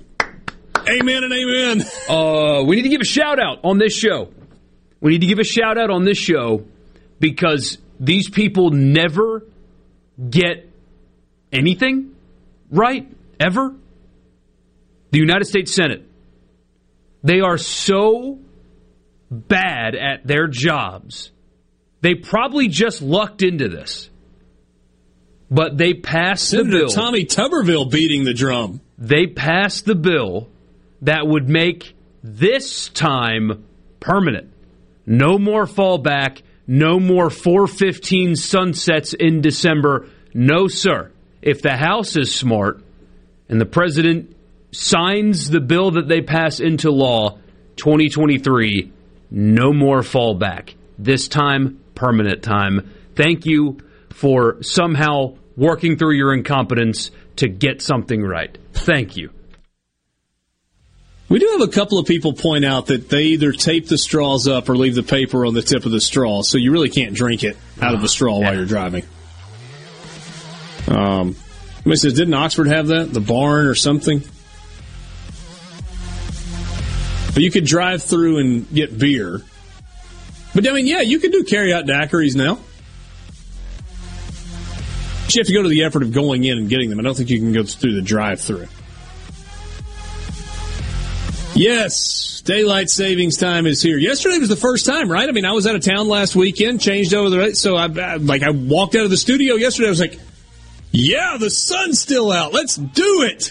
Amen 0.89 1.25
and 1.25 1.33
amen. 1.33 1.85
Uh, 2.09 2.63
we 2.65 2.77
need 2.77 2.83
to 2.83 2.89
give 2.89 3.01
a 3.01 3.05
shout 3.05 3.39
out 3.39 3.59
on 3.65 3.79
this 3.79 3.93
show. 3.93 4.31
We 5.01 5.11
need 5.11 5.21
to 5.21 5.27
give 5.27 5.41
a 5.41 5.45
shout 5.45 5.77
out 5.77 5.91
on 5.91 6.05
this 6.05 6.17
show 6.17 6.65
because 7.21 7.77
these 8.01 8.31
people 8.31 8.71
never 8.71 9.45
get 10.31 10.71
anything 11.53 12.15
right 12.71 13.07
ever. 13.39 13.75
The 15.11 15.19
United 15.19 15.47
States 15.47 15.75
Senate. 15.75 16.09
They 17.23 17.41
are 17.41 17.59
so 17.59 18.39
bad 19.31 19.97
at 19.97 20.27
their 20.27 20.47
jobs. 20.47 21.31
They 22.01 22.15
probably 22.15 22.69
just 22.69 23.03
lucked 23.03 23.43
into 23.43 23.69
this 23.69 24.08
but 25.51 25.79
they 25.79 25.95
passed 25.95 26.51
Senator 26.51 26.71
the 26.71 26.79
bill. 26.79 26.89
Tommy 26.89 27.25
Tuberville 27.25 27.91
beating 27.91 28.25
the 28.25 28.35
drum. 28.35 28.81
They 28.99 29.27
passed 29.27 29.85
the 29.85 29.95
bill 29.95 30.49
that 31.03 31.27
would 31.27 31.49
make 31.49 31.95
This 32.23 32.89
time, 32.89 33.65
permanent. 34.01 34.53
No 35.07 35.39
more 35.39 35.65
fallback. 35.65 36.43
No 36.67 37.01
more 37.01 37.31
415 37.31 38.37
sunsets 38.37 39.15
in 39.15 39.41
December. 39.41 40.09
No, 40.35 40.69
sir. 40.69 41.11
If 41.41 41.63
the 41.63 41.77
House 41.77 42.17
is 42.17 42.35
smart 42.35 42.83
and 43.49 43.61
the 43.61 43.67
president 43.67 44.37
signs 44.73 45.49
the 45.49 45.61
bill 45.61 45.93
that 45.93 46.09
they 46.09 46.21
pass 46.21 46.61
into 46.61 46.91
law 46.91 47.39
2023, 47.77 48.93
no 49.31 49.73
more 49.73 50.01
fallback. 50.01 50.75
This 50.99 51.29
time, 51.29 51.81
permanent 51.95 52.43
time. 52.43 52.91
Thank 53.15 53.47
you 53.47 53.79
for 54.11 54.63
somehow 54.63 55.38
working 55.59 55.99
through 55.99 56.13
your 56.13 56.33
incompetence 56.33 57.11
to 57.37 57.49
get 57.49 57.83
something 57.83 58.23
right. 58.23 58.57
Thank 58.73 59.17
you. 59.17 59.31
We 61.29 61.41
do 61.41 61.49
have 61.59 61.69
a 61.69 61.71
couple 61.71 61.99
of 61.99 62.07
people 62.07 62.33
point 62.33 62.65
out 62.65 62.87
that 62.87 63.11
they 63.11 63.25
either 63.25 63.53
tape 63.53 63.87
the 63.87 63.99
straws 63.99 64.49
up 64.49 64.71
or 64.71 64.77
leave 64.77 64.95
the 64.95 65.03
paper 65.03 65.45
on 65.45 65.53
the 65.53 65.61
tip 65.61 65.85
of 65.85 65.93
the 65.93 66.01
straw, 66.01 66.43
so 66.43 66.57
you 66.57 66.73
really 66.73 66.89
can't 66.89 67.15
drink 67.15 67.45
it 67.45 67.57
out 67.83 67.95
of 67.95 68.01
the 68.01 68.09
straw 68.09 68.39
while 68.39 68.55
you're 68.55 68.65
driving. 68.65 69.03
Um, 70.87 71.35
somebody 71.75 71.97
says, 71.97 72.15
didn't 72.15 72.33
Oxford 72.33 72.69
have 72.69 72.87
that? 72.87 73.13
The 73.13 73.21
barn 73.21 73.67
or 73.67 73.75
something? 73.75 74.23
But 77.35 77.43
you 77.43 77.51
could 77.51 77.67
drive 77.67 78.03
through 78.03 78.39
and 78.39 78.73
get 78.73 78.97
beer. 78.97 79.43
But 80.55 80.67
I 80.67 80.73
mean, 80.73 80.87
yeah, 80.87 81.03
you 81.03 81.19
can 81.19 81.31
do 81.31 81.45
carry 81.45 81.75
out 81.75 81.85
daiquiris 81.85 82.37
now. 82.37 82.59
You 85.35 85.41
have 85.41 85.47
to 85.47 85.53
go 85.53 85.63
to 85.63 85.69
the 85.69 85.85
effort 85.85 86.03
of 86.03 86.13
going 86.13 86.45
in 86.45 86.59
and 86.59 86.69
getting 86.69 86.91
them. 86.91 86.99
I 86.99 87.03
don't 87.03 87.17
think 87.17 87.31
you 87.31 87.39
can 87.39 87.53
go 87.53 87.63
through 87.63 87.95
the 87.95 88.03
drive 88.03 88.41
through. 88.41 88.67
Yes, 91.55 92.41
daylight 92.45 92.89
savings 92.89 93.37
time 93.37 93.67
is 93.67 93.83
here. 93.83 93.99
Yesterday 93.99 94.39
was 94.39 94.49
the 94.49 94.57
first 94.57 94.87
time, 94.87 95.11
right? 95.11 95.29
I 95.29 95.33
mean, 95.33 95.45
I 95.45 95.53
was 95.53 95.67
out 95.67 95.75
of 95.75 95.83
town 95.83 96.09
last 96.09 96.37
weekend, 96.37 96.81
changed 96.81 97.13
over 97.15 97.31
the 97.31 97.39
right, 97.39 97.57
so 97.57 97.77
I 97.77 97.87
like 97.87 98.43
I 98.43 98.51
walked 98.51 98.95
out 98.95 99.05
of 99.05 99.11
the 99.11 99.17
studio 99.17 99.57
yesterday. 99.57 99.89
I 99.89 99.91
was 99.91 100.01
like, 100.01 100.19
"Yeah, 100.93 101.37
the 101.39 101.51
sun's 101.51 102.01
still 102.01 102.31
out. 102.31 102.53
Let's 102.53 102.77
do 102.77 103.23
it." 103.23 103.51